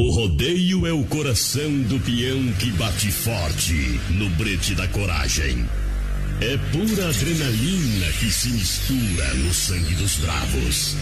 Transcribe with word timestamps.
O 0.00 0.10
rodeio 0.12 0.86
é 0.86 0.92
o 0.94 1.04
coração 1.04 1.70
do 1.82 2.00
peão 2.00 2.50
que 2.58 2.70
bate 2.70 3.12
forte 3.12 4.00
no 4.08 4.30
brete 4.30 4.74
da 4.74 4.88
coragem. 4.88 5.68
É 6.40 6.56
pura 6.72 7.10
adrenalina 7.10 8.06
que 8.18 8.30
se 8.32 8.48
mistura 8.48 9.34
no 9.34 9.52
sangue 9.52 9.94
dos 9.96 10.14
bravos. 10.14 10.96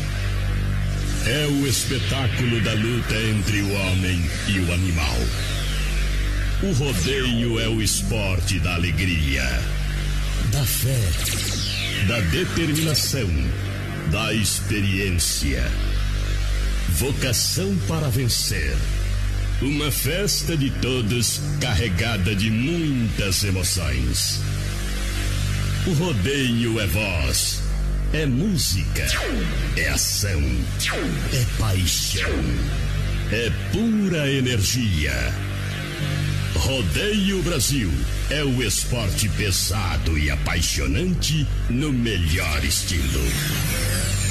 É 1.28 1.46
o 1.46 1.66
espetáculo 1.68 2.60
da 2.62 2.72
luta 2.72 3.14
entre 3.14 3.62
o 3.62 3.72
homem 3.72 4.20
e 4.48 4.58
o 4.58 4.72
animal. 4.72 5.16
O 6.64 6.72
rodeio 6.72 7.60
é 7.60 7.68
o 7.68 7.80
esporte 7.80 8.58
da 8.58 8.74
alegria, 8.74 9.44
da 10.50 10.64
fé, 10.64 10.98
da 12.08 12.18
determinação, 12.18 13.30
da 14.10 14.34
experiência. 14.34 15.70
Vocação 16.98 17.78
para 17.86 18.08
vencer. 18.08 18.76
Uma 19.62 19.88
festa 19.88 20.56
de 20.56 20.68
todos 20.82 21.40
carregada 21.60 22.34
de 22.34 22.50
muitas 22.50 23.44
emoções. 23.44 24.40
O 25.86 25.92
rodeio 25.92 26.80
é 26.80 26.86
voz, 26.88 27.62
é 28.12 28.26
música, 28.26 29.06
é 29.76 29.88
ação, 29.90 30.42
é 31.32 31.46
paixão, 31.56 32.30
é 33.30 33.52
pura 33.70 34.28
energia. 34.28 35.14
Rodeio 36.56 37.40
Brasil 37.44 37.92
é 38.30 38.44
o 38.44 38.62
esporte 38.62 39.28
pesado 39.30 40.18
e 40.18 40.30
apaixonante 40.30 41.46
no 41.70 41.92
melhor 41.92 42.62
estilo. 42.62 43.24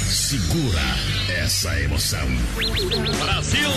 Segura 0.08 0.80
essa 1.36 1.78
emoção. 1.80 2.28
Brasil! 3.20 3.68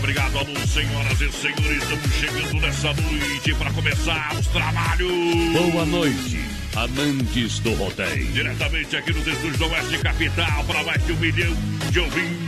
Obrigado, 0.00 0.38
alô, 0.38 0.66
senhoras 0.66 1.20
e 1.20 1.30
senhores. 1.30 1.82
Estamos 1.82 2.12
chegando 2.14 2.54
nessa 2.60 2.94
noite 2.94 3.54
para 3.54 3.70
começar 3.72 4.34
os 4.34 4.46
trabalhos. 4.48 5.12
Boa 5.52 5.84
noite, 5.86 6.40
amantes 6.74 7.58
do 7.60 7.74
rodeio. 7.74 8.26
Diretamente 8.32 8.96
aqui 8.96 9.12
nos 9.12 9.26
estúdios 9.26 9.58
do 9.58 9.66
Oeste 9.66 9.98
Capital 9.98 10.64
para 10.64 10.82
mais 10.84 11.06
de 11.06 11.12
um 11.12 11.16
milhão 11.16 11.54
de 11.90 12.00
ouvintes. 12.00 12.40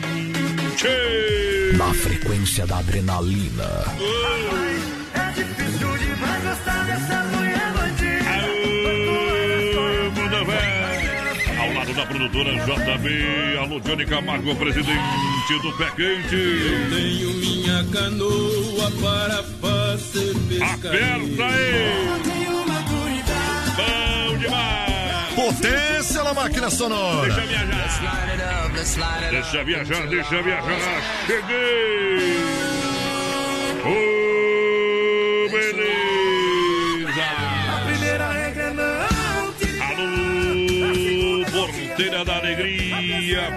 Na 1.77 1.93
frequência 1.95 2.67
da 2.67 2.79
adrenalina. 2.79 3.85
É 5.15 5.72
da 11.95 12.07
produtora 12.07 12.53
JB, 12.53 13.59
alô 13.59 13.81
Johnny 13.81 14.07
Camargo, 14.07 14.55
presidente 14.57 15.63
do 15.63 15.73
Pé 15.77 15.91
Quente. 15.91 16.31
Tenho 16.91 17.35
minha 17.35 17.85
canoa 17.93 18.91
para 19.01 19.43
fazer 19.61 20.35
Aperta 20.63 21.45
aí! 21.47 22.07
Bom 23.77 24.39
demais! 24.39 25.35
Potência 25.35 26.25
na 26.25 26.33
máquina 26.35 26.71
sonora. 26.71 27.27
Deixa 27.29 27.47
viajar! 27.47 28.71
Deixa 29.31 29.65
viajar, 29.65 30.07
deixa 30.07 30.43
viajar! 30.43 31.03
Cheguei! 31.27 32.37
Ô, 33.85 34.22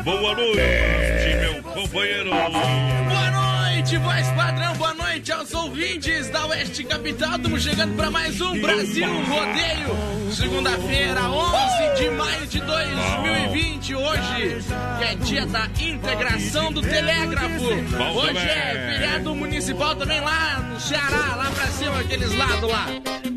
boa 0.05 0.35
noite, 0.35 1.35
meu 1.41 1.63
companheiro! 1.63 2.29
Boa 2.29 3.31
noite, 3.31 3.97
voz 3.97 4.27
padrão, 4.33 4.75
boa 4.75 4.93
noite 4.93 5.31
aos 5.31 5.51
ouvintes 5.51 6.29
da 6.29 6.45
Oeste 6.45 6.83
Capital. 6.83 7.35
Estamos 7.37 7.63
chegando 7.63 7.95
para 7.95 8.11
mais 8.11 8.39
um 8.39 8.61
Brasil 8.61 9.07
Rodeio. 9.07 10.31
Segunda-feira, 10.31 11.21
11 11.23 12.03
de 12.03 12.09
maio 12.11 12.47
de 12.47 12.61
2020. 12.61 13.95
Hoje, 13.95 14.59
que 14.99 15.03
é 15.03 15.15
dia 15.15 15.45
da 15.47 15.65
integração 15.79 16.71
do 16.71 16.81
telégrafo. 16.83 17.65
Hoje 17.65 18.47
é 18.47 18.91
feriado 18.93 19.35
municipal 19.35 19.95
também 19.95 20.21
lá 20.21 20.59
no 20.71 20.79
Ceará, 20.79 21.35
lá 21.35 21.51
pra 21.51 21.65
cima, 21.67 21.99
aqueles 21.99 22.31
lados 22.37 22.69
lá. 22.69 22.85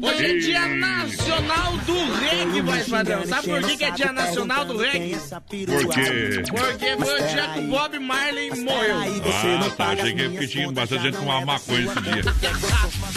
Hoje 0.01 0.25
é 0.27 0.39
dia 0.39 0.67
nacional 0.69 1.77
do 1.79 2.15
reggae, 2.15 2.61
voz 2.63 2.89
padrão. 2.89 3.27
Sabe 3.27 3.49
por 3.49 3.63
que, 3.63 3.77
que 3.77 3.85
é 3.85 3.91
dia 3.91 4.13
nacional 4.13 4.65
do 4.65 4.77
reggae? 4.79 5.17
Por 5.17 5.95
quê? 5.95 6.43
Porque 6.49 6.97
foi 6.97 7.21
o 7.23 7.29
dia 7.29 7.49
que 7.49 7.59
o 7.61 7.63
Bob 7.69 7.99
Marley 7.99 8.51
morreu. 8.63 8.97
Ah, 8.99 9.71
tá, 9.77 9.97
cheguei 9.97 10.29
porque 10.29 10.47
tinha 10.47 10.71
bastante 10.73 11.03
gente 11.03 11.17
com 11.17 11.25
uma 11.25 11.45
maconha 11.45 11.87
esse 11.91 12.01
dia. 12.01 12.23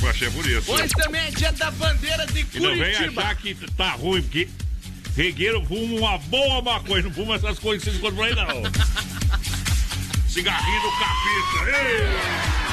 Eu 0.02 0.10
achei 0.10 0.30
por 0.32 0.46
isso. 0.46 0.72
Hoje 0.72 0.90
também 0.90 1.22
é 1.22 1.32
dia 1.32 1.52
da 1.52 1.72
bandeira 1.72 2.26
de 2.28 2.40
E 2.54 2.60
não 2.60 2.70
vem 2.72 2.94
Curitiba. 2.94 3.22
achar 3.22 3.36
que 3.36 3.56
tá 3.76 3.92
ruim, 3.92 4.22
porque 4.22 4.48
regueiro 5.16 5.64
fuma 5.66 6.00
uma 6.00 6.18
boa 6.18 6.62
maconha, 6.62 7.04
não 7.04 7.12
fuma 7.12 7.36
essas 7.36 7.60
coisas 7.60 7.84
que 7.84 7.90
vocês 7.92 7.98
encontram 7.98 8.24
aí, 8.24 8.36
não. 8.36 8.64
Cigarrinho 10.30 10.82
do 10.82 10.92
capeta. 10.92 11.78
Ei! 11.78 12.71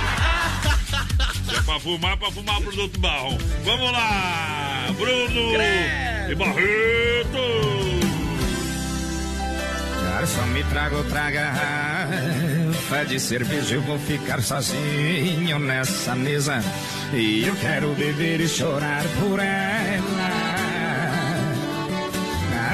Se 1.49 1.57
é 1.57 1.63
pra 1.63 1.81
fumar, 1.81 2.17
pra 2.17 2.31
fumar 2.31 2.61
produto 2.61 2.99
bom. 3.01 3.39
Vamos 3.65 3.93
lá, 3.93 4.87
Bruno 4.97 5.53
Credo. 5.55 6.33
e 6.33 6.35
Barreto. 6.35 7.39
Garçom, 10.05 10.47
me 10.47 10.65
traga 10.65 10.97
outra 10.97 11.31
garrafa 11.31 13.05
de 13.07 13.21
cerveja. 13.21 13.77
Eu 13.77 13.83
vou 13.83 13.99
ficar 13.99 14.43
sozinho 14.43 15.59
nessa 15.61 16.15
mesa. 16.15 16.63
E 17.13 17.47
eu 17.47 17.55
quero 17.57 17.95
beber 17.95 18.41
e 18.41 18.49
chorar 18.49 19.05
por 19.21 19.39
ela. 19.39 20.38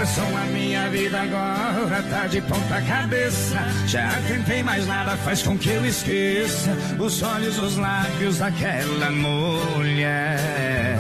Garçom, 0.05 0.37
a 0.37 0.45
minha 0.53 0.91
vida 0.91 1.19
agora 1.19 2.03
tá 2.11 2.27
de 2.27 2.39
ponta 2.43 2.79
cabeça. 2.83 3.57
Já 3.87 4.07
tentei, 4.29 4.63
mas 4.63 4.87
nada 4.87 5.17
faz 5.17 5.43
com 5.43 5.57
que 5.57 5.71
eu 5.71 5.87
esqueça 5.87 6.77
os 6.99 7.23
olhos, 7.23 7.59
os 7.59 7.79
lábios 7.79 8.37
daquela 8.37 9.11
mulher. 9.11 10.99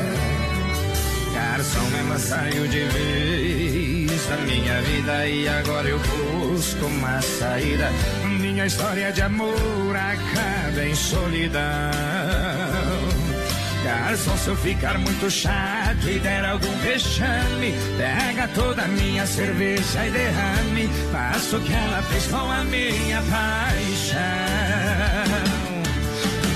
Garçom, 1.34 1.86
ela 1.98 2.18
saiu 2.18 2.66
de 2.66 2.80
vez 2.84 4.26
da 4.26 4.36
minha 4.38 4.80
vida 4.80 5.26
e 5.28 5.48
agora 5.48 5.86
eu 5.86 5.98
busco 5.98 6.86
uma 6.86 7.20
saída. 7.20 7.92
Minha 8.40 8.64
história 8.64 9.12
de 9.12 9.20
amor 9.20 9.94
acaba 9.94 10.82
em 10.82 10.94
solidão. 10.94 11.60
Garçom, 13.84 14.34
se 14.38 14.48
eu 14.48 14.56
ficar 14.56 14.96
muito 14.96 15.30
chato 15.30 16.08
e 16.08 16.18
der 16.18 16.42
algum 16.42 16.74
vexame, 16.78 17.74
pega 17.98 18.48
toda 18.54 18.80
a 18.80 18.88
minha 18.88 19.26
cerveja 19.26 20.06
e 20.06 20.10
derrame. 20.10 20.88
Faça 21.12 21.58
o 21.58 21.60
que 21.60 21.70
ela 21.70 22.02
fez 22.04 22.26
com 22.28 22.50
a 22.50 22.64
minha 22.64 23.22
paixão. 23.30 24.18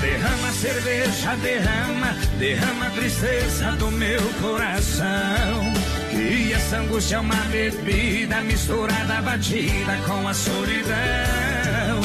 Derrama 0.01 0.53
cerveja, 0.53 1.37
derrama, 1.43 2.17
derrama 2.39 2.87
a 2.87 2.91
tristeza 2.93 3.73
do 3.73 3.91
meu 3.91 4.23
coração. 4.41 5.73
Que 6.11 6.55
essa 6.55 6.79
angústia 6.79 7.17
é 7.17 7.21
uma 7.21 7.45
bebida 7.53 8.41
misturada, 8.41 9.21
batida 9.21 9.99
com 10.07 10.27
a 10.27 10.33
solidão. 10.33 12.01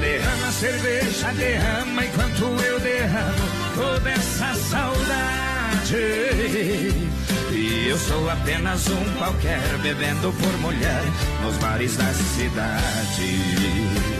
Derrama 0.00 0.52
cerveja, 0.52 1.32
derrama 1.32 2.04
enquanto 2.04 2.44
eu 2.64 2.78
derramo 2.78 3.59
toda 3.74 4.10
essa 4.10 4.54
saudade. 4.54 5.96
E 7.52 7.88
eu 7.88 7.98
sou 7.98 8.30
apenas 8.30 8.86
um 8.88 9.04
qualquer 9.18 9.60
bebendo 9.82 10.32
por 10.32 10.58
mulher 10.58 11.02
nos 11.42 11.56
bares 11.56 11.96
da 11.96 12.12
cidade. 12.12 14.10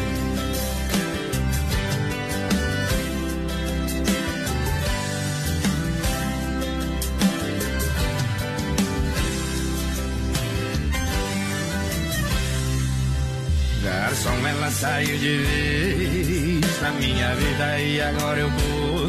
Garçom, 13.82 14.46
ela 14.46 14.70
saiu 14.70 15.18
de 15.18 15.38
vez 15.38 16.80
da 16.80 16.90
minha 16.90 17.34
vida 17.34 17.78
e 17.80 18.00
agora 18.02 18.40
eu 18.40 18.50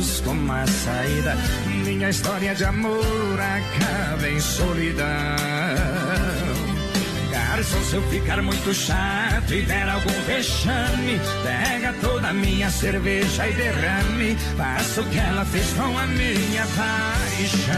busco 0.01 0.31
uma 0.31 0.65
saída. 0.65 1.37
Minha 1.85 2.09
história 2.09 2.55
de 2.55 2.65
amor 2.65 3.39
acaba 3.39 4.27
em 4.27 4.39
solidão. 4.39 5.05
Garçom, 7.31 7.83
se 7.83 7.95
eu 7.95 8.01
ficar 8.09 8.41
muito 8.41 8.73
chato 8.73 9.53
e 9.53 9.61
der 9.61 9.87
algum 9.87 10.21
vexame, 10.25 11.21
pega 11.43 11.93
toda 12.01 12.29
a 12.29 12.33
minha 12.33 12.71
cerveja 12.71 13.47
e 13.47 13.53
derrame. 13.53 14.35
Faça 14.57 15.01
o 15.01 15.05
que 15.05 15.19
ela 15.19 15.45
fez 15.45 15.71
com 15.73 15.95
a 15.97 16.07
minha 16.07 16.65
paixão. 16.75 17.71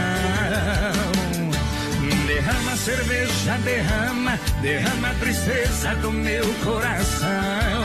Derrama 2.26 2.76
cerveja, 2.76 3.58
derrama, 3.64 4.40
derrama 4.62 5.10
a 5.10 5.14
tristeza 5.14 5.94
do 5.96 6.10
meu 6.10 6.44
coração. 6.64 7.83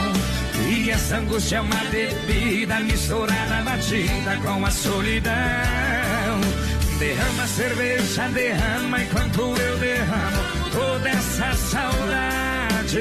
E 0.69 0.91
essa 0.91 1.17
angústia 1.17 1.57
é 1.57 1.61
uma 1.61 1.83
bebida 1.85 2.79
misturada, 2.81 3.63
batida 3.63 4.37
com 4.43 4.63
a 4.63 4.69
solidão. 4.69 5.33
Derrama 6.99 7.47
cerveja, 7.47 8.27
derrama 8.27 9.01
enquanto 9.01 9.41
eu 9.41 9.77
derramo 9.79 10.43
toda 10.71 11.09
essa 11.09 11.53
saudade. 11.55 12.99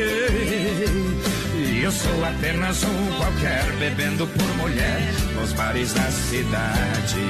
E 1.56 1.82
eu 1.82 1.92
sou 1.92 2.24
apenas 2.24 2.82
um 2.84 3.12
qualquer 3.18 3.70
bebendo 3.78 4.26
por 4.26 4.56
mulher 4.56 5.12
nos 5.34 5.52
bares 5.52 5.92
da 5.92 6.10
cidade. 6.10 7.20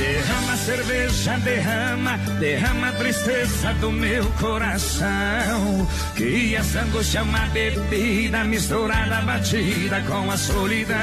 Derrama 0.00 0.56
cerveja, 0.56 1.36
derrama, 1.44 2.16
derrama 2.38 2.88
a 2.88 2.92
tristeza 2.92 3.74
do 3.74 3.92
meu 3.92 4.24
coração. 4.40 5.86
Que 6.16 6.56
essa 6.56 6.80
angústia 6.80 7.18
é 7.18 7.22
uma 7.22 7.46
bebida 7.48 8.42
misturada, 8.44 9.20
batida 9.20 10.00
com 10.08 10.30
a 10.30 10.38
solidão. 10.38 10.96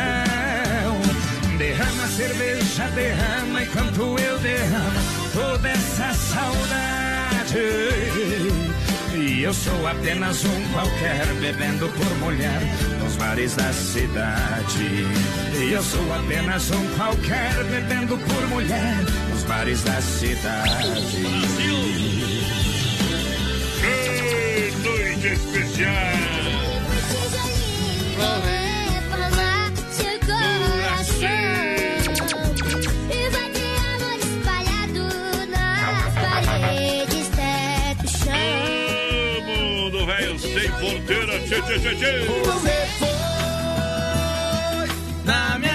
Derrama 1.60 2.08
cerveja, 2.08 2.88
derrama 2.96 3.62
enquanto 3.62 4.18
eu 4.20 4.40
derramo 4.40 5.00
toda 5.32 5.70
essa 5.70 6.14
saudade. 6.16 7.60
E 9.16 9.44
eu 9.44 9.54
sou 9.54 9.88
apenas 9.88 10.44
um 10.44 10.74
qualquer 10.74 11.26
bebendo 11.40 11.88
por 11.90 12.18
mulher 12.18 12.62
nos 13.08 13.16
bares 13.16 13.56
da 13.56 13.72
cidade. 13.72 15.06
E 15.62 15.72
eu 15.72 15.82
sou 15.82 16.14
apenas 16.14 16.70
um 16.72 16.88
qualquer 16.98 17.64
bebendo 17.64 18.18
por 18.18 18.48
mulher 18.50 18.98
nos 19.30 19.44
bares 19.44 19.82
da 19.84 20.02
cidade. 20.02 21.24
Que 23.80 24.72
noite 24.84 25.28
especial! 25.28 26.18
Sem 40.68 40.72
porteira, 40.80 41.40
tchê, 41.40 41.62
tchê, 41.62 41.80
tchê, 41.80 41.96
tchê. 41.96 42.26
Você 42.26 42.88
foi 43.00 43.08
na 45.24 45.60
minha 45.60 45.67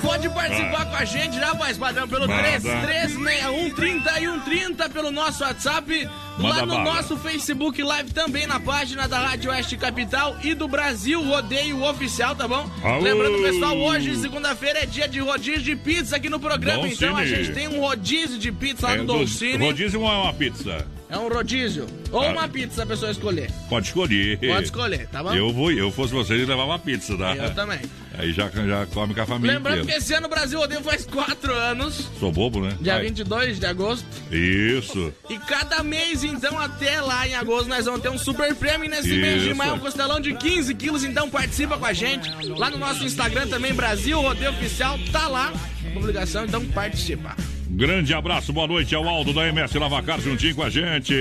pode 0.00 0.28
participar 0.30 0.86
com 0.86 0.96
a 0.96 1.04
gente, 1.04 1.36
já, 1.36 1.52
voz 1.54 1.76
padrão, 1.76 2.08
pelo 2.08 2.26
Manda. 2.28 2.42
3361 2.42 3.70
30 3.74 4.20
e 4.20 4.24
130 4.26 4.88
pelo 4.90 5.10
nosso 5.10 5.42
WhatsApp, 5.44 6.04
lá 6.38 6.48
Manda 6.48 6.66
no 6.66 6.74
bala. 6.74 6.94
nosso 6.94 7.16
Facebook 7.16 7.82
Live, 7.82 8.12
também 8.12 8.46
na 8.46 8.58
página 8.60 9.06
da 9.08 9.18
Rádio 9.18 9.50
Oeste 9.50 9.76
Capital 9.76 10.36
e 10.42 10.54
do 10.54 10.68
Brasil 10.68 11.22
Rodeio 11.22 11.82
Oficial, 11.82 12.34
tá 12.34 12.46
bom? 12.48 12.68
Aô! 12.82 13.00
Lembrando, 13.00 13.42
pessoal, 13.42 13.76
hoje, 13.76 14.16
segunda-feira, 14.16 14.80
é 14.80 14.86
dia 14.86 15.08
de 15.08 15.20
rodízio 15.20 15.62
de 15.62 15.76
pizza 15.76 16.16
aqui 16.16 16.28
no 16.28 16.40
programa, 16.40 16.86
então 16.88 17.16
a 17.16 17.24
gente 17.26 17.52
tem 17.52 17.68
um 17.68 17.80
rodízio 17.80 18.38
de 18.38 18.52
pizza 18.52 18.86
lá 18.88 18.94
É, 18.94 18.98
no 18.98 19.04
do- 19.06 19.12
Dolcine. 19.14 19.58
Rodízio 19.64 20.00
ou 20.00 20.10
é 20.10 20.16
uma 20.16 20.32
pizza? 20.32 20.86
É 21.10 21.16
um 21.16 21.28
rodízio. 21.28 21.86
Ou 22.12 22.22
Ah. 22.22 22.28
uma 22.32 22.48
pizza 22.48 22.82
a 22.82 22.86
pessoa 22.86 23.10
escolher. 23.10 23.50
Pode 23.70 23.86
escolher. 23.86 24.38
Pode 24.38 24.64
escolher, 24.64 25.06
tá 25.08 25.22
bom? 25.22 25.32
Eu 25.34 25.50
vou, 25.52 25.72
eu 25.72 25.90
fosse 25.90 26.12
vocês, 26.12 26.46
levar 26.46 26.64
uma 26.64 26.78
pizza, 26.78 27.16
tá? 27.16 27.34
Eu 27.34 27.54
também. 27.54 27.80
Aí 28.18 28.32
já, 28.32 28.48
já 28.48 28.84
come 28.86 29.14
com 29.14 29.20
a 29.22 29.26
família 29.26 29.54
Lembrando 29.56 29.76
que 29.76 29.82
inteira. 29.84 30.00
esse 30.00 30.12
ano 30.12 30.26
o 30.26 30.30
Brasil 30.30 30.58
Rodeio 30.58 30.82
faz 30.82 31.06
quatro 31.06 31.54
anos, 31.54 32.08
Sou 32.18 32.32
bobo, 32.32 32.60
né? 32.60 32.76
dia 32.80 32.94
Vai. 32.94 33.04
22 33.04 33.60
de 33.60 33.66
agosto. 33.66 34.04
Isso. 34.32 35.12
E 35.30 35.38
cada 35.38 35.82
mês, 35.84 36.24
então, 36.24 36.58
até 36.58 37.00
lá 37.00 37.28
em 37.28 37.34
agosto, 37.34 37.68
nós 37.68 37.84
vamos 37.84 38.00
ter 38.02 38.08
um 38.08 38.18
super 38.18 38.54
prêmio. 38.56 38.90
Nesse 38.90 39.08
mês 39.08 39.42
de 39.42 39.48
Isso. 39.50 39.56
maio, 39.56 39.74
um 39.74 39.78
costelão 39.78 40.20
de 40.20 40.34
15 40.34 40.74
quilos. 40.74 41.04
Então, 41.04 41.30
participa 41.30 41.78
com 41.78 41.86
a 41.86 41.92
gente. 41.92 42.28
Lá 42.56 42.70
no 42.70 42.78
nosso 42.78 43.04
Instagram 43.04 43.46
também, 43.46 43.72
Brasil 43.72 44.20
Rodeio 44.20 44.50
Oficial. 44.50 44.98
Tá 45.12 45.28
lá 45.28 45.52
a 45.86 45.90
publicação, 45.90 46.44
então 46.44 46.64
participa. 46.66 47.36
Grande 47.70 48.12
abraço, 48.14 48.52
boa 48.52 48.66
noite 48.66 48.94
ao 48.94 49.06
Aldo 49.08 49.32
da 49.32 49.46
MS 49.46 49.78
Lavacar 49.78 50.20
juntinho 50.20 50.54
com 50.56 50.62
a 50.62 50.70
gente. 50.70 51.14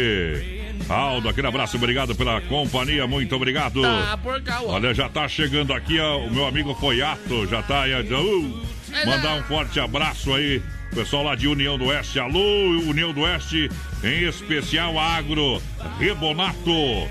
Aldo, 0.90 1.30
aquele 1.30 1.48
abraço, 1.48 1.78
obrigado 1.78 2.16
pela 2.16 2.40
companhia, 2.42 3.06
muito 3.06 3.36
obrigado. 3.36 3.82
Tá 3.82 4.18
por 4.18 4.42
cá. 4.42 4.62
Olha, 4.64 4.94
já 4.94 5.10
tá 5.10 5.28
chegando 5.28 5.74
aqui 5.74 6.00
ó, 6.00 6.20
o 6.20 6.32
meu 6.32 6.46
amigo 6.48 6.74
Foiato, 6.76 7.46
já 7.48 7.62
tá 7.62 7.84
aí. 7.84 7.94
Uh, 7.94 8.62
mandar 9.06 9.36
um 9.36 9.44
forte 9.44 9.80
abraço 9.80 10.34
aí, 10.34 10.62
pessoal 10.94 11.24
lá 11.24 11.36
de 11.36 11.48
União 11.48 11.78
do 11.78 11.86
Oeste. 11.86 12.20
Alô, 12.20 12.40
União 12.88 13.14
do 13.14 13.22
Oeste, 13.22 13.70
em 14.04 14.24
especial 14.28 14.98
Agro, 14.98 15.62
Rebonato. 16.00 17.08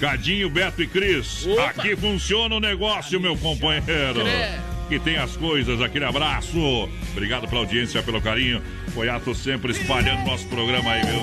Cadinho, 0.00 0.50
Beto 0.50 0.82
e 0.82 0.86
Cris. 0.88 1.46
Opa. 1.46 1.66
Aqui 1.66 1.94
funciona 1.94 2.56
o 2.56 2.60
negócio, 2.60 3.20
meu 3.20 3.36
companheiro. 3.36 4.24
Que 4.92 4.98
tem 4.98 5.16
as 5.16 5.34
coisas, 5.38 5.80
aquele 5.80 6.04
abraço. 6.04 6.86
Obrigado 7.12 7.48
pela 7.48 7.62
audiência, 7.62 8.02
pelo 8.02 8.20
carinho. 8.20 8.60
Foiato 8.92 9.34
sempre 9.34 9.72
espalhando 9.72 10.26
nosso 10.26 10.46
programa 10.48 10.92
aí, 10.92 11.00
viu? 11.00 11.20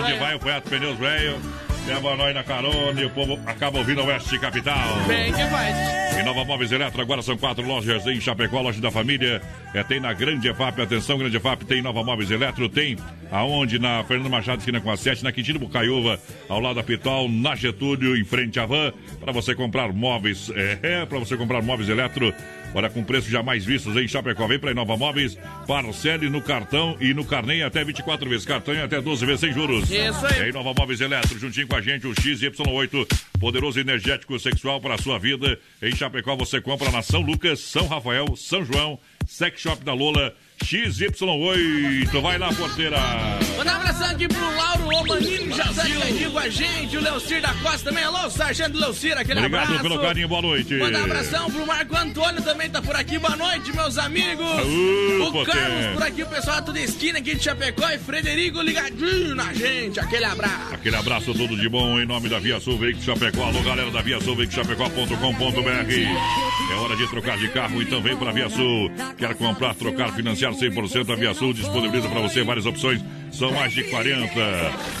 Onde 0.00 0.14
vai 0.20 0.36
o 0.36 0.38
Foiato 0.38 0.70
Pneus 0.70 0.96
Velho? 1.00 1.36
Leva 1.84 2.16
nós 2.16 2.32
na 2.32 2.44
carona 2.44 3.00
e 3.00 3.04
o 3.04 3.10
povo 3.10 3.40
acaba 3.44 3.78
ouvindo 3.78 4.02
a 4.02 4.04
Oeste 4.04 4.38
Capital. 4.38 5.02
Bem 5.08 5.32
que 5.32 5.44
faz. 5.46 5.76
Em 6.16 6.24
Nova 6.24 6.44
Móveis 6.44 6.70
Eletro, 6.70 7.02
agora 7.02 7.22
são 7.22 7.36
quatro 7.36 7.66
lojas 7.66 8.06
em 8.06 8.20
Chapecó, 8.20 8.60
loja 8.60 8.80
da 8.80 8.92
família. 8.92 9.42
É, 9.74 9.82
tem 9.82 9.98
na 9.98 10.12
Grande 10.12 10.48
EFAP, 10.48 10.80
atenção, 10.80 11.18
Grande 11.18 11.36
EFAP, 11.36 11.64
tem 11.64 11.82
Nova 11.82 12.04
Móveis 12.04 12.30
Eletro, 12.30 12.68
tem 12.68 12.96
aonde? 13.32 13.80
Na 13.80 14.04
Fernando 14.04 14.30
Machado, 14.30 14.60
esquina 14.60 14.80
com 14.80 14.92
a 14.92 14.96
7, 14.96 15.24
na 15.24 15.32
Quintino 15.32 15.58
Bucaiúva, 15.58 16.20
ao 16.48 16.60
lado 16.60 16.76
da 16.76 16.84
Pitol, 16.84 17.28
na 17.28 17.56
Getúlio, 17.56 18.16
em 18.16 18.24
frente 18.24 18.60
à 18.60 18.66
van, 18.66 18.92
para 19.18 19.32
você 19.32 19.52
comprar 19.52 19.92
móveis, 19.92 20.52
é, 20.54 20.78
é 20.82 21.06
para 21.06 21.18
você 21.18 21.36
comprar 21.36 21.62
móveis 21.62 21.88
eletro. 21.88 22.32
Olha, 22.74 22.88
com 22.88 23.04
preços 23.04 23.30
jamais 23.30 23.64
vistos 23.64 23.96
em 23.96 24.08
Chapecó. 24.08 24.46
Vem 24.46 24.58
para 24.58 24.72
Nova 24.72 24.96
Móveis, 24.96 25.38
parcele 25.66 26.30
no 26.30 26.40
cartão 26.40 26.96
e 27.00 27.12
no 27.12 27.24
carnê 27.24 27.62
até 27.62 27.84
24 27.84 28.28
vezes. 28.28 28.46
Cartão 28.46 28.74
e 28.74 28.80
até 28.80 29.00
12 29.00 29.26
vezes 29.26 29.40
sem 29.40 29.52
juros. 29.52 29.90
Isso 29.90 30.26
aí. 30.26 30.40
É 30.40 30.48
em 30.48 30.52
Nova 30.52 30.72
Móveis 30.76 31.00
Eletro, 31.00 31.38
juntinho 31.38 31.68
com 31.68 31.76
a 31.76 31.82
gente, 31.82 32.06
o 32.06 32.14
XY8, 32.14 33.06
poderoso 33.38 33.78
energético 33.78 34.38
sexual 34.38 34.80
para 34.80 34.94
a 34.94 34.98
sua 34.98 35.18
vida. 35.18 35.58
Em 35.82 35.94
Chapecó 35.94 36.34
você 36.34 36.60
compra 36.60 36.90
na 36.90 37.02
São 37.02 37.20
Lucas, 37.20 37.60
São 37.60 37.86
Rafael, 37.86 38.34
São 38.36 38.64
João, 38.64 38.98
Sex 39.26 39.60
Shop 39.60 39.84
da 39.84 39.92
Lola, 39.92 40.34
XY8. 40.62 42.20
Vai 42.20 42.38
lá, 42.38 42.52
porteira. 42.52 42.98
Mandar 43.56 43.72
um 43.72 43.76
abração 43.76 44.10
aqui 44.10 44.28
pro 44.28 44.56
Lauro 44.56 44.84
Romanini, 44.84 45.52
já 45.52 45.64
tá 45.72 45.84
ligadinho 45.84 46.30
com 46.30 46.38
a 46.38 46.48
gente. 46.48 46.96
O 46.96 47.00
Leocir 47.00 47.42
da 47.42 47.52
Costa 47.54 47.90
também. 47.90 48.04
Alô, 48.04 48.30
Sargento 48.30 48.78
Leocir, 48.78 49.16
aquele 49.18 49.40
Obrigado 49.40 49.64
abraço. 49.64 49.82
pelo 49.82 50.00
carinho, 50.00 50.28
boa 50.28 50.42
noite. 50.42 50.74
Mandar 50.74 51.00
um 51.00 51.04
abração 51.04 51.50
pro 51.50 51.66
Marco 51.66 51.96
Antônio 51.96 52.42
também 52.42 52.70
tá 52.70 52.80
por 52.80 52.94
aqui. 52.96 53.18
Boa 53.18 53.36
noite, 53.36 53.74
meus 53.74 53.98
amigos. 53.98 54.46
O. 54.46 55.44
Carlos 55.44 55.86
por 55.94 56.02
aqui, 56.02 56.22
o 56.22 56.26
pessoal 56.26 56.62
tudo 56.62 56.78
esquina 56.78 57.18
aqui 57.18 57.34
de 57.34 57.42
Chapecó 57.42 57.88
e 57.90 57.98
Frederico 57.98 58.60
ligadinho 58.60 59.34
na 59.34 59.52
gente. 59.52 59.98
Aquele 59.98 60.24
abraço. 60.24 60.74
Aquele 60.74 60.96
abraço 60.96 61.34
todo 61.34 61.56
de 61.56 61.68
bom 61.68 61.98
em 61.98 62.06
nome 62.06 62.28
da 62.28 62.38
Via 62.38 62.60
Sul 62.60 62.78
Veículos 62.78 63.04
Chapecó. 63.04 63.44
Alô, 63.44 63.60
galera 63.62 63.90
da 63.90 64.00
Via 64.02 64.20
Sul 64.20 64.36
Veículos 64.36 64.54
Chapecó.com.br. 64.54 66.72
É 66.72 66.74
hora 66.76 66.96
de 66.96 67.08
trocar 67.08 67.36
de 67.38 67.48
carro, 67.48 67.82
então 67.82 68.00
vem 68.02 68.16
para 68.16 68.30
a 68.30 68.32
Via 68.32 68.48
Sul. 68.48 68.90
Quer 69.18 69.34
comprar, 69.34 69.74
trocar, 69.74 70.14
financiar 70.14 70.51
100%? 70.54 71.12
A 71.12 71.16
Via 71.16 71.34
Sul 71.34 71.52
disponibiliza 71.52 72.08
para 72.08 72.20
você 72.20 72.42
várias 72.42 72.66
opções 72.66 73.02
São 73.32 73.52
mais 73.52 73.72
de 73.72 73.82
40. 73.84 74.30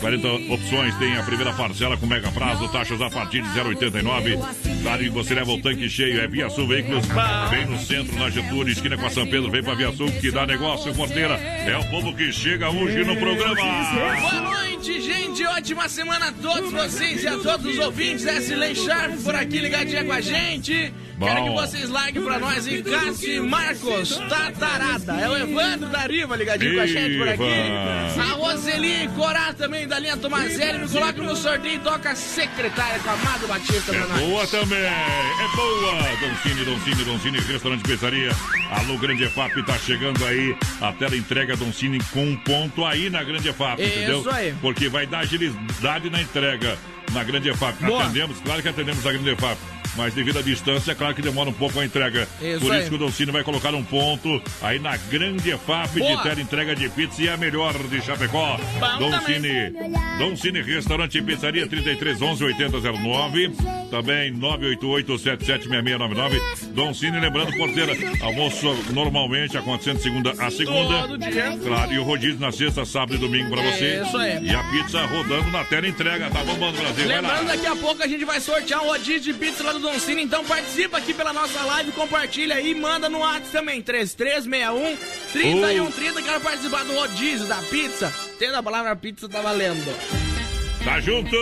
40 0.00 0.28
opções. 0.52 0.94
Tem 0.96 1.16
a 1.16 1.22
primeira 1.22 1.52
parcela 1.52 1.96
com 1.96 2.06
mega 2.06 2.30
prazo, 2.32 2.68
taxas 2.68 3.00
a 3.00 3.10
partir 3.10 3.42
de 3.42 3.48
0,89. 3.48 4.38
Claro, 4.82 5.02
e 5.02 5.08
você 5.08 5.34
leva 5.34 5.52
o 5.52 5.60
tanque 5.60 5.88
cheio. 5.88 6.20
É 6.20 6.26
Via 6.26 6.48
Sul 6.50 6.66
Veículos. 6.66 7.06
Vem 7.50 7.66
no 7.66 7.78
centro, 7.78 8.18
na 8.18 8.30
Getúlio, 8.30 8.72
esquina 8.72 8.96
com 8.96 9.06
a 9.06 9.10
São 9.10 9.26
Pedro. 9.26 9.50
Vem 9.50 9.62
pra 9.62 9.74
Via 9.74 9.92
Sul 9.92 10.10
que 10.12 10.30
dá 10.30 10.46
negócio, 10.46 10.92
porteira. 10.94 11.34
É 11.34 11.76
o 11.76 11.84
povo 11.90 12.14
que 12.14 12.32
chega 12.32 12.70
hoje 12.70 13.04
no 13.04 13.16
programa. 13.16 13.54
Boa 13.54 14.40
noite, 14.40 15.00
gente. 15.00 15.44
Ótima 15.44 15.88
semana 15.88 16.28
a 16.28 16.32
todos 16.32 16.72
vocês 16.72 17.22
e 17.22 17.28
a 17.28 17.38
todos 17.38 17.66
os 17.66 17.78
ouvintes. 17.78 18.24
Wesley 18.24 18.74
Sharp 18.74 19.14
por 19.22 19.34
aqui 19.34 19.58
ligadinha 19.58 20.04
com 20.04 20.12
a 20.12 20.20
gente. 20.20 20.92
Bom. 21.16 21.26
Quero 21.26 21.44
que 21.44 21.50
vocês 21.50 21.88
larguem 21.88 22.22
pra 22.22 22.38
nós 22.38 22.66
em 22.66 22.82
Cássio 22.82 23.48
Marcos 23.48 24.16
Tatarada. 24.28 25.12
É 25.12 25.28
o 25.28 25.36
Evandro 25.36 25.88
da 25.88 26.00
Riva 26.00 26.36
ligadinho 26.36 26.74
com 26.74 26.80
a 26.80 26.86
gente 26.86 27.18
por 27.18 27.28
aqui. 27.28 28.21
A 28.22 28.34
Roseli 28.34 29.08
Corá 29.16 29.52
também 29.52 29.86
da 29.88 29.98
linha 29.98 30.16
Tomazelli. 30.16 30.78
Me 30.78 30.88
coloca 30.88 31.22
no 31.22 31.34
sorteio 31.36 31.74
e 31.74 31.78
toca 31.80 32.14
secretária 32.14 32.98
com 33.00 33.10
Amado 33.10 33.48
Batista 33.48 33.94
É 33.94 34.06
boa 34.20 34.46
também, 34.46 34.78
é 34.78 35.56
boa. 35.56 35.92
Doncini, 36.20 36.64
Doncini, 36.64 37.04
Doncini, 37.04 37.38
restaurante 37.40 37.82
pizzaria. 37.82 38.30
Alô, 38.70 38.96
Grande 38.98 39.24
EFAP, 39.24 39.62
tá 39.64 39.76
chegando 39.78 40.24
aí. 40.24 40.56
A 40.80 40.92
tela 40.92 41.16
entrega 41.16 41.56
Doncini 41.56 41.98
com 42.12 42.24
um 42.24 42.36
ponto 42.36 42.84
aí 42.84 43.10
na 43.10 43.22
Grande 43.24 43.48
EFAP, 43.48 43.80
Isso 43.82 43.98
entendeu? 43.98 44.24
aí. 44.32 44.54
Porque 44.60 44.88
vai 44.88 45.06
dar 45.06 45.20
agilidade 45.20 46.08
na 46.10 46.22
entrega 46.22 46.78
na 47.12 47.24
Grande 47.24 47.48
EFAP. 47.48 47.84
Boa. 47.84 48.04
Atendemos, 48.04 48.38
claro 48.40 48.62
que 48.62 48.68
atendemos 48.68 49.04
a 49.06 49.12
Grande 49.12 49.30
EFAP. 49.30 49.58
Mas 49.96 50.14
devido 50.14 50.38
à 50.38 50.42
distância, 50.42 50.92
é 50.92 50.94
claro 50.94 51.14
que 51.14 51.22
demora 51.22 51.50
um 51.50 51.52
pouco 51.52 51.78
a 51.78 51.84
entrega. 51.84 52.26
Isso 52.40 52.60
Por 52.60 52.72
aí. 52.72 52.80
isso 52.80 52.88
que 52.88 52.94
o 52.94 52.98
Doncini 52.98 53.30
vai 53.30 53.44
colocar 53.44 53.74
um 53.74 53.84
ponto 53.84 54.40
aí 54.62 54.78
na 54.78 54.96
Grande 54.96 55.50
EFAP 55.50 55.98
Boa. 55.98 56.16
de 56.16 56.22
tela 56.22 56.40
entrega 56.40 56.74
de 56.74 56.88
pizza 56.88 57.22
e 57.22 57.28
é 57.28 57.32
a 57.32 57.36
melhor 57.36 57.74
de 57.88 58.00
Chapecó. 58.00 58.58
Doncini, 58.98 59.72
Doncini 60.18 60.62
Restaurante 60.62 61.18
e 61.18 61.22
Pizzaria 61.22 61.66
33 61.66 62.22
11 62.22 62.44
8009. 62.44 63.52
Também 63.90 64.30
988 64.30 65.18
776699. 65.18 66.40
Doncini, 66.72 67.20
lembrando, 67.20 67.54
porteira, 67.56 67.92
almoço 68.22 68.74
normalmente 68.92 69.58
acontecendo 69.58 70.00
segunda 70.00 70.32
a 70.38 70.50
segunda. 70.50 71.02
Todo 71.02 71.18
dia. 71.18 71.58
Claro, 71.62 71.92
e 71.92 71.98
o 71.98 72.02
rodízio 72.02 72.40
na 72.40 72.50
sexta, 72.50 72.84
sábado 72.86 73.16
e 73.16 73.18
domingo 73.18 73.50
pra 73.50 73.62
você. 73.62 74.02
Isso 74.02 74.16
aí. 74.16 74.42
E 74.46 74.54
a 74.54 74.62
pizza 74.70 75.04
rodando 75.04 75.50
na 75.50 75.64
tela 75.64 75.86
entrega. 75.86 76.30
Tá 76.30 76.42
bombando, 76.44 76.78
Brasil. 76.78 77.06
Lembrando, 77.06 77.46
daqui 77.46 77.66
a 77.66 77.76
pouco 77.76 78.02
a 78.02 78.06
gente 78.06 78.24
vai 78.24 78.40
sortear 78.40 78.82
um 78.82 78.86
rodízio 78.86 79.20
de 79.20 79.34
pizza 79.34 79.62
lá 79.62 79.72
do 79.72 79.81
Cine, 79.98 80.22
então 80.22 80.44
participa 80.44 80.98
aqui 80.98 81.12
pela 81.12 81.32
nossa 81.32 81.62
live, 81.64 81.92
compartilha 81.92 82.56
aí 82.56 82.70
e 82.70 82.74
manda 82.74 83.08
no 83.08 83.18
WhatsApp 83.18 83.50
também, 83.52 83.82
3361 83.82 84.96
3130, 85.32 86.22
quero 86.22 86.40
participar 86.40 86.84
do 86.84 86.94
rodízio 86.94 87.46
da 87.46 87.56
pizza. 87.62 88.12
Tendo 88.38 88.56
a 88.56 88.62
palavra 88.62 88.94
pizza, 88.96 89.28
tá 89.28 89.40
valendo. 89.40 89.92
Tá 90.84 90.98
junto! 91.00 91.36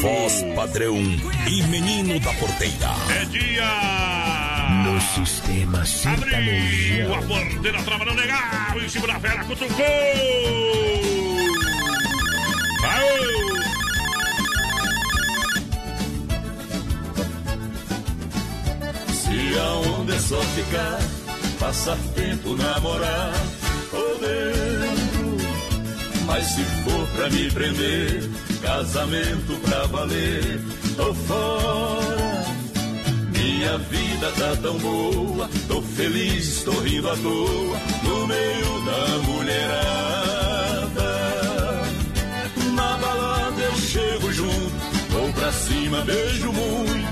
Voz 0.00 0.42
padrão 0.56 0.96
e 1.48 1.62
menino 1.64 2.18
da 2.20 2.32
porteira. 2.34 2.90
É 3.20 3.24
dia! 3.26 3.70
No 4.84 5.00
sistema 5.00 5.78
Abriu 5.78 5.86
sertanejo. 5.86 7.14
a 7.14 7.22
porteira 7.22 7.82
trabalhando 7.82 8.18
legal 8.20 8.80
em 8.82 8.88
cima 8.88 9.06
da 9.06 9.20
fera, 9.20 9.44
cutucou! 9.44 9.84
Aô! 12.84 13.43
Se 19.24 19.58
a 19.58 19.72
onda 19.98 20.14
é 20.14 20.18
só 20.18 20.38
ficar, 20.40 20.98
passar 21.58 21.96
tempo, 22.14 22.54
namorar, 22.56 23.32
podendo. 23.90 25.38
Mas 26.26 26.44
se 26.46 26.62
for 26.84 27.06
pra 27.16 27.30
me 27.30 27.50
prender, 27.50 28.30
casamento 28.60 29.58
pra 29.62 29.86
valer, 29.86 30.60
tô 30.96 31.14
fora. 31.14 32.44
Minha 33.32 33.78
vida 33.78 34.30
tá 34.38 34.56
tão 34.60 34.76
boa, 34.78 35.48
tô 35.68 35.80
feliz, 35.80 36.62
tô 36.62 36.72
rindo 36.80 37.08
à 37.08 37.16
toa, 37.16 37.80
no 38.02 38.26
meio 38.26 38.84
da 38.84 39.18
mulherada. 39.26 40.84
Na 42.74 42.96
balada 42.98 43.62
eu 43.62 43.74
chego 43.76 44.30
junto, 44.32 44.72
vou 45.10 45.32
pra 45.32 45.50
cima, 45.50 46.02
beijo 46.02 46.52
muito, 46.52 47.03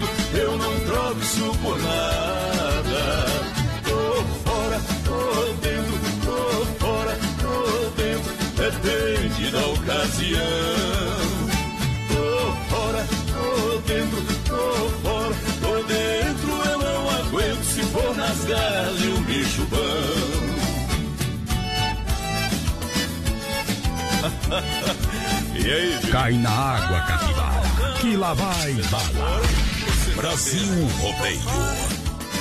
isso 1.21 1.53
por 1.63 1.79
nada. 1.79 3.27
Tô 3.85 4.25
fora, 4.45 4.81
tô 5.05 5.53
dentro, 5.61 5.97
tô 6.25 6.39
fora, 6.85 7.19
tô 7.41 7.91
dentro, 7.97 8.33
depende 8.57 9.51
da 9.51 9.67
ocasião. 9.67 10.41
Tô 12.09 12.53
fora, 12.75 13.07
tô 13.33 13.79
dentro, 13.81 14.23
tô 14.49 14.63
fora, 15.03 15.35
tô 15.61 15.75
dentro, 15.85 16.51
eu 16.71 16.79
não 16.79 17.11
aguento 17.11 17.65
se 17.65 17.83
for 17.83 18.17
nas 18.17 18.45
garras 18.45 18.99
de 18.99 19.09
um 19.09 19.23
bicho 19.25 19.67
bom. 19.67 20.43
E 25.55 25.65
aí? 25.71 26.01
Cai 26.11 26.33
na 26.33 26.51
água, 26.51 27.01
capivara, 27.03 27.69
que 28.01 28.17
lá 28.17 28.35
vai 28.35 28.73
bala. 28.91 29.72
Brasil 30.23 30.65
Rodeio. 31.01 31.41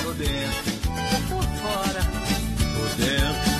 Tô 0.04 0.12
dentro, 0.12 0.72
tô 1.28 1.42
fora, 1.58 2.02
tô 2.74 2.84
dentro. 2.96 3.50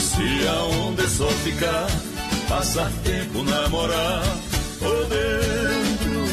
Se 0.00 0.46
a 0.46 0.62
onda 0.84 1.02
é 1.02 1.08
só 1.08 1.26
ficar, 1.28 1.86
passar 2.46 2.92
tempo, 3.04 3.42
namorar, 3.42 4.22
tô 4.78 5.04
dentro. 5.04 6.28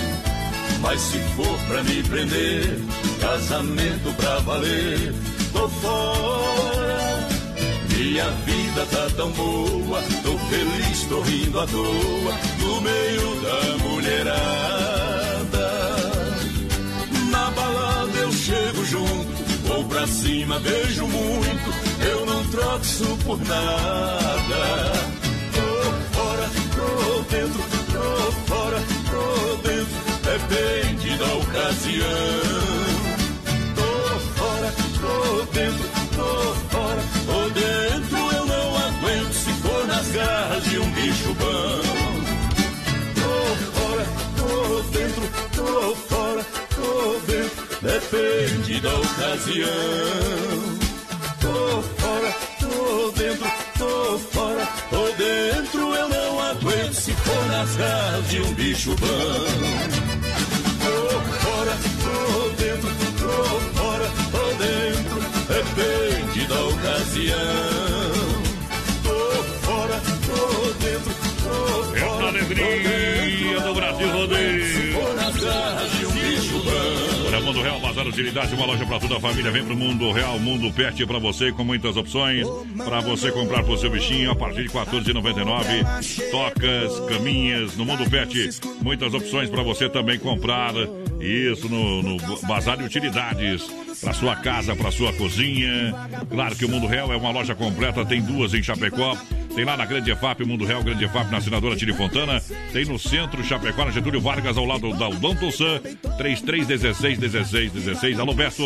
Mas 0.81 0.99
se 0.99 1.19
for 1.37 1.57
pra 1.69 1.83
me 1.83 2.03
prender, 2.03 2.77
casamento 3.21 4.13
pra 4.17 4.39
valer, 4.39 5.13
tô 5.53 5.69
fora. 5.69 7.20
Minha 8.03 8.31
vida 8.31 8.83
tá 8.87 9.07
tão 9.15 9.29
boa, 9.29 10.01
tô 10.23 10.35
feliz, 10.49 11.03
tô 11.07 11.21
rindo 11.21 11.59
à 11.59 11.67
toa, 11.67 12.33
no 12.59 12.81
meio 12.81 13.41
da 13.41 13.77
mulherada. 13.85 15.69
Na 17.29 17.51
balada 17.51 18.17
eu 18.17 18.31
chego 18.31 18.83
junto, 18.85 19.43
vou 19.67 19.83
pra 19.83 20.07
cima, 20.07 20.59
beijo 20.61 21.05
muito, 21.05 21.73
eu 22.03 22.25
não 22.25 22.43
troco 22.47 22.83
isso 22.83 23.17
por 23.23 23.39
nada. 23.41 24.93
Tô 25.53 26.17
fora, 26.17 26.49
tô 26.75 27.21
dentro, 27.29 27.63
tô 27.93 28.31
fora, 28.51 28.81
tô 29.11 29.57
dentro, 29.57 30.01
depende 30.23 31.17
da 31.19 31.33
ocasião. 31.35 32.90
Depende 48.11 48.81
da 48.81 48.93
ocasião. 48.93 49.67
Tô 51.39 51.81
fora, 51.81 52.35
tô 52.59 53.11
dentro, 53.11 53.51
tô 53.77 54.19
fora, 54.19 54.67
tô 54.89 55.05
dentro, 55.13 55.95
eu 55.95 56.09
não 56.09 56.39
aguento 56.41 56.93
se 56.93 57.11
for 57.13 57.45
nas 57.47 57.75
garras 57.77 58.29
de 58.29 58.41
um 58.41 58.53
bicho 58.53 58.95
bom. 58.97 60.50
Bazar 77.81 78.07
Utilidade, 78.07 78.53
uma 78.53 78.65
loja 78.65 78.85
para 78.85 78.99
toda 78.99 79.17
a 79.17 79.19
família. 79.19 79.51
Vem 79.51 79.65
pro 79.65 79.75
Mundo 79.75 80.11
Real, 80.11 80.39
Mundo 80.39 80.71
Pet 80.71 81.05
para 81.05 81.19
você, 81.19 81.51
com 81.51 81.63
muitas 81.63 81.97
opções. 81.97 82.47
Para 82.77 83.01
você 83.01 83.31
comprar 83.31 83.63
pro 83.63 83.77
seu 83.77 83.89
bichinho 83.89 84.31
a 84.31 84.35
partir 84.35 84.67
de 84.67 84.77
R$ 84.77 84.85
14,99. 84.85 86.31
Tocas, 86.31 86.99
caminhas, 87.09 87.75
no 87.75 87.85
Mundo 87.85 88.09
Pet. 88.09 88.49
Muitas 88.81 89.13
opções 89.13 89.49
para 89.49 89.63
você 89.63 89.89
também 89.89 90.19
comprar. 90.19 90.73
Isso 91.19 91.67
no, 91.67 92.01
no 92.01 92.17
Bazar 92.47 92.77
de 92.77 92.83
Utilidades. 92.83 93.63
Para 93.99 94.13
sua 94.13 94.35
casa, 94.35 94.75
para 94.75 94.91
sua 94.91 95.11
cozinha. 95.13 95.93
Claro 96.29 96.55
que 96.55 96.65
o 96.65 96.69
Mundo 96.69 96.87
Real 96.87 97.11
é 97.11 97.17
uma 97.17 97.31
loja 97.31 97.55
completa, 97.55 98.05
tem 98.05 98.21
duas 98.21 98.53
em 98.53 98.63
Chapecó. 98.63 99.17
Tem 99.55 99.65
lá 99.65 99.75
na 99.75 99.85
Grande 99.85 100.09
EFAP, 100.11 100.45
Mundo 100.45 100.65
Real, 100.65 100.81
Grande 100.81 101.03
EFAP, 101.03 101.29
na 101.29 101.37
assinadora 101.37 101.75
Tire 101.75 101.93
Fontana. 101.93 102.41
Tem 102.71 102.85
no 102.85 102.97
centro, 102.97 103.43
Chapecó, 103.43 103.83
na 103.83 103.91
Getúlio 103.91 104.21
Vargas, 104.21 104.57
ao 104.57 104.65
lado 104.65 104.93
da 104.93 105.09
Odonto 105.09 105.51
San. 105.51 105.79
3316 106.17 107.19
1616. 107.19 108.19
Alô, 108.19 108.33
Beto. 108.33 108.63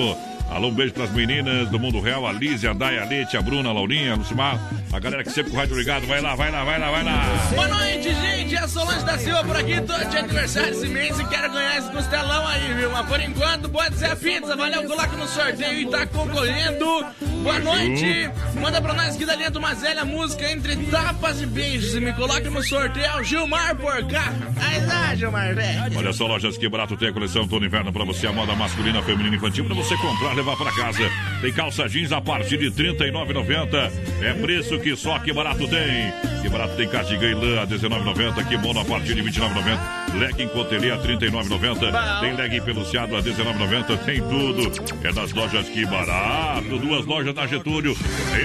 Alô, 0.49 0.69
um 0.69 0.73
beijo 0.73 0.93
pras 0.93 1.11
meninas 1.11 1.69
do 1.69 1.79
Mundo 1.79 1.99
Real, 1.99 2.25
a 2.25 2.31
Lízia, 2.31 2.71
a 2.71 2.73
Day, 2.73 2.99
a 2.99 3.05
Lete, 3.05 3.35
a 3.35 3.41
Bruna, 3.41 3.69
a 3.69 3.73
Laurinha, 3.73 4.13
a 4.13 4.15
Lucimar, 4.15 4.59
a 4.91 4.99
galera 4.99 5.23
que 5.23 5.29
sempre 5.31 5.51
com 5.51 5.57
o 5.57 5.59
rádio 5.59 5.77
ligado. 5.77 6.05
Vai 6.05 6.21
lá, 6.21 6.35
vai 6.35 6.51
lá, 6.51 6.63
vai 6.63 6.79
lá, 6.79 6.91
vai 6.91 7.03
lá. 7.03 7.25
Boa 7.53 7.67
noite, 7.67 8.13
gente. 8.13 8.55
É 8.55 8.59
a 8.59 8.67
Solange 8.67 9.03
da 9.03 9.17
Silva 9.17 9.43
por 9.43 9.57
aqui. 9.57 9.81
Tô 9.81 9.97
de 9.97 10.17
aniversário 10.17 10.69
esse 10.69 10.87
mês 10.87 11.19
e 11.19 11.25
quero 11.25 11.51
ganhar 11.51 11.77
esse 11.77 11.91
costelão 11.91 12.47
aí, 12.47 12.73
viu? 12.73 12.91
Mas 12.91 13.05
por 13.07 13.19
enquanto, 13.19 13.69
pode 13.69 13.97
ser 13.97 14.11
a 14.11 14.15
pizza. 14.15 14.55
Valeu, 14.55 14.83
coloca 14.83 15.17
no 15.17 15.27
sorteio 15.27 15.79
e 15.81 15.89
tá 15.89 16.05
concorrendo. 16.05 17.05
Boa 17.43 17.59
noite. 17.59 18.29
Manda 18.59 18.81
pra 18.81 18.93
nós 18.93 19.15
aqui 19.15 19.25
da 19.25 19.35
linha 19.35 19.51
do 19.51 19.59
Mazelli 19.59 19.99
a 19.99 20.05
música 20.05 20.49
Entre 20.49 20.75
Tapas 20.85 21.41
e 21.41 21.45
Beijos. 21.45 21.95
E 21.95 21.99
me 21.99 22.13
coloca 22.13 22.49
no 22.49 22.63
sorteio 22.63 23.05
é 23.05 23.19
o 23.19 23.23
Gilmar 23.23 23.75
Porcá. 23.75 24.31
Aí 24.57 24.79
dá, 24.81 25.15
Gilmar, 25.15 25.53
velho. 25.53 25.97
Olha 25.97 26.13
só, 26.13 26.27
lojas 26.27 26.57
que 26.57 26.69
barato 26.69 26.95
tem 26.95 27.09
a 27.09 27.13
coleção 27.13 27.41
Outono 27.41 27.65
Inverno 27.65 27.91
pra 27.91 28.05
você, 28.05 28.27
a 28.27 28.31
moda 28.31 28.55
masculina, 28.55 29.01
feminina 29.01 29.35
e 29.35 29.37
infantil, 29.37 29.65
pra 29.65 29.75
você 29.75 29.95
comprar, 29.97 30.35
levar 30.36 30.56
pra 30.58 30.72
casa. 30.72 31.10
Tem 31.42 31.51
calça 31.54 31.88
jeans 31.88 32.12
a 32.12 32.22
partir 32.22 32.58
de 32.58 32.70
R$ 32.70 32.94
39,90. 32.94 33.92
É 34.22 34.34
preço 34.34 34.80
que 34.80 34.96
só 34.96 35.18
que 35.20 35.34
barato 35.34 35.68
tem. 35.68 36.13
Que 36.42 36.50
barato 36.50 36.75
tem 36.75 36.88
cardigan 36.88 37.32
e 37.32 37.34
lã 37.34 37.62
a 37.62 37.65
R$ 37.65 37.77
19,90. 37.77 38.48
Kimono 38.48 38.80
a 38.80 38.86
partir 38.86 39.15
de 39.15 39.22
R$ 39.22 39.32
29,90. 39.32 40.04
Legging 40.19 40.48
cotelê 40.48 40.91
a 40.91 40.95
R$ 40.95 41.17
39,90. 41.17 42.19
Tem 42.22 42.34
legging 42.36 42.62
peluciado 42.62 43.15
a 43.15 43.19
R$ 43.19 43.31
19,90. 43.31 43.98
Tem 44.05 44.22
tudo. 44.22 44.72
É 45.03 45.12
das 45.12 45.34
lojas 45.34 45.67
que 45.67 45.86
barato. 45.86 46.79
Duas 46.79 47.05
lojas 47.05 47.36
na 47.36 47.45
Getúlio. 47.45 47.95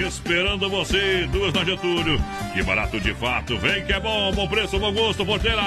Esperando 0.05 0.69
você. 0.69 1.27
Duas 1.31 1.53
na 1.53 1.63
Getúlio. 1.63 2.21
Que 2.53 2.61
barato 2.63 2.99
de 2.99 3.13
fato. 3.13 3.57
Vem 3.57 3.85
que 3.85 3.93
é 3.93 3.99
bom. 3.99 4.31
Bom 4.33 4.47
preço, 4.47 4.77
bom 4.79 4.91
gosto, 4.91 5.25
porteira. 5.25 5.61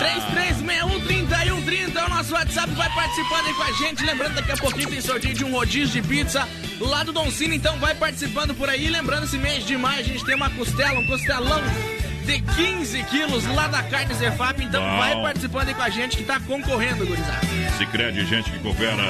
33613130 0.00 1.96
é 1.96 2.04
o 2.04 2.08
nosso 2.08 2.32
WhatsApp. 2.32 2.72
Vai 2.74 2.88
participando 2.94 3.46
aí 3.46 3.54
com 3.54 3.62
a 3.62 3.72
gente. 3.72 4.04
Lembrando, 4.04 4.34
daqui 4.34 4.52
a 4.52 4.56
pouquinho 4.56 4.88
tem 4.88 5.00
sorteio 5.00 5.34
de 5.34 5.44
um 5.44 5.52
rodízio 5.52 6.00
de 6.00 6.08
pizza 6.08 6.48
lá 6.80 7.02
do 7.02 7.12
Don 7.12 7.30
Cine. 7.30 7.56
Então 7.56 7.76
vai 7.78 7.94
participando 7.94 8.54
por 8.54 8.68
aí. 8.68 8.88
Lembrando, 8.88 9.24
esse 9.24 9.36
mês 9.36 9.66
de 9.66 9.76
maio 9.76 10.00
a 10.00 10.04
gente 10.04 10.24
tem 10.24 10.36
uma 10.36 10.50
costela, 10.50 11.00
um 11.00 11.06
costelão 11.06 11.60
de 12.30 12.40
15 12.40 13.02
quilos 13.04 13.44
lá 13.46 13.66
da 13.66 13.82
carne 13.82 14.14
Zefap. 14.14 14.62
Então 14.62 14.80
Bom. 14.80 14.98
vai 14.98 15.20
participando 15.20 15.68
aí 15.68 15.74
com 15.74 15.82
a 15.82 15.90
gente 15.90 16.16
que 16.16 16.22
tá 16.22 16.38
concorrendo, 16.38 17.04
gurizada. 17.04 17.40
Sicredi 17.76 18.24
gente 18.24 18.50
que 18.52 18.58
coopera, 18.60 19.02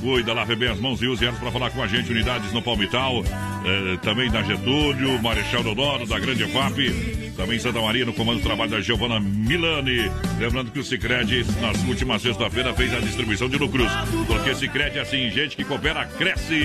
cuida, 0.00 0.32
lave 0.32 0.54
bem 0.54 0.68
as 0.68 0.78
mãos 0.78 1.02
e 1.02 1.06
use 1.06 1.24
elas 1.24 1.38
para 1.38 1.50
falar 1.50 1.70
com 1.70 1.82
a 1.82 1.88
gente. 1.88 2.10
Unidades 2.10 2.52
no 2.52 2.62
Palmital, 2.62 3.24
eh, 3.24 3.96
também 4.02 4.30
na 4.30 4.42
Getúlio, 4.42 5.20
Marechal 5.20 5.64
Deodoro, 5.64 6.06
da 6.06 6.18
Grande 6.20 6.44
EFAP, 6.44 7.29
também 7.36 7.58
Santa 7.58 7.80
Maria, 7.80 8.04
no 8.04 8.12
comando 8.12 8.38
do 8.38 8.44
trabalho 8.44 8.70
da 8.70 8.80
Giovana 8.80 9.20
Milani. 9.20 10.10
Lembrando 10.38 10.70
que 10.70 10.78
o 10.78 10.84
Sicredi 10.84 11.44
nas 11.60 11.82
últimas 11.84 12.22
sexta-feira, 12.22 12.74
fez 12.74 12.94
a 12.94 13.00
distribuição 13.00 13.48
de 13.48 13.56
lucros. 13.56 13.90
Porque 14.26 14.54
Sicredi 14.54 14.98
é 14.98 15.02
assim, 15.02 15.30
gente 15.30 15.56
que 15.56 15.64
coopera, 15.64 16.04
cresce. 16.04 16.60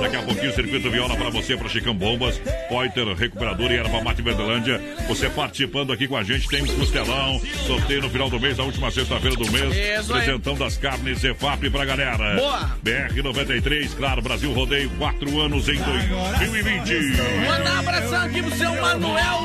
Daqui 0.00 0.16
a 0.16 0.22
pouquinho, 0.22 0.50
o 0.50 0.54
Circuito 0.54 0.90
Viola 0.90 1.16
para 1.16 1.30
você, 1.30 1.56
para 1.56 1.68
Chicão 1.68 1.94
Bombas, 1.94 2.40
Poiter, 2.68 3.06
Recuperador 3.14 3.70
e 3.70 3.76
Erva 3.76 4.02
Mate 4.02 4.22
Verdelândia. 4.22 4.80
Você 5.08 5.28
participando 5.28 5.92
aqui 5.92 6.06
com 6.06 6.16
a 6.16 6.22
gente, 6.22 6.48
tem 6.48 6.64
costelão, 6.66 7.40
sorteio 7.66 8.02
no 8.02 8.10
final 8.10 8.30
do 8.30 8.40
mês, 8.40 8.58
a 8.58 8.64
última 8.64 8.90
sexta-feira 8.90 9.36
do 9.36 9.50
mês. 9.50 10.00
Isso 10.00 10.14
aí. 10.14 10.24
Presentão 10.24 10.54
das 10.54 10.76
carnes 10.76 11.20
Zefap 11.20 11.68
pra 11.70 11.84
galera. 11.84 12.36
Boa. 12.36 12.76
BR-93, 12.84 13.96
claro, 13.96 14.22
Brasil 14.22 14.52
Rodeio, 14.52 14.90
quatro 14.98 15.40
anos 15.40 15.68
em 15.68 15.76
2020. 15.76 17.16
Mandar 17.46 17.74
um 17.74 17.78
abração 17.78 18.22
aqui 18.22 18.42
pro 18.42 18.56
seu 18.56 18.70
Manuel 18.80 19.40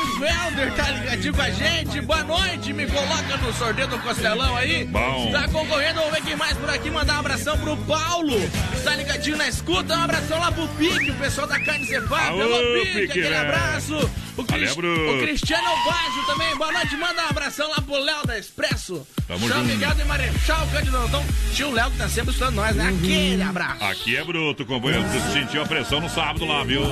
Wischenfelder, 0.00 0.72
tá 0.74 0.90
ligadinho 0.90 1.34
com 1.34 1.42
a 1.42 1.50
gente? 1.50 2.00
Boa 2.00 2.22
noite, 2.24 2.72
me 2.72 2.86
coloca 2.86 3.36
no 3.38 3.52
sorteio 3.52 3.88
do 3.88 3.98
Costelão 3.98 4.56
aí. 4.56 4.84
Bom. 4.84 5.30
Tá 5.32 5.48
concorrendo, 5.48 6.00
vamos 6.00 6.12
ver 6.14 6.22
quem 6.22 6.36
mais 6.36 6.56
por 6.56 6.70
aqui. 6.70 6.90
Mandar 6.90 7.16
um 7.16 7.20
abração 7.20 7.58
pro 7.58 7.76
Paulo, 7.78 8.36
tá 8.84 8.94
ligadinho 8.94 9.36
na 9.36 9.48
escuta. 9.48 9.94
Um 9.96 10.02
abração 10.02 10.38
lá 10.38 10.50
pro 10.52 10.66
Pique, 10.68 11.10
o 11.10 11.14
pessoal 11.16 11.46
da 11.46 11.58
Carne. 11.60 11.94
Alô, 11.94 12.42
Alô, 12.42 12.58
Pique, 12.74 12.92
Pique, 12.92 13.04
aquele 13.10 13.28
né? 13.30 13.38
abraço. 13.40 14.10
O, 14.36 14.44
Cris- 14.44 14.72
o 14.72 15.18
Cristiano 15.20 15.68
Baggio 15.84 16.26
também, 16.26 16.56
boa 16.56 16.72
noite. 16.72 16.96
Manda 16.96 17.22
um 17.22 17.28
abração 17.28 17.68
lá 17.68 17.80
pro 17.82 17.98
Léo 17.98 18.26
da 18.26 18.38
Expresso. 18.38 19.06
Tamo 19.32 19.48
São 19.48 19.58
junto. 19.60 19.68
Miguel 19.72 19.94
de 19.94 20.04
Marechal, 20.04 20.66
Cândido 20.70 20.96
Antão. 20.98 21.24
Tio 21.54 21.70
Léo 21.70 21.90
que 21.90 21.96
tá 21.96 22.08
sempre 22.08 22.30
escutando 22.32 22.54
nós, 22.56 22.76
né? 22.76 22.88
Aquele 22.98 23.42
abraço. 23.42 23.82
Aqui 23.84 24.16
é 24.16 24.22
bruto, 24.24 24.64
companheiro. 24.66 25.02
Você 25.08 25.32
sentiu 25.40 25.62
a 25.62 25.66
pressão 25.66 26.00
no 26.00 26.08
sábado 26.10 26.44
lá, 26.44 26.62
viu? 26.64 26.82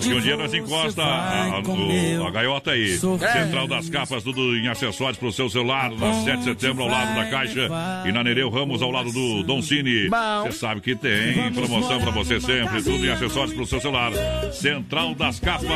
Que 0.00 0.12
um 0.14 0.20
dia 0.20 0.36
nós 0.36 0.52
encosta 0.54 1.02
a, 1.02 1.42
a- 1.56 2.26
a 2.28 2.30
gaiota 2.30 2.70
aí. 2.72 2.96
Central 2.98 3.66
das 3.66 3.88
capas, 3.90 4.22
tudo 4.22 4.56
em 4.56 4.68
acessórios 4.68 5.18
pro 5.18 5.32
seu 5.32 5.48
celular, 5.50 5.90
na 5.90 6.12
7 6.24 6.38
de 6.38 6.44
setembro, 6.44 6.84
ao 6.84 6.88
lado 6.90 7.14
da 7.16 7.24
Caixa. 7.30 7.68
E 8.06 8.12
na 8.12 8.22
Nereu 8.22 8.48
Ramos, 8.50 8.80
ao 8.82 8.90
lado 8.92 9.10
do 9.10 9.42
Dom 9.42 9.60
Cine. 9.60 10.08
Você 10.44 10.52
sabe 10.52 10.80
que 10.80 10.94
tem 10.94 11.52
promoção 11.52 12.00
pra 12.00 12.10
você 12.12 12.40
sempre. 12.40 12.80
Tudo 12.82 13.04
em 13.04 13.10
acessórios 13.10 13.54
pro 13.54 13.66
seu 13.66 13.80
celular. 13.80 14.12
Central 14.52 15.14
das 15.16 15.40
capas. 15.40 15.66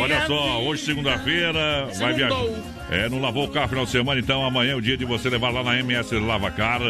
Olha 0.00 0.26
só, 0.26 0.62
hoje 0.62 0.84
segunda-feira, 0.84 1.88
vai 1.98 2.14
viajar. 2.14 2.36
É, 2.90 3.08
não 3.08 3.20
lavou 3.20 3.44
o 3.44 3.48
carro 3.48 3.68
final 3.80 3.84
de 3.84 3.90
semana, 3.90 4.20
então 4.20 4.44
amanhã 4.44 4.72
é 4.72 4.74
o 4.74 4.80
dia 4.80 4.96
de 4.96 5.04
você 5.04 5.30
levar 5.30 5.50
lá 5.50 5.62
na 5.62 5.78
MS 5.78 6.18
Lavacar. 6.18 6.80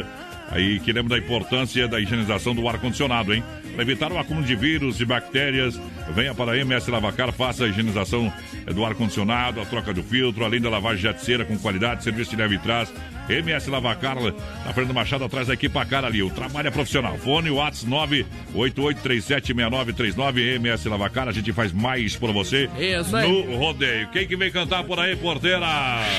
Aí 0.50 0.80
que 0.80 0.92
lembra 0.92 1.16
da 1.16 1.24
importância 1.24 1.86
da 1.86 2.00
higienização 2.00 2.54
do 2.54 2.68
ar-condicionado, 2.68 3.32
hein? 3.32 3.44
Para 3.74 3.82
evitar 3.82 4.10
o 4.10 4.18
acúmulo 4.18 4.44
de 4.44 4.56
vírus 4.56 5.00
e 5.00 5.04
bactérias, 5.04 5.80
venha 6.12 6.34
para 6.34 6.52
a 6.52 6.58
MS 6.58 6.90
Lavacar, 6.90 7.32
faça 7.32 7.64
a 7.64 7.68
higienização 7.68 8.32
eh, 8.66 8.72
do 8.72 8.84
ar-condicionado, 8.84 9.60
a 9.60 9.64
troca 9.64 9.94
do 9.94 10.02
filtro, 10.02 10.44
além 10.44 10.60
da 10.60 10.68
lavagem 10.68 11.12
de 11.12 11.20
cera 11.22 11.44
com 11.44 11.56
qualidade, 11.56 12.02
serviço 12.02 12.30
de 12.30 12.36
leve 12.36 12.56
e 12.56 12.58
trás. 12.58 12.92
MS 13.30 13.68
Lavacar, 13.70 14.16
na 14.16 14.72
Fernanda 14.72 14.94
Machado, 14.94 15.24
atrás 15.24 15.48
da 15.48 15.54
equipa 15.54 15.84
cara 15.84 16.06
ali. 16.06 16.22
O 16.22 16.30
trabalho 16.30 16.68
é 16.68 16.70
profissional. 16.70 17.16
Fone 17.18 17.50
WhatsApp 17.50 18.24
988376939. 18.54 20.54
MS 20.56 20.88
Lavacar, 20.88 21.28
a 21.28 21.32
gente 21.32 21.52
faz 21.52 21.72
mais 21.72 22.16
por 22.16 22.32
você 22.32 22.68
Isso 22.78 23.14
aí. 23.16 23.28
no 23.30 23.56
rodeio. 23.56 24.08
Quem 24.08 24.26
que 24.26 24.36
vem 24.36 24.50
cantar 24.50 24.84
por 24.84 24.98
aí, 24.98 25.16
porteira? 25.16 25.66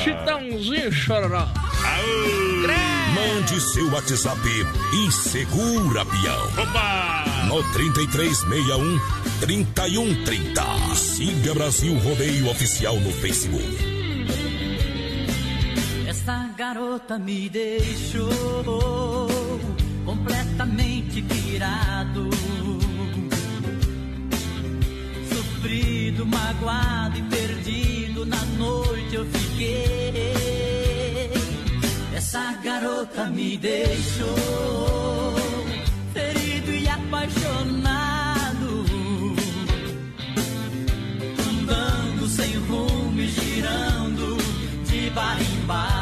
Chitãozinho 0.04 0.92
chororó. 0.92 1.48
Mande 3.14 3.60
seu 3.60 3.92
WhatsApp 3.92 4.40
e 4.94 5.12
segura, 5.12 6.06
peão. 6.06 6.64
Opa! 6.64 7.26
No 7.48 7.62
3361 7.74 9.00
3130. 9.42 10.96
Siga 10.96 11.54
Brasil 11.54 11.94
Rodeio 12.00 12.50
Oficial 12.50 12.98
no 13.00 13.12
Facebook. 13.12 13.92
Essa 16.22 16.54
garota 16.56 17.18
me 17.18 17.50
deixou 17.50 18.30
completamente 20.06 21.20
pirado. 21.24 22.30
Sofrido, 25.34 26.24
magoado 26.24 27.18
e 27.18 27.24
perdido 27.24 28.24
na 28.28 28.38
noite 28.60 29.16
eu 29.16 29.26
fiquei. 29.26 31.32
Essa 32.14 32.54
garota 32.64 33.26
me 33.26 33.58
deixou 33.58 34.36
ferido 36.14 36.72
e 36.72 36.88
apaixonado. 36.88 38.86
Andando 41.50 42.28
sem 42.28 42.54
rumo 42.68 43.20
e 43.20 43.28
girando 43.28 44.38
de 44.86 45.10
bar 45.10 45.42
em 45.42 45.66
bar. 45.66 46.01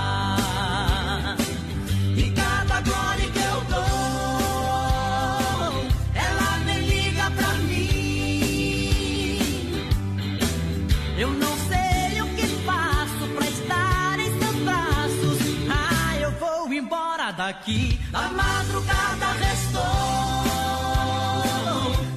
A 18.12 18.30
madrugada 18.30 19.28
restou. 19.40 19.82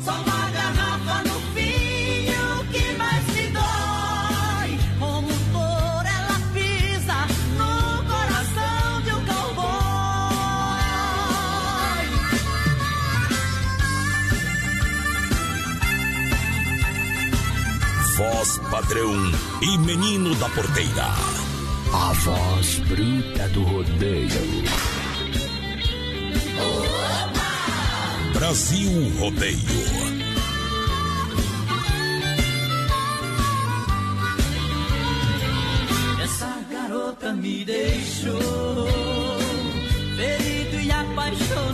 Só 0.04 0.12
uma 0.12 0.50
garrafa 0.50 1.22
no 1.28 1.40
fim. 1.54 2.26
e 2.26 2.34
O 2.60 2.64
que 2.72 2.96
mais 2.96 3.24
me 3.26 3.48
dói? 3.50 4.78
Como 4.98 5.28
dor 5.52 6.06
ela 6.06 6.40
pisa 6.54 7.26
no 7.58 8.04
coração 8.04 9.02
de 9.04 9.10
um 9.12 9.24
cowboy. 9.26 9.72
Voz 18.16 18.58
padrão 18.70 19.12
e 19.60 19.78
menino 19.78 20.34
da 20.36 20.48
porteira. 20.48 21.12
A 21.92 22.12
voz 22.14 22.78
bruta 22.88 23.48
do 23.50 23.62
rodeio. 23.64 24.62
Brasil 28.52 29.10
Rodeio. 29.18 29.56
Essa 36.22 36.58
garota 36.70 37.32
me 37.32 37.64
deixou 37.64 38.88
ferido 40.16 40.80
e 40.82 40.90
apaixonado, 40.90 41.70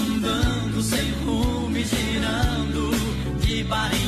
andando 0.00 0.80
sem 0.80 1.10
rumo, 1.24 1.74
girando 1.74 2.92
de 3.40 3.64
bar 3.64 4.01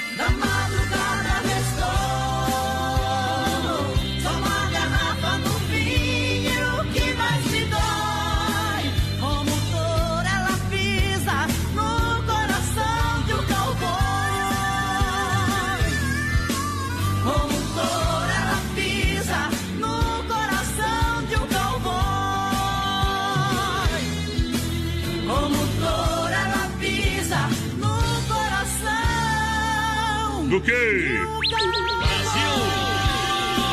madrugada 0.00 0.57
Do 30.58 30.64
que? 30.64 30.72
Brasil! 30.72 32.54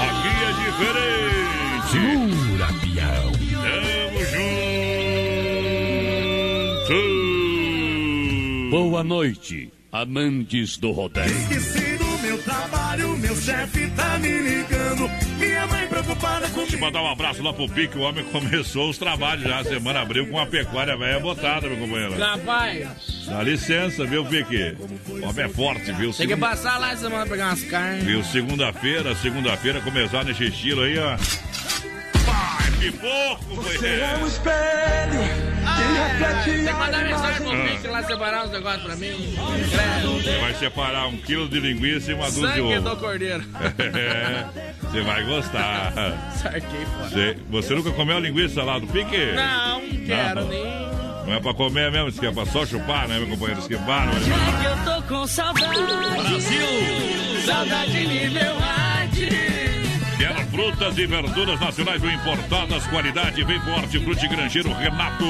Aqui 0.06 0.34
é 0.45 0.52
diferente! 0.62 1.89
Segura, 1.89 2.67
pião! 2.80 3.26
Tamo 3.63 4.21
junto! 6.86 8.69
Boa 8.69 9.04
noite, 9.04 9.74
amantes 9.91 10.78
do 10.78 10.91
rodeio. 10.91 11.26
Esqueci 11.26 11.98
do 11.98 12.17
meu 12.19 12.38
trabalho, 12.43 13.17
meu 13.17 13.36
chefe 13.36 13.89
tá 13.95 14.19
me 14.19 14.30
ligando. 14.30 15.10
Minha 15.39 15.65
mãe 15.65 15.88
preocupada 15.88 16.48
Deixa 16.50 16.76
eu 16.76 16.80
mandar 16.80 17.02
um 17.02 17.10
abraço 17.10 17.41
lá 17.41 17.52
pro 17.52 17.67
Pique, 17.67 17.98
o 17.98 18.02
homem 18.02 18.24
começou 18.26 18.91
os 18.91 19.00
trabalhos 19.00 19.43
já. 19.43 19.58
A 19.58 19.63
semana 19.63 20.02
abriu 20.02 20.28
com 20.28 20.34
uma 20.34 20.45
pecuária 20.45 20.95
velha 20.95 21.19
botada, 21.19 21.67
meu 21.67 21.80
companheiro. 21.80 22.15
Rapaz, 22.15 23.14
Dá 23.27 23.41
licença, 23.43 24.05
viu, 24.05 24.23
Pique? 24.25 24.75
O 25.09 25.27
homem 25.27 25.45
é 25.45 25.49
forte, 25.49 25.91
viu? 25.93 26.13
tem 26.13 26.27
que 26.27 26.35
passar 26.35 26.77
lá 26.79 26.91
essa 26.91 27.01
semana 27.03 27.25
pra 27.25 27.31
pegar 27.31 27.47
umas 27.47 27.63
carnes. 27.63 28.03
Viu? 28.03 28.23
Segunda-feira, 28.23 29.15
segunda-feira, 29.15 29.81
começar 29.81 30.23
nesse 30.23 30.45
estilo 30.45 30.81
aí, 30.83 30.97
ó. 30.99 31.17
Pai, 32.25 32.71
que 32.79 32.91
pouco, 32.91 33.55
Você 33.63 33.88
é 33.88 34.15
um 34.17 34.19
companheiro. 34.19 34.27
espelho 34.27 35.45
reflete 35.95 36.45
Tem 36.45 36.65
que 36.65 36.73
mandar 36.73 36.99
a 36.99 37.03
mensagem 37.03 37.41
pro 37.41 37.51
Ah. 37.51 37.65
Pique 37.69 37.88
lá 37.88 38.03
separar 38.03 38.45
uns 38.45 38.51
negócios 38.51 38.83
pra 38.83 38.95
mim. 38.95 39.35
Você 40.23 40.38
vai 40.39 40.53
separar 40.55 41.07
um 41.07 41.17
quilo 41.17 41.49
de 41.49 41.59
linguiça 41.59 42.11
e 42.11 42.13
uma 42.13 42.25
dúzia 42.27 42.47
de 42.49 42.53
Sangue 42.55 42.77
ovo. 42.77 42.89
do 42.89 42.97
cordeiro. 42.97 43.43
É, 43.95 44.45
Você 44.81 45.01
vai 45.01 45.23
gostar. 45.25 45.93
Sarquei 46.41 46.85
fora. 46.85 47.09
Você, 47.09 47.38
você 47.49 47.75
nunca 47.75 47.91
comeu 47.91 48.19
linguiça 48.19 48.63
lá 48.63 48.79
do 48.79 48.88
Pique? 48.88 49.33
Não, 49.35 49.81
não 49.81 50.05
quero 50.05 50.41
Não. 50.41 50.47
nem. 50.47 51.05
Não 51.25 51.33
é 51.33 51.39
pra 51.39 51.53
comer 51.53 51.91
mesmo, 51.91 52.09
isso 52.09 52.19
que 52.19 52.27
é 52.27 52.31
pra 52.31 52.45
só 52.45 52.65
chupar, 52.65 53.07
né, 53.07 53.17
meu 53.17 53.27
companheiro? 53.29 53.59
Isso 53.59 53.67
que 53.67 53.75
é 53.75 53.79
bárbaro. 53.79 54.19
Que 54.21 54.29
eu 54.65 54.93
tô 54.93 55.01
com 55.03 55.27
saudade. 55.27 55.81
Brasil! 55.81 57.41
Saudade 57.45 58.07
nível 58.07 58.57
hard. 58.59 59.55
Quer 60.17 60.34
frutas 60.45 60.97
e 60.97 61.06
verduras 61.06 61.60
nacionais 61.60 62.01
ou 62.01 62.10
importadas, 62.10 62.88
qualidade 62.88 63.43
bem 63.43 63.60
forte, 63.60 63.99
frute 63.99 64.28
grangeiro 64.30 64.71
Renato. 64.73 65.25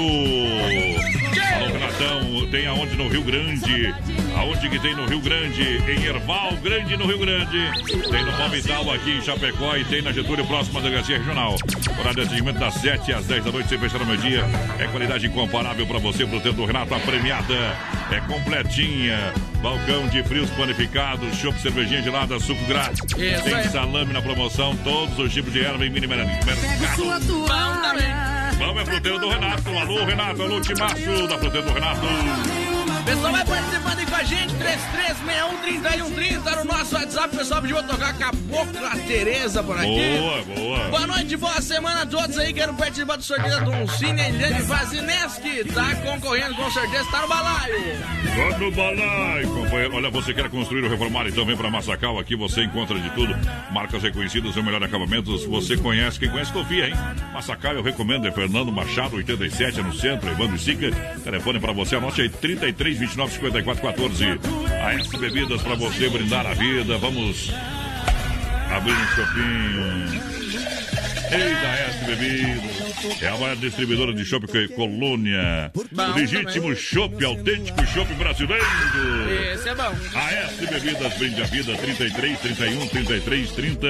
Alô, 1.56 1.66
Renatão, 1.74 2.48
tem 2.52 2.68
aonde 2.68 2.96
no 2.96 3.08
Rio 3.08 3.24
Grande? 3.24 3.94
Aonde 4.38 4.70
que 4.70 4.80
tem 4.80 4.96
no 4.96 5.08
Rio 5.08 5.20
Grande? 5.22 5.64
Em 5.90 6.04
Erval 6.06 6.52
Grande, 6.58 6.96
no 6.98 7.08
Rio 7.08 7.18
Grande. 7.18 7.72
Tem 8.12 8.24
no 8.24 8.32
Palmital 8.34 8.92
aqui 8.92 9.18
em 9.18 9.22
Chapecó 9.24 9.76
e 9.76 9.84
tem 9.86 10.04
na 10.04 10.12
Getúlio, 10.12 10.46
próxima 10.46 10.80
da 10.82 10.90
Regional. 10.90 11.56
Horário 12.00 12.22
de 12.22 12.28
atendimento 12.28 12.60
das 12.60 12.76
7 12.76 13.12
às 13.12 13.26
10 13.26 13.46
da 13.46 13.52
noite, 13.52 13.70
sem 13.70 13.80
fechar 13.80 14.00
no 14.00 14.06
meio-dia. 14.06 14.44
É 14.78 14.86
qualidade 14.86 15.26
incomparável 15.26 15.88
para 15.88 15.98
você, 15.98 16.28
pro 16.28 16.40
tempo 16.40 16.58
do 16.58 16.66
Renato, 16.66 16.94
a 16.94 17.00
premiada. 17.00 17.76
É 18.12 18.20
completinha. 18.28 19.34
Balcão 19.66 20.08
de 20.10 20.22
frios 20.22 20.48
panificados, 20.52 21.36
chopp, 21.38 21.60
cervejinha 21.60 22.00
gelada, 22.00 22.40
suco 22.40 22.64
grátis. 22.66 23.00
Isso 23.00 23.44
tem 23.44 23.56
aí. 23.56 23.68
salame 23.68 24.14
na 24.14 24.22
promoção, 24.22 24.78
todos 24.84 25.18
os 25.18 25.34
tipos 25.34 25.52
de 25.52 25.66
erva 25.66 25.84
em 25.84 25.90
mini 25.90 26.06
mercado. 26.06 26.60
Bom 26.96 27.82
também. 27.82 28.14
Vamos 28.60 28.84
é 28.84 28.86
fruteiro 28.86 29.18
do 29.18 29.28
Renato. 29.28 29.68
Alô, 29.70 30.06
Renato. 30.06 30.44
Alô, 30.44 30.62
Timaço 30.62 31.28
da 31.28 31.40
fruteira 31.40 31.66
do 31.66 31.74
Renato. 31.74 32.02
Pessoal, 33.06 33.32
vai 33.32 33.46
participando 33.46 34.00
aí 34.00 34.06
com 34.08 34.16
a 34.16 34.24
gente, 34.24 34.56
33613130 34.56 36.56
no 36.56 36.64
nosso 36.66 36.96
WhatsApp. 36.96 37.38
Pessoal 37.38 37.62
pediu 37.62 37.78
pra 37.78 37.88
tocar 37.88 38.18
Cabocla 38.18 38.90
Tereza 39.08 39.62
por 39.62 39.78
aqui. 39.78 40.18
Boa, 40.18 40.42
boa. 40.44 40.80
Boa 40.90 41.08
noite, 41.08 41.38
boa 41.38 41.62
semana 41.62 42.02
a 42.02 42.06
todos 42.08 42.36
aí. 42.40 42.52
Quero 42.52 42.74
participar 42.74 43.18
do 43.18 43.24
sorteio 43.24 43.64
do 43.64 43.72
um 43.72 43.88
Cine 43.88 44.22
Eliane 44.22 44.62
Vazineski. 44.64 45.66
Tá 45.72 45.96
concorrendo 45.98 46.56
com 46.56 46.72
certeza, 46.72 47.06
tá 47.12 47.22
no 47.22 47.28
balaio. 47.28 47.76
Vai 48.36 48.60
no 48.60 48.72
balaio, 48.72 49.48
companheiro. 49.50 49.96
Olha, 49.96 50.10
você 50.10 50.34
quer 50.34 50.50
construir 50.50 50.84
ou 50.84 50.90
reformar, 50.90 51.28
então 51.28 51.46
vem 51.46 51.56
pra 51.56 51.70
Massacal. 51.70 52.18
Aqui 52.18 52.36
você 52.36 52.64
encontra 52.64 53.00
de 53.00 53.12
tudo. 53.12 53.36
Marcas 53.72 54.02
reconhecidas, 54.02 54.56
o 54.56 54.64
melhor 54.64 54.84
acabamentos. 54.84 55.46
Você 55.46 55.78
conhece, 55.78 56.20
quem 56.20 56.32
conhece, 56.32 56.52
confia, 56.52 56.88
hein? 56.88 56.96
Massacal, 57.32 57.74
eu 57.74 57.84
recomendo, 57.84 58.28
é 58.28 58.32
Fernando 58.32 58.72
Machado, 58.72 59.16
87, 59.16 59.80
é 59.80 59.84
no 59.84 59.94
centro, 59.94 60.28
Evandro 60.28 60.58
Sica. 60.58 60.90
Telefone 61.24 61.60
pra 61.60 61.72
você, 61.72 61.98
anote 61.98 62.22
aí, 62.22 62.30
33 62.30 62.95
29 62.98 63.34
54 63.34 63.82
14. 63.82 64.40
A 64.84 64.94
S 64.94 65.18
Bebidas 65.18 65.62
pra 65.62 65.76
você 65.76 66.10
brindar 66.10 66.46
a 66.46 66.54
vida. 66.54 66.98
Vamos 66.98 67.52
abrir 68.72 68.94
um 68.94 69.08
chopinho. 69.08 70.35
Eita, 71.36 71.68
S 71.68 72.06
Bebidas. 72.06 73.22
É 73.22 73.28
a 73.28 73.38
maior 73.38 73.56
distribuidora 73.58 74.14
de 74.14 74.26
chopp 74.26 74.48
que 74.48 74.58
é 74.58 74.68
Colônia. 74.70 75.72
Bom 75.92 76.12
O 76.12 76.16
legítimo 76.16 76.76
chopp, 76.76 77.24
autêntico 77.24 77.86
chopp 77.88 78.12
brasileiro. 78.14 78.66
Esse 79.54 79.70
é 79.70 79.76
bom. 79.76 79.94
AS 80.14 80.70
Bebidas 80.70 81.18
Brinde 81.18 81.42
a 81.42 81.46
Vida 81.46 81.76
33 81.76 82.40
31 82.40 82.88
33 82.88 83.52
30 83.52 83.88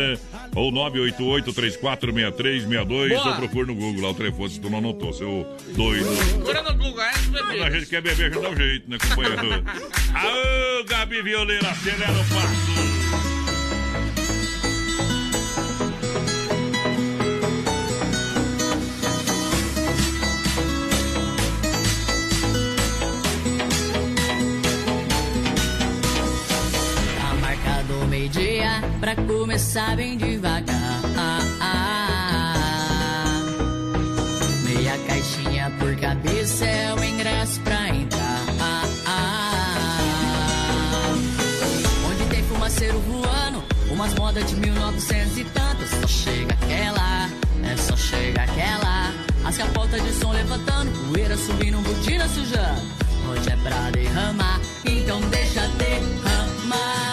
ou 0.56 0.72
988 0.72 1.54
34 1.54 2.14
63 2.14 2.64
62 2.64 3.10
Boa. 3.10 3.28
ou 3.28 3.36
procure 3.36 3.68
no 3.68 3.76
Google 3.76 4.02
lá 4.02 4.10
o 4.10 4.14
telefone 4.14 4.50
se 4.50 4.60
tu 4.60 4.70
não 4.70 4.80
anotou, 4.80 5.14
seu 5.14 5.58
doido. 5.76 6.08
Agora 6.42 6.64
no 6.64 6.78
Google, 6.78 7.02
é 7.02 7.12
Quando 7.12 7.64
a 7.64 7.70
gente 7.70 7.86
quer 7.88 8.02
beber, 8.02 8.26
a 8.26 8.30
gente 8.30 8.42
dá 8.42 8.50
um 8.50 8.56
jeito, 8.56 8.90
né, 8.90 8.98
companheiro? 8.98 9.64
Aô, 10.16 10.84
Gabi 10.86 11.22
Violeira, 11.22 11.70
acelera 11.70 12.12
o 12.12 12.26
passo. 12.26 12.95
Meio-dia 28.26 28.82
pra 29.00 29.16
começar 29.16 29.96
bem 29.96 30.18
devagar. 30.18 30.76
Meia 34.64 34.98
caixinha 35.08 35.72
por 35.78 35.96
cabeça 35.98 36.66
é 36.66 36.94
o 36.94 37.04
ingresso 37.04 37.60
pra 37.62 37.90
entrar. 37.90 38.42
Onde 42.10 42.26
tem 42.30 42.44
fumaceiro 42.44 43.00
voando, 43.02 43.64
umas 43.92 44.14
modas 44.16 44.50
de 44.50 44.56
1900 44.56 45.38
e 45.38 45.44
tantos. 45.46 45.90
Só 46.02 46.08
chega 46.08 46.54
aquela, 46.54 47.30
é 47.64 47.78
só 47.78 47.96
chega 47.96 48.42
aquela. 48.42 49.14
As 49.46 49.58
capotas 49.58 50.04
de 50.04 50.14
som 50.14 50.32
levantando, 50.32 50.92
poeira 51.12 51.38
subindo, 51.38 51.78
botina 51.84 52.28
sujando. 52.30 52.82
Hoje 53.30 53.52
é 53.52 53.56
pra 53.58 53.92
derramar, 53.92 54.60
então 54.84 55.22
deixa 55.30 55.68
derramar. 55.78 57.05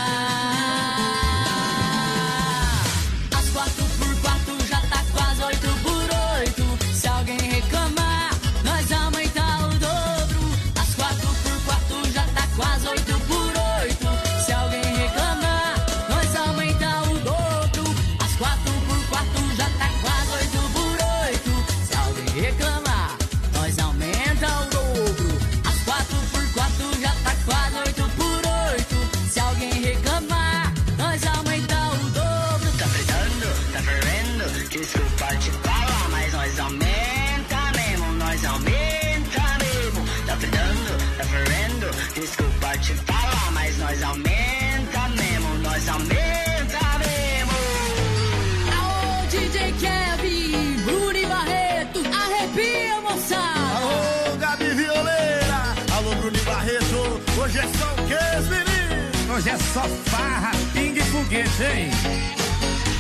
Hoje 59.35 59.49
é 59.49 59.57
só 59.57 59.81
farra, 60.11 60.51
pingue 60.75 61.01
foguete, 61.05 61.63
hein? 61.63 61.91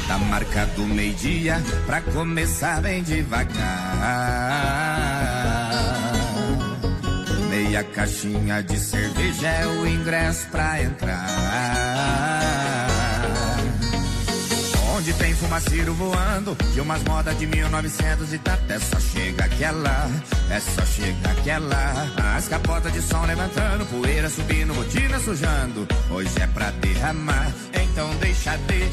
Tá 0.09 0.17
marcado 0.17 0.87
meio-dia 0.87 1.63
pra 1.85 2.01
começar 2.01 2.81
bem 2.81 3.03
devagar. 3.03 3.53
Meia 7.51 7.85
caixinha 7.85 8.63
de 8.63 8.79
cerveja 8.79 9.47
é 9.47 9.67
o 9.67 9.87
ingresso 9.87 10.49
pra 10.49 10.83
entrar. 10.83 12.72
Onde 15.03 15.15
tem 15.15 15.35
fumaceiro 15.35 15.93
voando 15.95 16.57
e 16.77 16.81
umas 16.81 17.03
modas 17.03 17.37
de 17.37 17.45
1900 17.45 18.33
e 18.35 18.39
tanto. 18.39 18.73
É 18.73 18.79
só 18.79 19.01
chega 19.01 19.47
aquela, 19.47 20.09
é 20.49 20.61
só 20.61 20.87
chega 20.87 21.29
aquela. 21.29 22.37
As 22.37 22.47
capotas 22.47 22.93
de 22.93 23.03
som 23.03 23.27
levantando, 23.27 23.85
poeira 23.87 24.31
subindo, 24.31 24.73
botina 24.73 25.19
sujando. 25.19 25.89
Hoje 26.09 26.31
é 26.41 26.47
pra 26.47 26.71
derramar, 26.71 27.53
então 27.75 28.15
deixa 28.21 28.57
derramar. 28.59 28.93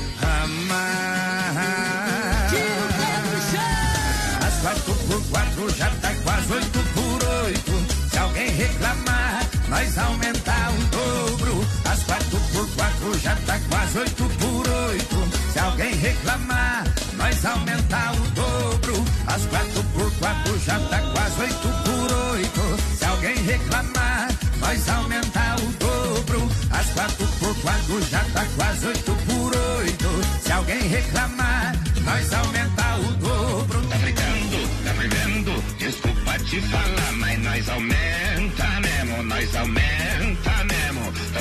As 4.48 4.62
quatro 4.62 4.96
por 4.96 5.24
quatro 5.30 5.76
já 5.76 5.92
tá 6.02 6.12
quase 6.24 6.54
oito 6.54 6.80
por 6.96 7.24
oito. 7.46 8.10
Se 8.10 8.18
alguém 8.18 8.50
reclamar, 8.50 9.48
nós 9.68 9.96
aumentar 9.96 10.72
o 10.72 10.78
dobro. 10.86 11.68
As 11.86 12.04
quatro 12.04 12.40
por 12.52 12.68
quatro 12.72 13.20
já 13.20 13.36
tá 13.46 13.60
quase 13.70 14.00
oito 14.00 14.24
por 14.40 14.68
oito. 14.68 15.19
Se 15.52 15.60
alguém 15.60 15.96
reclamar, 15.96 16.84
nós 17.18 17.46
aumentar 17.46 18.14
o 18.14 18.30
dobro. 18.32 19.06
As 19.28 19.46
quatro 19.48 19.84
por 19.94 20.12
quatro 20.20 20.60
já 20.60 20.80
tá 20.80 21.00
quase 21.14 21.42
oito 21.42 21.68
por 21.86 22.14
oito. 22.34 22.98
Se 22.98 23.06
alguém 23.06 23.36
reclamar, 23.36 24.30
nós 24.60 24.90
aumentar 24.90 25.56
o 25.60 25.68
dobro. 25.74 26.50
As 26.72 26.86
quatro 26.94 27.28
por 27.40 27.56
quatro 27.62 28.02
já 28.10 28.24
tá 28.34 28.46
quase 28.56 28.88
oito 28.88 29.16
por 29.26 29.56
oito. 29.56 30.10
Se 30.44 30.52
alguém 30.52 30.82
reclamar, 30.88 31.76
nós 32.04 32.34
aumentar 32.34 33.00
o 33.00 33.12
dobro. 33.14 33.82
Tá 33.88 33.98
brigando, 33.98 34.70
tá 34.84 34.94
brigando, 34.94 35.64
desculpa 35.78 36.40
te 36.40 36.62
falar, 36.62 37.12
mas 37.18 37.40
nós 37.40 37.70
aumenta 37.70 38.80
mesmo, 38.82 39.24
nós 39.24 39.56
aumenta 39.56 40.59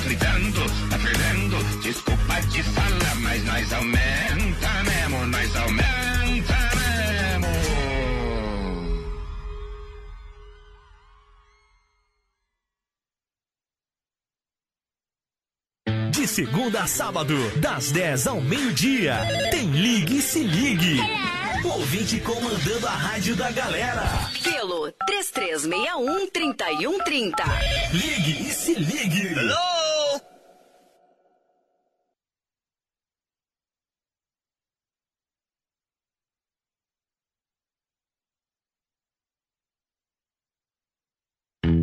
Tá 0.09 0.15
gritando, 0.15 0.65
tá 0.89 0.99
perdendo, 0.99 1.63
desculpa 1.83 2.41
te 2.51 2.63
falar, 2.63 3.15
mas 3.17 3.45
nós 3.45 3.71
aumenta 3.75 4.83
mesmo, 4.85 5.27
nós 5.27 5.55
aumenta 5.57 6.57
mesmo. 15.85 16.11
De 16.11 16.27
segunda 16.27 16.85
a 16.85 16.87
sábado, 16.87 17.37
das 17.59 17.93
10 17.93 18.29
ao 18.29 18.41
meio-dia, 18.41 19.19
tem 19.51 19.71
Ligue 19.73 20.17
e 20.17 20.23
Se 20.23 20.43
Ligue. 20.43 21.01
Ouvinte 21.65 22.19
comandando 22.21 22.87
a 22.87 22.93
rádio 22.93 23.37
da 23.37 23.51
galera. 23.51 24.05
Pelo 24.43 24.91
3361-3130. 25.11 27.35
Ligue 27.93 28.49
e 28.49 28.55
Se 28.55 28.73
Ligue. 28.73 29.35
Hello? 29.35 29.88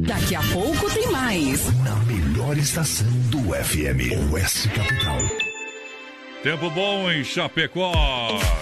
Daqui 0.06 0.36
a 0.36 0.42
pouco 0.54 0.90
tem 0.94 1.12
mais. 1.12 1.72
Na 1.84 1.96
melhor 2.06 2.56
estação 2.58 3.08
do 3.32 3.40
FM, 3.54 4.32
Oeste 4.32 4.70
Capital. 4.70 5.18
Tempo 6.44 6.70
bom 6.70 7.12
em 7.12 7.24
Chapecó. 7.24 7.92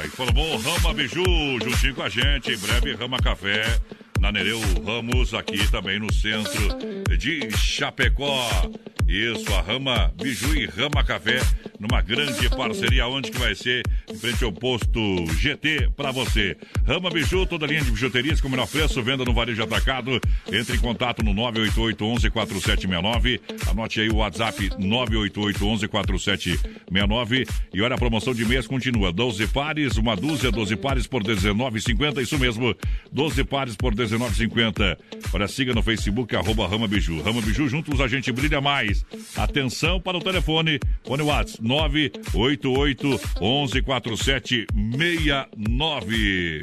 Informou 0.06 0.58
Rama 0.58 0.94
Biju, 0.94 1.24
juntinho 1.62 1.96
com 1.96 2.04
a 2.04 2.10
gente. 2.10 2.54
Em 2.54 2.58
breve, 2.58 2.96
Rama 2.96 3.20
Café. 3.20 3.78
Na 4.24 4.32
Nereu 4.32 4.62
Ramos, 4.86 5.34
aqui 5.34 5.70
também 5.70 6.00
no 6.00 6.10
centro 6.14 6.80
de 7.18 7.52
Chapecó. 7.58 8.72
Isso, 9.06 9.54
a 9.54 9.62
Rama 9.62 10.14
Biju 10.16 10.56
e 10.56 10.66
Rama 10.66 11.04
Café, 11.04 11.42
numa 11.78 12.02
grande 12.02 12.50
parceria, 12.50 13.06
onde 13.06 13.30
que 13.30 13.38
vai 13.38 13.54
ser? 13.54 13.84
Em 14.10 14.16
frente 14.16 14.44
ao 14.44 14.52
posto 14.52 15.00
GT 15.38 15.90
para 15.96 16.12
você. 16.12 16.56
Rama 16.88 17.10
Biju, 17.10 17.46
toda 17.46 17.68
linha 17.68 17.82
de 17.82 17.92
bijuterias 17.92 18.40
com 18.40 18.48
menor 18.48 18.68
preço, 18.68 19.04
venda 19.04 19.26
no 19.26 19.34
varejo 19.34 19.62
atacado. 19.62 20.22
Entre 20.52 20.78
em 20.78 20.80
contato 20.80 21.22
no 21.24 21.34
988 21.34 22.06
11 22.06 22.30
4769. 22.30 23.42
Anote 23.70 24.00
aí 24.00 24.10
o 24.10 24.16
WhatsApp 24.16 24.70
988 24.80 25.66
11 25.66 25.88
4769. 25.90 27.46
E 27.74 27.82
olha, 27.82 27.96
a 27.96 27.98
promoção 27.98 28.34
de 28.34 28.46
mês 28.46 28.66
continua. 28.66 29.12
12 29.12 29.48
pares, 29.48 29.98
uma 29.98 30.16
dúzia, 30.16 30.50
12 30.50 30.78
pares 30.78 31.08
por 31.08 31.22
19,50. 31.22 32.22
Isso 32.22 32.40
mesmo, 32.40 32.74
12 33.12 33.44
pares 33.44 33.76
por 33.76 33.94
19,50. 34.14 34.98
Olha, 35.34 35.48
siga 35.48 35.74
no 35.74 35.82
Facebook, 35.82 36.36
arroba 36.36 36.68
Rama 36.68 36.88
Biju. 36.88 37.20
Rama 37.22 37.42
Biju, 37.42 37.68
juntos 37.68 38.00
a 38.00 38.08
gente 38.08 38.32
brilha 38.32 38.62
mais. 38.62 39.04
Atenção 39.36 40.00
para 40.00 40.16
o 40.18 40.22
telefone. 40.22 40.80
Fone 41.06 41.24
WhatsApp 41.24 41.64
988 41.64 43.20
11 43.42 43.82
4769. 43.82 46.62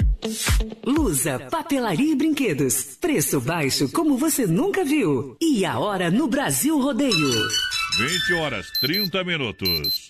Lusa, 0.84 1.40
papelaria 1.50 2.12
e 2.12 2.16
brinquedos. 2.16 2.96
Preço 3.00 3.40
baixo 3.40 3.88
como 3.90 4.16
você 4.16 4.46
nunca 4.46 4.84
viu. 4.84 5.36
E 5.40 5.64
a 5.64 5.76
hora 5.78 6.10
no 6.10 6.28
Brasil 6.28 6.78
Rodeio. 6.80 7.48
20 7.98 8.34
horas, 8.34 8.70
30 8.80 9.24
minutos. 9.24 10.09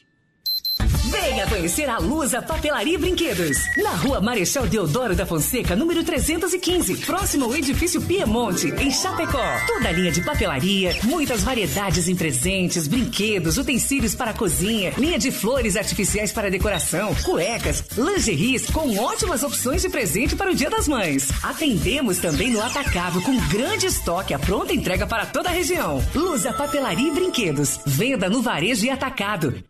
Venha 1.11 1.44
conhecer 1.49 1.90
a 1.90 1.99
Lusa 1.99 2.40
Papelaria 2.40 2.94
e 2.94 2.99
Brinquedos. 2.99 3.59
Na 3.77 3.90
rua 3.90 4.20
Marechal 4.20 4.68
Deodoro 4.68 5.16
da 5.16 5.27
Fonseca, 5.27 5.75
número 5.75 6.05
315, 6.05 6.99
próximo 6.99 7.46
ao 7.46 7.57
edifício 7.57 8.01
Piemonte, 8.01 8.68
em 8.79 8.92
Chapecó. 8.92 9.42
Toda 9.66 9.88
a 9.88 9.92
linha 9.92 10.12
de 10.12 10.20
papelaria, 10.20 10.96
muitas 11.03 11.42
variedades 11.42 12.07
em 12.07 12.14
presentes, 12.14 12.87
brinquedos, 12.87 13.59
utensílios 13.59 14.14
para 14.14 14.33
cozinha, 14.33 14.92
linha 14.96 15.18
de 15.18 15.33
flores 15.33 15.77
artificiais 15.77 16.33
para 16.33 16.51
decoração, 16.51 17.12
cuecas, 17.25 17.83
lingeries 17.99 18.70
com 18.70 18.96
ótimas 18.99 19.42
opções 19.42 19.83
de 19.83 19.88
presente 19.88 20.37
para 20.37 20.53
o 20.53 20.55
Dia 20.55 20.70
das 20.70 20.87
Mães. 20.87 21.29
Atendemos 21.42 22.18
também 22.18 22.53
no 22.53 22.62
atacado 22.62 23.20
com 23.23 23.37
grande 23.49 23.87
estoque, 23.87 24.33
a 24.33 24.38
pronta 24.38 24.73
entrega 24.73 25.09
para 25.09 25.27
toda 25.27 25.49
a 25.49 25.53
região. 25.53 26.01
Lusa 26.14 26.53
Papelaria 26.53 27.09
e 27.09 27.11
Brinquedos. 27.11 27.81
Venda 27.85 28.29
no 28.29 28.42
varejo 28.42 28.87
e 28.87 28.90
atacado. 28.90 29.61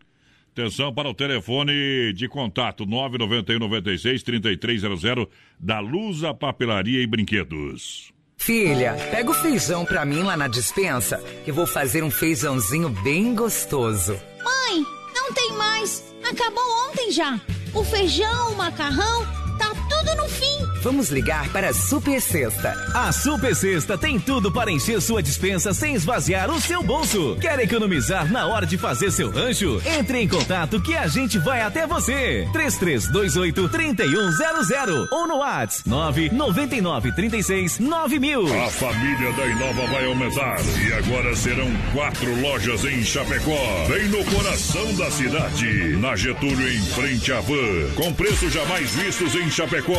Atenção 0.53 0.93
para 0.93 1.09
o 1.09 1.13
telefone 1.13 2.11
de 2.13 2.27
contato 2.27 2.85
991 2.85 3.57
96 3.57 4.21
3300 4.21 5.27
da 5.57 5.79
Lusa 5.79 6.33
Papelaria 6.33 7.01
e 7.01 7.07
Brinquedos. 7.07 8.11
Filha, 8.35 8.95
pega 9.11 9.29
o 9.31 9.33
feijão 9.33 9.85
pra 9.85 10.03
mim 10.03 10.23
lá 10.23 10.35
na 10.35 10.49
dispensa, 10.49 11.23
que 11.45 11.51
vou 11.53 11.65
fazer 11.65 12.03
um 12.03 12.11
feijãozinho 12.11 12.89
bem 12.89 13.33
gostoso. 13.33 14.19
Mãe, 14.43 14.83
não 15.15 15.31
tem 15.31 15.53
mais. 15.53 16.03
Acabou 16.29 16.63
ontem 16.89 17.11
já. 17.11 17.39
O 17.73 17.83
feijão, 17.85 18.51
o 18.51 18.57
macarrão, 18.57 19.25
tá 19.57 19.69
tudo 19.89 20.15
no 20.17 20.27
fim. 20.27 20.70
Vamos 20.83 21.09
ligar 21.09 21.47
para 21.49 21.69
a 21.69 21.73
Super 21.73 22.19
Sexta. 22.19 22.73
A 22.93 23.11
Super 23.11 23.55
Sexta 23.55 23.95
tem 23.97 24.19
tudo 24.19 24.51
para 24.51 24.71
encher 24.71 24.99
sua 24.99 25.21
dispensa 25.21 25.75
sem 25.75 25.93
esvaziar 25.93 26.49
o 26.49 26.59
seu 26.59 26.81
bolso. 26.81 27.37
Quer 27.39 27.59
economizar 27.59 28.31
na 28.31 28.47
hora 28.47 28.65
de 28.65 28.79
fazer 28.79 29.11
seu 29.11 29.29
rancho? 29.29 29.79
Entre 29.85 30.19
em 30.19 30.27
contato 30.27 30.81
que 30.81 30.95
a 30.95 31.07
gente 31.07 31.37
vai 31.37 31.61
até 31.61 31.85
você. 31.85 32.47
3328 32.51 33.69
3100 33.69 35.07
ou 35.11 35.27
no 35.27 35.37
WhatsApp 35.37 35.87
999 35.87 37.11
36 37.11 37.77
9000. 37.79 38.63
A 38.65 38.69
família 38.69 39.31
da 39.33 39.45
Inova 39.45 39.85
vai 39.87 40.05
aumentar 40.05 40.57
e 40.83 40.93
agora 40.93 41.35
serão 41.35 41.69
quatro 41.93 42.41
lojas 42.41 42.83
em 42.85 43.03
Chapecó, 43.03 43.85
bem 43.87 44.07
no 44.07 44.23
coração 44.25 44.95
da 44.95 45.11
cidade. 45.11 45.95
Na 45.97 46.15
Getúlio, 46.15 46.67
em 46.67 46.81
frente 46.87 47.31
à 47.31 47.39
van, 47.41 47.91
com 47.95 48.11
preços 48.13 48.51
jamais 48.51 48.89
vistos 48.95 49.35
em 49.35 49.49
Chapecó. 49.49 49.93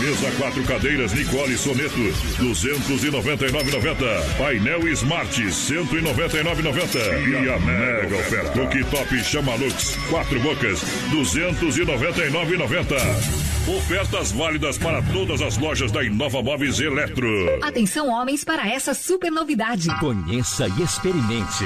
Mesa 0.00 0.23
quatro 0.32 0.62
cadeiras 0.64 1.14
Nicole 1.14 1.56
Soneto, 1.56 2.12
299,90. 2.38 4.34
Painel 4.36 4.96
Smart, 4.96 5.30
199,90. 5.30 6.98
E 7.28 7.48
a 7.48 7.56
mega 7.58 8.16
oferta. 8.16 8.50
Cookie 8.52 8.84
Top 8.84 9.08
Chamalux, 9.22 9.96
quatro 10.08 10.40
bocas, 10.40 10.82
299,90. 11.10 13.53
Ofertas 13.66 14.30
válidas 14.30 14.76
para 14.76 15.00
todas 15.04 15.40
as 15.40 15.56
lojas 15.56 15.90
da 15.90 16.04
Inova 16.04 16.42
Móveis 16.42 16.78
Eletro. 16.78 17.26
Atenção, 17.62 18.10
homens, 18.10 18.44
para 18.44 18.68
essa 18.68 18.92
super 18.92 19.32
novidade. 19.32 19.88
Conheça 20.00 20.68
e 20.68 20.82
experimente. 20.82 21.64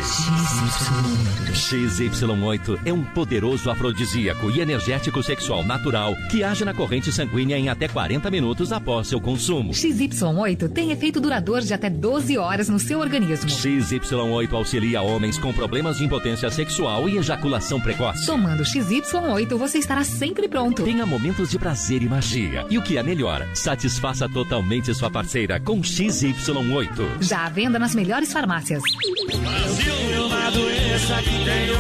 XY8 1.53 2.79
é 2.85 2.93
um 2.93 3.03
poderoso 3.03 3.69
afrodisíaco 3.69 4.49
e 4.49 4.61
energético 4.61 5.25
sexual 5.25 5.65
natural 5.65 6.15
que 6.31 6.45
age 6.45 6.65
na 6.65 6.73
corrente 6.73 7.11
sanguínea 7.11 7.59
em 7.59 7.69
até 7.69 7.89
40 7.89 8.31
minutos 8.31 8.71
após 8.71 9.09
seu 9.09 9.21
consumo. 9.21 9.73
XY8 9.73 10.69
tem 10.69 10.93
efeito 10.93 11.21
duradouro 11.21 11.65
de 11.65 11.75
até 11.75 11.91
12 11.91 12.39
horas 12.39 12.69
no 12.69 12.79
seu 12.79 13.01
organismo. 13.01 13.51
XY8 13.51 14.53
auxilia 14.53 15.03
homens 15.03 15.37
com 15.37 15.53
problemas 15.53 15.97
de 15.97 16.05
impotência 16.05 16.49
sexual 16.49 17.09
e 17.09 17.19
ejaculação 17.19 17.81
precoce. 17.81 18.25
Tomando 18.25 18.63
XY8, 18.63 19.57
você 19.57 19.79
estará 19.79 20.05
sempre 20.05 20.47
pronto. 20.47 20.85
Tenha 20.85 21.05
momentos 21.05 21.51
de 21.51 21.59
prazer 21.59 21.88
e 21.97 22.09
magia. 22.09 22.67
E 22.71 22.79
o 22.79 22.83
que 22.83 22.99
é 22.99 23.03
melhor, 23.03 23.47
satisfaça 23.55 24.29
totalmente 24.29 24.95
sua 24.95 25.11
parceira 25.11 25.59
com 25.59 25.81
XY8. 25.81 27.23
Já 27.23 27.47
à 27.47 27.49
venda 27.49 27.79
nas 27.79 27.95
melhores 27.95 28.31
farmácias. 28.33 28.83
Brasil, 29.27 30.27
uma 30.27 30.51
doença 30.51 31.23
que 31.23 31.45
tem 31.45 31.73
um 31.73 31.79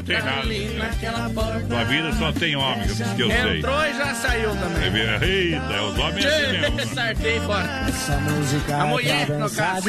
Não 0.00 0.04
tem 0.06 0.22
nada. 0.22 1.60
Sua 1.68 1.84
vida 1.84 2.12
só 2.14 2.32
tem 2.32 2.56
homens, 2.56 2.92
que 3.16 3.22
eu 3.22 3.30
sei. 3.30 3.58
Entrou 3.58 3.84
e 3.86 3.92
já 3.94 4.14
saiu 4.14 4.50
também. 4.56 4.84
É 4.86 4.90
ver- 4.90 5.22
Eita, 5.22 5.72
é 5.74 5.80
os 5.82 5.98
homens 5.98 6.24
é 6.24 6.66
assim 6.66 6.94
Sartei 6.94 7.40
fora. 7.40 7.84
Essa 7.88 8.16
música 8.18 8.76
A 8.76 8.86
mulher, 8.86 9.30
é 9.30 9.34
no 9.34 9.50
caso. 9.50 9.88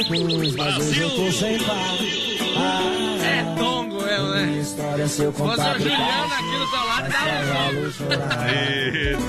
Ah, 2.58 2.80
É 3.24 3.43
tongo, 3.58 4.02
eu, 4.02 4.28
né? 4.32 4.60
história 4.62 5.08
se 5.08 5.21
eu 5.24 5.32
Se 5.32 5.38
fosse 5.38 5.62
o 5.62 5.80
Juliano 5.80 6.34
aqui 6.34 6.58
do 6.58 6.67
seu 6.69 6.86
lado, 6.86 7.12
tava 7.12 8.52
Eita. 8.52 9.21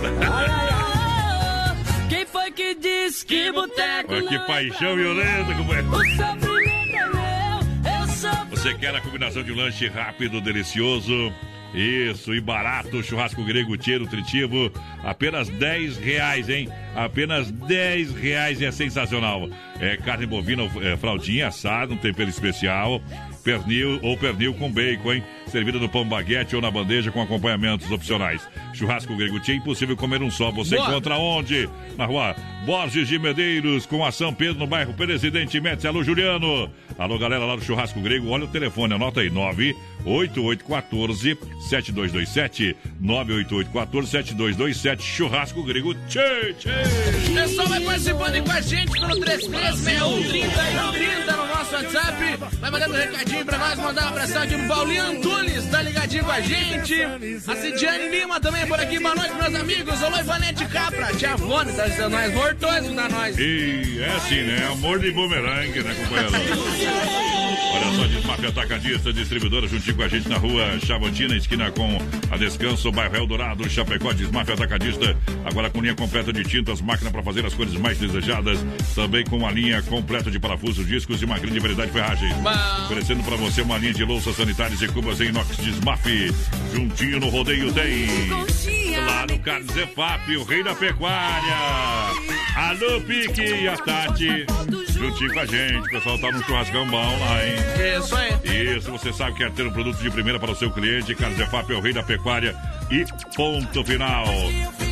Quem 2.09 2.27
foi 2.27 2.51
que 2.51 2.75
disse 2.75 3.25
que 3.25 3.53
boteco 3.53 4.29
que 4.29 4.39
paixão 4.41 4.97
violenta, 4.97 5.55
como 5.55 5.75
é. 5.75 5.81
O 5.81 5.85
sofrimento 6.17 6.97
é 6.97 7.07
meu, 7.09 7.61
eu 8.01 8.07
sofro. 8.09 8.52
Você 8.63 8.75
quer 8.75 8.95
a 8.95 9.01
combinação 9.01 9.43
de 9.43 9.51
um 9.51 9.57
lanche 9.57 9.89
rápido, 9.89 10.41
delicioso? 10.41 11.33
Isso, 11.75 12.33
e 12.33 12.41
barato, 12.41 13.03
churrasco 13.03 13.43
grego 13.43 13.77
tchê 13.77 13.99
nutritivo, 13.99 14.71
apenas 15.03 15.49
10 15.49 15.97
reais, 15.97 16.49
hein? 16.49 16.69
Apenas 16.95 17.51
10 17.51 18.15
reais 18.15 18.63
é 18.63 18.71
sensacional. 18.71 19.49
É 19.81 19.97
carne 19.97 20.27
bovina, 20.27 20.63
é, 20.81 20.97
fraldinha 20.97 21.49
assada, 21.49 21.93
um 21.93 21.97
tempero 21.97 22.31
especial, 22.31 23.03
pernil 23.43 23.99
ou 24.03 24.17
pernil 24.17 24.55
com 24.55 24.71
bacon, 24.71 25.15
hein? 25.15 25.25
Servida 25.47 25.79
no 25.79 25.89
pão 25.89 26.07
baguete 26.07 26.55
ou 26.57 26.63
na 26.63 26.71
bandeja 26.71 27.11
com 27.11 27.21
acompanhamentos 27.21 27.91
opcionais. 27.91 28.49
Churrasco 28.73 29.17
grego 29.17 29.41
tchê, 29.41 29.55
impossível 29.55 29.97
comer 29.97 30.23
um 30.23 30.31
só. 30.31 30.51
Você 30.51 30.77
Boa. 30.77 30.89
encontra 30.89 31.17
onde? 31.17 31.69
Na 31.97 32.07
rua 32.07 32.35
Borges 32.65 33.09
de 33.09 33.19
Medeiros, 33.19 33.87
com 33.87 34.05
a 34.05 34.13
São 34.13 34.33
Pedro, 34.33 34.59
no 34.59 34.67
bairro 34.67 34.95
Presidente 34.95 35.61
Médici. 35.61 35.87
Alô, 35.87 36.03
Juliano. 36.03 36.71
Alô, 36.99 37.19
galera 37.19 37.45
lá 37.45 37.57
do 37.57 37.65
Churrasco 37.65 38.01
Grego. 38.01 38.29
Olha 38.29 38.45
o 38.45 38.49
telefone, 38.49 38.95
anota 38.95 39.21
aí: 39.21 39.31
98814 39.31 39.92
7227. 41.69 42.77
98814 43.01 44.11
7227. 44.11 45.03
Churrasco 45.03 45.63
Grego. 45.63 45.95
Tchê, 46.09 46.55
tchê. 46.59 46.71
O 47.31 47.35
pessoal 47.35 47.69
vai 47.69 47.81
participando 47.81 48.45
com 48.45 48.53
a 48.53 48.61
gente 48.61 48.93
pelo 48.93 49.21
3361 49.21 50.29
30 50.29 50.47
e 50.47 50.93
30 50.93 51.33
no 51.37 51.47
nosso 51.47 51.75
WhatsApp. 51.75 52.37
Vai 52.61 52.71
mandando 52.71 52.95
um 52.95 52.97
recadinho 52.97 53.45
pra 53.45 53.59
nós, 53.59 53.79
mandar 53.79 54.05
um 54.05 54.09
abração 54.09 54.43
aqui 54.43 54.57
pro 54.57 54.69
Paulinho 54.69 55.05
Antunes, 55.05 55.67
tá 55.67 55.83
ligadinho 55.83 56.25
com 56.25 56.31
a 56.31 56.41
gente. 56.41 56.95
A 57.47 57.57
Cidiane 57.57 58.09
Lima 58.09 58.41
também 58.41 58.67
por 58.67 58.79
aqui, 58.81 58.99
boa 58.99 59.15
noite, 59.15 59.35
meus 59.35 59.55
amigos. 59.55 60.03
Alô, 60.03 60.19
Ivanete 60.19 60.67
Capra, 60.67 61.15
tia 61.15 61.37
Vone, 61.37 61.73
tá 61.73 61.87
dizendo 61.87 62.11
nós, 62.11 62.35
mortoso 62.35 62.95
da 62.95 63.09
nós. 63.09 63.39
E 63.39 64.01
é 64.01 64.17
assim, 64.17 64.43
né? 64.43 64.67
Amor 64.73 64.99
de 64.99 65.11
bumerangue, 65.11 65.83
né, 65.83 65.95
companheiro? 65.95 66.33
Olha 67.73 67.97
só, 67.97 68.07
Desmafia 68.07 68.49
Atacadista, 68.51 69.13
distribuidora, 69.13 69.67
juntinho 69.67 69.92
com 69.95 70.03
a 70.03 70.09
gente 70.09 70.29
na 70.29 70.37
rua 70.37 70.79
Chavantina, 70.85 71.37
esquina 71.37 71.71
com 71.71 71.99
a 72.31 72.37
Descanso, 72.37 72.91
bairro 72.93 73.17
Eldorado, 73.17 73.69
Chapecó, 73.69 74.13
Desmafia 74.13 74.55
Atacadista. 74.55 75.17
Agora 75.45 75.71
com 75.71 75.81
linha 75.81 75.95
completa 75.95 76.33
de 76.33 76.43
tintas, 76.45 76.81
máquina 76.81 77.11
para 77.11 77.23
fazer 77.23 77.45
as 77.45 77.55
cores 77.55 77.75
mais 77.75 77.99
desejadas. 77.99 78.59
Também 78.95 79.25
com 79.25 79.39
uma 79.39 79.51
linha 79.51 79.83
completa 79.83 80.31
de 80.31 80.39
parafusos, 80.39 80.87
discos 80.87 81.21
e 81.21 81.25
uma 81.25 81.39
grande 81.39 81.59
variedade 81.59 81.91
de 81.91 81.99
ferragens. 81.99 82.35
Oferecendo 82.85 83.23
para 83.25 83.37
você 83.37 83.63
uma 83.63 83.79
linha 83.79 83.95
de 83.95 84.05
louças 84.05 84.37
sanitárias 84.37 84.81
e 84.81 84.89
cubas 84.89 85.21
em 85.21 85.27
inox 85.27 85.57
Desmaf. 85.57 86.07
Juntinho 86.73 87.21
no 87.21 87.29
rodeio 87.29 87.73
tem. 87.73 88.07
Lá 88.97 89.27
no 89.27 89.39
Carnes 89.39 89.77
EFAP, 89.77 90.37
o 90.37 90.45
rei 90.45 90.63
da 90.63 90.75
pecuária. 90.75 91.57
Alô, 92.55 93.01
Pique 93.01 93.43
e 93.43 93.69
a 93.69 93.77
Tati. 93.77 94.47
Juntinho 94.93 95.33
com 95.33 95.41
a 95.41 95.47
gente. 95.47 95.79
O 95.79 95.91
pessoal 95.91 96.19
tá 96.19 96.31
num 96.31 96.43
churrascão 96.43 96.87
bom 96.89 97.19
lá, 97.19 97.47
hein? 97.47 97.55
Isso 97.99 98.15
aí. 98.15 98.77
Isso, 98.77 98.91
você 98.91 99.13
sabe 99.13 99.33
que 99.33 99.39
quer 99.39 99.51
ter 99.53 99.67
um 99.67 99.73
produto 99.83 100.01
de 100.01 100.11
primeira 100.11 100.39
para 100.39 100.53
o 100.53 100.55
seu 100.55 100.71
cliente. 100.71 101.15
Carnes 101.15 101.41
é 101.41 101.77
o 101.77 101.81
rei 101.81 101.93
da 101.93 102.05
pecuária. 102.05 102.55
E 102.93 103.05
ponto 103.35 103.83
final. 103.85 104.27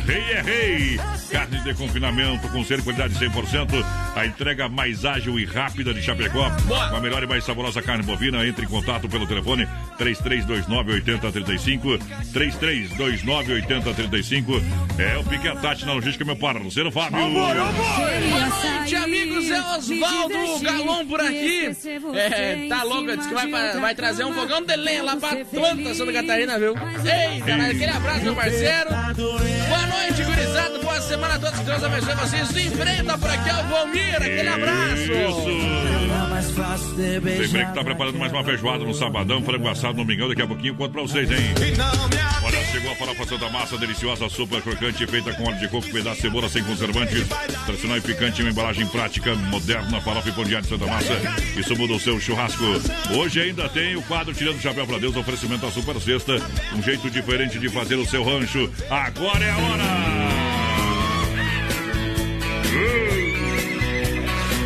Rei 0.07 0.23
é 0.31 0.41
rei. 0.41 0.99
Carne 1.29 1.59
de 1.59 1.75
confinamento 1.75 2.49
com 2.49 2.63
ser 2.63 2.83
qualidade 2.83 3.13
100%. 3.13 3.85
A 4.15 4.25
entrega 4.25 4.67
mais 4.67 5.05
ágil 5.05 5.39
e 5.39 5.45
rápida 5.45 5.93
de 5.93 6.01
Chapecó. 6.01 6.49
Com 6.67 6.95
a 6.95 6.99
melhor 6.99 7.21
e 7.21 7.27
mais 7.27 7.43
saborosa 7.43 7.79
carne 7.79 8.03
bovina. 8.03 8.43
Entre 8.43 8.65
em 8.65 8.67
contato 8.67 9.07
pelo 9.07 9.27
telefone 9.27 9.67
3329-8035. 9.99 11.99
3329-8035. 12.33 14.63
É 14.97 15.19
o 15.19 15.23
Pique 15.23 15.55
Tati 15.61 15.85
na 15.85 15.93
logística, 15.93 16.25
meu 16.25 16.35
parceiro 16.35 16.91
Fábio. 16.91 17.19
Boa 17.29 17.53
noite, 17.53 18.95
amigos. 18.95 19.47
É 19.47 19.61
Osvaldo 19.61 20.59
Galon 20.63 21.05
por 21.05 21.21
aqui. 21.21 21.69
É, 22.15 22.65
tá 22.67 22.81
louco, 22.81 23.15
disse 23.15 23.29
que 23.29 23.35
vai, 23.35 23.79
vai 23.79 23.93
trazer 23.93 24.25
um 24.25 24.33
fogão 24.33 24.63
de 24.63 24.75
lenha 24.75 25.03
lá 25.03 25.15
pra 25.15 25.33
Atlanta, 25.33 25.93
Santa 25.93 26.13
Catarina, 26.13 26.57
viu? 26.57 26.73
Eita, 26.73 27.57
mas 27.57 27.90
aquele 27.91 27.97
abraço, 27.97 28.23
meu 28.23 28.35
parceiro. 28.35 28.89
Boa 29.67 29.87
noite, 29.87 30.23
gurizada. 30.23 30.79
Boa 30.79 31.01
semana 31.01 31.35
a 31.35 31.39
todos. 31.39 31.59
Que 31.59 31.65
Deus 31.65 31.83
abençoe 31.83 32.15
vocês. 32.15 32.57
Enfrenta 32.65 33.17
por 33.17 33.29
aqui 33.29 33.49
é 33.49 33.53
o 33.53 33.67
Valmir. 33.67 34.15
Aquele 34.15 34.49
abraço. 34.49 35.11
Lembrei 36.97 37.65
que 37.65 37.73
tá 37.73 37.83
preparando 37.83 38.17
mais 38.17 38.31
uma 38.31 38.43
feijoada 38.43 38.83
no 38.83 38.93
sabadão, 38.93 39.43
frango 39.43 39.67
assado 39.67 39.97
no 39.97 40.03
domingão, 40.03 40.27
daqui 40.29 40.41
a 40.41 40.47
pouquinho 40.47 40.75
conto 40.75 40.91
pra 40.91 41.01
vocês, 41.01 41.29
hein? 41.29 41.53
Chegou 42.71 42.89
a 42.89 42.95
farofa 42.95 43.25
Santa 43.25 43.49
Massa, 43.49 43.77
deliciosa, 43.77 44.29
super 44.29 44.61
crocante, 44.61 45.05
feita 45.05 45.33
com 45.33 45.43
óleo 45.43 45.59
de 45.59 45.67
coco, 45.67 45.91
pedaço 45.91 46.15
de 46.15 46.21
cebola 46.21 46.47
sem 46.47 46.63
conservantes, 46.63 47.27
tradicional 47.65 47.97
e 47.97 48.01
picante, 48.01 48.41
uma 48.41 48.49
embalagem 48.49 48.87
prática, 48.87 49.35
moderna, 49.35 49.99
farofa 49.99 50.29
e 50.29 50.31
pão 50.31 50.45
de 50.45 50.65
Santa 50.65 50.85
Massa. 50.85 51.19
Isso 51.57 51.75
muda 51.75 51.93
o 51.93 51.99
seu 51.99 52.17
churrasco. 52.17 52.63
Hoje 53.13 53.41
ainda 53.41 53.67
tem 53.67 53.97
o 53.97 54.01
quadro 54.03 54.33
Tirando 54.33 54.55
o 54.55 54.61
Chapéu 54.61 54.87
pra 54.87 54.99
Deus, 54.99 55.17
oferecimento 55.17 55.65
da 55.65 55.71
Super 55.71 55.99
Sexta, 55.99 56.37
um 56.73 56.81
jeito 56.81 57.09
diferente 57.09 57.59
de 57.59 57.67
fazer 57.67 57.95
o 57.95 58.05
seu 58.05 58.23
rancho. 58.23 58.71
Agora 58.89 59.43
é 59.43 59.51
a 59.51 59.57
hora! 59.57 59.83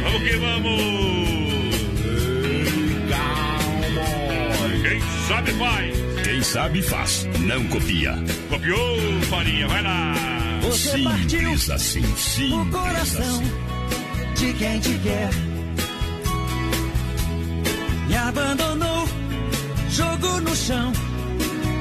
Vamos 0.03 0.29
que 0.29 0.37
vamos! 0.37 0.95
Quem 4.83 5.01
sabe 5.27 5.51
faz. 5.53 6.04
Quem 6.35 6.43
sabe 6.43 6.81
faz, 6.81 7.25
não 7.47 7.65
copia. 7.69 8.13
Copiou, 8.49 9.21
farinha, 9.29 9.69
vai 9.69 9.81
lá. 9.81 10.13
Você 10.63 10.89
Simples 10.89 11.69
assim, 11.69 12.01
o 12.01 12.17
simples 12.17 12.75
coração 12.75 13.41
assim. 13.41 14.33
de 14.35 14.53
quem 14.55 14.79
te 14.81 14.99
quer. 14.99 15.29
Me 18.09 18.17
abandonou, 18.17 19.07
jogou 19.89 20.41
no 20.41 20.53
chão 20.57 20.91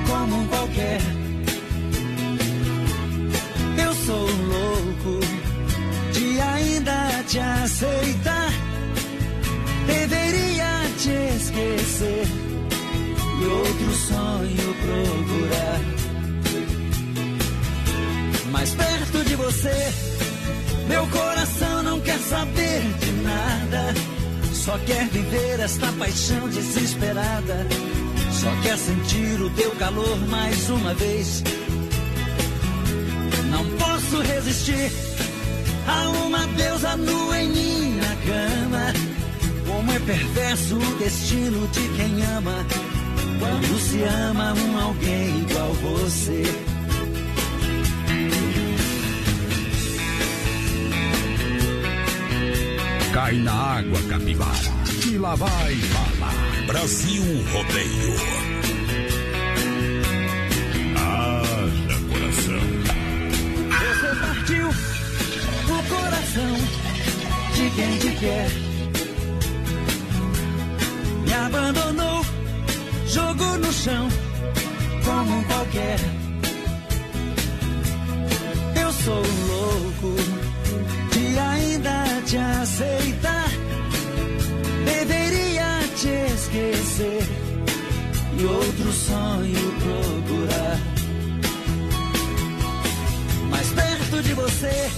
como 0.06 0.36
um 0.36 0.46
qualquer. 0.46 1.00
Eu 3.84 3.94
sou 4.06 4.30
louco 4.30 5.20
de 6.12 6.40
ainda 6.40 7.24
te 7.26 7.40
aceitar. 7.40 8.52
Deveria 9.88 10.90
te 10.96 11.36
esquecer 11.38 12.53
e 13.44 13.46
outro 13.46 13.92
sonho 13.94 14.74
procurar. 14.82 15.80
Mais 18.50 18.74
perto 18.74 19.24
de 19.24 19.36
você, 19.36 19.92
meu 20.88 21.06
coração 21.08 21.82
não 21.82 22.00
quer 22.00 22.18
saber 22.18 22.82
de 23.00 23.12
nada. 23.22 23.94
Só 24.52 24.78
quer 24.78 25.08
viver 25.08 25.60
esta 25.60 25.92
paixão 25.92 26.48
desesperada. 26.48 27.66
Só 28.32 28.50
quer 28.62 28.78
sentir 28.78 29.40
o 29.42 29.50
teu 29.50 29.70
calor 29.72 30.16
mais 30.28 30.70
uma 30.70 30.94
vez. 30.94 31.42
Não 33.50 33.64
posso 33.76 34.22
resistir 34.22 34.90
a 35.86 36.08
uma 36.08 36.46
deusa 36.46 36.96
nua 36.96 37.42
em 37.42 37.48
minha 37.50 38.16
cama. 38.26 38.92
Como 39.66 39.92
é 39.92 39.98
perverso 39.98 40.76
o 40.76 40.94
destino 40.98 41.68
de 41.68 41.88
quem 41.96 42.24
ama. 42.36 42.93
Quando 43.38 43.78
se 43.80 44.02
ama 44.02 44.54
um 44.54 44.78
alguém 44.78 45.40
igual 45.40 45.72
você. 45.74 46.42
Cai 53.12 53.34
na 53.38 53.52
água, 53.52 54.00
capivara, 54.08 54.72
e 55.06 55.18
lá 55.18 55.34
vai 55.34 55.74
falar. 55.76 56.66
Brasil 56.66 57.22
Rodeio. 57.52 58.14
Haja 60.96 61.96
coração. 62.10 62.64
Você 63.80 64.10
partiu 64.20 64.68
o 64.68 65.82
coração 65.88 66.54
de 67.54 67.70
quem 67.76 67.98
te 67.98 68.18
quer. 68.18 68.50
Me 71.24 71.32
abandonou 71.32 72.13
jogou 73.14 73.58
no 73.58 73.72
chão 73.72 74.08
como 75.04 75.38
um 75.38 75.44
qualquer. 75.44 75.98
Eu 78.82 78.92
sou 78.92 79.22
louco 79.52 80.16
de 81.12 81.38
ainda 81.38 82.22
te 82.26 82.36
aceitar. 82.36 83.48
Deveria 84.84 85.68
te 85.94 86.08
esquecer 86.34 87.22
e 88.36 88.44
outro 88.44 88.92
sonho 88.92 89.64
procurar. 89.84 90.78
Mais 93.48 93.68
perto 93.68 94.22
de 94.22 94.34
você, 94.34 94.90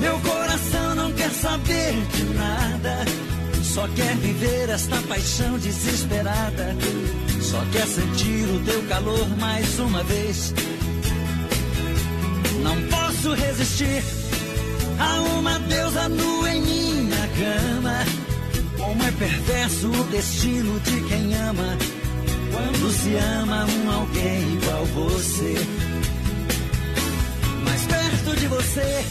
meu 0.00 0.18
coração 0.20 0.94
não 0.94 1.12
quer 1.12 1.30
saber 1.30 1.92
de 2.14 2.24
nada. 2.34 3.37
Só 3.78 3.86
quer 3.94 4.16
viver 4.16 4.70
esta 4.70 4.96
paixão 5.02 5.56
desesperada. 5.56 6.76
Só 7.40 7.64
quer 7.70 7.86
sentir 7.86 8.44
o 8.48 8.60
teu 8.64 8.82
calor 8.88 9.28
mais 9.38 9.78
uma 9.78 10.02
vez. 10.02 10.52
Não 12.60 12.76
posso 12.88 13.34
resistir 13.34 14.02
a 14.98 15.20
uma 15.38 15.60
deusa 15.60 16.08
nua 16.08 16.50
em 16.56 16.60
minha 16.60 17.28
cama. 17.38 18.04
Como 18.78 19.00
é 19.00 19.12
perverso 19.12 19.92
o 19.92 20.04
destino 20.10 20.80
de 20.80 21.00
quem 21.02 21.36
ama. 21.36 21.78
Quando 22.50 22.90
se 22.90 23.14
ama 23.14 23.64
um 23.64 23.90
alguém 23.92 24.54
igual 24.54 24.84
você. 24.86 25.54
Mais 27.64 27.82
perto 27.86 28.40
de 28.40 28.46
você, 28.48 29.04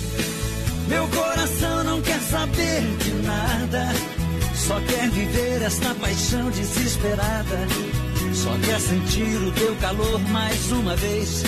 meu 0.90 1.08
coração 1.08 1.86
não 1.86 2.02
quer 2.02 2.20
saber 2.20 2.82
de 2.98 3.12
nada. 3.26 4.27
Só 4.66 4.80
quer 4.82 5.10
viver 5.12 5.62
esta 5.62 5.94
paixão 5.96 6.50
desesperada. 6.52 7.68
Só 8.34 8.58
quer 8.66 8.80
sentir 8.80 9.38
o 9.38 9.52
teu 9.52 9.76
calor 9.76 10.20
mais 10.30 10.72
uma 10.72 10.96
vez. 10.96 11.44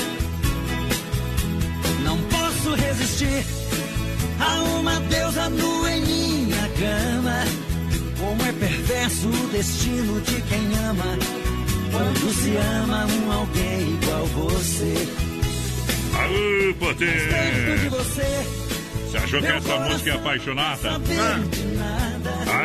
Não 2.03 2.17
posso 2.23 2.75
resistir 2.75 3.45
a 4.39 4.61
uma 4.79 4.99
deusa 5.01 5.49
nua 5.49 5.91
em 5.91 6.05
minha 6.05 6.69
cama. 6.79 7.45
Como 8.19 8.41
é 8.43 8.51
perverso 8.53 9.27
o 9.27 9.47
destino 9.49 10.21
de 10.21 10.41
quem 10.43 10.77
ama. 10.87 11.17
Quando 11.91 12.33
se 12.33 12.55
ama 12.55 13.05
um 13.05 13.31
alguém 13.31 13.93
igual 14.01 14.25
você. 14.27 15.29
De 16.29 16.73
potência! 16.75 17.89
você. 17.89 18.69
Você 19.09 19.17
achou 19.17 19.39
que 19.39 19.47
essa 19.47 19.79
música 19.79 20.09
é 20.11 20.13
apaixonada? 20.13 20.91
nada. 20.91 21.68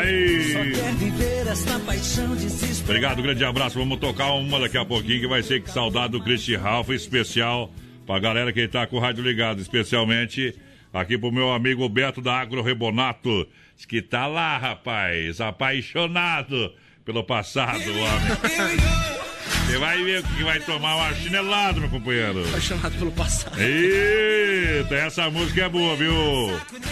Aí! 0.05 0.53
Só 0.53 0.59
quer 0.63 0.95
viver 0.95 1.47
esta 1.47 1.79
paixão 1.81 2.37
desesperada. 2.37 2.85
Obrigado, 2.85 3.23
grande 3.23 3.45
abraço. 3.45 3.79
Vamos 3.79 3.99
tocar 3.99 4.33
uma 4.33 4.61
daqui 4.61 4.77
a 4.77 4.85
pouquinho 4.85 5.21
que 5.21 5.27
vai 5.27 5.43
ser 5.43 5.63
que 5.63 5.71
saudade 5.71 6.13
do 6.13 6.23
Christian 6.23 6.61
Ralph, 6.61 6.91
especial 6.91 7.73
pra 8.07 8.19
galera 8.19 8.53
que 8.53 8.69
tá 8.69 8.87
com 8.87 8.97
o 8.97 9.01
rádio 9.01 9.25
ligado, 9.25 9.61
especialmente 9.61 10.55
aqui 10.93 11.17
pro 11.19 11.33
meu 11.33 11.53
amigo 11.53 11.89
Beto 11.89 12.21
da 12.21 12.41
Agro 12.41 12.63
Rebonato, 12.63 13.47
que 13.89 14.03
tá 14.03 14.27
lá, 14.27 14.59
rapaz, 14.59 15.41
apaixonado 15.41 16.73
pelo 17.05 17.25
passado, 17.25 17.83
homem. 17.83 19.05
Você 19.67 19.79
vai 19.79 20.03
ver 20.05 20.21
o 20.21 20.23
que 20.23 20.45
vai 20.45 20.61
tomar 20.61 20.97
uma 20.97 21.15
chinelada, 21.15 21.81
meu 21.81 21.89
companheiro. 21.89 22.47
Apaixonado 22.49 22.99
pelo 22.99 23.13
passado. 23.13 23.59
Eita, 23.59 24.95
essa 24.95 25.31
música 25.31 25.65
é 25.65 25.69
boa, 25.69 25.97
viu, 25.97 26.15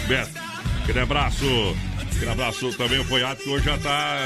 Beto? 0.07 0.31
Aquele 0.83 0.99
abraço. 0.99 1.75
Aquele 2.15 2.31
abraço 2.31 2.73
também 2.77 2.99
o 2.99 3.05
Foiato, 3.05 3.43
que 3.43 3.49
hoje 3.49 3.65
já 3.65 3.77
tá. 3.77 4.17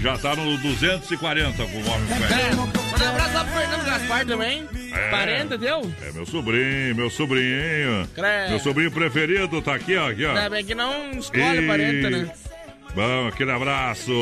Já 0.00 0.18
tá 0.18 0.34
no 0.34 0.56
240 0.58 1.64
com 1.64 1.78
o 1.78 1.90
homem 1.90 2.08
É, 2.10 2.54
manda 2.56 2.80
um 2.80 3.08
abraço 3.08 3.34
lá 3.34 3.44
pro 3.44 3.54
Fernando 3.54 3.84
Gaspar 3.84 4.26
também. 4.26 4.68
É. 4.92 5.10
Parente, 5.10 5.56
deu? 5.58 5.92
É 6.02 6.10
meu 6.12 6.26
sobrinho, 6.26 6.94
meu 6.96 7.08
sobrinho. 7.10 8.08
Credo. 8.14 8.50
Meu 8.50 8.58
sobrinho 8.58 8.90
preferido 8.90 9.62
tá 9.62 9.74
aqui, 9.74 9.96
ó. 9.96 10.10
Aqui, 10.10 10.24
ó. 10.24 10.30
Ainda 10.30 10.50
bem 10.50 10.64
que 10.64 10.74
não 10.74 11.10
escolhe 11.12 11.64
E- 11.64 11.66
parente, 11.68 12.10
né? 12.10 12.30
Bom, 12.94 13.28
aquele 13.28 13.50
abraço. 13.52 14.12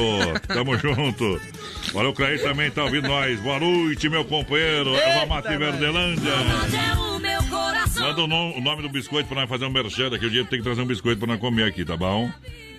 Tamo 0.48 0.76
junto. 0.78 1.40
Olha, 1.94 2.08
o 2.10 2.12
Clair 2.12 2.40
também 2.42 2.70
tá 2.70 2.84
ouvindo 2.84 3.08
nós. 3.08 3.40
Boa 3.40 3.58
noite, 3.58 4.08
meu 4.08 4.24
companheiro. 4.24 4.94
Eva 4.94 5.26
Mate 5.26 5.56
Verdelândia. 5.56 6.32
Manda 8.00 8.22
o, 8.22 8.26
nom- 8.26 8.52
o 8.56 8.60
nome 8.60 8.82
do 8.82 8.88
biscoito 8.88 9.28
pra 9.28 9.40
nós 9.40 9.48
fazer 9.48 9.64
um 9.64 9.70
merchan. 9.70 10.10
Daqui 10.10 10.26
o 10.26 10.30
dia 10.30 10.44
tem 10.44 10.58
que 10.58 10.64
trazer 10.64 10.80
um 10.82 10.86
biscoito 10.86 11.18
pra 11.18 11.26
nós 11.28 11.40
comer 11.40 11.64
aqui, 11.64 11.84
tá 11.84 11.96
bom? 11.96 12.30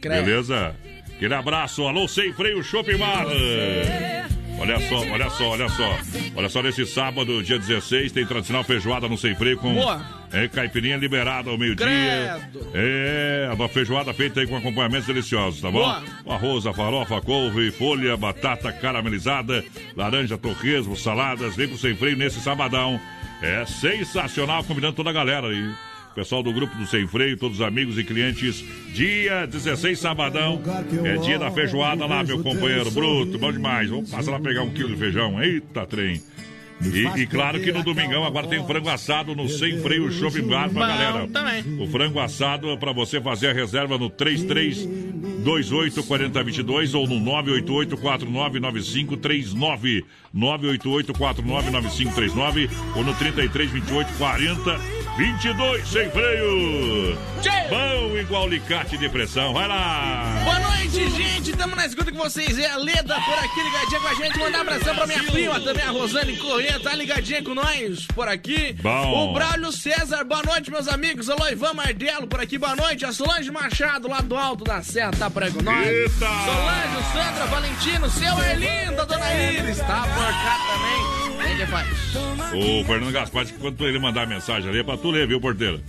Credo. 0.02 0.26
Beleza? 0.26 0.76
Aquele 1.16 1.34
abraço. 1.34 1.84
Alô, 1.88 2.08
sem 2.08 2.34
freio, 2.34 2.64
Shopping 2.64 2.98
Bar. 2.98 3.26
Olha 4.60 4.80
só, 4.80 4.96
olha 5.10 5.30
só, 5.32 5.50
olha 5.50 5.70
só. 5.70 5.98
Olha 6.36 6.50
só, 6.50 6.62
nesse 6.62 6.86
sábado, 6.86 7.42
dia 7.44 7.58
16, 7.58 8.12
tem 8.12 8.26
tradicional 8.26 8.64
feijoada 8.64 9.08
no 9.08 9.18
Sem 9.18 9.34
Freio 9.36 9.58
com 9.58 9.74
Boa. 9.74 10.06
é, 10.32 10.48
caipirinha 10.48 10.98
liberada 10.98 11.50
ao 11.50 11.58
meio-dia. 11.58 11.88
É, 12.74 13.50
uma 13.54 13.68
feijoada 13.68 14.14
feita 14.14 14.40
aí 14.40 14.46
com 14.48 14.56
acompanhamentos 14.56 15.08
deliciosos, 15.08 15.62
tá 15.62 15.72
bom? 15.72 15.80
Boa. 15.80 16.04
Arroz, 16.36 16.68
a 16.68 16.74
farofa, 16.74 17.20
couve, 17.22 17.72
folha, 17.72 18.16
batata 18.16 18.72
caramelizada, 18.72 19.64
laranja, 19.98 20.38
torresmo, 20.38 20.96
saladas. 20.96 21.56
Vem 21.56 21.68
pro 21.68 21.78
Sem 21.78 21.96
Freio 21.96 22.16
nesse 22.16 22.40
sabadão. 22.40 23.02
É 23.42 23.66
sensacional, 23.66 24.64
convidando 24.64 24.94
toda 24.94 25.10
a 25.10 25.14
galera 25.14 25.48
aí. 25.48 25.74
Pessoal 26.14 26.44
do 26.44 26.52
grupo 26.52 26.76
do 26.76 26.86
Sem 26.86 27.08
Freio, 27.08 27.38
todos 27.38 27.60
os 27.60 27.66
amigos 27.66 27.98
e 27.98 28.04
clientes. 28.04 28.64
Dia 28.94 29.46
16, 29.48 29.98
sabadão. 29.98 30.62
É 31.06 31.18
dia 31.18 31.40
da 31.40 31.50
feijoada 31.50 32.06
lá, 32.06 32.22
meu 32.24 32.44
companheiro. 32.44 32.92
Bruto, 32.92 33.40
bom 33.40 33.52
demais. 33.52 33.90
Vamos 33.90 34.12
passar 34.12 34.32
lá 34.32 34.40
pegar 34.40 34.62
um 34.62 34.72
quilo 34.72 34.90
de 34.90 34.98
feijão. 34.98 35.42
Eita, 35.42 35.86
trem. 35.86 36.22
E, 36.84 37.22
e 37.22 37.28
claro 37.28 37.60
que 37.60 37.72
no 37.72 37.84
domingão 37.84 38.26
agora 38.26 38.48
tem 38.48 38.66
frango 38.66 38.90
assado 38.90 39.36
no 39.36 39.48
Sem 39.48 39.80
Freio 39.82 40.12
Shopping 40.12 40.48
Bar 40.48 40.70
pra 40.72 40.88
galera. 40.88 41.28
O 41.80 41.88
frango 41.88 42.20
assado 42.20 42.70
é 42.70 42.78
pra 42.78 42.92
você 42.92 43.22
fazer 43.22 43.50
a 43.50 43.54
reserva 43.54 43.98
no 43.98 44.10
3328 44.10 46.04
4022 46.04 46.94
ou 46.94 47.08
no 47.08 47.20
988 47.20 47.98
499539 47.98 50.06
988 50.34 51.14
499539 51.14 52.70
ou 52.96 53.04
no 53.04 53.14
3328 53.14 54.18
40 54.18 55.01
22 55.18 55.88
sem 55.88 56.10
freio. 56.10 57.18
Bom 57.70 58.18
igual 58.18 58.46
alicate 58.46 58.98
de 58.98 59.10
pressão. 59.10 59.54
Vai 59.54 59.68
lá. 59.68 60.42
Boa 60.44 60.60
noite, 60.60 61.10
gente. 61.10 61.52
Tamo 61.54 61.76
na 61.76 61.86
escuta 61.86 62.12
com 62.12 62.18
vocês. 62.18 62.58
É 62.58 62.70
a 62.72 62.78
Leda 62.78 63.20
por 63.22 63.40
aqui, 63.40 63.62
ligadinha 63.62 64.00
com 64.00 64.08
a 64.08 64.14
gente. 64.14 64.40
Mandar 64.40 64.58
um 64.58 64.62
abração 64.62 64.96
pra 64.96 65.08
minha 65.08 65.24
prima 65.24 65.60
também, 65.60 65.84
a 65.84 65.92
Rosane 65.92 66.38
Corrêa. 66.38 66.80
Tá 66.80 66.96
ligadinha 66.96 67.44
com 67.44 67.54
nós 67.54 68.06
por 68.08 68.28
aqui. 68.28 68.74
Bom. 68.82 69.30
O 69.30 69.34
Braulio 69.34 69.72
César, 69.72 70.24
boa 70.24 70.44
noite, 70.44 70.72
meus 70.72 70.88
amigos. 70.88 71.30
Alô, 71.30 71.48
Ivan 71.50 71.74
Mardelo 71.74 72.28
por 72.28 72.40
aqui, 72.40 72.58
boa 72.58 72.76
noite. 72.76 73.06
A 73.06 73.12
Solange 73.12 73.52
Machado, 73.52 74.08
lá 74.08 74.22
do 74.22 74.36
alto 74.36 74.64
da 74.64 74.82
Serra, 74.82 75.12
tá 75.12 75.30
por 75.30 75.44
aí 75.44 75.52
com 75.52 75.62
nós. 75.62 75.88
Eita! 75.88 76.12
Solange, 76.20 77.12
Sandra, 77.14 77.46
Valentino, 77.48 78.10
seu 78.10 78.44
Erlindo, 78.44 79.02
a 79.02 79.06
dona 79.06 79.34
Iris, 79.34 79.78
tá 79.80 80.04
por 80.04 80.26
cá 80.26 80.58
também. 80.68 81.31
Faz? 81.68 81.88
O 82.54 82.84
Fernando 82.86 83.12
Gaspar 83.12 83.44
disse 83.44 83.54
que 83.56 83.60
quando 83.62 83.88
ele 83.88 84.00
mandar 84.00 84.28
mensagem 84.28 84.70
ali 84.70 84.80
é 84.80 84.84
pra 84.84 84.98
tu 84.98 85.12
ler, 85.12 85.28
viu, 85.28 85.40
porteiro? 85.40 85.82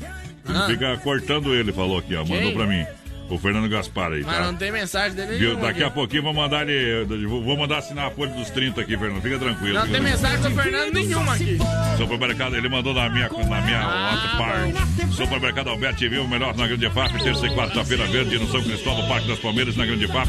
Ah. 0.49 0.67
Fica 0.69 0.97
cortando 0.99 1.55
ele, 1.55 1.73
falou 1.73 1.99
aqui, 1.99 2.15
ó. 2.15 2.21
Mandou 2.21 2.39
Quem? 2.39 2.55
pra 2.55 2.67
mim. 2.67 2.85
O 3.31 3.39
Fernando 3.39 3.67
Gaspar 3.69 4.13
aí, 4.13 4.23
Mas 4.23 4.37
tá? 4.37 4.45
não 4.45 4.55
tem 4.55 4.71
mensagem 4.71 5.17
dele 5.17 5.39
Viu? 5.39 5.57
Daqui 5.57 5.83
a 5.83 5.91
pouquinho 5.91 6.23
vou 6.23 6.35
mandar 6.35 6.69
ele. 6.69 7.27
Vou 7.27 7.57
mandar 7.57 7.79
assinar 7.79 8.09
a 8.09 8.11
folha 8.11 8.31
dos 8.33 8.51
30 8.51 8.83
aqui, 8.83 8.99
Fernando. 8.99 9.23
Fica 9.23 9.39
tranquilo. 9.39 9.73
Não 9.75 9.89
tem 9.89 10.01
mensagem 10.03 10.41
do 10.43 10.51
Fernando 10.51 10.93
nenhuma 10.93 11.33
aqui. 11.35 11.57
Supermercado, 11.97 12.57
ele 12.57 12.69
mandou 12.69 12.93
na 12.93 13.09
minha, 13.09 13.29
na 13.31 13.61
minha 13.63 13.81
Ah, 13.81 14.11
outra 14.13 14.37
parte. 14.37 15.15
Supermercado 15.15 15.69
Alberto 15.69 16.01
viu 16.11 16.25
o 16.25 16.29
melhor 16.29 16.55
na 16.55 16.67
Grande 16.67 16.91
FAP, 16.91 17.23
terça 17.23 17.47
e 17.47 17.55
quarta-feira 17.55 18.05
verde 18.07 18.39
no 18.39 18.51
São 18.51 18.63
Cristóvão, 18.63 19.09
Parque 19.09 19.29
das 19.29 19.39
Palmeiras, 19.39 19.77
na 19.77 19.87
Grande 19.87 20.07
FAP. 20.09 20.29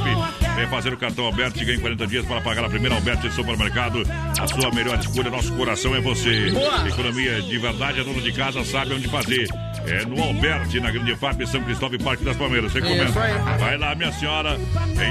Vem 0.56 0.68
fazer 0.68 0.94
o 0.94 0.98
cartão 0.98 1.26
Alberto 1.26 1.62
e 1.62 1.66
ganhe 1.66 1.80
40 1.80 2.08
dias 2.08 2.26
para 2.26 2.40
pagar 2.42 2.66
a 2.66 2.70
primeira 2.70 2.96
Alberto 2.96 3.28
de 3.28 3.34
Supermercado. 3.34 4.04
A 4.40 4.48
sua 4.48 4.72
melhor 4.72 5.00
escolha, 5.00 5.30
nosso 5.30 5.52
coração 5.54 5.96
é 5.96 6.00
você. 6.00 6.52
Boa. 6.52 6.88
Economia 6.88 7.42
de 7.42 7.58
verdade, 7.58 8.00
a 8.00 8.04
dona 8.04 8.22
de 8.22 8.32
casa 8.32 8.64
sabe 8.64 8.94
onde 8.94 9.08
fazer. 9.08 9.48
É 9.86 10.06
no 10.06 10.22
Alberti, 10.22 10.80
na 10.80 10.92
Grande 10.92 11.16
FAP, 11.16 11.46
São 11.48 11.64
Cristóvão 11.64 11.98
e 12.00 12.04
Parque 12.04 12.24
das 12.24 12.38
Palmeiras. 12.38 12.74
Isso 12.74 12.86
aí. 13.20 13.58
Vai 13.60 13.78
lá, 13.78 13.96
minha 13.96 14.12
senhora. 14.14 14.58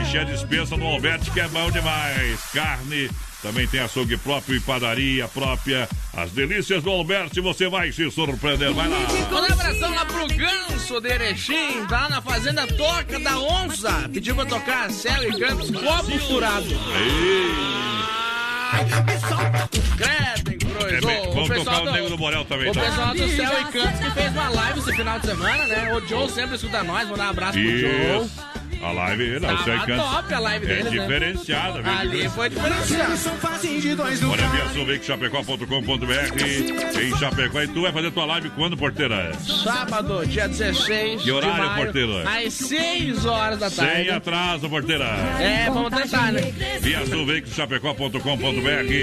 Encher 0.01 0.23
a 0.23 0.25
dispensa 0.25 0.77
no 0.77 0.87
Alberti, 0.87 1.31
que 1.31 1.41
é 1.41 1.49
bom 1.49 1.71
demais. 1.71 2.41
Carne 2.55 3.11
Também 3.43 3.67
tem 3.67 3.81
açougue 3.81 4.17
próprio 4.17 4.57
e 4.57 4.61
padaria 4.61 5.27
própria. 5.27 5.89
As 6.17 6.31
delícias 6.31 6.83
do 6.83 6.91
Alberti, 6.91 7.41
você 7.41 7.69
vai 7.69 7.91
se 7.91 8.09
surpreender. 8.11 8.73
Vai 8.73 8.89
lá. 8.89 8.99
Manda 9.31 9.49
um 9.49 9.53
abração 9.53 9.95
lá 9.95 10.05
pro 10.07 10.27
Ganso 10.29 11.01
de 11.01 11.09
Erechim, 11.09 11.85
tá 11.89 12.03
lá 12.03 12.09
na 12.09 12.23
Fazenda 12.23 12.67
Toca 12.69 13.19
da 13.19 13.39
Onça. 13.39 14.09
Pediu 14.13 14.35
pra 14.37 14.47
tocar 14.47 14.91
Céu 14.93 15.25
e 15.29 15.39
Campos, 15.41 15.71
copo 15.73 16.19
furado. 16.21 16.67
Credo, 19.97 20.59
cruz. 20.59 20.93
É 20.93 21.01
vamos 21.33 21.49
pessoal 21.49 21.65
tocar 21.65 21.83
o 21.83 21.85
do- 21.87 21.93
Nego 21.93 22.09
do 22.11 22.17
Borel 22.17 22.45
também, 22.45 22.71
O 22.71 22.73
tá? 22.75 22.81
pessoal 22.81 23.15
do 23.15 23.29
Céu 23.29 23.53
e 23.61 23.65
Cantos 23.73 24.01
que 24.01 24.11
fez 24.13 24.33
uma 24.33 24.49
live 24.49 24.79
esse 24.79 24.93
final 24.97 25.19
de 25.19 25.27
semana, 25.27 25.67
né? 25.67 25.93
O 25.95 26.07
Joe 26.09 26.31
sempre 26.31 26.57
escuta 26.57 26.83
nós, 26.85 27.09
vou 27.09 27.17
dar 27.17 27.27
um 27.27 27.31
abraço 27.31 27.59
pro 27.59 27.79
Joe. 27.79 28.31
A 28.83 28.91
live, 28.91 29.39
não, 29.39 29.49
Tava 29.57 29.77
e 29.77 29.87
Cantos 29.87 30.11
top 30.11 30.35
a 30.35 30.39
live 30.41 30.67
É 30.67 30.69
deles, 30.69 30.85
né? 30.93 31.03
diferenciada, 31.03 31.83
viu? 31.83 31.93
Ali 31.93 32.29
foi 32.29 32.49
diferenciado. 32.51 33.13
Olha, 34.29 34.49
via 34.49 34.69
sulveicochapecó.com.br 34.73 37.01
em 37.01 37.17
Chapecó. 37.17 37.63
E 37.63 37.69
tu 37.69 37.83
vai 37.83 37.93
fazer 37.93 38.11
tua 38.11 38.25
live 38.25 38.51
quando, 38.51 38.77
porteira? 38.77 39.33
Sábado, 39.63 40.27
dia 40.27 40.49
16 40.49 41.23
Que 41.23 41.31
horário, 41.31 41.55
de 41.55 41.61
maio, 41.69 41.85
porteiro? 41.85 42.29
às 42.29 42.53
6 42.55 43.25
horas 43.25 43.61
da 43.61 43.71
tarde. 43.71 43.95
Sem 44.05 44.11
atraso, 44.11 44.69
porteira. 44.69 45.05
É, 45.39 45.71
vamos 45.73 45.95
tentar, 45.95 46.33
né? 46.33 46.41
Via 46.81 47.07
Sul 47.07 47.25
Veículos 47.25 47.55
Chapecó.com.br. 47.55 48.19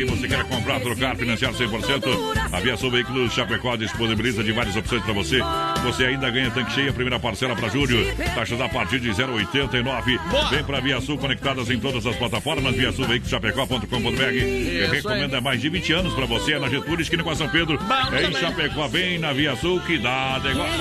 Você 0.10 0.28
quer 0.28 0.44
comprar, 0.44 0.82
trocar, 0.82 1.16
financiar 1.16 1.54
100%? 1.54 2.04
A 2.52 2.60
Via 2.60 2.76
Sul 2.76 2.92
Veículos 2.92 3.32
Chapecó 3.34 3.78
disponibiliza 3.78 4.44
de 4.44 4.52
várias 4.52 4.76
opções 4.76 5.02
para 5.04 5.14
você. 5.14 5.40
Você 5.84 6.06
ainda 6.06 6.30
ganha 6.30 6.52
tanque 6.52 6.72
cheio, 6.74 6.90
a 6.90 6.94
primeira 6.94 7.20
parcela 7.20 7.56
para 7.56 7.68
julho. 7.70 8.06
Taxas 8.36 8.60
a 8.62 8.70
partir 8.70 9.00
de 9.00 9.10
0,89. 9.10 10.50
Vem 10.50 10.64
para 10.64 10.80
Via 10.80 11.02
Sul 11.02 11.18
conectadas 11.18 11.70
em 11.70 11.80
todas 11.80 12.06
as 12.06 12.16
plataformas. 12.16 12.76
Via 12.76 12.92
Sul 12.92 13.06
Veículos 13.08 13.30
Chapecó.com.br. 13.30 14.22
Eu 14.22 14.90
recomendo 14.92 15.34
há 15.36 15.42
mais 15.42 15.60
de 15.62 15.70
20 15.70 15.94
anos 15.94 16.14
para 16.14 16.26
você. 16.26 16.54
É 16.54 16.60
na 16.60 16.70
Getúlio, 16.70 17.02
esquina 17.02 17.24
com 17.24 17.32
a 17.32 17.36
São 17.36 17.50
Pedro. 17.50 17.80
É 18.12 18.24
em 18.26 18.34
Chapecó, 18.34 18.88
bem 18.88 19.18
na 19.20 19.34
Via 19.34 19.56
Sul 19.56 19.80
que 19.82 19.98
dá 19.98 20.40
negócio. 20.44 20.80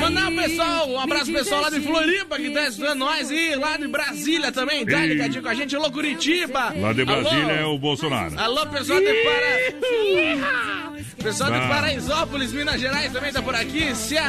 Mandar 0.00 0.28
um 0.28 0.36
pessoal, 0.36 0.88
um 0.90 1.00
abraço 1.00 1.32
pessoal 1.32 1.60
lá 1.62 1.70
de 1.70 1.80
Floripa 1.80 2.36
que 2.36 2.50
tá 2.50 2.68
estudando 2.68 2.98
nós 3.00 3.30
e 3.30 3.54
lá 3.56 3.76
de 3.76 3.86
Brasília 3.88 4.50
também, 4.52 4.86
tá 4.86 5.04
E- 5.04 5.08
ligadinho 5.08 5.42
com 5.42 5.48
a 5.48 5.54
gente, 5.54 5.74
alô 5.76 5.90
Curitiba. 5.90 6.72
Lá 6.76 6.92
de 6.92 7.04
Brasília 7.04 7.52
é 7.52 7.62
Alô, 7.62 7.74
o 7.74 7.78
Bolsonaro. 7.78 8.38
alô 8.38 8.66
pessoal 8.66 8.98
de 9.00 9.06
Para... 9.06 10.98
Pessoal 11.22 11.50
de 11.50 11.58
Ah. 11.58 11.68
Paraisópolis, 11.68 12.52
Minas 12.52 12.80
Gerais 12.80 13.12
também 13.12 13.32
tá 13.32 13.42
por 13.42 13.54
aqui, 13.54 13.94
Ceará. 13.94 14.27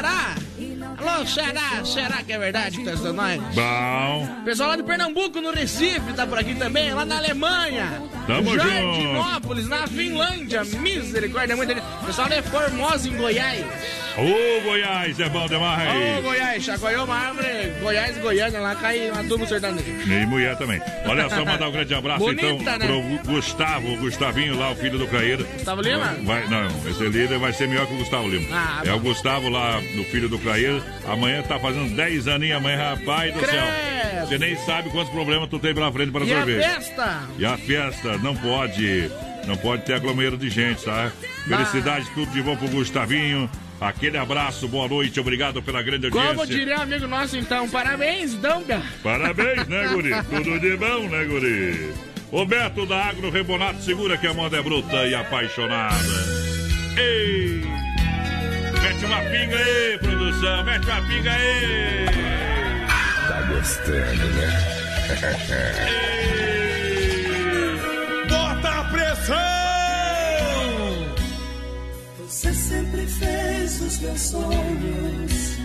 Alô, 0.97 1.25
Ceará, 1.25 1.83
Ceará 1.83 2.23
que 2.23 2.31
é 2.33 2.39
verdade 2.39 2.77
que 2.77 2.85
tá 2.85 2.93
estudando 2.93 3.15
nós. 3.17 3.41
Bom. 3.53 4.43
Pessoal 4.45 4.69
lá 4.69 4.75
de 4.75 4.83
Pernambuco, 4.83 5.41
no 5.41 5.51
Recife, 5.51 6.13
tá 6.15 6.25
por 6.25 6.37
aqui 6.37 6.55
também, 6.55 6.93
lá 6.93 7.05
na 7.05 7.17
Alemanha. 7.17 8.01
Tamo 8.27 8.55
Jardinópolis, 8.55 9.67
na 9.67 9.87
Finlândia, 9.87 10.63
misericórdia, 10.63 11.55
muita 11.55 11.73
gente. 11.73 11.85
Pessoal 12.05 12.29
de 12.29 12.41
Formosa, 12.43 13.07
em 13.09 13.17
Goiás. 13.17 13.65
Ô, 14.19 14.61
Goiás, 14.63 15.19
é 15.19 15.29
bom 15.29 15.47
demais. 15.47 16.17
Ô, 16.17 16.21
Goiás, 16.21 16.63
chacoalhou 16.63 17.05
uma 17.05 17.15
árvore, 17.15 17.47
Goiás 17.81 18.17
Goiânia, 18.17 18.59
lá 18.59 18.75
caiu 18.75 19.13
uma 19.13 19.23
turma 19.23 19.45
sertaneja. 19.47 19.89
E 19.89 20.25
mulher 20.25 20.57
também. 20.57 20.81
Olha 21.05 21.29
só, 21.29 21.45
mandar 21.45 21.69
um 21.69 21.71
grande 21.71 21.93
abraço 21.93 22.19
Bonita, 22.19 22.47
então 22.47 22.77
né? 22.77 22.85
pro 22.87 23.33
Gustavo, 23.33 23.95
Gustavinho 23.97 24.57
lá, 24.57 24.71
o 24.71 24.75
filho 24.75 24.97
do 24.97 25.07
Craíra. 25.07 25.43
Gustavo 25.43 25.81
Lima? 25.81 26.17
Vai, 26.23 26.47
não, 26.49 26.67
esse 26.89 27.03
líder 27.03 27.39
vai 27.39 27.53
ser 27.53 27.67
melhor 27.67 27.87
que 27.87 27.93
o 27.93 27.97
Gustavo 27.97 28.27
Lima. 28.27 28.47
Ah, 28.51 28.81
é 28.85 28.91
o 28.93 28.99
Gustavo 28.99 29.47
lá, 29.49 29.79
do 29.95 30.03
filho 30.05 30.27
do 30.27 30.37
Craíra. 30.37 30.81
Amanhã 31.07 31.41
tá 31.43 31.57
fazendo 31.57 31.95
10 31.95 32.27
aninhos, 32.27 32.57
amanhã, 32.57 32.95
rapaz 32.95 33.33
do 33.33 33.39
céu. 33.39 33.49
Credo. 33.49 34.27
Você 34.27 34.37
nem 34.37 34.55
sabe 34.57 34.89
quantos 34.89 35.11
problemas 35.13 35.49
tu 35.49 35.57
tem 35.59 35.73
pela 35.73 35.91
frente 35.91 36.11
para 36.11 36.25
E 36.25 36.33
a 36.33 36.43
resolver. 36.43 36.61
festa? 36.61 37.21
E 37.37 37.45
a 37.45 37.57
festa 37.57 38.17
não 38.17 38.35
pode, 38.35 39.09
não 39.47 39.55
pode 39.55 39.83
ter 39.83 39.93
aglomero 39.93 40.37
de 40.37 40.49
gente, 40.49 40.83
tá? 40.83 41.09
Felicidade, 41.47 42.05
tudo 42.13 42.29
de 42.31 42.41
bom 42.41 42.55
pro 42.57 42.67
Gustavinho. 42.67 43.49
Aquele 43.79 44.17
abraço, 44.17 44.67
boa 44.67 44.87
noite, 44.87 45.19
obrigado 45.19 45.61
pela 45.63 45.81
grande 45.81 46.07
audiência. 46.07 46.33
Como 46.35 46.45
diria 46.45 46.79
um 46.79 46.81
amigo 46.81 47.07
nosso, 47.07 47.37
então, 47.37 47.69
parabéns, 47.69 48.35
Damba. 48.35 48.81
Parabéns, 49.01 49.67
né, 49.67 49.87
guri? 49.93 50.11
Tudo 50.23 50.59
de 50.59 50.75
bom, 50.75 51.07
né, 51.07 51.23
guri? 51.23 51.93
O 52.31 52.45
Beto 52.45 52.85
da 52.85 53.05
Agro 53.05 53.29
Rebonato 53.29 53.81
segura 53.81 54.17
que 54.17 54.27
a 54.27 54.33
moda 54.33 54.57
é 54.57 54.61
bruta 54.61 55.07
e 55.07 55.15
apaixonada. 55.15 55.95
Ei! 56.97 57.63
Mete 58.81 59.05
uma 59.05 59.21
pinga 59.21 59.57
aí, 59.57 59.97
produção, 59.99 60.63
mete 60.65 60.85
uma 60.85 61.01
pinga 61.07 61.31
aí! 61.31 62.05
Tá 63.27 63.41
gostando, 63.43 64.25
né? 64.33 64.79
Bota 66.18 66.18
Você 72.39 72.53
sempre 72.53 73.05
fez 73.05 73.81
os 73.81 73.99
meus 73.99 74.21
sonhos, 74.21 75.57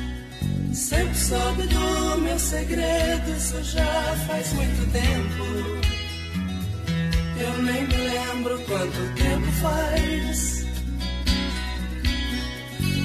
sempre 0.72 1.16
soube 1.16 1.62
do 1.68 2.18
meu 2.20 2.37
segredo, 2.37 3.31
isso 3.31 3.62
já 3.62 4.16
faz 4.27 4.53
muito 4.55 4.91
tempo. 4.91 5.45
Eu 7.39 7.62
nem 7.62 7.87
me 7.87 7.97
lembro 7.97 8.59
quanto 8.62 9.14
tempo 9.14 9.53
faz. 9.62 10.66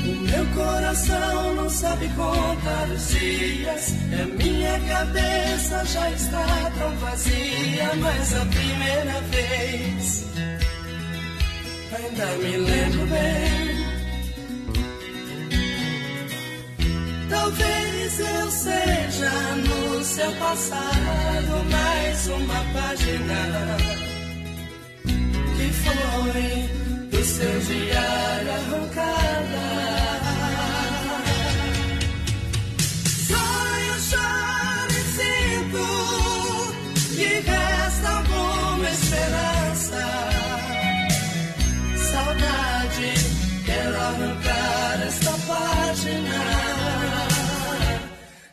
O 0.04 0.16
meu 0.16 0.46
coração 0.56 1.54
não 1.54 1.70
sabe 1.70 2.10
contar 2.16 2.90
os 2.90 3.10
dias, 3.10 3.94
e 4.10 4.16
a 4.20 4.26
minha 4.26 4.80
cabeça 4.80 5.86
já 5.86 6.10
está 6.10 6.72
tão 6.80 6.98
vazia, 6.98 7.94
mas 8.00 8.34
a 8.34 8.46
primeira 8.48 9.22
vez 9.30 10.30
ainda 11.96 12.26
me 12.38 12.58
lembro 12.58 13.06
bem. 13.08 13.80
Talvez 17.30 18.20
eu 18.20 18.52
seja 18.52 19.32
no 19.68 20.04
seu 20.04 20.32
passado 20.34 21.64
mais 21.72 22.28
uma 22.28 22.64
página 22.74 23.78
que 25.56 25.72
foi 25.74 27.10
do 27.10 27.24
seu 27.24 27.60
diário 27.60 28.52
arrancada. 28.52 30.19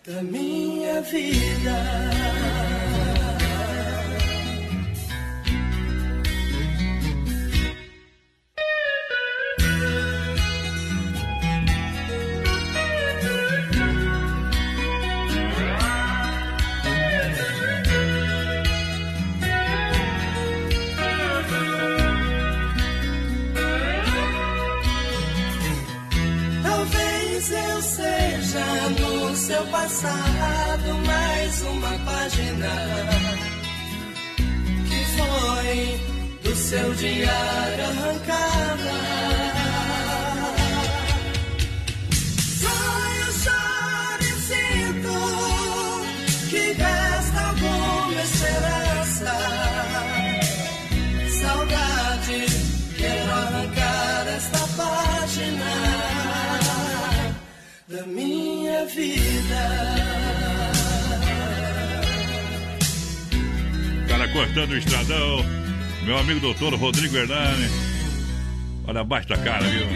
Da 0.07 0.22
minha 0.22 1.00
vida. 1.02 2.16
Passado 29.97 30.94
mais 31.07 31.62
uma 31.62 31.99
página 32.05 32.68
que 34.86 35.05
foi 35.16 36.01
do 36.42 36.55
seu 36.55 36.94
diário 36.94 37.84
arrancada. 37.84 38.55
Minha 58.77 58.85
vida. 58.87 59.57
Cara 64.09 64.29
cortando 64.29 64.72
o 64.72 64.77
estradão. 64.77 65.45
Meu 66.05 66.18
amigo 66.18 66.41
doutor 66.41 66.74
Rodrigo 66.74 67.16
Hernani. 67.16 67.68
Olha 68.87 69.01
abaixo 69.01 69.29
da 69.29 69.39
cara, 69.39 69.64
viu? 69.64 69.87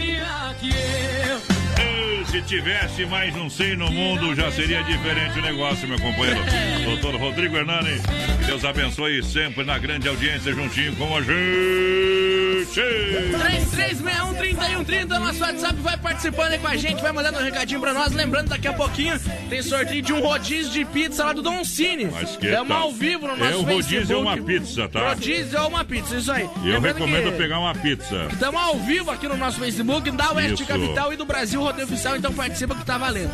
Se 2.25 2.41
tivesse 2.43 3.05
mais 3.05 3.35
um 3.35 3.49
100 3.49 3.75
no 3.75 3.91
mundo, 3.91 4.33
já 4.33 4.49
seria 4.51 4.81
diferente 4.83 5.37
o 5.37 5.41
negócio, 5.41 5.87
meu 5.87 5.99
companheiro. 5.99 6.39
Doutor 6.85 7.15
Rodrigo 7.15 7.57
Hernani, 7.57 8.01
que 8.39 8.45
Deus 8.45 8.63
abençoe 8.63 9.21
sempre 9.21 9.65
na 9.65 9.77
grande 9.77 10.07
audiência 10.07 10.53
juntinho 10.53 10.95
com 10.95 11.15
a 11.15 11.21
gente. 11.21 12.50
3361-3130, 12.65 15.19
nosso 15.19 15.41
WhatsApp 15.41 15.75
vai 15.81 15.97
participando 15.97 16.51
aí 16.53 16.59
com 16.59 16.67
a 16.67 16.75
gente, 16.75 17.01
vai 17.01 17.11
mandando 17.11 17.39
um 17.39 17.43
recadinho 17.43 17.79
pra 17.79 17.93
nós. 17.93 18.13
Lembrando, 18.13 18.49
daqui 18.49 18.67
a 18.67 18.73
pouquinho 18.73 19.19
tem 19.49 19.61
sorteio 19.61 20.01
de 20.01 20.13
um 20.13 20.21
rodízio 20.21 20.71
de 20.71 20.85
pizza 20.85 21.25
lá 21.25 21.33
do 21.33 21.41
Don 21.41 21.63
Cine. 21.63 22.05
Mas 22.05 22.35
que 22.37 22.47
é 22.47 22.61
uma 22.61 22.75
tal? 22.75 22.83
ao 22.83 22.91
vivo 22.91 23.27
no 23.27 23.35
nosso 23.35 23.51
É 23.51 23.55
um 23.57 23.61
rodízio 23.61 23.99
Facebook. 23.99 24.13
é 24.13 24.17
uma 24.17 24.37
pizza, 24.37 24.89
tá? 24.89 25.09
Rodízio 25.09 25.57
é 25.57 25.61
uma 25.61 25.85
pizza, 25.85 26.15
isso 26.15 26.31
aí. 26.31 26.49
E 26.63 26.67
eu 26.67 26.73
Lembrando 26.73 26.97
recomendo 26.97 27.31
que 27.31 27.37
pegar 27.37 27.59
uma 27.59 27.75
pizza. 27.75 28.27
Estamos 28.31 28.61
ao 28.61 28.77
vivo 28.79 29.11
aqui 29.11 29.27
no 29.27 29.37
nosso 29.37 29.59
Facebook, 29.59 30.11
da 30.11 30.31
Oeste 30.33 30.53
Isso. 30.53 30.65
Capital 30.65 31.13
e 31.13 31.15
do 31.15 31.25
Brasil 31.25 31.61
Rodeio 31.61 31.87
Oficial, 31.87 32.15
então 32.15 32.33
participa 32.33 32.75
que 32.75 32.85
tá 32.85 32.97
valendo. 32.97 33.31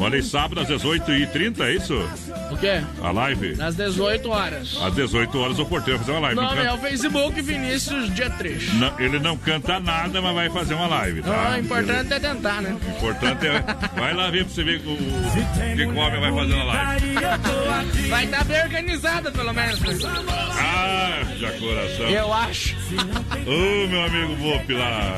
Olha, 0.00 0.16
e 0.16 0.22
sábado 0.22 0.60
às 0.60 0.68
18h30, 0.68 1.60
é 1.60 1.72
isso? 1.74 1.94
O 2.50 2.56
quê? 2.56 2.82
A 3.02 3.10
live? 3.10 3.60
Às 3.62 3.74
18 3.76 4.28
horas. 4.30 4.76
Às 4.82 4.94
18 4.94 5.38
horas 5.38 5.58
o 5.58 5.64
porteiro 5.66 5.98
vai 5.98 6.06
fazer 6.06 6.18
uma 6.18 6.20
live. 6.26 6.40
Não, 6.40 6.54
Não 6.54 6.62
é 6.62 6.72
o 6.72 6.78
Facebook 6.78 7.40
Vinícius 7.40 8.12
dia 8.14 8.28
3. 8.30 8.74
não, 8.74 9.00
ele 9.00 9.18
não 9.18 9.36
canta 9.36 9.78
nada, 9.80 10.20
mas 10.20 10.34
vai 10.34 10.50
fazer 10.50 10.74
uma 10.74 10.86
live, 10.86 11.22
tá? 11.22 11.52
Ah, 11.52 11.56
o 11.56 11.60
importante 11.60 12.12
é 12.12 12.20
tentar, 12.20 12.60
né? 12.62 12.76
O 12.84 12.90
importante 12.90 13.46
é. 13.46 13.64
Vai 13.98 14.14
lá 14.14 14.30
ver 14.30 14.44
pra 14.44 14.54
você 14.54 14.64
ver 14.64 14.80
o, 14.84 14.92
o 14.92 15.76
que 15.76 15.82
o 15.84 15.96
homem 15.96 16.20
vai 16.20 16.32
fazer 16.32 16.56
na 16.56 16.64
live. 16.64 17.14
Vai 18.08 18.24
estar 18.24 18.44
bem 18.44 18.62
organizada, 18.62 19.30
pelo 19.32 19.52
menos. 19.52 19.80
Ah, 20.58 21.22
já 21.38 21.50
coração. 21.52 22.06
Eu 22.08 22.32
acho. 22.32 22.74
Ô, 23.46 23.88
meu 23.88 24.02
amigo 24.04 24.34
Vop 24.36 24.72
lá. 24.72 25.16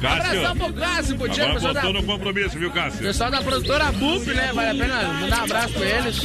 Cássio. 0.00 0.20
Abração 0.40 0.56
pro 0.56 0.72
Cássio, 0.72 1.16
pro 1.16 1.28
Tiago, 1.28 1.50
Agora 1.50 1.54
pessoal 1.54 1.74
da, 1.74 1.80
botou 1.82 2.00
no 2.00 2.06
compromisso, 2.06 2.58
viu, 2.58 2.70
Cássio? 2.70 3.00
pessoal 3.00 3.30
da 3.30 3.40
produtora 3.42 3.92
BUP, 3.98 4.26
né? 4.28 4.52
Vale 4.54 4.70
a 4.70 4.84
pena 4.86 5.12
mandar 5.14 5.40
um 5.40 5.44
abraço 5.44 5.74
pra 5.74 5.86
eles. 5.86 6.20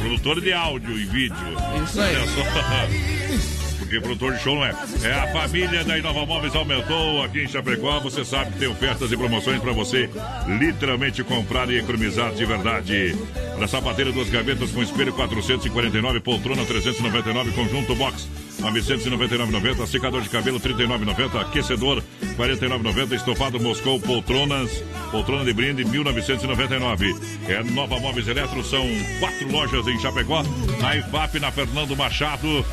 Produtor 0.00 0.40
de 0.40 0.52
áudio 0.52 0.98
e 0.98 1.04
vídeo. 1.04 1.36
Isso 1.84 2.00
aí. 2.00 2.16
Porque 3.78 4.00
produtor 4.00 4.32
de 4.34 4.42
show 4.42 4.56
não 4.56 4.64
é. 4.64 4.74
É 5.04 5.12
a 5.12 5.32
família 5.32 5.84
da 5.84 5.96
Inova 5.96 6.26
Móveis 6.26 6.54
aumentou 6.56 7.22
aqui 7.22 7.44
em 7.44 7.48
Chapecó. 7.48 8.00
Você 8.00 8.24
sabe 8.24 8.52
que 8.52 8.58
tem 8.58 8.68
ofertas 8.68 9.12
e 9.12 9.16
promoções 9.16 9.60
para 9.60 9.72
você 9.72 10.10
literalmente 10.58 11.22
comprar 11.22 11.70
e 11.70 11.78
economizar 11.78 12.32
de 12.34 12.44
verdade. 12.44 13.16
Olha 13.56 13.68
sapateira, 13.68 14.10
duas 14.10 14.28
gavetas 14.28 14.72
com 14.72 14.82
espelho 14.82 15.12
449, 15.12 16.20
poltrona 16.20 16.64
399, 16.64 17.52
conjunto 17.52 17.94
box 17.94 18.26
999,90, 18.60 19.86
secador 19.86 20.22
de 20.22 20.28
cabelo 20.28 20.58
39,90, 20.58 21.40
aquecedor 21.40 22.02
49,90, 22.36 23.12
estofado 23.12 23.60
Moscou, 23.60 24.00
poltronas, 24.00 24.82
poltrona 25.10 25.44
de 25.44 25.52
brinde 25.52 25.84
1999. 25.84 27.14
É 27.48 27.62
Nova 27.62 27.98
Móveis 28.00 28.26
Eletro, 28.28 28.64
são 28.64 28.84
quatro 29.20 29.50
lojas 29.50 29.86
em 29.86 29.98
Chapecó, 30.00 30.42
na 30.80 30.96
IFAP, 30.96 31.38
na 31.40 31.52
Fernando 31.52 31.96
Machado, 31.96 32.64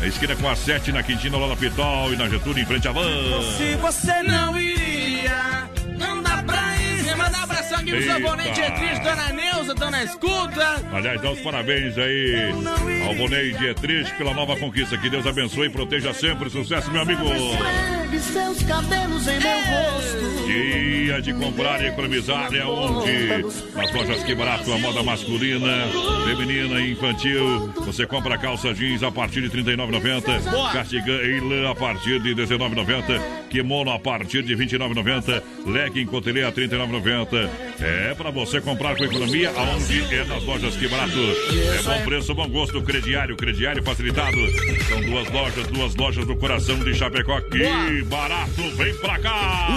na 0.00 0.06
esquina 0.06 0.36
com 0.36 0.48
a 0.48 0.56
7, 0.56 0.92
na 0.92 1.02
Quintina, 1.02 1.36
lá 1.36 1.48
na 1.48 1.56
Pitol 1.56 2.12
e 2.12 2.16
na 2.16 2.28
Getúlio, 2.28 2.62
em 2.62 2.66
frente 2.66 2.88
à 2.88 2.92
van. 2.92 3.02
Se 3.56 3.76
você 3.76 4.22
não 4.22 4.58
iria, 4.58 5.68
Eita. 7.90 8.14
abonente 8.14 8.60
Etriz, 8.60 8.98
Dona 9.00 9.32
Neuza, 9.32 9.74
Dona 9.74 10.04
Escuta. 10.04 10.82
Aliás, 10.92 11.20
dá 11.20 11.30
os 11.30 11.40
parabéns 11.40 11.96
aí 11.98 12.52
ao 13.06 13.14
Bonei 13.14 13.52
Dietrich 13.52 14.12
pela 14.16 14.34
nova 14.34 14.56
conquista. 14.56 14.96
Que 14.96 15.10
Deus 15.10 15.26
abençoe 15.26 15.66
e 15.66 15.70
proteja 15.70 16.12
sempre. 16.12 16.50
Sucesso, 16.50 16.90
meu 16.90 17.02
amigo. 17.02 17.22
Esfregue 17.24 18.20
seus 18.20 18.62
cabelos 18.62 19.26
em 19.26 19.38
meu 19.40 19.58
rosto. 19.58 20.46
Dia 20.46 21.22
de 21.22 21.32
comprar 21.34 21.82
e 21.82 21.88
economizar 21.88 22.54
é 22.54 22.64
onde? 22.64 23.42
Nas 23.74 23.92
lojas 23.92 24.22
Que 24.22 24.34
Barato, 24.34 24.72
a 24.72 24.78
moda 24.78 25.02
masculina, 25.02 25.86
feminina 26.24 26.80
e 26.80 26.92
infantil. 26.92 27.72
Você 27.84 28.06
compra 28.06 28.38
calça 28.38 28.74
jeans 28.74 29.02
a 29.02 29.10
partir 29.10 29.48
de 29.48 29.56
R$ 29.56 29.62
39,90. 29.62 30.72
Cardigan 30.72 31.22
e 31.22 31.40
lã 31.40 31.70
a 31.70 31.74
partir 31.74 32.20
de 32.20 32.34
R$ 32.34 32.46
19,90. 32.46 33.20
Kimono 33.50 33.90
a 33.90 33.98
partir 33.98 34.42
de 34.42 34.54
R$ 34.54 34.64
29,90. 34.64 35.42
Legging 35.66 36.06
cotelê 36.06 36.44
a 36.44 36.48
R$ 36.48 36.52
39,90. 36.52 37.71
É 37.80 38.14
para 38.14 38.30
você 38.30 38.60
comprar 38.60 38.96
com 38.96 39.04
economia, 39.04 39.50
aonde 39.50 40.14
é 40.14 40.24
nas 40.24 40.42
lojas 40.44 40.76
Que 40.76 40.88
Barato. 40.88 41.18
É 41.18 41.82
bom 41.82 42.04
preço, 42.04 42.34
bom 42.34 42.48
gosto. 42.48 42.82
Crediário, 42.82 43.36
crediário 43.36 43.82
facilitado. 43.82 44.36
São 44.88 45.00
duas 45.00 45.30
lojas, 45.30 45.66
duas 45.68 45.94
lojas 45.96 46.26
do 46.26 46.36
coração 46.36 46.78
de 46.78 46.94
Chapecó. 46.94 47.40
Que 47.40 48.02
barato, 48.04 48.62
vem 48.76 48.94
pra 48.96 49.18
cá! 49.18 49.68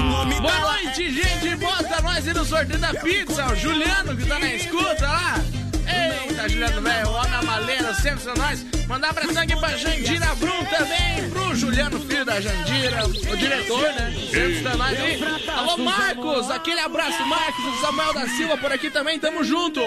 Boa 0.41 0.59
noite, 0.59 1.09
gente. 1.11 1.55
Bota 1.55 2.01
nós 2.01 2.27
aí 2.27 2.33
no 2.33 2.45
sorteio 2.45 2.79
da 2.79 2.93
pizza. 2.93 3.45
O 3.51 3.55
Juliano 3.55 4.15
que 4.15 4.25
tá 4.25 4.39
na 4.39 4.53
escuta 4.53 5.05
lá. 5.07 5.64
Eita, 5.87 6.49
Juliano, 6.49 6.81
velho, 6.81 7.07
o 7.07 7.13
homem 7.13 7.33
amaleiro, 7.33 7.95
sempre 7.95 8.23
são 8.23 8.33
nós. 8.35 8.65
Mandar 8.87 9.09
abração 9.09 9.41
aqui 9.41 9.55
pra 9.55 9.75
Jandira 9.77 10.35
Brum 10.35 10.65
também, 10.65 11.29
pro 11.31 11.55
Juliano, 11.55 11.99
filho 11.99 12.25
da 12.25 12.39
Jandira, 12.39 13.05
o 13.05 13.37
diretor, 13.37 13.93
né? 13.93 14.13
Sempre 14.31 14.57
está 14.57 14.75
nós 14.77 14.99
aí. 14.99 15.19
Alô, 15.47 15.77
Marcos, 15.77 16.51
aquele 16.51 16.79
abraço, 16.79 17.25
Marcos, 17.25 17.65
o 17.65 17.81
Samuel 17.81 18.13
da 18.13 18.27
Silva 18.27 18.57
por 18.57 18.71
aqui 18.71 18.89
também, 18.89 19.19
tamo 19.19 19.43
junto. 19.43 19.81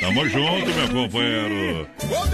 Tamo 0.00 0.28
junto, 0.28 0.70
meu 0.70 0.88
companheiro. 0.88 1.88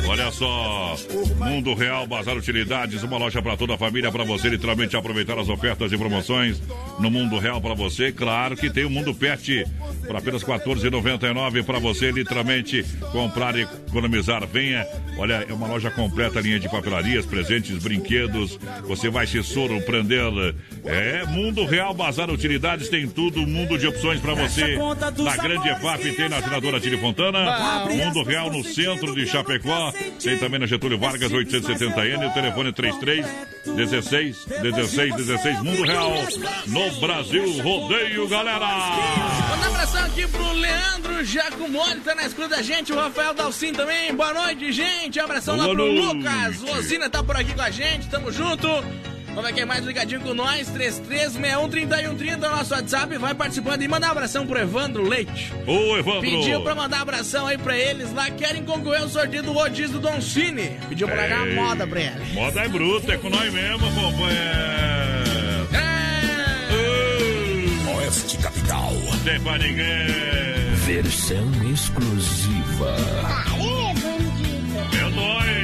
Olha 0.07 0.31
só, 0.31 0.95
Mundo 1.39 1.73
Real 1.73 2.07
Bazar 2.07 2.37
Utilidades, 2.37 3.03
uma 3.03 3.17
loja 3.17 3.41
para 3.41 3.57
toda 3.57 3.75
a 3.75 3.79
família, 3.79 4.13
para 4.13 4.23
você 4.23 4.51
literalmente 4.51 4.95
aproveitar 4.97 5.39
as 5.39 5.49
ofertas 5.49 5.91
e 5.91 5.97
promoções 5.97 6.61
no 6.99 7.11
Mundo 7.11 7.39
Real 7.39 7.59
para 7.59 7.73
você. 7.73 8.13
Claro 8.13 8.55
que 8.55 8.69
tem 8.69 8.85
o 8.85 8.91
Mundo 8.91 9.15
Pet 9.15 9.65
por 10.07 10.17
apenas 10.17 10.43
R$ 10.43 10.59
14,99 10.59 11.65
para 11.65 11.79
você 11.79 12.11
literalmente 12.11 12.85
comprar 13.13 13.57
e 13.57 13.63
economizar. 13.63 14.47
Venha, 14.47 14.87
olha, 15.17 15.47
é 15.49 15.53
uma 15.53 15.69
loja 15.69 15.91
completa, 15.91 16.41
linha 16.41 16.61
de 16.61 16.69
papelarias, 16.69 17.25
presentes, 17.25 17.83
brinquedos. 17.83 18.59
Você 18.87 19.09
vai 19.09 19.27
se 19.27 19.43
surpreender. 19.43 20.19
É 20.85 21.25
Mundo 21.25 21.65
Real 21.65 21.95
Bazar 21.95 22.31
Utilidades, 22.31 22.89
tem 22.89 23.09
tudo, 23.09 23.41
um 23.41 23.47
mundo 23.47 23.79
de 23.79 23.87
opções 23.87 24.21
para 24.21 24.35
você. 24.35 24.77
Na 25.23 25.37
Grande 25.37 25.69
EFAP 25.69 26.13
tem 26.15 26.29
na 26.29 26.39
assinadora 26.39 26.81
Tire 26.81 26.99
Fontana. 26.99 27.38
Mundo 27.89 28.23
Real 28.23 28.51
no 28.51 28.65
centro 28.65 29.15
de 29.15 29.27
Chapecó. 29.27 29.93
Tem 30.23 30.39
também 30.39 30.61
na 30.61 30.67
Getúlio 30.67 30.99
Vargas 30.99 31.31
870N. 31.31 32.31
O 32.31 32.35
telefone 32.35 32.69
é 32.71 32.73
33 32.73 33.27
16 33.65 34.45
16 34.63 35.15
16. 35.17 35.63
Mundo 35.63 35.83
Real 35.83 36.13
no 36.67 37.01
Brasil. 37.01 37.63
Rodeio, 37.63 38.29
galera! 38.29 38.67
Manda 39.51 39.71
um 39.71 39.75
abração 39.75 40.05
aqui 40.05 40.27
pro 40.27 40.53
Leandro 40.53 41.25
Giacomoni, 41.25 42.01
tá 42.01 42.15
na 42.15 42.27
escuta 42.27 42.49
da 42.49 42.63
gente, 42.63 42.93
o 42.93 42.97
Rafael 42.97 43.35
Dalcin 43.35 43.73
também. 43.73 44.15
Boa 44.15 44.33
noite, 44.33 44.73
gente. 44.73 45.21
Um 45.21 45.25
abração 45.25 45.57
lá 45.57 45.65
Boa 45.65 45.77
pro 45.77 45.93
noite. 45.93 46.17
Lucas. 46.17 46.61
Losina 46.63 47.11
tá 47.11 47.23
por 47.23 47.37
aqui 47.37 47.55
com 47.55 47.63
a 47.63 47.71
gente, 47.71 48.09
tamo 48.09 48.31
junto. 48.33 48.69
Vamos 49.39 49.53
ver 49.53 49.57
quem 49.57 49.67
mais 49.67 49.85
ligadinho 49.85 50.21
com 50.21 50.35
nós, 50.35 50.69
33613130, 50.69 52.39
nosso 52.39 52.75
WhatsApp, 52.75 53.17
vai 53.19 53.33
participando 53.35 53.81
e 53.83 53.87
manda 53.87 54.09
um 54.09 54.11
abração 54.11 54.45
pro 54.45 54.59
Evandro 54.59 55.05
Leite. 55.09 55.53
Ô, 55.65 55.97
Evandro! 55.97 56.23
Pediu 56.23 56.61
pra 56.63 56.75
mandar 56.75 57.03
abração 57.03 57.47
aí 57.47 57.57
pra 57.57 57.79
eles 57.79 58.13
lá, 58.13 58.29
querem 58.33 58.65
concorrer 58.65 59.03
ao 59.03 59.09
sorteio 59.09 59.45
do 59.45 59.53
rodízio 59.53 60.01
do 60.01 60.01
Don 60.01 60.21
Cine. 60.21 60.81
Pediu 60.89 61.07
pra 61.07 61.19
largar 61.19 61.43
a 61.43 61.47
moda 61.55 61.87
pra 61.87 62.01
ele. 62.01 62.33
Moda 62.33 62.63
é 62.63 62.69
bruta, 62.69 63.13
é 63.13 63.17
com 63.17 63.31
nós 63.31 63.53
mesmo, 63.53 63.79
companheiro. 63.79 65.69
Oeste 67.97 68.39
Capital. 68.39 68.93
Não 68.93 69.19
tem 69.21 69.41
pra 69.41 69.57
ninguém. 69.57 70.75
Versão 70.85 71.49
exclusiva. 71.73 72.97
É 74.93 75.11
nóis, 75.11 75.58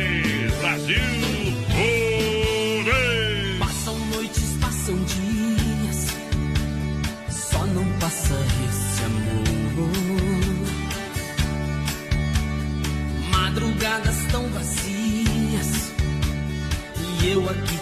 e 17.24 17.30
eu 17.32 17.73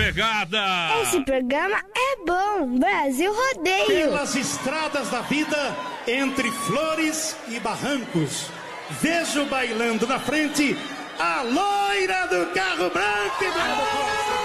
pegada. 0.00 0.62
Esse 1.02 1.20
programa 1.20 1.76
é 1.94 2.24
bom. 2.24 2.78
Brasil 2.78 3.32
Rodeio. 3.32 3.86
Pelas 3.86 4.34
estradas 4.34 5.10
da 5.10 5.20
vida, 5.22 5.76
entre 6.06 6.50
flores 6.50 7.36
e 7.48 7.60
barrancos, 7.60 8.50
vejo 9.00 9.44
bailando 9.46 10.06
na 10.06 10.18
frente 10.18 10.76
a 11.18 11.42
loira 11.42 12.26
do 12.28 12.46
carro 12.54 12.90
branco 12.90 13.44
e 13.44 13.50
branco. 13.50 14.39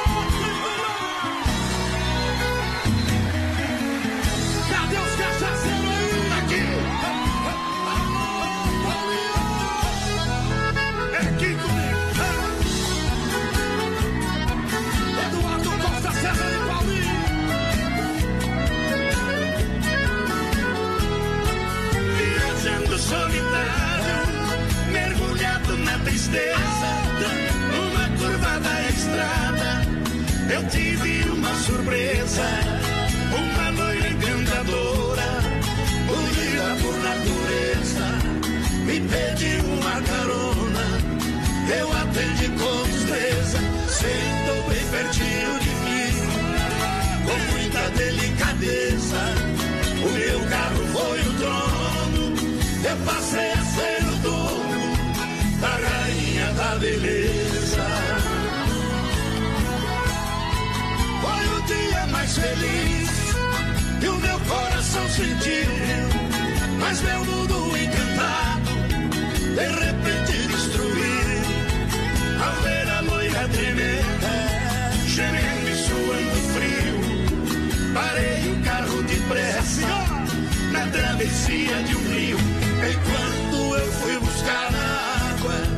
Na 25.78 25.98
tristeza, 26.00 26.90
numa 27.72 28.08
curva 28.18 28.60
da 28.60 28.90
estrada, 28.90 29.82
eu 30.54 30.68
tive 30.70 31.30
uma 31.30 31.54
surpresa, 31.56 32.44
uma 33.32 33.70
loira 33.72 34.08
encantadora, 34.10 35.30
unida 36.10 36.76
por 36.82 36.96
natureza, 37.04 38.06
me 38.86 39.00
pediu 39.02 39.66
uma 39.66 40.02
carona, 40.02 40.86
eu 41.78 41.92
atendi 41.98 42.48
com 42.50 42.84
destreza, 42.90 43.60
sentou 43.90 44.70
bem 44.70 44.86
pertinho 44.88 45.60
de 45.60 45.70
mim, 45.86 46.14
com 47.26 47.38
muita 47.52 47.90
delicadeza. 47.98 49.22
O 50.04 50.10
meu 50.12 50.40
carro 50.50 50.86
foi 50.94 51.20
o 51.22 51.34
trono, 51.40 52.24
eu 52.84 52.98
passei 53.06 53.55
beleza. 56.80 57.86
Foi 61.22 61.46
o 61.58 61.62
dia 61.64 62.08
mais 62.08 62.38
feliz 62.38 63.10
que 64.00 64.08
o 64.08 64.18
meu 64.20 64.40
coração 64.42 65.10
sentiu, 65.10 65.70
mas 66.80 67.02
meu 67.02 67.26
mundo 67.26 67.78
encantado 67.78 68.72
de 69.56 69.68
repente 69.86 70.48
destruiu. 70.48 71.42
Ao 72.44 72.54
ver 72.64 72.90
a 72.90 73.00
loira 73.02 73.48
tremenda, 73.50 74.34
gemendo 75.08 75.70
e 75.70 75.76
suando 75.76 76.40
frio. 76.54 76.98
Parei 77.94 78.52
o 78.52 78.64
carro 78.64 79.04
depressa 79.04 79.88
na 80.72 80.86
travessia 80.88 81.84
de 81.84 81.96
um 81.96 82.04
rio. 82.14 82.38
Enquanto 82.92 83.76
eu 83.78 83.92
fui 83.94 84.20
buscar 84.20 84.70
água, 84.76 85.75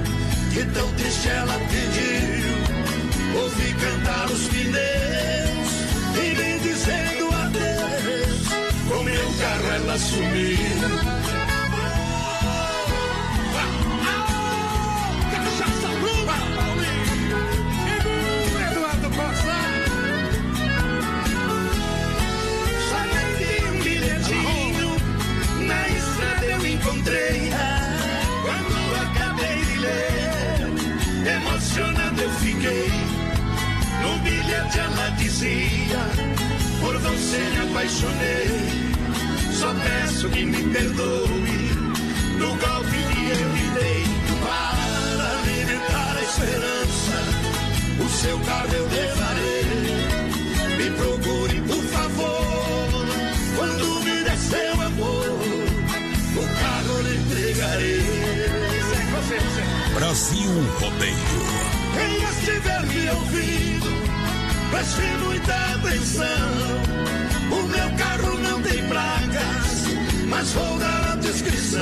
que 0.57 0.65
tão 0.73 0.91
triste 0.93 1.29
ela 1.29 1.53
pediu. 1.69 3.41
Ouvi 3.41 3.73
cantar 3.75 4.25
os 4.31 4.47
pneus 4.47 5.71
e 6.15 6.35
me 6.35 6.59
dizendo 6.59 7.29
adeus. 7.31 8.47
Com 8.87 9.03
meu 9.03 9.33
carro 9.39 9.71
ela 9.75 9.97
sumiu. 9.99 11.16
Por 35.39 36.97
você 36.97 37.37
me 37.37 37.59
apaixonei. 37.69 38.47
Só 39.53 39.71
peço 39.71 40.29
que 40.29 40.43
me 40.43 40.63
perdoe 40.73 41.71
no 42.39 42.47
golpe 42.47 42.97
que 43.13 43.29
eu 43.29 43.49
lhe 43.53 43.69
dei. 43.75 44.03
Para 44.41 45.29
alimentar 45.37 46.15
a 46.17 46.21
esperança, 46.23 47.17
o 48.03 48.09
seu 48.09 48.39
carro 48.39 48.73
eu 48.73 48.87
levarei. 48.87 49.65
Me 50.75 50.89
procure, 50.97 51.61
por 51.61 51.83
favor, 51.83 53.05
quando 53.57 53.85
me 54.03 54.23
der 54.23 54.37
seu 54.37 54.81
amor, 54.81 55.39
o 56.35 56.43
carro 56.59 57.01
lhe 57.01 57.15
entregarei. 57.15 58.01
Brasil 59.93 60.51
Rodeio. 60.79 61.67
Quem 61.93 62.23
estiver 62.23 62.81
me 62.87 63.09
ouvindo, 63.11 63.76
preste 64.77 65.01
muita 65.25 65.53
atenção. 65.73 66.49
O 67.51 67.63
meu 67.67 67.89
carro 67.97 68.37
não 68.39 68.61
tem 68.61 68.87
placas, 68.87 69.85
mas 70.29 70.51
vou 70.51 70.77
dar 70.77 71.13
a 71.13 71.15
descrição. 71.15 71.81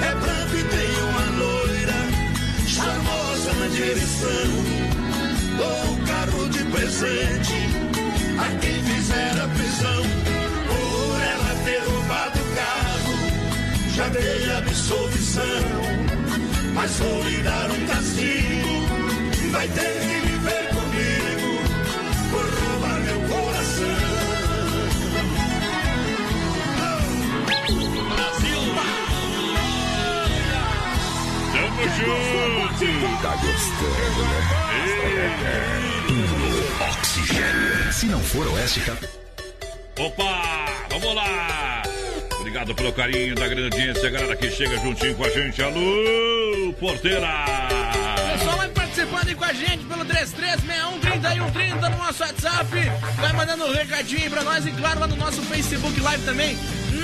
É 0.00 0.14
branco 0.14 0.56
e 0.56 0.64
tem 0.64 0.90
uma 1.10 1.26
loira, 1.44 2.00
charmosa 2.66 3.52
na 3.60 3.66
direção. 3.68 4.48
Dou 5.58 5.92
o 5.92 6.06
carro 6.06 6.48
de 6.48 6.64
presente 6.64 7.54
a 8.38 8.48
quem 8.60 8.82
fizer 8.84 9.32
a 9.42 9.48
prisão. 9.48 10.02
Por 10.68 11.20
ela 11.20 11.54
ter 11.64 11.82
roubado 11.90 12.38
o 12.38 12.54
carro, 12.56 13.14
já 13.94 14.08
dei 14.08 14.50
absolvição. 14.56 15.44
Mas 16.74 16.92
vou 16.92 17.22
lhe 17.24 17.42
dar 17.42 17.70
um 17.70 17.86
castigo, 17.86 19.50
vai 19.50 19.68
ter 19.68 20.00
que 20.00 20.06
viver 20.06 20.37
junto! 31.96 33.22
Tá 33.22 33.36
gostando, 33.36 34.22
né? 34.24 34.40
Puro 36.06 36.90
oxigênio. 36.90 37.92
Se 37.92 38.06
não 38.06 38.20
for 38.20 38.46
Oeste 38.48 38.80
Cap... 38.80 39.08
Opa, 39.98 40.66
vamos 40.90 41.14
lá! 41.14 41.82
Obrigado 42.38 42.74
pelo 42.74 42.92
carinho 42.92 43.34
da 43.34 43.48
grande 43.48 43.64
audiência, 43.64 44.08
galera 44.10 44.36
que 44.36 44.50
chega 44.50 44.78
juntinho 44.78 45.14
com 45.16 45.24
a 45.24 45.28
gente. 45.28 45.62
Alô, 45.62 46.72
porteira! 46.78 47.28
Pessoal 48.32 48.56
vai 48.56 48.68
participando 48.68 49.28
aí 49.28 49.34
com 49.34 49.44
a 49.44 49.52
gente 49.52 49.84
pelo 49.84 50.04
3361 50.04 51.74
no 51.76 51.96
nosso 51.96 52.22
WhatsApp. 52.22 52.68
Vai 53.16 53.32
mandando 53.32 53.66
um 53.66 53.72
recadinho 53.72 54.22
aí 54.22 54.30
pra 54.30 54.44
nós 54.44 54.64
e 54.66 54.70
claro 54.70 55.00
lá 55.00 55.06
no 55.08 55.16
nosso 55.16 55.42
Facebook 55.42 56.00
Live 56.00 56.24
também. 56.24 56.56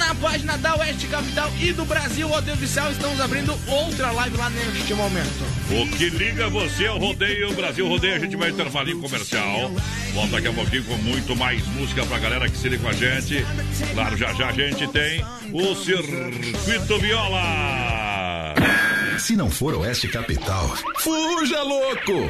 Na 0.06 0.14
página 0.16 0.58
da 0.58 0.76
Oeste 0.76 1.06
Capital 1.06 1.50
e 1.58 1.72
do 1.72 1.86
Brasil 1.86 2.28
Rodeio 2.28 2.54
Oficial, 2.58 2.92
estamos 2.92 3.18
abrindo 3.22 3.58
outra 3.66 4.10
live 4.10 4.36
lá 4.36 4.50
neste 4.50 4.92
momento. 4.92 5.46
O 5.70 5.96
que 5.96 6.10
liga 6.10 6.46
você 6.50 6.86
ao 6.86 6.98
rodeio, 6.98 7.54
Brasil 7.54 7.88
Rodeio, 7.88 8.16
a 8.16 8.18
gente 8.18 8.36
vai 8.36 8.50
intervalinho 8.50 9.00
comercial. 9.00 9.72
Volta 10.12 10.32
daqui 10.32 10.48
a 10.48 10.52
pouquinho 10.52 10.84
com 10.84 10.96
muito 10.98 11.34
mais 11.34 11.66
música 11.68 12.04
pra 12.04 12.18
galera 12.18 12.50
que 12.50 12.56
se 12.58 12.68
liga 12.68 12.82
com 12.82 12.90
a 12.90 12.92
gente. 12.92 13.46
Claro, 13.94 14.14
já 14.18 14.34
já 14.34 14.48
a 14.48 14.52
gente 14.52 14.86
tem 14.88 15.24
o 15.50 15.74
Circuito 15.74 16.98
Viola. 16.98 18.54
Se 19.18 19.34
não 19.34 19.50
for 19.50 19.74
Oeste 19.74 20.08
Capital, 20.08 20.76
Fuja, 20.98 21.62
louco! 21.62 22.28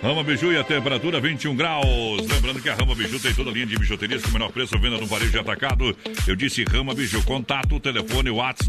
Rama 0.00 0.22
Biju 0.22 0.52
e 0.52 0.56
a 0.56 0.62
temperatura 0.62 1.20
21 1.20 1.56
graus. 1.56 2.24
Lembrando 2.28 2.62
que 2.62 2.68
a 2.68 2.74
Rama 2.74 2.94
Biju 2.94 3.18
tem 3.18 3.34
toda 3.34 3.50
a 3.50 3.52
linha 3.52 3.66
de 3.66 3.76
bijuterias 3.76 4.22
com 4.22 4.28
o 4.28 4.32
menor 4.32 4.52
preço, 4.52 4.78
venda 4.78 4.96
no 4.96 5.06
varejo 5.06 5.32
de 5.32 5.38
atacado. 5.38 5.96
Eu 6.26 6.36
disse 6.36 6.62
Rama 6.62 6.94
Biju. 6.94 7.24
Contato, 7.24 7.80
telefone 7.80 8.30
WhatsApp 8.30 8.68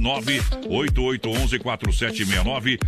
988114769. 0.67 2.79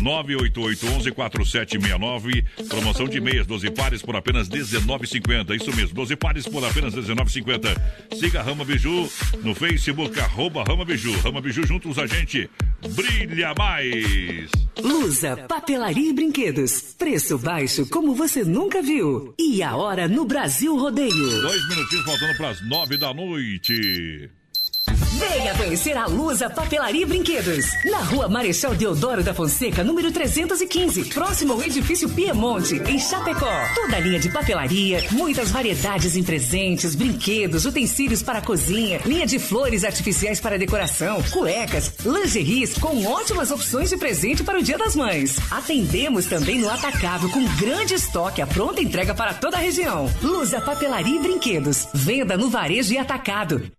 988114769. 0.00 2.44
Promoção 2.68 3.08
de 3.08 3.20
meias, 3.20 3.44
12 3.46 3.70
pares 3.72 4.02
por 4.02 4.14
apenas 4.14 4.48
R$19,50. 4.48 5.60
Isso 5.60 5.74
mesmo, 5.74 5.92
12 5.94 6.14
pares 6.16 6.46
por 6.46 6.64
apenas 6.64 6.94
R$19,50. 6.94 7.76
Siga 8.18 8.42
Rama 8.42 8.64
Biju 8.64 9.10
no 9.42 9.52
Facebook, 9.52 10.20
arroba 10.20 10.62
Rama 10.62 10.84
Biju. 10.84 11.18
Rama 11.20 11.40
Biju 11.40 11.66
juntos 11.66 11.98
a 11.98 12.06
gente 12.06 12.48
brilha 12.94 13.52
mais. 13.58 14.48
Lusa, 14.80 15.36
papelaria 15.48 16.10
e 16.10 16.12
brinquedos. 16.12 16.94
Preço 16.96 17.36
baixo 17.38 17.79
como 17.86 18.14
você 18.14 18.44
nunca 18.44 18.82
viu. 18.82 19.34
E 19.38 19.62
a 19.62 19.76
hora 19.76 20.08
no 20.08 20.24
Brasil 20.24 20.76
Rodeio. 20.76 21.40
Dois 21.40 21.68
minutinhos 21.68 22.04
faltando 22.04 22.36
para 22.36 22.50
as 22.50 22.68
nove 22.68 22.96
da 22.96 23.14
noite. 23.14 24.30
Venha 24.94 25.54
conhecer 25.54 25.96
a 25.96 26.06
Lusa 26.06 26.50
Papelaria 26.50 27.02
e 27.02 27.06
Brinquedos. 27.06 27.66
Na 27.84 27.98
rua 27.98 28.28
Marechal 28.28 28.74
Deodoro 28.74 29.22
da 29.22 29.32
Fonseca, 29.32 29.84
número 29.84 30.10
315, 30.10 31.04
próximo 31.06 31.52
ao 31.52 31.62
edifício 31.62 32.08
Piemonte, 32.08 32.76
em 32.86 32.98
Chapecó. 32.98 33.50
Toda 33.74 33.96
a 33.96 34.00
linha 34.00 34.18
de 34.18 34.30
papelaria, 34.30 35.04
muitas 35.12 35.50
variedades 35.50 36.16
em 36.16 36.22
presentes, 36.22 36.94
brinquedos, 36.94 37.64
utensílios 37.64 38.22
para 38.22 38.40
cozinha, 38.40 39.00
linha 39.04 39.26
de 39.26 39.38
flores 39.38 39.84
artificiais 39.84 40.40
para 40.40 40.58
decoração, 40.58 41.22
cuecas, 41.30 41.92
lingeries 42.04 42.76
com 42.78 43.04
ótimas 43.06 43.50
opções 43.50 43.90
de 43.90 43.96
presente 43.96 44.42
para 44.42 44.58
o 44.58 44.62
Dia 44.62 44.78
das 44.78 44.96
Mães. 44.96 45.36
Atendemos 45.50 46.26
também 46.26 46.58
no 46.58 46.68
atacado 46.68 47.28
com 47.30 47.44
grande 47.56 47.94
estoque, 47.94 48.42
a 48.42 48.46
pronta 48.46 48.80
entrega 48.80 49.14
para 49.14 49.34
toda 49.34 49.56
a 49.56 49.60
região. 49.60 50.10
Lusa 50.22 50.60
Papelaria 50.60 51.16
e 51.16 51.22
Brinquedos. 51.22 51.86
Venda 51.94 52.36
no 52.36 52.50
varejo 52.50 52.92
e 52.92 52.98
atacado. 52.98 53.70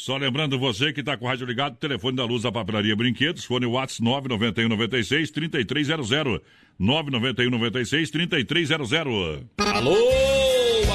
Só 0.00 0.16
lembrando 0.16 0.58
você 0.58 0.94
que 0.94 1.00
está 1.00 1.14
com 1.14 1.26
o 1.26 1.28
rádio 1.28 1.46
ligado, 1.46 1.76
telefone 1.76 2.16
da 2.16 2.24
Luz 2.24 2.44
da 2.44 2.50
Papelaria 2.50 2.96
Brinquedos, 2.96 3.44
fone 3.44 3.66
WhatsApp 3.66 4.02
991 4.02 4.70
96 4.70 5.30
3300. 5.30 6.40
991 6.78 7.50
96 7.50 8.10
3300. 8.10 9.44
Alô, 9.58 9.92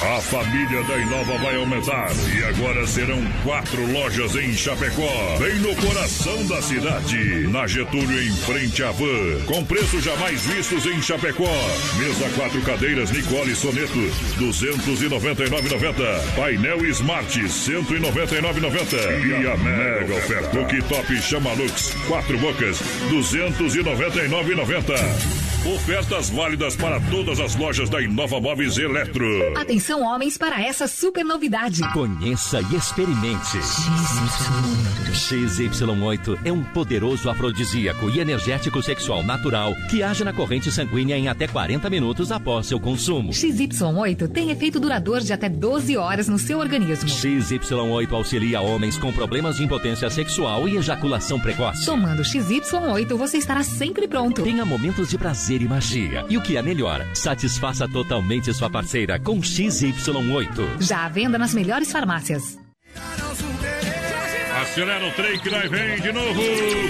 A 0.00 0.20
família 0.20 0.82
da 0.82 0.98
Inova 0.98 1.38
vai 1.38 1.56
aumentar 1.56 2.10
e 2.36 2.44
agora 2.44 2.86
serão 2.86 3.24
quatro 3.42 3.90
lojas 3.92 4.36
em 4.36 4.52
Chapecó, 4.52 5.38
bem 5.38 5.54
no 5.60 5.74
coração 5.74 6.46
da 6.46 6.60
cidade, 6.60 7.48
na 7.48 7.66
Getúlio 7.66 8.22
em 8.22 8.30
frente 8.36 8.82
à 8.82 8.90
Van, 8.90 9.40
com 9.46 9.64
preços 9.64 10.04
jamais 10.04 10.42
vistos 10.42 10.84
em 10.84 11.00
Chapecó. 11.00 11.48
Mesa 11.98 12.28
quatro 12.36 12.60
cadeiras 12.60 13.10
Nicole 13.10 13.56
Soneto, 13.56 13.98
299,90. 14.38 16.36
Painel 16.36 16.84
Smart, 16.90 17.40
199,90. 17.40 19.24
E 19.24 19.46
a 19.46 19.56
mega 19.56 20.14
oferta 20.14 20.62
que 20.64 20.82
top 20.82 21.22
Chamalux, 21.22 21.94
quatro 22.06 22.36
bocas, 22.38 22.82
299,90. 23.10 25.45
Ofertas 25.74 26.30
válidas 26.30 26.76
para 26.76 27.00
todas 27.10 27.40
as 27.40 27.56
lojas 27.56 27.90
da 27.90 28.00
Inova 28.00 28.40
Móveis 28.40 28.78
Eletro. 28.78 29.26
Atenção, 29.58 30.00
homens, 30.00 30.38
para 30.38 30.62
essa 30.62 30.86
super 30.86 31.24
novidade. 31.24 31.82
Conheça 31.92 32.60
e 32.70 32.76
experimente. 32.76 33.58
XY8 35.12 36.38
é 36.44 36.52
um 36.52 36.62
poderoso 36.62 37.28
afrodisíaco 37.28 38.08
e 38.08 38.20
energético 38.20 38.80
sexual 38.80 39.24
natural 39.24 39.74
que 39.90 40.04
age 40.04 40.22
na 40.22 40.32
corrente 40.32 40.70
sanguínea 40.70 41.18
em 41.18 41.26
até 41.26 41.48
40 41.48 41.90
minutos 41.90 42.30
após 42.30 42.66
seu 42.66 42.78
consumo. 42.78 43.32
XY8 43.32 44.28
tem 44.28 44.52
efeito 44.52 44.78
duradouro 44.78 45.24
de 45.24 45.32
até 45.32 45.48
12 45.48 45.96
horas 45.96 46.28
no 46.28 46.38
seu 46.38 46.60
organismo. 46.60 47.08
XY8 47.08 48.12
auxilia 48.12 48.60
homens 48.60 48.96
com 48.96 49.12
problemas 49.12 49.56
de 49.56 49.64
impotência 49.64 50.08
sexual 50.10 50.68
e 50.68 50.76
ejaculação 50.76 51.40
precoce. 51.40 51.84
Tomando 51.86 52.22
XY8, 52.22 53.16
você 53.16 53.38
estará 53.38 53.64
sempre 53.64 54.06
pronto. 54.06 54.44
Tenha 54.44 54.64
momentos 54.64 55.08
de 55.08 55.18
prazer 55.18 55.55
e 55.62 55.68
magia. 55.68 56.24
E 56.28 56.36
o 56.36 56.42
que 56.42 56.56
é 56.56 56.62
melhor, 56.62 57.06
satisfaça 57.14 57.88
totalmente 57.88 58.52
sua 58.52 58.70
parceira 58.70 59.18
com 59.18 59.40
XY8. 59.40 60.82
Já 60.82 61.04
à 61.04 61.08
venda 61.08 61.38
nas 61.38 61.54
melhores 61.54 61.90
farmácias. 61.90 62.58
Acelera 64.62 65.06
o 65.06 65.12
trem 65.12 65.38
que 65.38 65.50
nós 65.50 65.70
vem 65.70 66.00
de 66.00 66.12
novo. 66.12 66.40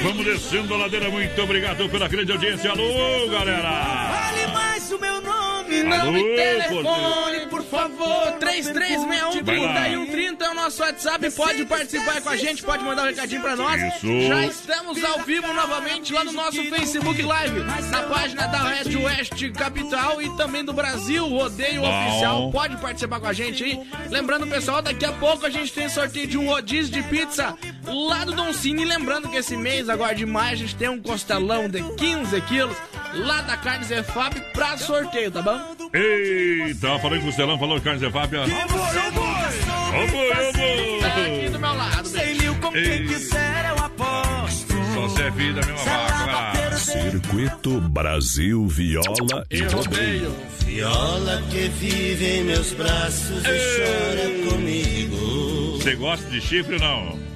Vamos 0.02 0.24
descendo 0.24 0.74
a 0.74 0.76
ladeira. 0.78 1.10
Muito 1.10 1.42
obrigado 1.42 1.88
pela 1.88 2.08
grande 2.08 2.32
audiência. 2.32 2.70
Alô, 2.70 3.28
galera. 3.30 3.68
Fale 3.68 4.46
mais 4.52 4.92
o 4.92 4.98
meu 4.98 5.20
nome, 5.20 5.55
Alô, 5.66 6.04
não 6.04 6.12
me 6.12 6.22
telefone, 6.22 7.46
por 7.50 7.62
favor. 7.64 8.32
3361 8.38 9.44
Vai 9.44 9.58
lá. 9.58 9.74
3130 9.74 10.44
é 10.44 10.50
o 10.50 10.54
nosso 10.54 10.82
WhatsApp. 10.82 11.30
Pode 11.32 11.64
participar 11.64 12.20
com 12.20 12.28
a 12.28 12.36
gente, 12.36 12.62
pode 12.62 12.84
mandar 12.84 13.02
um 13.02 13.06
recadinho 13.06 13.42
pra 13.42 13.56
nós. 13.56 13.82
Isso. 13.82 14.28
Já 14.28 14.46
estamos 14.46 15.04
ao 15.04 15.20
vivo 15.20 15.52
novamente 15.52 16.12
lá 16.12 16.24
no 16.24 16.32
nosso 16.32 16.62
Facebook 16.64 17.20
Live, 17.22 17.60
na 17.90 18.02
página 18.04 18.46
da 18.46 18.58
Red 18.58 18.96
Oeste 18.96 19.50
Capital 19.50 20.22
e 20.22 20.36
também 20.36 20.64
do 20.64 20.72
Brasil 20.72 21.26
Rodeio 21.28 21.80
Bom. 21.80 22.06
Oficial. 22.06 22.50
Pode 22.50 22.76
participar 22.76 23.20
com 23.20 23.26
a 23.26 23.32
gente 23.32 23.64
aí. 23.64 23.80
Lembrando, 24.10 24.46
pessoal, 24.46 24.80
daqui 24.80 25.04
a 25.04 25.12
pouco 25.12 25.46
a 25.46 25.50
gente 25.50 25.72
tem 25.72 25.88
sorteio 25.88 26.26
de 26.26 26.38
um 26.38 26.46
rodízio 26.46 26.92
de 26.92 27.02
pizza 27.04 27.56
lá 27.84 28.24
do 28.24 28.32
Don 28.32 28.52
Cine. 28.52 28.82
E 28.82 28.84
lembrando 28.84 29.28
que 29.28 29.36
esse 29.36 29.56
mês, 29.56 29.88
agora 29.88 30.14
de 30.14 30.26
maio, 30.26 30.52
a 30.52 30.56
gente 30.56 30.76
tem 30.76 30.88
um 30.88 31.00
costelão 31.00 31.68
de 31.68 31.82
15 31.94 32.40
quilos 32.42 32.76
lá 33.16 33.40
da 33.42 33.56
Carne 33.56 33.84
Zé 33.84 34.02
Fábio 34.02 34.42
pra 34.52 34.76
sorteio, 34.76 35.30
tá 35.30 35.42
bom? 35.42 35.58
Eita, 35.92 36.98
falou 36.98 37.16
em 37.16 37.20
Costelão, 37.20 37.58
falou 37.58 37.80
Carnes 37.80 38.02
e 38.02 38.10
Fábia. 38.10 38.42
Ô, 38.42 38.46
boi, 38.46 40.30
ô, 40.30 40.52
boi. 40.52 41.00
Tá 41.00 41.08
aqui 41.08 41.48
do 41.48 41.58
meu 41.58 41.74
lado, 41.74 42.10
beijo. 42.10 42.56
Ei. 42.74 43.06
quiser 43.06 43.66
eu 43.70 43.84
aposto. 43.84 44.74
Só 44.94 45.08
se 45.08 45.22
é 45.22 45.32
filho 45.32 45.54
da 45.54 45.66
mesma 45.66 45.84
vaca. 45.84 46.76
Circuito 46.76 47.80
Brasil 47.80 48.66
Viola 48.66 49.46
e 49.50 49.62
Rodeio. 49.62 50.36
Viola 50.60 51.42
que 51.50 51.68
vive 51.68 52.38
em 52.38 52.44
meus 52.44 52.72
braços 52.72 53.42
e 53.44 54.44
chora 54.44 54.50
comigo. 54.50 55.78
Você 55.78 55.94
gosta 55.96 56.28
de 56.30 56.40
chifre 56.40 56.74
ou 56.74 56.80
não? 56.80 57.35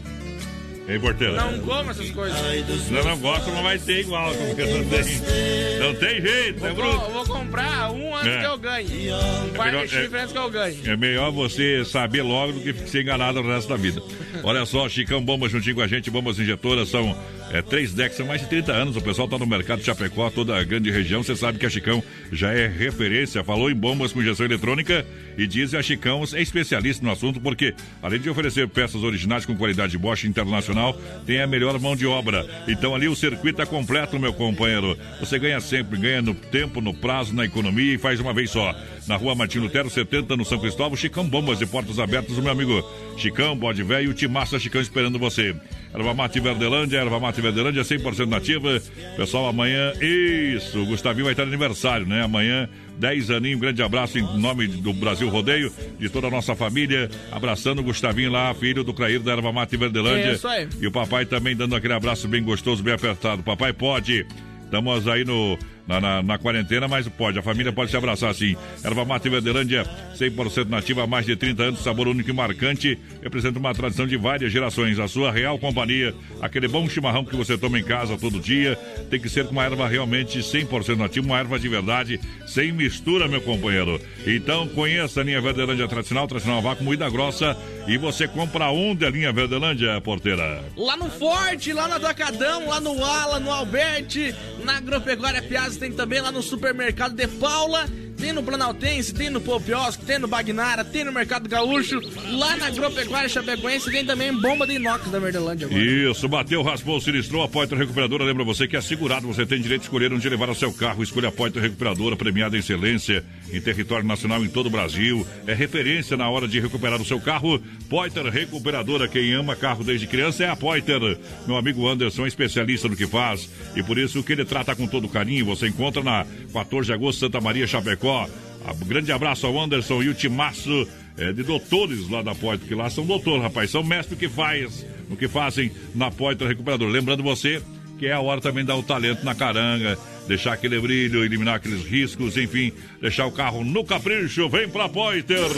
Ei. 0.91 0.99
Não 1.37 1.59
como 1.61 1.91
essas 1.91 2.11
coisas. 2.11 2.91
Não, 2.91 3.05
não 3.05 3.19
gosta, 3.19 3.51
não 3.51 3.63
vai 3.63 3.79
ter 3.79 4.01
igual. 4.01 4.33
Porque 4.35 4.65
não 4.65 4.85
tem, 4.85 5.79
não 5.79 5.95
tem 5.95 6.21
jeito, 6.21 6.67
é 6.67 6.73
Vou, 6.73 7.25
comprar 7.27 7.91
um 7.93 8.15
antes 8.17 8.29
É. 8.33 8.41
que 8.41 8.47
eu 8.47 8.59
ganhe. 8.59 9.13
Um 9.13 9.49
par 9.51 9.67
melhor- 9.67 9.87
de 9.87 9.91
chifre 9.95 10.19
antes 10.19 10.33
que 10.33 10.39
eu 10.39 10.51
ganhe. 10.51 10.81
É 10.85 10.97
melhor 10.97 11.31
você 11.31 11.85
saber 11.85 12.23
logo 12.23 12.53
do 12.55 12.61
que 12.61 12.73
ser 12.89 13.03
enganado 13.03 13.41
o 13.41 13.47
resto 13.47 13.69
da 13.69 13.77
vida. 13.77 14.03
Olha 14.43 14.65
só, 14.67 14.89
Chicão 14.89 15.23
Bombas 15.23 15.53
juntinho 15.53 15.77
com 15.77 15.83
a 15.83 15.87
gente, 15.87 16.11
bombas 16.11 16.39
injetoras 16.39 16.89
são 16.89 17.17
É 17.53 17.61
três 17.61 17.93
decks, 17.93 18.17
são 18.17 18.27
mais 18.27 18.41
de 18.41 18.47
30 18.47 18.73
anos. 18.73 18.97
O 18.97 19.01
pessoal 19.01 19.27
tá 19.27 19.37
no 19.37 19.45
mercado 19.45 19.81
de 19.81 19.85
Chapecó, 19.85 20.31
toda 20.31 20.57
a 20.57 20.63
grande 20.63 20.89
região. 20.89 21.21
Você 21.21 21.35
sabe 21.35 21.59
que 21.59 21.67
a 21.67 21.71
Chicão 21.71 22.03
já 22.31 22.53
é 22.53 22.69
referência. 22.69 23.43
Falou 23.43 23.69
em 23.69 23.75
bombas 23.75 24.13
com 24.13 24.21
injeção 24.21 24.47
eletrônica 24.47 25.05
e 25.37 25.49
diz 25.49 25.75
a 25.75 25.83
Chicão 25.83 26.23
é 26.33 26.41
especialista 26.41 27.05
no 27.05 27.11
assunto 27.11 27.41
porque, 27.41 27.75
além 28.01 28.21
de 28.21 28.31
oferecer 28.31 28.69
peças 28.69 29.03
originais 29.03 29.45
com 29.45 29.57
qualidade 29.57 29.99
Bosch 29.99 30.25
internacional, 30.25 30.97
tem 31.27 31.41
a 31.41 31.47
melhor 31.47 31.77
mão 31.81 31.97
de 31.97 32.07
obra. 32.07 32.47
Então 32.69 32.95
ali 32.95 33.09
o 33.09 33.17
circuito 33.17 33.61
é 33.61 33.67
completo, 33.67 34.19
meu 34.19 34.33
companheiro. 34.33 34.97
Você 35.19 35.37
ganha 35.37 35.61
sempre, 35.61 35.99
ganha 35.99 36.23
no 36.23 36.35
tempo, 36.35 36.81
no 36.81 36.95
prazo, 36.95 37.35
na 37.35 37.45
economia 37.45 37.95
e 37.95 37.99
faz 37.99 38.21
uma 38.21 38.33
vez 38.33 38.51
só. 38.51 38.73
Na 39.09 39.17
rua 39.17 39.35
Martin 39.35 39.59
Lutero, 39.59 39.91
70, 39.91 40.37
no 40.37 40.45
São 40.45 40.61
Cristóvão, 40.61 40.97
Chicão 40.97 41.29
Bombas 41.29 41.61
e 41.61 41.67
portas 41.67 41.99
abertas, 41.99 42.39
o 42.39 42.43
meu 42.43 42.53
amigo 42.53 42.89
Chicão, 43.17 43.57
bode 43.57 43.83
velho 43.83 44.11
o 44.11 44.15
Timaça 44.15 44.57
Chicão 44.59 44.81
esperando 44.81 45.19
você. 45.19 45.53
Erva 45.93 46.15
Mate 46.15 46.39
Verdelândia, 46.39 46.99
Erva 46.99 47.19
Mate 47.19 47.41
Verdelândia 47.41 47.83
100% 47.83 48.27
nativa. 48.27 48.81
Pessoal, 49.17 49.49
amanhã, 49.49 49.93
isso, 50.01 50.81
o 50.81 50.87
Gustavinho 50.87 51.25
vai 51.25 51.33
estar 51.33 51.45
de 51.45 51.49
aniversário, 51.49 52.07
né? 52.07 52.23
Amanhã, 52.23 52.69
10 52.99 53.31
aninhos, 53.31 53.57
um 53.57 53.61
grande 53.61 53.83
abraço 53.83 54.19
em 54.19 54.23
nome 54.39 54.69
do 54.69 54.93
Brasil 54.93 55.29
Rodeio, 55.29 55.73
de 55.99 56.09
toda 56.09 56.29
a 56.29 56.31
nossa 56.31 56.55
família, 56.55 57.11
abraçando 57.33 57.81
o 57.81 57.83
Gustavinho 57.83 58.31
lá, 58.31 58.55
filho 58.55 58.85
do 58.85 58.95
Crair 58.95 59.21
da 59.21 59.33
Erva 59.33 59.53
Mate 59.53 59.77
Verdelândia. 59.77 60.31
É 60.31 60.33
isso 60.35 60.47
aí. 60.47 60.69
E 60.81 60.87
o 60.87 60.93
papai 60.93 61.27
também 61.27 61.57
dando 61.57 61.75
aquele 61.75 61.95
abraço 61.95 62.29
bem 62.29 62.43
gostoso, 62.43 62.83
bem 62.83 62.95
apertado. 62.95 63.43
Papai 63.43 63.73
pode. 63.73 64.25
Estamos 64.65 65.09
aí 65.09 65.25
no, 65.25 65.59
na, 65.91 66.01
na, 66.01 66.23
na 66.23 66.39
quarentena, 66.39 66.87
mas 66.87 67.09
pode, 67.09 67.37
a 67.37 67.43
família 67.43 67.73
pode 67.73 67.91
se 67.91 67.97
abraçar 67.97 68.31
assim. 68.31 68.55
Erva 68.85 69.05
Mate 69.05 69.29
Verdelândia, 69.29 69.85
100% 70.17 70.69
nativa 70.69 71.03
há 71.03 71.07
mais 71.07 71.27
de 71.27 71.35
30 71.35 71.63
anos, 71.65 71.83
sabor 71.83 72.07
único 72.07 72.31
e 72.31 72.33
marcante, 72.33 72.97
representa 73.21 73.59
uma 73.59 73.75
tradição 73.75 74.07
de 74.07 74.17
várias 74.17 74.53
gerações. 74.53 75.01
A 75.01 75.09
sua 75.09 75.33
real 75.33 75.59
companhia, 75.59 76.15
aquele 76.41 76.69
bom 76.69 76.89
chimarrão 76.89 77.25
que 77.25 77.35
você 77.35 77.59
toma 77.59 77.77
em 77.77 77.83
casa 77.83 78.17
todo 78.17 78.39
dia, 78.39 78.77
tem 79.11 79.19
que 79.19 79.29
ser 79.29 79.47
com 79.47 79.51
uma 79.51 79.65
erva 79.65 79.89
realmente 79.89 80.39
100% 80.39 80.97
nativa, 80.97 81.27
uma 81.27 81.39
erva 81.41 81.59
de 81.59 81.69
verdade, 81.69 82.21
sem 82.47 82.71
mistura, 82.71 83.27
meu 83.27 83.41
companheiro. 83.41 84.01
Então, 84.25 84.69
conheça 84.69 85.21
a 85.21 85.25
linha 85.25 85.41
Verdelândia 85.41 85.89
tradicional, 85.89 86.29
tradicional 86.29 86.63
vácuo, 86.63 86.85
moída 86.85 87.11
grossa, 87.11 87.57
e 87.89 87.99
você 87.99 88.29
compra 88.29 88.71
um 88.71 88.95
da 88.95 89.11
linha 89.11 89.33
Verdelândia, 89.33 90.01
porteira. 90.01 90.63
Lá 90.77 90.97
no 90.97 91.11
Forte, 91.11 91.73
lá 91.73 91.89
no 91.89 91.95
Atacadão, 91.95 92.69
lá 92.69 92.81
no 92.81 93.05
Ala, 93.05 93.41
no 93.41 93.51
Alberti, 93.51 94.33
na 94.63 94.77
Agropecuária 94.77 95.43
Piazza, 95.43 95.80
tem 95.81 95.91
também 95.91 96.21
lá 96.21 96.31
no 96.31 96.43
Supermercado 96.43 97.15
de 97.15 97.27
Paula, 97.27 97.89
tem 98.19 98.35
no 98.35 98.43
Planaltense, 98.43 99.15
tem 99.15 99.31
no 99.31 99.41
Popiosco, 99.41 100.05
tem 100.05 100.19
no 100.19 100.29
Bagnara, 100.29 100.85
tem 100.85 101.05
no 101.05 101.11
Mercado 101.11 101.49
Gaúcho, 101.49 101.99
lá 102.33 102.55
na 102.59 102.67
Agropecuária 102.67 103.31
Chapecoense, 103.31 103.91
tem 103.91 104.05
também 104.05 104.31
bomba 104.31 104.67
de 104.67 104.75
inox 104.75 105.11
da 105.11 105.19
Verdelândia 105.19 105.67
agora. 105.67 105.83
Isso, 105.83 106.29
bateu, 106.29 106.63
raspou, 106.63 107.01
sinistrou, 107.01 107.43
a 107.43 107.49
Poitra 107.49 107.79
Recuperadora 107.79 108.25
lembra 108.25 108.45
você 108.45 108.69
que 108.69 108.77
é 108.77 108.81
segurado, 108.83 109.27
você 109.27 109.47
tem 109.47 109.59
direito 109.59 109.81
de 109.81 109.87
escolher 109.87 110.13
onde 110.13 110.29
levar 110.29 110.51
o 110.51 110.55
seu 110.55 110.71
carro, 110.71 111.03
escolha 111.03 111.31
a 111.31 111.33
Poitra 111.33 111.63
Recuperadora, 111.63 112.15
premiada 112.15 112.55
em 112.57 112.61
excelência 112.61 113.25
em 113.53 113.61
território 113.61 114.07
nacional 114.07 114.45
em 114.45 114.49
todo 114.49 114.67
o 114.67 114.71
Brasil, 114.71 115.27
é 115.47 115.55
referência 115.55 116.17
na 116.17 116.29
hora 116.29 116.47
de 116.47 116.61
recuperar 116.61 117.01
o 117.01 117.05
seu 117.05 117.21
carro, 117.21 117.61
Poiter 117.89 118.25
Recuperadora, 118.27 119.09
quem 119.09 119.33
ama 119.33 119.57
carro 119.57 119.83
desde 119.85 120.07
criança 120.07 120.45
é 120.45 120.49
a 120.49 120.57
Poiter, 120.57 121.01
meu 121.47 121.57
amigo 121.57 121.87
Anderson, 121.89 122.25
é 122.25 122.29
especialista 122.29 122.89
no 122.89 122.97
que 122.97 123.07
faz, 123.07 123.51
e 123.77 123.83
por 123.83 123.99
isso 123.99 124.23
que 124.23 124.33
ele 124.33 124.45
trata 124.45 124.75
com 124.77 124.87
todo 124.87 125.09
carinho, 125.09 125.45
você 125.47 125.69
encontra 125.69 126.03
na 126.03 126.27
14 126.53 126.87
de 126.87 126.93
agosto, 126.93 127.19
Santa 127.21 127.41
Maria, 127.41 127.67
Chapecó, 127.67 128.29
a- 128.65 128.75
grande 128.85 129.11
abraço 129.13 129.47
ao 129.47 129.59
Anderson 129.59 130.03
e 130.03 130.09
o 130.09 130.15
timaço 130.15 130.87
é, 131.19 131.33
de 131.33 131.43
doutores 131.43 132.09
lá 132.09 132.23
da 132.23 132.35
Poitra, 132.35 132.67
que 132.67 132.75
lá 132.75 132.89
são 132.89 133.05
doutores, 133.05 133.43
rapaz, 133.43 133.71
são 133.71 133.83
mestres 133.83 134.19
que 134.19 134.29
faz, 134.29 134.87
no 135.09 135.17
que 135.17 135.29
fazem 135.29 135.71
na 135.95 136.11
Poitra 136.11 136.49
Recuperadora. 136.49 136.91
Lembrando 136.91 137.23
você 137.23 137.61
que 137.99 138.07
é 138.07 138.13
a 138.13 138.21
hora 138.21 138.41
também 138.41 138.63
de 138.65 138.69
dar 138.69 138.77
o 138.77 138.83
talento 138.83 139.23
na 139.25 139.35
caranga, 139.35 139.99
deixar 140.31 140.53
aquele 140.53 140.79
brilho, 140.79 141.25
eliminar 141.25 141.57
aqueles 141.57 141.85
riscos, 141.85 142.37
enfim, 142.37 142.73
deixar 143.01 143.27
o 143.27 143.33
carro 143.33 143.65
no 143.65 143.85
capricho. 143.85 144.49
Vem 144.49 144.69
pra 144.69 144.89
Poiter! 144.89 145.51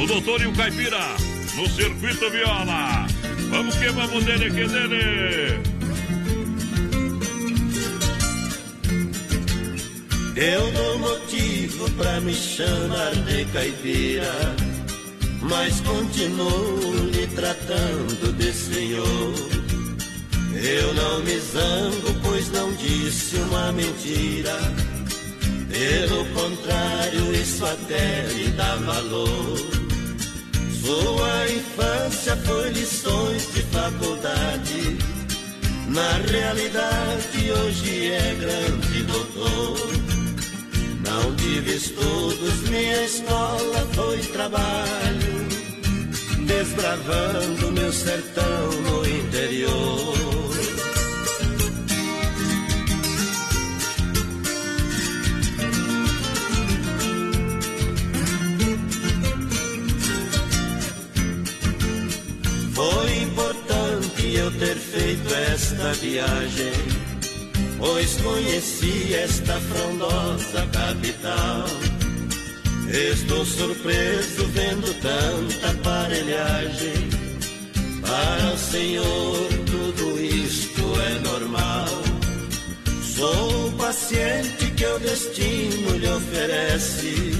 O 0.00 0.06
doutor 0.06 0.40
e 0.40 0.46
o 0.46 0.52
caipira 0.52 1.16
no 1.56 1.68
circuito 1.68 2.30
viola. 2.30 3.06
Vamos 3.50 3.74
que 3.74 3.88
vamos 3.88 4.24
dele 4.24 4.48
que 4.50 4.64
dele. 4.64 5.60
Eu 10.36 10.70
dou 10.70 10.98
motivo 11.00 11.90
pra 11.90 12.20
me 12.20 12.32
chamar 12.32 13.10
de 13.26 13.44
caipira, 13.46 14.54
mas 15.42 15.80
continuo 15.80 17.10
lhe 17.12 17.26
tratando 17.26 18.32
de 18.34 18.52
senhor. 18.52 19.59
Eu 20.62 20.92
não 20.92 21.20
me 21.20 21.38
zango, 21.38 22.20
pois 22.22 22.50
não 22.50 22.70
disse 22.74 23.36
uma 23.36 23.72
mentira. 23.72 24.58
Pelo 25.70 26.26
contrário, 26.34 27.34
isso 27.34 27.64
até 27.64 28.26
lhe 28.34 28.48
dá 28.50 28.76
valor. 28.76 29.56
Sua 30.82 31.48
infância 31.48 32.36
foi 32.36 32.68
lições 32.70 33.54
de 33.54 33.62
faculdade. 33.62 34.98
Na 35.88 36.12
realidade, 36.30 37.52
hoje 37.52 38.12
é 38.12 38.34
grande 38.38 39.02
doutor. 39.04 39.90
Não 41.02 41.36
tive 41.36 41.74
estudos, 41.76 42.68
minha 42.68 43.04
escola 43.04 43.88
foi 43.94 44.18
trabalho, 44.18 45.48
desbravando 46.46 47.72
meu 47.72 47.92
sertão 47.92 48.70
no 48.82 49.08
interior. 49.08 50.39
Foi 62.80 63.22
importante 63.24 64.34
eu 64.34 64.50
ter 64.52 64.74
feito 64.74 65.34
esta 65.34 65.92
viagem 65.92 66.72
pois 67.76 68.16
conheci 68.22 69.12
esta 69.12 69.60
frondosa 69.60 70.66
capital. 70.72 71.66
Estou 72.88 73.44
surpreso 73.44 74.46
vendo 74.46 74.94
tanta 75.02 75.70
aparelhagem. 75.72 77.10
Para 78.00 78.54
o 78.54 78.58
Senhor 78.58 79.48
tudo 79.66 80.18
isto 80.18 80.82
é 81.02 81.18
normal. 81.18 81.86
Sou 83.14 83.68
o 83.68 83.72
paciente 83.72 84.70
que 84.70 84.86
o 84.86 84.98
destino 85.00 85.98
lhe 85.98 86.08
oferece. 86.08 87.34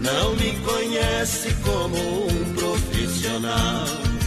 Não 0.00 0.34
me 0.34 0.52
conhece 0.66 1.54
como 1.62 2.26
um 2.26 2.54
profissional. 2.54 4.17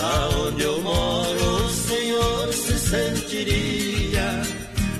Lá 0.00 0.30
onde 0.46 0.62
eu 0.62 0.80
moro, 0.80 1.64
o 1.66 1.68
Senhor 1.68 2.52
se 2.54 2.78
sentiria 2.78 4.42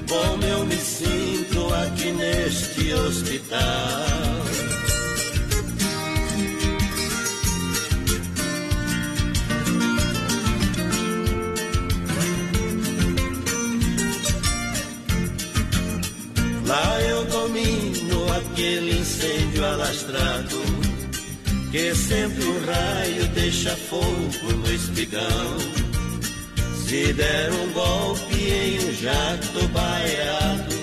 como 0.07 0.45
eu 0.45 0.67
me 0.67 0.77
sinto 0.77 1.73
aqui 1.73 2.13
neste 2.13 2.93
hospital. 2.93 3.61
Lá 16.67 17.01
eu 17.03 17.25
domino 17.25 18.33
aquele 18.37 18.99
incêndio 18.99 19.65
alastrado 19.65 20.80
que 21.71 21.95
sempre 21.95 22.45
um 22.45 22.65
raio 22.67 23.27
deixa 23.29 23.77
fogo 23.77 24.53
no 24.53 24.73
espigão. 24.73 25.59
Se 26.87 27.13
der 27.13 27.53
um 27.53 27.73
golpe 27.73 28.35
em 28.35 28.79
um 28.89 28.93
jato 28.95 29.69
baiado, 29.69 30.75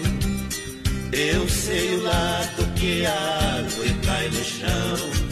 eu 1.12 1.50
sei 1.50 1.96
o 1.96 2.04
lado 2.04 2.74
que 2.76 3.06
a 3.06 3.58
árvore 3.58 3.94
cai 4.06 4.30
no 4.30 4.44
chão. 4.44 5.28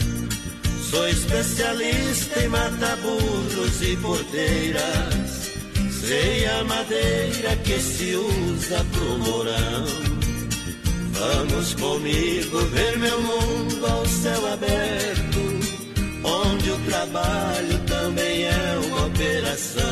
Sou 0.90 1.08
especialista 1.08 2.44
em 2.44 2.48
matar 2.48 2.96
burros 2.98 3.82
e 3.82 3.96
porteiras. 3.96 5.52
Sei 6.06 6.46
a 6.46 6.64
madeira 6.64 7.56
que 7.64 7.80
se 7.80 8.14
usa 8.14 8.84
pro 8.92 9.18
morão. 9.18 10.16
Vamos 11.18 11.74
comigo 11.74 12.58
ver 12.66 12.98
meu 12.98 13.20
mundo 13.22 13.86
ao 13.86 14.06
céu 14.06 14.52
aberto, 14.52 15.35
onde 16.26 16.70
o 16.70 16.78
trabalho 16.80 17.78
também 17.86 18.44
é 18.44 18.80
uma 18.86 19.06
operação. 19.06 19.82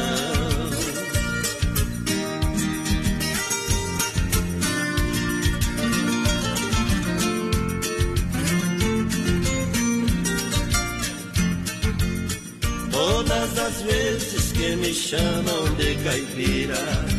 Todas 12.90 13.58
as 13.58 13.82
vezes 13.82 14.52
que 14.52 14.76
me 14.76 14.92
chamam 14.92 15.74
de 15.76 15.94
caipira. 16.02 17.14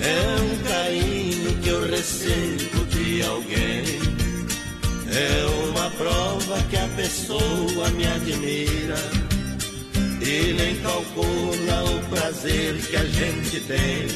É 0.00 0.40
um 0.42 0.62
carinho 0.68 1.62
que 1.62 1.68
eu 1.68 1.88
recebo 1.88 2.23
prova 6.44 6.62
que 6.68 6.76
a 6.76 6.88
pessoa 6.96 7.90
me 7.90 8.06
admira. 8.06 8.96
E 10.20 10.52
nem 10.54 10.76
calcula 10.76 11.84
o 11.84 12.08
prazer 12.08 12.76
que 12.86 12.96
a 12.96 13.04
gente 13.04 13.60
tem. 13.60 14.06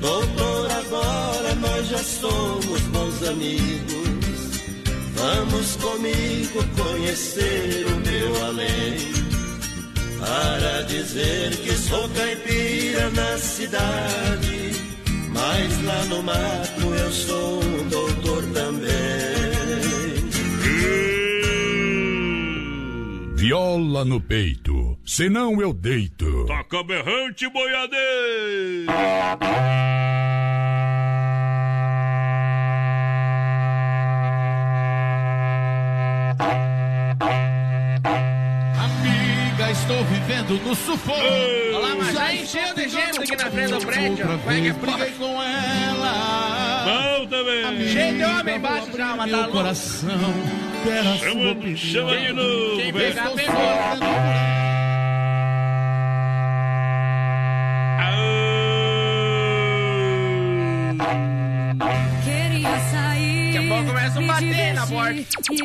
Doutor, 0.00 0.70
agora 0.70 1.54
nós 1.56 1.88
já 1.88 1.98
somos 1.98 2.80
bons 2.92 3.28
amigos. 3.28 4.04
Vamos 5.14 5.76
comigo 5.76 6.64
conhecer 6.76 7.86
o 7.86 7.96
meu 8.00 8.44
além. 8.44 9.14
Para 10.20 10.82
dizer 10.82 11.56
que 11.56 11.72
sou 11.72 12.08
caipira 12.10 13.10
na 13.10 13.38
cidade, 13.38 14.72
mas 15.30 15.82
lá 15.84 16.04
no 16.06 16.22
mato 16.22 16.94
eu 16.98 17.12
sou 17.12 17.62
um 17.62 17.88
doutor 17.88 18.42
também. 18.54 19.43
Viola 23.44 24.06
no 24.06 24.22
peito, 24.22 24.96
senão 25.04 25.60
eu 25.60 25.74
deito. 25.74 26.46
Toca 26.46 26.82
berrante, 26.82 27.46
boiadeiro! 27.50 28.86
Amiga, 38.78 39.70
estou 39.72 40.02
vivendo 40.04 40.58
no 40.64 40.74
sufoco. 40.74 41.20
Olha 41.20 41.78
lá, 41.78 41.94
mas 41.96 42.14
já 42.14 42.34
encheu 42.34 42.74
de 42.74 42.88
gente 42.88 43.18
aqui 43.18 43.36
na 43.36 43.50
frente 43.50 43.72
do 43.74 43.86
prédio. 43.86 44.26
Vai 44.38 44.62
que 44.62 44.68
é 44.68 44.72
briguei 44.72 45.10
com 45.18 45.42
ela. 45.42 46.84
Bom 46.86 47.26
também. 47.26 47.88
Cheio 47.88 48.16
de 48.16 48.24
homem 48.24 48.56
embaixo 48.56 48.96
já, 48.96 49.14
mas 49.14 49.18
tá 49.18 49.26
Meu 49.26 49.36
louco. 49.36 49.52
coração 49.52 50.73
quer 50.84 50.98
a 51.00 51.02
sua 51.02 51.28
Chama, 51.30 51.50
opinião. 51.50 51.76
chama 51.76 52.16
de 52.16 52.32
novo. 52.32 52.76
Quem 52.76 52.92
pegar, 52.92 53.30
pegou. 53.30 54.64
Queria 62.24 62.78
sair. 62.90 63.52
Daqui 63.52 63.66
a 63.66 63.68
pouco 63.68 63.84
começa 63.86 64.18
a 64.18 64.20
me 64.20 64.26
bater 64.26 64.74
na 64.74 64.86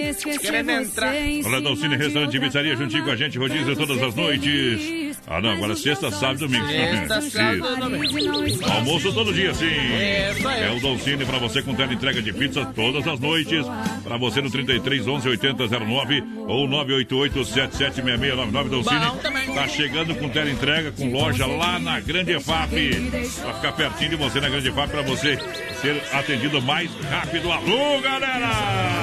esquecer 0.09 0.39
Querendo 0.39 0.71
entrar. 0.71 1.13
Olha, 1.45 1.61
Dalcine, 1.61 1.95
restaurante 1.95 2.37
e 2.37 2.39
pizzaria 2.39 2.75
juntinho 2.75 3.03
com 3.03 3.11
a 3.11 3.15
gente, 3.15 3.37
rodízio 3.37 3.75
todas 3.75 4.01
as 4.01 4.15
noites. 4.15 5.08
Ah, 5.31 5.39
não, 5.39 5.51
agora 5.51 5.75
sexta, 5.75 6.09
sábado 6.09 6.45
e 6.45 6.47
domingo. 6.47 6.67
Sexta, 6.67 7.21
sábado 7.21 7.73
e 7.73 7.79
domingo. 7.79 8.65
Almoço 8.65 9.13
todo 9.13 9.31
dia, 9.31 9.53
sim. 9.53 9.67
É 9.67 10.73
o 10.75 10.79
Dolcine 10.79 11.23
pra 11.23 11.37
você 11.37 11.61
com 11.61 11.75
tela 11.75 11.93
entrega 11.93 12.19
de 12.19 12.33
pizza 12.33 12.65
todas 12.75 13.07
as 13.07 13.19
noites. 13.19 13.63
Pra 14.03 14.17
você 14.17 14.41
no 14.41 14.49
33 14.49 15.07
11 15.07 15.29
80 15.29 15.67
09 15.67 16.23
ou 16.47 16.67
988 16.67 17.45
776699 17.45 18.69
Dolcine. 18.69 19.53
Tá 19.53 19.67
chegando 19.67 20.15
com 20.15 20.29
tela 20.29 20.49
entrega, 20.49 20.91
com 20.91 21.11
loja 21.11 21.45
lá 21.45 21.77
na 21.77 21.99
Grande 21.99 22.31
EFAP. 22.31 22.95
Pra 23.41 23.53
ficar 23.53 23.71
pertinho 23.73 24.09
de 24.09 24.15
você 24.15 24.41
na 24.41 24.49
Grande 24.49 24.69
EFAP 24.69 24.89
pra 24.89 25.03
você 25.03 25.37
ser 25.79 26.01
atendido 26.11 26.59
mais 26.61 26.89
rápido. 27.09 27.51
Alô, 27.51 28.01
galera! 28.01 28.49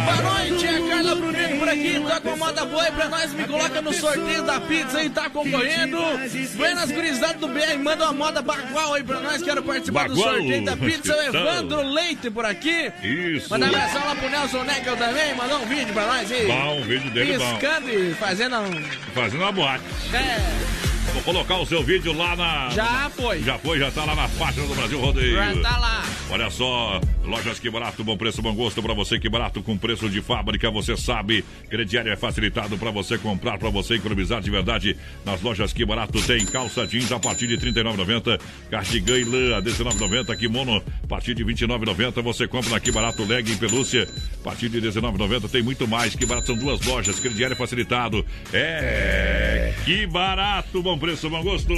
Boa 0.05 0.35
noite, 0.35 0.67
é 0.67 0.89
Carla 0.89 1.15
Brunino 1.15 1.59
por 1.59 1.69
aqui, 1.69 2.01
tá 2.01 2.21
com 2.21 2.37
moda 2.37 2.65
boa 2.65 2.83
aí 2.83 2.93
pra 2.93 3.09
nós, 3.09 3.33
me 3.33 3.45
coloca 3.45 3.83
no 3.83 3.93
sorteio 3.93 4.43
da 4.43 4.61
pizza 4.61 4.99
aí, 4.99 5.11
tá 5.11 5.31
concorrendo. 5.31 6.16
Buenas 6.57 6.91
gurizada 6.91 7.35
do 7.35 7.49
BR, 7.49 7.79
manda 7.83 8.05
uma 8.05 8.13
moda 8.13 8.43
bagual 8.43 8.95
aí 8.95 9.03
pra 9.03 9.21
nós, 9.21 9.43
quero 9.43 9.63
participar 9.63 10.09
do 10.09 10.17
Bagual. 10.17 10.35
sorteio 10.35 10.65
da 10.65 10.77
pizza. 10.77 11.17
O. 11.17 11.37
Evandro 11.37 11.83
Leite 11.83 12.31
por 12.31 12.45
aqui. 12.45 12.93
Isso. 13.03 13.51
Manda 13.51 13.67
um 13.67 13.69
abração 13.69 14.05
lá 14.05 14.15
pro 14.15 14.29
Nelson 14.29 14.63
Neckel 14.65 14.97
também, 14.97 15.35
mandou 15.35 15.59
um 15.61 15.67
vídeo 15.67 15.93
pra 15.93 16.07
nós 16.07 16.31
aí. 16.31 16.47
Bom, 16.47 16.81
o 16.81 16.85
vídeo 16.85 17.11
dele 17.11 17.39
bom. 17.39 17.51
Piscando 17.57 17.91
e 17.91 18.15
fazendo 18.15 18.57
um... 18.59 18.83
Fazendo 19.15 19.41
uma 19.43 19.53
boate. 19.53 19.85
É, 20.13 20.86
Vou 21.13 21.23
colocar 21.23 21.57
o 21.57 21.67
seu 21.67 21.83
vídeo 21.83 22.13
lá 22.13 22.37
na. 22.37 22.71
já 22.71 23.11
foi. 23.11 23.43
Já 23.43 23.59
foi, 23.59 23.79
já 23.79 23.91
tá 23.91 24.05
lá 24.05 24.15
na 24.15 24.29
página 24.31 24.67
do 24.67 24.75
Brasil 24.75 25.01
Rodeio. 25.01 25.35
Já 25.35 25.55
tá 25.63 25.79
lá. 25.79 26.03
Olha 26.31 26.51
só, 26.51 27.01
lojas 27.25 27.59
que 27.59 27.71
barato, 27.71 28.03
bom 28.05 28.17
preço, 28.17 28.43
bom 28.43 28.55
gosto 28.55 28.83
pra 28.83 28.93
você 28.93 29.19
que 29.19 29.29
barato 29.29 29.63
com 29.63 29.77
preço 29.79 30.09
de 30.11 30.21
fábrica, 30.21 30.71
você 30.71 30.97
sabe. 30.97 31.45
Crediário 31.71 32.13
é 32.13 32.17
facilitado 32.17 32.77
pra 32.77 32.91
você 32.91 33.17
comprar, 33.17 33.59
pra 33.59 33.71
você 33.71 33.95
economizar 33.95 34.41
de 34.41 34.51
verdade. 34.51 34.97
Nas 35.25 35.41
lojas 35.41 35.73
que 35.73 35.85
barato 35.85 36.21
tem 36.27 36.45
calça 36.47 36.87
jeans 36.87 37.11
a 37.13 37.19
partir 37.19 37.47
de 37.47 37.57
R$ 37.57 37.73
39,90, 37.73 38.41
cardigan 38.71 39.19
e 39.19 39.25
lã 39.25 39.57
a 39.57 39.61
R$ 39.61 39.65
19,90, 39.65 40.37
kimono 40.37 40.83
a 41.03 41.07
partir 41.07 41.35
de 41.35 41.43
R$ 41.45 41.55
29,90. 41.55 42.23
Você 42.23 42.47
compra 42.49 42.71
na 42.71 42.81
que 42.81 42.91
barato 42.93 43.25
leg 43.25 43.51
em 43.51 43.57
pelúcia 43.57 44.09
a 44.41 44.45
partir 44.45 44.69
de 44.69 44.81
R$ 44.81 44.89
19,90. 44.89 45.49
Tem 45.51 45.63
muito 45.63 45.87
mais. 45.87 46.15
Que 46.15 46.27
barato 46.27 46.49
são 46.49 46.57
duas 46.57 46.85
lojas, 46.85 47.19
crediário 47.21 47.55
é 47.55 47.57
facilitado. 47.57 48.25
É, 48.53 49.73
que 49.85 50.07
barato, 50.07 50.83
bom 50.83 50.96
preço, 50.99 51.29
bom 51.31 51.43
gosto. 51.43 51.69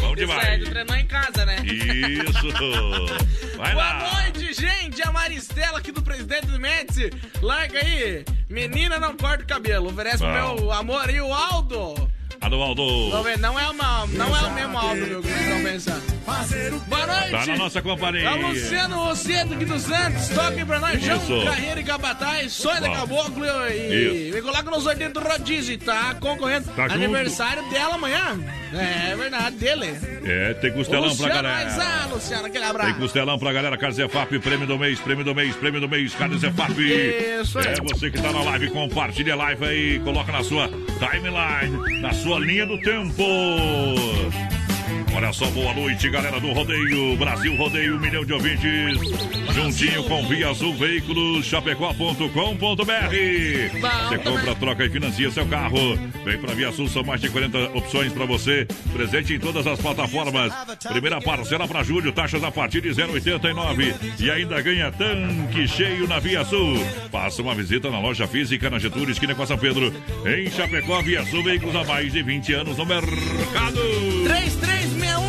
Bom 0.00 0.14
Isso 0.14 0.26
demais. 0.26 0.64
tu 0.64 0.70
treinou 0.70 0.96
em 0.96 1.06
casa, 1.06 1.44
né? 1.46 1.56
Isso! 1.64 3.56
Vai 3.56 3.72
Boa 3.72 3.84
lá! 3.84 4.12
noite, 4.14 4.52
gente! 4.52 5.00
A 5.02 5.12
Maristela 5.12 5.78
aqui 5.78 5.92
do 5.92 6.02
Presidente 6.02 6.46
do 6.48 6.58
Médici. 6.58 7.10
Larga 7.40 7.78
aí. 7.78 8.24
Menina, 8.48 8.98
não 8.98 9.16
corta 9.16 9.44
o 9.44 9.46
cabelo. 9.46 9.88
Oferece 9.90 10.18
pro 10.18 10.26
Bom. 10.26 10.32
meu 10.56 10.72
amor 10.72 11.08
aí, 11.08 11.20
o 11.20 11.32
Aldo. 11.32 12.10
Não, 12.46 13.28
é- 13.28 13.36
não 13.36 13.58
é, 13.58 13.68
uma, 13.70 14.06
não 14.08 14.36
é 14.36 14.40
o 14.40 14.54
mesmo 14.54 14.78
Aldo, 14.78 15.06
meu, 15.06 15.22
que 15.22 15.28
vocês 15.28 15.40
estão 15.42 15.62
pensando. 15.62 16.12
Boa 16.88 17.06
noite! 17.06 17.30
Tá 17.30 17.46
na 17.46 17.56
nossa 17.56 17.82
companhia. 17.82 18.22
É 18.28 18.30
o 18.32 18.48
Luciano 18.48 18.96
Rocedo 19.04 19.54
aqui 19.54 19.64
do 19.64 19.78
Santos. 19.78 20.28
Toque 20.28 20.64
pra 20.64 20.80
nós, 20.80 21.00
João. 21.02 21.44
Carreira 21.44 21.80
e 21.80 21.84
Capataz. 21.84 22.52
Sonho 22.52 22.80
da. 22.80 22.90
Caboclo 22.90 23.44
e 23.70 24.30
me 24.34 24.42
coloca 24.42 24.70
no 24.70 24.80
sorteio 24.80 25.12
do 25.12 25.20
Rodízio. 25.20 25.78
Tá 25.78 26.14
concorrendo. 26.20 26.68
Tá. 26.74 26.84
Aniversário 26.84 27.68
dela 27.70 27.94
amanhã. 27.94 28.38
É 28.74 29.14
verdade, 29.16 29.56
dele. 29.56 29.98
É, 30.24 30.54
tem 30.54 30.72
costelão 30.72 31.02
pra 31.02 31.10
Luciano 31.26 31.34
galera. 31.34 31.56
Aizá, 31.58 32.06
Luciano, 32.10 32.46
aquele 32.46 32.64
abraço. 32.64 32.90
Tem 32.92 33.00
costelão 33.00 33.38
pra 33.38 33.52
galera, 33.52 33.76
Carne 33.76 33.94
Zefap, 33.96 34.38
prêmio 34.38 34.66
do 34.66 34.78
mês, 34.78 34.98
prêmio 35.00 35.24
do 35.24 35.34
mês, 35.34 35.54
prêmio 35.56 35.80
do 35.80 35.88
mês, 35.88 36.14
Carne 36.14 36.38
Zefap. 36.38 36.72
Isso 36.72 37.58
aí. 37.58 37.66
É 37.66 37.74
você 37.82 38.10
que 38.10 38.20
tá 38.20 38.32
na 38.32 38.42
live, 38.42 38.70
compartilha 38.70 39.34
a 39.34 39.36
live 39.36 39.64
aí, 39.64 39.98
coloca 40.00 40.32
na 40.32 40.42
sua 40.42 40.68
timeline, 40.98 42.00
na 42.00 42.12
sua 42.14 42.31
linha 42.38 42.66
do 42.66 42.78
tempo. 42.78 43.22
Olha 45.14 45.32
só, 45.32 45.46
boa 45.50 45.74
noite, 45.74 46.08
galera 46.08 46.40
do 46.40 46.52
Rodeio. 46.52 47.16
Brasil 47.16 47.54
Rodeio, 47.56 47.96
um 47.96 48.00
milhão 48.00 48.24
de 48.24 48.32
ouvintes. 48.32 48.98
Juntinho 49.54 50.02
com 50.04 50.26
Via 50.26 50.48
Azul 50.48 50.74
Veículos, 50.74 51.44
chapecó.com.br. 51.44 52.28
Você 54.08 54.18
compra, 54.18 54.54
troca 54.54 54.84
e 54.86 54.90
financia 54.90 55.30
seu 55.30 55.46
carro. 55.46 55.96
Vem 56.24 56.38
pra 56.38 56.54
Via 56.54 56.72
Sul, 56.72 56.88
são 56.88 57.04
mais 57.04 57.20
de 57.20 57.28
40 57.28 57.58
opções 57.76 58.12
pra 58.12 58.24
você. 58.24 58.66
Presente 58.92 59.34
em 59.34 59.38
todas 59.38 59.66
as 59.66 59.78
plataformas. 59.78 60.52
Primeira 60.88 61.20
parcela 61.20 61.68
pra 61.68 61.82
julho, 61.82 62.12
taxas 62.12 62.42
a 62.42 62.50
partir 62.50 62.80
de 62.80 62.88
0,89. 62.90 63.94
E 64.18 64.30
ainda 64.30 64.62
ganha 64.62 64.90
tanque 64.90 65.68
cheio 65.68 66.08
na 66.08 66.18
Via 66.18 66.44
Sul. 66.44 66.78
Faça 67.10 67.42
uma 67.42 67.54
visita 67.54 67.90
na 67.90 68.00
loja 68.00 68.26
física 68.26 68.70
na 68.70 68.78
Getúlio, 68.78 69.10
esquina 69.10 69.34
com 69.34 69.46
São 69.46 69.58
Pedro. 69.58 69.92
Em 70.24 70.50
Chapecó, 70.50 71.02
Via 71.02 71.22
Sul 71.26 71.42
Veículos 71.42 71.76
há 71.76 71.84
mais 71.84 72.12
de 72.12 72.22
20 72.22 72.52
anos 72.54 72.78
no 72.78 72.86
mercado. 72.86 73.80
3361 74.24 74.81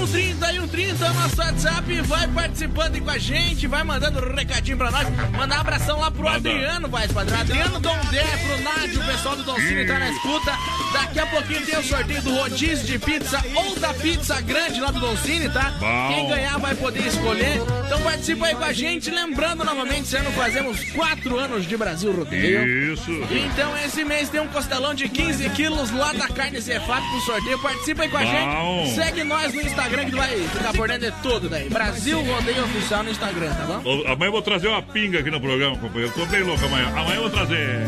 30 0.07 1.05
é 1.05 1.09
o 1.09 1.13
nosso 1.13 1.39
WhatsApp. 1.39 2.01
Vai 2.01 2.27
participando 2.27 2.95
aí 2.95 3.01
com 3.01 3.09
a 3.09 3.17
gente, 3.17 3.67
vai 3.67 3.83
mandando 3.83 4.19
um 4.19 4.35
recadinho 4.35 4.77
pra 4.77 4.91
nós. 4.91 5.07
Mandar 5.31 5.57
um 5.57 5.61
abração 5.61 5.99
lá 5.99 6.11
pro. 6.11 6.27
Adriano, 6.27 6.87
vai, 6.89 7.07
padrão. 7.07 7.39
Adriano 7.39 7.79
Dondé, 7.79 8.23
pro 8.23 8.61
Nádio, 8.63 9.01
o 9.01 9.05
pessoal 9.05 9.35
do 9.35 9.43
Don 9.43 9.55
Cine 9.55 9.85
tá 9.85 9.99
na 9.99 10.09
escuta. 10.09 10.51
Daqui 10.93 11.19
a 11.19 11.25
pouquinho 11.25 11.65
tem 11.65 11.77
o 11.77 11.83
sorteio 11.83 12.21
do 12.21 12.35
rodízio 12.35 12.85
de 12.85 12.99
pizza 12.99 13.43
ou 13.55 13.75
da 13.79 13.93
pizza 13.93 14.39
grande 14.41 14.79
lá 14.79 14.91
do 14.91 14.99
Don 14.99 15.17
Cine, 15.17 15.49
tá? 15.49 15.73
Bom. 15.79 16.13
Quem 16.13 16.27
ganhar 16.27 16.57
vai 16.59 16.75
poder 16.75 17.07
escolher. 17.07 17.61
Então 17.85 17.99
participa 18.01 18.45
aí 18.45 18.55
com 18.55 18.63
a 18.63 18.73
gente. 18.73 19.09
Lembrando 19.09 19.63
novamente, 19.63 20.03
esse 20.03 20.15
ano 20.15 20.31
fazemos 20.31 20.83
4 20.91 21.37
anos 21.39 21.67
de 21.67 21.75
Brasil 21.75 22.11
Rodeio. 22.11 22.93
Isso. 22.93 23.11
Então 23.31 23.75
esse 23.85 24.03
mês 24.03 24.29
tem 24.29 24.39
um 24.39 24.47
costelão 24.47 24.93
de 24.93 25.09
15 25.09 25.49
quilos 25.51 25.91
lá 25.91 26.13
da 26.13 26.27
carne 26.27 26.61
Cefap 26.61 27.01
pro 27.09 27.21
sorteio. 27.21 27.59
Participa 27.59 28.03
aí 28.03 28.09
com 28.09 28.17
a 28.17 28.21
Bom. 28.23 28.85
gente. 28.85 28.95
Segue 28.95 29.23
nós 29.23 29.53
no 29.53 29.61
Instagram 29.61 30.05
que 30.05 30.11
tu 30.11 30.17
vai 30.17 30.29
ficar 30.29 30.73
por 30.73 30.87
dentro 30.87 31.11
de 31.11 31.17
tudo 31.21 31.49
daí. 31.49 31.69
Brasil 31.69 32.21
Rodeio 32.21 32.63
Oficial 32.65 33.03
no 33.03 33.09
Instagram, 33.11 33.53
tá 33.53 33.65
bom? 33.65 34.03
Amanhã 34.05 34.27
eu 34.27 34.31
vou 34.31 34.41
trazer 34.41 34.67
uma 34.67 34.81
pinga 34.81 35.19
aqui 35.19 35.31
no 35.31 35.41
programa, 35.41 35.77
companheiro. 35.77 36.13
Tô 36.13 36.25
bem 36.25 36.43
louco 36.43 36.63
amanhã. 36.65 36.87
Amanhã 36.89 37.15
eu 37.15 37.21
vou 37.21 37.31
trazer. 37.31 37.87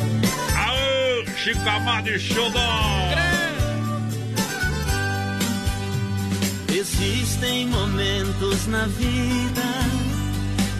Chico 1.45 1.69
Amado 1.69 2.09
e 2.09 2.17
Xodó. 2.17 2.59
Existem 6.73 7.67
momentos 7.67 8.65
na 8.65 8.87
vida 8.87 9.61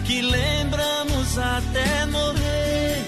que 0.04 0.22
lembramos 0.22 1.38
até 1.38 2.06
morrer. 2.06 3.00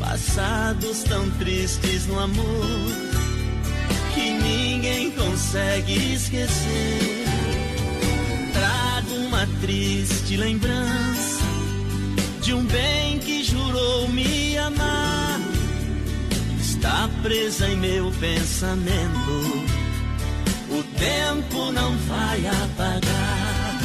Passados 0.00 1.04
tão 1.04 1.30
tristes 1.38 2.08
no 2.08 2.18
amor 2.18 2.66
que 4.12 4.30
ninguém 4.32 5.12
consegue 5.12 6.14
esquecer. 6.14 7.26
Trago 8.52 9.14
uma 9.24 9.46
triste 9.60 10.36
lembrança 10.36 11.44
de 12.42 12.52
um 12.52 12.64
bem 12.64 13.20
que 13.20 13.44
jurou 13.44 14.08
me 14.08 14.58
amar. 14.58 15.29
Está 16.80 17.10
presa 17.22 17.68
em 17.68 17.76
meu 17.76 18.10
pensamento. 18.12 19.66
O 20.70 20.82
tempo 20.98 21.70
não 21.72 21.94
vai 22.08 22.46
apagar. 22.46 23.80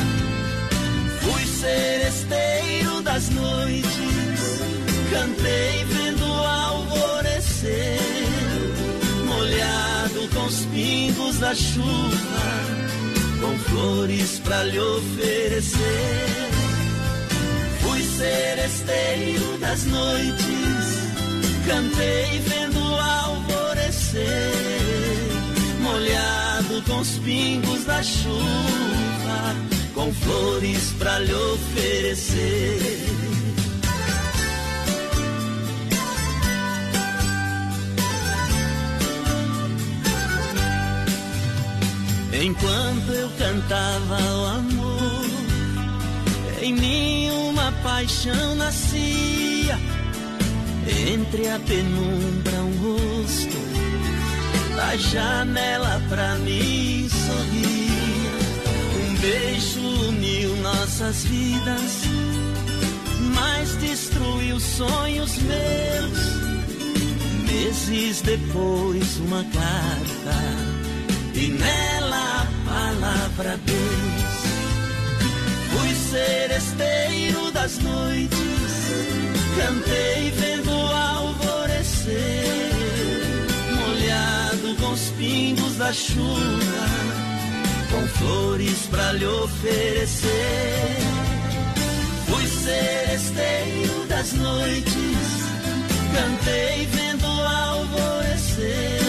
Fui 1.20 1.46
seresteiro 1.46 3.02
das 3.02 3.30
noites, 3.32 4.62
cantei 5.12 5.84
vendo 5.90 6.26
o 6.26 6.48
alvorecer, 6.48 8.00
molhado 9.26 10.30
com 10.34 10.46
os 10.46 10.66
pingos 10.68 11.38
da 11.40 11.54
chuva, 11.54 12.16
com 13.42 13.60
flores 13.72 14.40
pra 14.40 14.64
lhe 14.64 14.80
oferecer. 14.80 16.50
Fui 17.82 18.02
seresteiro 18.02 19.58
das 19.58 19.84
noites, 19.84 20.96
cantei 21.68 22.40
vendo 22.40 22.85
alvorecer, 23.26 24.52
molhado 25.82 26.82
com 26.88 27.00
os 27.00 27.18
pingos 27.20 27.86
da 27.86 28.02
chuva, 28.02 29.56
com 29.94 30.14
flores 30.14 30.94
pra 30.98 31.20
lhe 31.20 31.34
oferecer. 31.34 33.06
Enquanto 42.44 43.12
eu 43.12 43.30
cantava 43.38 44.18
o 44.18 44.46
amor, 44.46 45.26
em 46.62 46.74
mim 46.74 47.30
uma 47.50 47.72
paixão 47.82 48.56
nascia. 48.56 49.80
Entre 50.88 51.48
a 51.48 51.60
penumbra 51.60 52.58
um 52.62 52.78
rosto, 52.78 53.58
da 54.76 54.96
janela 54.98 56.02
pra 56.10 56.36
mim 56.36 57.10
sorria. 57.10 58.36
Um 59.00 59.16
beijo 59.16 59.80
uniu 60.10 60.56
nossas 60.58 61.24
vidas, 61.24 62.04
mas 63.34 63.76
destruiu 63.78 64.60
sonhos 64.60 65.38
meus. 65.40 66.36
Meses 67.52 68.22
depois, 68.22 69.18
uma 69.18 69.44
carta, 69.46 70.38
e 71.34 71.48
nela 71.48 72.42
a 72.42 72.48
palavra 72.70 73.60
Deus. 73.66 74.36
Fui 75.72 75.96
seresteiro 75.96 77.52
das 77.52 77.80
noites, 77.80 79.35
cantei 79.58 80.32
vendo 80.32 80.72
o 80.72 80.92
alvorecer, 80.92 82.72
molhado 83.72 84.76
com 84.80 84.92
os 84.92 85.10
pingos 85.12 85.76
da 85.78 85.94
chuva, 85.94 86.86
com 87.92 88.08
flores 88.08 88.88
pra 88.90 89.14
lhe 89.14 89.26
oferecer. 89.26 90.30
Fui 92.28 92.48
seresteiro 92.48 94.06
das 94.08 94.34
noites, 94.34 95.18
cantei 96.14 96.86
vendo 96.88 97.26
o 97.26 97.42
alvorecer, 97.48 99.02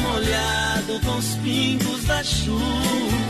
molhado 0.00 1.00
com 1.04 1.16
os 1.18 1.34
pingos 1.36 2.04
da 2.04 2.22
chuva 2.22 3.24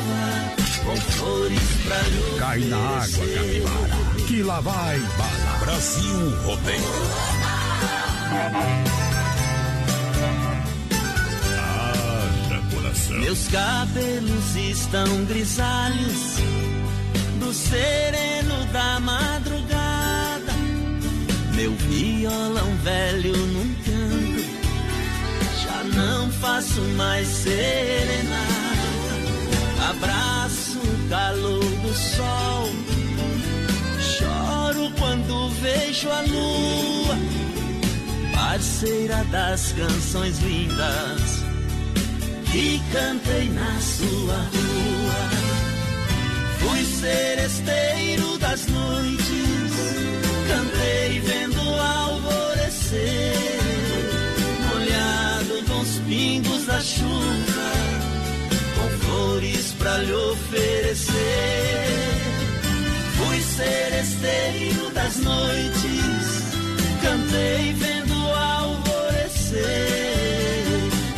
com 0.85 0.97
flores 0.97 1.61
pra 1.85 2.01
lhe 2.03 2.39
Cai 2.39 2.59
na 2.61 2.77
água, 2.77 3.27
capivara, 3.35 4.04
que 4.27 4.43
lá 4.43 4.61
vai 4.61 4.99
bala. 4.99 5.59
Brasil 5.61 6.37
Rodeio. 6.45 6.83
Haja 11.59 12.63
coração. 12.75 13.19
Meus 13.21 13.49
cabelos 13.49 14.57
estão 14.57 15.25
grisalhos 15.27 16.37
do 17.41 17.53
sereno 17.53 18.65
da 18.73 19.01
madrugada. 19.01 20.53
Meu 21.55 21.73
violão 21.73 22.77
velho 22.83 23.37
num 23.37 23.75
canto, 23.85 24.45
já 25.63 25.85
não 25.95 26.31
faço 26.33 26.81
mais 26.97 27.29
serenata. 27.29 28.65
Abraço 29.91 30.79
o 30.79 31.09
calor 31.09 31.65
do 31.65 31.95
sol, 31.95 32.69
quando 34.93 35.49
vejo 35.61 36.09
a 36.11 36.23
lua, 36.23 37.19
parceira 38.35 39.23
das 39.31 39.73
canções 39.73 40.39
lindas 40.41 41.45
que 42.51 42.81
cantei 42.93 43.51
na 43.51 43.79
sua 43.81 44.35
rua. 44.35 45.31
Fui 46.59 46.85
seresteiro 46.85 48.37
das 48.39 48.67
noites, 48.67 49.73
cantei 50.49 51.21
vendo 51.21 51.63
o 51.63 51.81
alvorecer, 51.81 53.37
molhado 54.69 55.63
com 55.67 55.81
os 55.81 55.99
pingos 56.07 56.67
da 56.67 56.81
chuva, 56.81 57.73
com 58.77 58.89
flores 59.05 59.73
pra 59.79 59.99
lhe 59.99 60.13
oferecer. 60.13 62.14
Fui 63.55 63.65
seresteiro 63.65 64.91
das 64.91 65.17
noites, 65.19 66.53
cantei 67.01 67.73
vendo 67.75 68.13
o 68.13 68.35
alvorecer, 68.35 69.63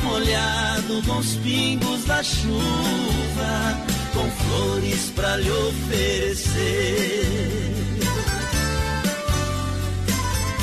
molhado 0.03 1.03
com 1.07 1.17
os 1.19 1.37
pingos 1.37 2.05
da 2.05 2.23
chuva, 2.23 3.79
com 4.13 4.31
flores 4.31 5.13
pra 5.15 5.37
lhe 5.37 5.51
oferecer. 5.51 7.27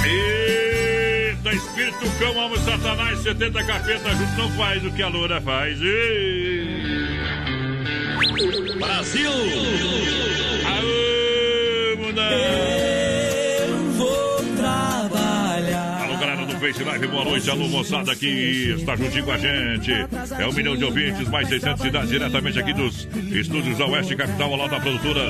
Eita, 0.06 1.54
espírito 1.54 2.20
cão, 2.20 2.40
amo 2.40 2.58
satanás, 2.60 3.20
70 3.24 3.64
capeta 3.64 4.16
junto 4.16 4.38
não 4.38 4.52
faz 4.52 4.86
o 4.86 4.92
que 4.92 5.02
a 5.02 5.08
loura 5.08 5.42
faz. 5.42 5.80
Brasil! 8.80 9.32
Aô, 10.66 11.14
mundão! 11.14 11.23
Eu 12.32 13.78
vou 13.94 14.36
trabalhar. 14.56 16.02
Alô, 16.04 16.18
galera 16.18 16.46
do 16.46 16.60
Face 16.60 16.84
Live, 16.84 17.08
boa 17.08 17.26
noite. 17.26 17.50
Alô, 17.50 17.68
moçada 17.68 18.16
que 18.16 18.76
está 18.78 18.96
juntinho 18.96 19.26
com 19.26 19.32
a 19.32 19.38
gente. 19.38 19.92
É 20.40 20.48
um 20.48 20.54
milhão 20.54 20.76
de 20.76 20.86
ouvintes, 20.86 21.28
mais 21.30 21.48
600 21.50 21.82
cidades, 21.82 22.10
diretamente 22.10 22.60
aqui 22.60 22.74
dos 22.74 23.08
estúdios 23.32 23.78
da 23.78 23.86
Oeste 23.88 24.16
Capital, 24.16 24.52
ao 24.52 24.58
lado 24.58 24.72
da 24.72 24.80
produtora 24.80 25.22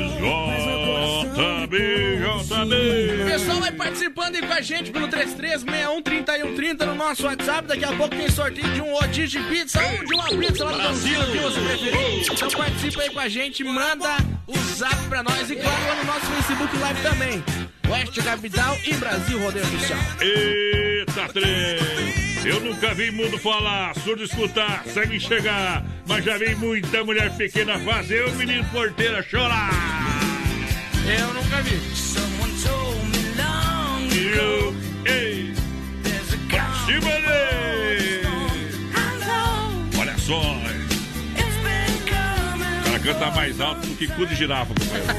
JB, 1.34 1.78
O 2.24 2.44
JB. 2.44 3.32
pessoal 3.32 3.60
vai 3.60 3.72
participando 3.72 4.36
aí 4.36 4.42
com 4.42 4.54
a 4.54 4.62
gente 4.62 4.92
pelo 4.92 5.08
33613130 5.08 6.86
no 6.86 6.96
nosso 6.96 7.26
WhatsApp. 7.26 7.68
Daqui 7.68 7.86
a 7.86 7.94
pouco 7.94 8.16
tem 8.16 8.30
sorteio 8.30 8.68
de 8.74 8.82
um 8.82 8.92
rodízio 8.94 9.42
de 9.42 9.50
pizza 9.50 9.82
ou 9.84 10.06
de 10.06 10.14
uma 10.14 10.30
pizza 10.30 10.64
lá 10.66 10.72
do 10.72 10.78
Brasil, 10.78 11.20
que 11.32 11.38
você 11.40 11.60
preferir. 11.60 12.32
Então 12.32 12.50
participa 12.50 13.02
aí 13.02 13.10
com 13.10 13.20
a 13.20 13.28
gente, 13.28 13.64
manda 13.64 14.18
o 14.48 14.58
zap 14.76 14.96
pra 15.10 15.24
nós 15.24 15.50
e 15.50 15.56
claro 15.56 15.84
lá 15.88 15.96
no 15.96 16.04
nosso 16.06 16.26
Facebook 16.28 16.78
Live 16.78 17.02
também. 17.02 17.44
Oeste 17.90 18.22
Capital 18.22 18.78
e 18.86 18.94
Brasil 18.94 19.40
Rodeio 19.40 19.66
Oficial. 19.66 20.00
Eita, 20.22 21.28
trem! 21.34 22.24
Eu 22.46 22.60
nunca 22.60 22.94
vi 22.94 23.10
mundo 23.12 23.38
falar, 23.40 23.96
surdo 24.00 24.24
escutar, 24.24 24.84
cego 24.86 25.14
enxergar, 25.14 25.84
mas 26.08 26.26
já 26.26 26.38
vi 26.38 26.54
muita 26.56 27.04
mulher 27.04 27.32
pequena 27.38 27.80
fazer 27.80 28.26
o 28.26 28.32
menino 28.34 28.66
porteira 28.66 29.22
chorar. 29.24 29.70
Eu 31.06 31.34
nunca 31.34 31.62
vi. 31.62 31.82
Eu, 34.36 34.74
ei, 35.06 35.54
pra 36.50 36.74
cima 36.86 37.12
dele! 37.22 38.28
Olha 40.00 40.18
só! 40.18 40.40
O 42.80 42.84
cara 42.86 43.00
canta 43.00 43.32
mais 43.32 43.60
alto 43.60 43.86
do 43.88 43.96
que 43.96 44.08
cu 44.08 44.26
de 44.26 44.36
girafa, 44.36 44.74
companheiro. 44.74 45.14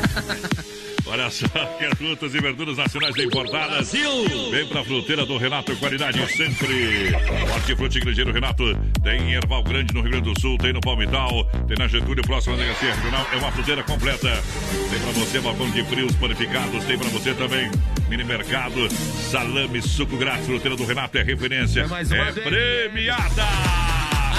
Olha 1.07 1.31
só, 1.31 1.47
quer 1.79 1.95
frutas 1.97 2.35
e 2.35 2.41
verduras 2.41 2.77
nacionais 2.79 3.15
e 3.17 3.25
importadas? 3.25 3.93
Vem 3.93 4.67
pra 4.67 4.83
fruteira 4.83 5.27
do 5.27 5.37
Renato, 5.37 5.77
qualidade 5.77 6.19
sempre. 6.33 7.13
Hortifruti 7.53 8.01
Grangeiro 8.01 8.33
Renato 8.33 8.65
tem 9.03 9.21
em 9.21 9.35
Erval 9.35 9.63
Grande, 9.63 9.93
no 9.93 10.01
Rio 10.01 10.11
Grande 10.13 10.33
do 10.33 10.41
Sul, 10.41 10.57
tem 10.59 10.73
no 10.73 10.81
Palmital, 10.81 11.45
tem 11.69 11.77
na 11.79 11.87
Getúlio, 11.87 12.25
próxima 12.25 12.57
delegacia 12.57 12.95
regional. 12.95 13.27
É 13.33 13.37
uma 13.37 13.53
fruteira 13.53 13.83
completa. 13.83 14.43
Tem 14.91 15.01
pra 15.01 15.13
você 15.13 15.41
balcão 15.41 15.71
de 15.71 15.85
frios 15.85 16.15
panificados, 16.17 16.85
tem 16.85 16.99
pra 16.99 17.09
você 17.11 17.35
também 17.35 17.71
mini 18.09 18.25
mercado, 18.25 18.89
salame, 19.31 19.83
suco 19.83 20.17
grátis. 20.17 20.47
Fruteira 20.47 20.77
do 20.77 20.85
Renato 20.85 21.19
é 21.19 21.23
referência, 21.23 21.83
É 21.83 21.87
mais 21.87 22.11
uma 22.11 22.29
é 22.29 22.33
vez. 22.33 22.47
premiada. 22.49 23.43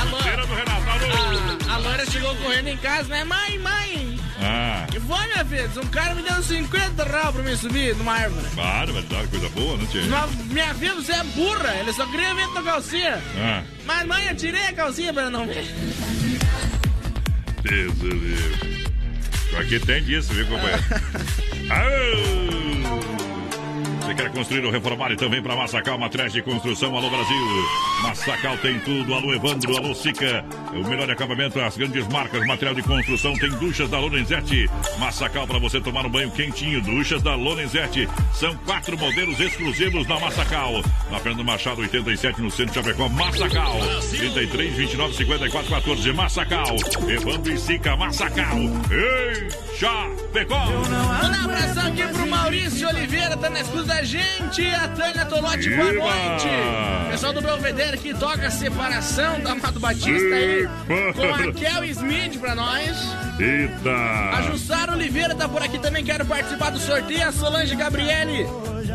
Alô. 0.01 0.17
Tira 0.17 0.45
do 0.47 0.53
Renato, 0.53 0.89
alô. 0.89 1.89
A, 1.89 2.01
a 2.01 2.05
chegou 2.05 2.35
correndo 2.37 2.67
em 2.69 2.77
casa, 2.77 3.09
né? 3.09 3.23
Mãe, 3.23 3.59
mãe! 3.59 4.14
Ah, 4.47 4.85
Que 4.91 4.99
foi, 4.99 5.25
minha 5.27 5.45
filha? 5.45 5.69
Um 5.81 5.87
cara 5.87 6.13
me 6.13 6.21
deu 6.21 6.43
50 6.43 7.03
reais 7.03 7.29
pra 7.31 7.41
me 7.43 7.55
subir 7.57 7.95
numa 7.95 8.13
árvore. 8.13 8.45
claro, 8.53 8.93
vai 8.93 9.01
dar 9.03 9.27
coisa 9.27 9.49
boa, 9.49 9.77
tia? 9.87 10.03
Mas, 10.05 10.35
minha 10.45 10.73
filha, 10.75 10.93
você 10.95 11.13
é 11.13 11.23
burra. 11.23 11.73
Ele 11.79 11.91
só 11.93 12.05
queria 12.05 12.33
ver 12.35 12.47
tua 12.49 12.61
calcinha. 12.63 13.21
Ah, 13.37 13.63
Mas, 13.85 14.05
mãe, 14.07 14.27
eu 14.27 14.35
tirei 14.35 14.67
a 14.67 14.73
calcinha 14.73 15.11
pra 15.13 15.29
não 15.29 15.47
ver. 15.47 15.65
Deus 17.63 17.93
do 17.95 18.09
livro. 18.09 18.85
Aqui 19.59 19.79
tem 19.79 20.03
disso, 20.03 20.33
viu, 20.33 20.45
companheiro? 20.47 20.83
Aô! 21.71 23.24
Você 24.05 24.13
quer 24.13 24.31
construir 24.31 24.63
ou 24.63 24.71
reformar 24.71 25.11
e 25.11 25.15
também 25.15 25.41
para 25.41 25.55
Massacal, 25.55 25.97
materiais 25.97 26.31
de 26.31 26.39
construção, 26.43 26.95
alô 26.95 27.09
Brasil. 27.09 27.65
Massacal 28.03 28.55
tem 28.59 28.79
tudo, 28.81 29.11
alô 29.15 29.33
Evandro, 29.33 29.75
alô 29.75 29.95
Sica. 29.95 30.45
O 30.75 30.87
melhor 30.87 31.09
acabamento, 31.09 31.59
as 31.59 31.75
grandes 31.75 32.07
marcas, 32.09 32.45
material 32.45 32.75
de 32.75 32.83
construção, 32.83 33.33
tem 33.33 33.49
duchas 33.49 33.89
da 33.89 33.97
Lonenzete. 33.97 34.69
Massacal 34.99 35.47
para 35.47 35.57
você 35.57 35.81
tomar 35.81 36.05
um 36.05 36.09
banho 36.09 36.29
quentinho, 36.29 36.83
duchas 36.83 37.23
da 37.23 37.33
Lonenzete. 37.33 38.07
São 38.35 38.55
quatro 38.57 38.95
modelos 38.95 39.39
exclusivos 39.39 40.05
na 40.05 40.19
Massacal. 40.19 40.83
Na 41.09 41.19
Fernando 41.19 41.43
Machado, 41.43 41.81
87, 41.81 42.39
no 42.43 42.51
centro 42.51 42.73
de 42.73 42.87
Chapecó, 42.87 43.09
Massacal. 43.09 43.79
33, 44.15 44.75
29, 44.75 45.15
54, 45.15 45.69
14, 45.71 46.13
Massacal. 46.13 46.75
Evandro 47.09 47.51
e 47.51 47.57
Sica, 47.57 47.95
Massacal. 47.95 48.57
Ei, 48.91 49.49
Chapecó. 49.79 50.63
Manda 50.67 51.39
um 51.39 51.43
abração 51.45 51.87
aqui 51.87 52.03
pro 52.13 52.27
Maurício 52.27 52.87
Oliveira, 52.87 53.35
tá 53.35 53.49
na 53.49 53.61
escuta 53.61 53.94
da 53.95 54.03
gente. 54.03 54.65
A 54.67 54.87
Tânia 54.89 55.25
Tolotti, 55.25 55.69
boa 55.69 55.93
noite. 55.93 56.47
Pessoal 57.11 57.31
do 57.33 57.41
Belvedere 57.41 57.97
que 57.97 58.13
toca 58.13 58.47
a 58.47 58.51
separação 58.51 59.39
do 59.39 59.47
Amado 59.47 59.79
Batista 59.79 60.35
aí. 60.35 60.67
Com 61.13 61.23
a 61.33 61.53
Kel 61.53 61.85
Smith 61.85 62.37
pra 62.39 62.55
nós. 62.55 62.91
A 63.37 63.41
Eita! 63.41 64.51
Jussara 64.51 64.91
Oliveira 64.91 65.33
tá 65.33 65.47
por 65.47 65.61
aqui 65.61 65.79
também, 65.79 66.03
quero 66.03 66.25
participar 66.25 66.71
do 66.71 66.79
sorteio. 66.79 67.27
A 67.27 67.31
Solange 67.31 67.75
Gabriele. 67.75 68.45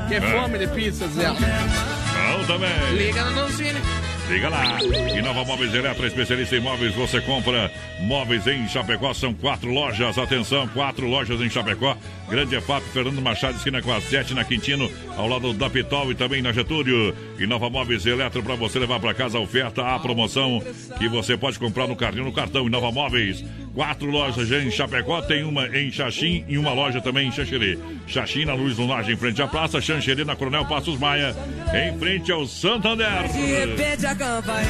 Que 0.08 0.16
É. 0.16 0.20
fome 0.20 0.58
de 0.58 0.66
pizzas, 0.68 1.16
ela. 1.18 1.36
Bom 1.38 2.44
também. 2.44 2.70
Liga 2.96 3.24
no 3.24 3.34
Doncini. 3.34 3.80
Liga 4.28 4.48
lá. 4.48 4.78
Inova 5.18 5.44
Móveis 5.44 5.74
Eletro, 5.74 6.06
especialista 6.06 6.54
em 6.56 6.60
móveis. 6.60 6.94
Você 6.94 7.20
compra 7.20 7.68
móveis 8.02 8.46
em 8.46 8.68
Chapecó. 8.68 9.12
São 9.12 9.34
quatro 9.34 9.72
lojas. 9.72 10.16
Atenção, 10.18 10.68
quatro 10.68 11.06
lojas 11.08 11.40
em 11.40 11.50
Chapecó. 11.50 11.96
Grande 12.30 12.54
EFAP, 12.54 12.84
Fernando 12.92 13.20
Machado, 13.20 13.56
esquina 13.56 13.82
com 13.82 13.92
a 13.92 14.00
7 14.00 14.34
na 14.34 14.44
Quintino, 14.44 14.88
ao 15.16 15.26
lado 15.26 15.52
da 15.52 15.68
Pitol 15.68 16.12
e 16.12 16.14
também 16.14 16.40
na 16.40 16.52
Getúlio. 16.52 17.12
Inova 17.40 17.68
Móveis 17.68 18.06
Eletro 18.06 18.40
para 18.40 18.54
você 18.54 18.78
levar 18.78 19.00
para 19.00 19.12
casa 19.12 19.36
a 19.36 19.40
oferta, 19.40 19.82
a 19.82 19.98
promoção 19.98 20.62
que 20.96 21.08
você 21.08 21.36
pode 21.36 21.58
comprar 21.58 21.88
no 21.88 21.96
cartão, 21.96 22.24
no 22.24 22.32
cartão 22.32 22.66
Inova 22.68 22.92
Móveis. 22.92 23.44
Quatro 23.74 24.08
lojas 24.08 24.46
já 24.46 24.60
em 24.60 24.70
Chapecó, 24.70 25.20
tem 25.22 25.42
uma 25.42 25.66
em 25.76 25.90
Xaxim 25.90 26.44
e 26.46 26.56
uma 26.56 26.72
loja 26.72 27.00
também 27.00 27.26
em 27.26 27.32
Xanxerê. 27.32 27.76
Xaxim 28.06 28.44
na 28.44 28.54
Luz 28.54 28.78
Lunagem, 28.78 29.14
em 29.14 29.18
frente 29.18 29.42
à 29.42 29.48
praça, 29.48 29.80
Xanxerê 29.80 30.24
na 30.24 30.36
Coronel 30.36 30.64
Passos 30.66 30.96
Maia, 31.00 31.34
em 31.74 31.98
frente 31.98 32.30
ao 32.30 32.46
Santander. 32.46 33.08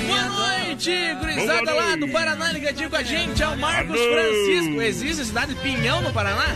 Boa 0.07 0.24
noite, 0.65 0.91
gurizada 1.20 1.74
lá 1.74 1.95
do 1.95 2.09
Paraná, 2.09 2.53
ligadinho 2.53 2.89
com 2.89 2.97
a 2.97 3.03
gente, 3.03 3.43
é 3.43 3.49
o 3.49 3.59
Marcos 3.59 4.01
Alô. 4.01 4.12
Francisco. 4.12 4.81
Existe 4.81 5.20
a 5.20 5.24
cidade 5.27 5.55
de 5.55 5.61
Pinhão 5.61 6.01
no 6.01 6.11
Paraná? 6.11 6.55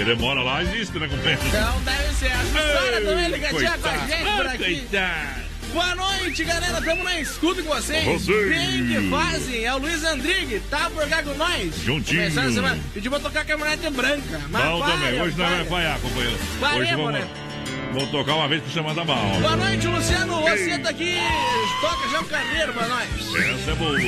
Se 0.00 0.04
demora 0.06 0.42
lá, 0.42 0.62
existe, 0.62 0.98
né, 0.98 1.06
companheiro? 1.08 1.42
Então 1.46 1.80
deve 1.82 2.14
ser. 2.14 2.32
A 2.32 2.42
Jussara 2.42 3.00
também 3.02 3.28
ligadinha 3.28 3.78
com 3.78 3.88
a 3.88 4.06
gente 4.06 4.34
por 4.34 4.46
aqui. 4.46 4.58
Coitado. 4.58 5.40
Boa 5.74 5.94
noite, 5.94 6.42
galera. 6.42 6.80
Tamo 6.80 7.04
na 7.04 7.20
escuta 7.20 7.62
com 7.62 7.68
vocês. 7.68 8.04
Vocês. 8.06 8.48
Bem 8.48 8.86
que 8.86 9.10
fazem. 9.10 9.62
É 9.66 9.74
o 9.74 9.76
Luiz 9.76 10.02
Andrigue. 10.02 10.60
Tá 10.70 10.88
por 10.88 11.06
cá 11.06 11.22
com 11.22 11.34
nós. 11.34 11.74
Juntinho. 11.84 12.22
Começando 12.22 12.48
a 12.48 12.52
semana. 12.52 12.78
Pediu 12.94 13.10
pra 13.10 13.20
tocar 13.20 13.44
caminhonete 13.44 13.90
branca. 13.90 14.40
Mas 14.48 14.64
Bom 14.64 14.80
para, 14.80 14.92
também. 14.92 15.20
Hoje 15.20 15.36
nós 15.36 15.48
para. 15.48 15.56
vai 15.56 15.66
falhar, 15.66 16.00
companheiro. 16.00 16.38
Hoje 16.78 16.94
vamos, 16.94 17.12
né? 17.12 17.28
vamos 17.92 18.10
tocar 18.10 18.34
uma 18.36 18.48
vez 18.48 18.62
por 18.62 18.72
semana 18.72 19.04
mal. 19.04 19.26
Boa 19.38 19.56
noite, 19.56 19.86
Luciano. 19.86 20.40
Você 20.40 20.78
tá 20.78 20.88
aqui. 20.88 21.18
Toca 21.82 22.08
já 22.08 22.20
um 22.20 22.24
carneiro 22.24 22.72
pra 22.72 22.88
nós. 22.88 23.08
Essa 23.36 23.70
é 23.70 23.74
boa. 23.74 23.98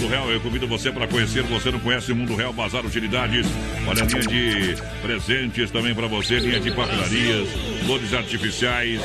Mundo 0.00 0.12
Real, 0.12 0.30
eu 0.30 0.40
convido 0.40 0.66
você 0.66 0.90
para 0.90 1.06
conhecer. 1.06 1.42
Você 1.42 1.70
não 1.70 1.78
conhece 1.78 2.10
o 2.10 2.16
Mundo 2.16 2.34
Real 2.34 2.54
Bazar 2.54 2.86
Utilidades? 2.86 3.46
Olha, 3.86 4.02
linha 4.04 4.22
de 4.22 4.82
presentes 5.02 5.70
também 5.70 5.94
para 5.94 6.06
você, 6.06 6.38
linha 6.38 6.58
de 6.58 6.70
papelarias, 6.70 7.48
flores 7.84 8.14
artificiais, 8.14 8.98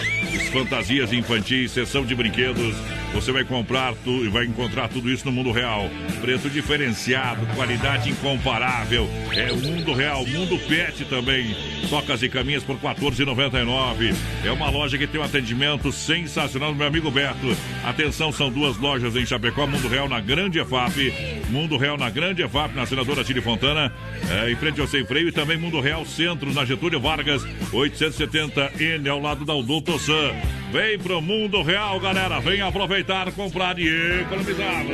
fantasias 0.54 1.12
infantis, 1.12 1.72
sessão 1.72 2.06
de 2.06 2.16
brinquedos. 2.16 2.74
Você 3.14 3.32
vai 3.32 3.44
comprar 3.44 3.94
e 4.06 4.28
vai 4.30 4.46
encontrar 4.46 4.88
tudo 4.88 5.10
isso 5.10 5.26
no 5.26 5.32
Mundo 5.32 5.52
Real. 5.52 5.90
Preço 6.22 6.50
diferenciado, 6.50 7.46
qualidade 7.56 8.10
incomparável. 8.10 9.10
É 9.34 9.52
o 9.52 9.58
Mundo 9.58 9.94
Real, 9.94 10.26
Mundo 10.26 10.58
Pet 10.68 11.04
também. 11.06 11.56
Tocas 11.90 12.24
e 12.24 12.30
caminhas 12.30 12.64
por 12.64 12.76
R$ 12.76 12.96
14,99. 12.96 14.14
É 14.44 14.52
uma 14.52 14.70
loja 14.70 14.98
que 14.98 15.08
tem 15.08 15.20
um 15.20 15.24
atendimento 15.24 15.92
sensacional 15.92 16.74
meu 16.74 16.88
amigo 16.88 17.10
Beto. 17.12 17.56
Atenção, 17.86 18.32
são 18.32 18.50
duas 18.50 18.78
lojas 18.78 19.16
em 19.16 19.26
Chapecó, 19.26 19.66
Mundo 19.66 19.88
Real 19.88 20.10
na 20.10 20.20
Grande 20.20 20.60
EFAP. 20.86 21.46
Mundo 21.50 21.78
Real 21.78 21.98
na 21.98 22.10
Grande 22.10 22.44
EFAP, 22.44 22.76
na 22.76 22.86
Senadora 22.86 23.24
Tire 23.24 23.42
Fontana, 23.42 23.92
é, 24.30 24.52
em 24.52 24.56
frente 24.56 24.82
ao 24.82 24.88
Sem 24.88 25.06
Freio. 25.06 25.30
E 25.30 25.32
também 25.32 25.58
Mundo 25.58 25.80
Real 25.80 26.06
Centro, 26.06 26.54
na 26.54 26.66
Getúlio 26.66 27.00
Vargas, 27.00 27.44
870N, 27.72 29.08
ao 29.10 29.20
lado 29.20 29.46
da 29.46 29.54
Odonto 29.54 29.98
Sam. 30.00 30.34
Vem 30.72 30.98
pro 30.98 31.22
Mundo 31.22 31.62
Real, 31.62 32.00
galera. 32.00 32.40
Vem 32.40 32.62
aproveitar, 32.62 33.32
comprar 33.32 33.78
e 33.80 33.88
economizar. 34.22 34.86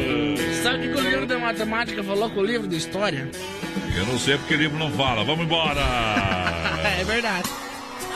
Sabe 0.62 0.88
o 0.88 0.94
que 0.94 1.00
o 1.00 1.10
livro 1.10 1.26
de 1.26 1.36
matemática 1.38 2.04
falou 2.04 2.30
com 2.30 2.42
o 2.42 2.46
livro 2.46 2.68
de 2.68 2.78
história? 2.78 3.30
Eu 3.96 4.06
não 4.06 4.18
sei 4.18 4.38
porque 4.38 4.56
o 4.56 4.58
livro 4.58 4.78
não 4.78 4.92
fala. 4.92 5.24
Vamos 5.24 5.46
embora. 5.46 5.82
é 7.00 7.04
verdade. 7.04 7.50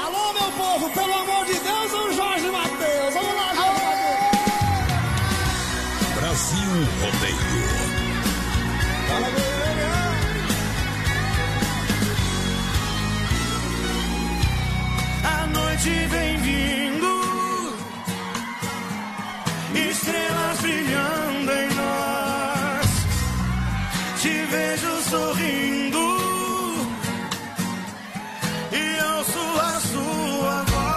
Alô, 0.04 0.34
meu 0.34 0.52
povo, 0.52 0.90
pelo 0.92 1.14
amor 1.14 1.46
de 1.46 1.54
Deus, 1.54 1.94
o 1.94 2.14
Jorge 2.14 2.48
Matheus. 2.52 3.14
Vamos 3.14 3.36
lá, 3.36 3.56
Jorge 3.56 3.84
Matheus. 3.84 3.96
Brasil 6.20 6.70
Rodeio. 7.02 7.65
A 15.24 15.48
noite 15.48 15.90
vem 16.08 16.38
vindo, 16.38 17.78
estrelas 19.74 20.60
brilhando 20.62 21.52
em 21.52 21.70
nós. 21.76 22.88
Te 24.22 24.46
vejo 24.46 25.02
sorrindo 25.10 26.06
e 28.72 29.04
ouço 29.04 29.60
a 29.62 29.80
sua 29.80 30.64
voz. 30.64 30.95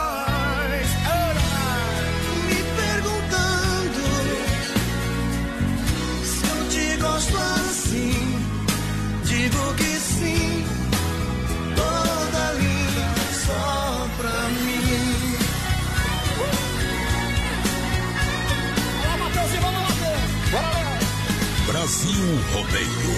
Brasil 21.89 22.39
Rodeio. 22.53 23.15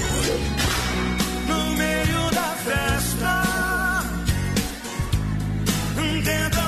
no 1.48 1.70
meio 1.74 2.30
da 2.30 2.54
festa. 2.64 3.42
Tentam 6.24 6.59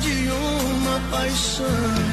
de 0.00 0.28
uma 0.30 1.00
paixão. 1.10 2.11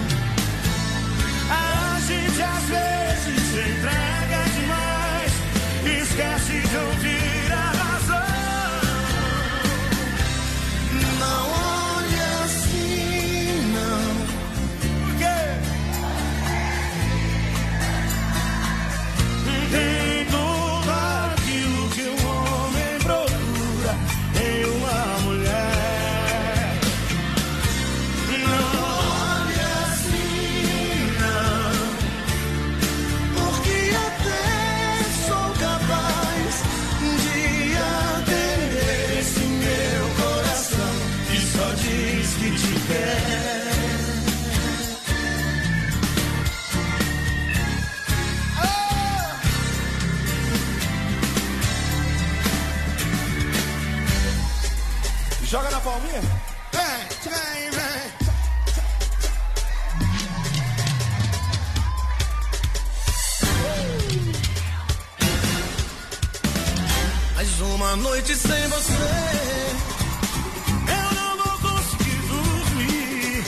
Vem, 56.02 56.22
vem, 56.22 57.72
vem. 57.72 58.12
Mais 67.36 67.62
uma 67.62 67.96
noite 67.98 68.34
sem 68.34 68.68
você. 68.70 68.94
Eu 70.88 71.16
não 71.16 71.38
vou 71.38 71.70
conseguir 71.70 72.22
dormir. 72.28 73.44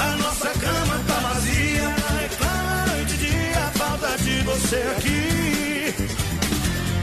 A 0.00 0.16
nossa 0.16 0.48
cama 0.58 1.04
tá 1.06 1.14
vazia. 1.20 1.94
Reclama 2.20 2.86
noite 2.86 3.14
e 3.14 3.16
dia 3.18 3.58
a 3.58 3.70
falta 3.78 4.16
de 4.18 4.40
você 4.42 4.76
aqui. 4.96 5.94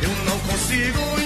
Eu 0.01 0.25
não 0.25 0.39
consigo 0.39 1.18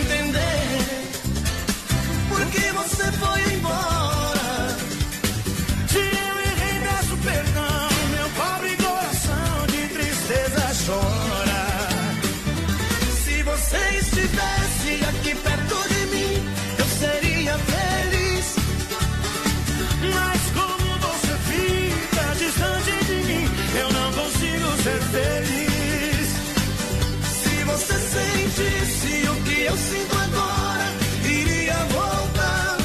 eu 29.66 29.78
sinto 29.78 30.16
agora, 30.18 30.88
iria 31.24 31.76
voltar. 31.92 32.78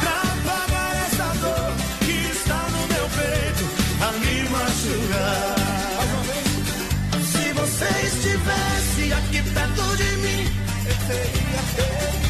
Pra 0.00 0.22
apagar 0.32 0.96
essa 1.06 1.28
dor 1.40 1.72
que 2.00 2.16
está 2.32 2.60
no 2.74 2.82
meu 2.92 3.06
peito 3.18 3.64
a 4.02 4.12
me 4.18 4.36
machucar. 4.48 5.56
Se 7.30 7.44
você 7.52 7.88
estivesse 8.06 9.12
aqui 9.12 9.42
perto 9.54 9.96
de 9.96 10.10
mim, 10.22 10.42
eu 10.86 10.96
seria 11.06 11.62
feliz. 11.76 12.20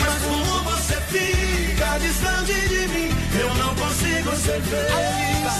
Mas 0.00 0.18
como 0.22 0.54
você 0.64 0.96
fica 1.12 1.98
distante 1.98 2.56
de 2.68 2.82
mim, 2.88 3.10
eu 3.40 3.54
não 3.54 3.74
consigo 3.74 4.30
ser 4.36 4.60
feliz. 4.62 5.54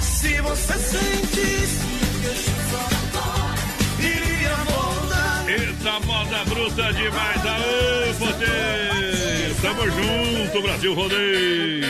Se 0.00 0.40
você 0.40 0.74
sentisse 0.74 1.87
Eita, 5.48 5.98
moda 6.00 6.44
bruta 6.44 6.92
demais, 6.92 7.46
aô, 7.46 8.14
poder! 8.18 9.54
Tamo 9.62 9.90
junto, 9.90 10.60
Brasil 10.62 10.92
Rodeio! 10.92 11.88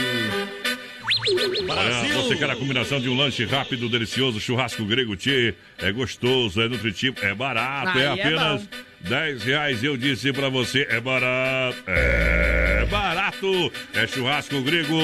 Olha, 1.69 2.15
você 2.15 2.37
quer 2.37 2.51
a 2.51 2.57
combinação 2.57 3.01
de 3.01 3.09
um 3.09 3.17
lanche 3.17 3.45
rápido, 3.45 3.89
delicioso, 3.89 4.41
churrasco 4.41 4.85
grego 4.85 5.17
tchê, 5.17 5.55
é 5.79 5.91
gostoso, 5.91 6.61
é 6.61 6.69
nutritivo, 6.69 7.17
é 7.21 7.35
barato, 7.35 7.99
é 7.99 8.05
é 8.05 8.09
apenas 8.09 8.63
bom. 8.63 8.69
10 9.01 9.43
reais. 9.43 9.85
Eu 9.85 9.97
disse 9.97 10.33
pra 10.33 10.49
você, 10.49 10.87
é 10.89 11.01
barato, 11.01 11.83
é 11.87 12.87
barato, 12.89 13.73
é 13.93 14.07
churrasco 14.07 14.63
grego. 14.63 14.95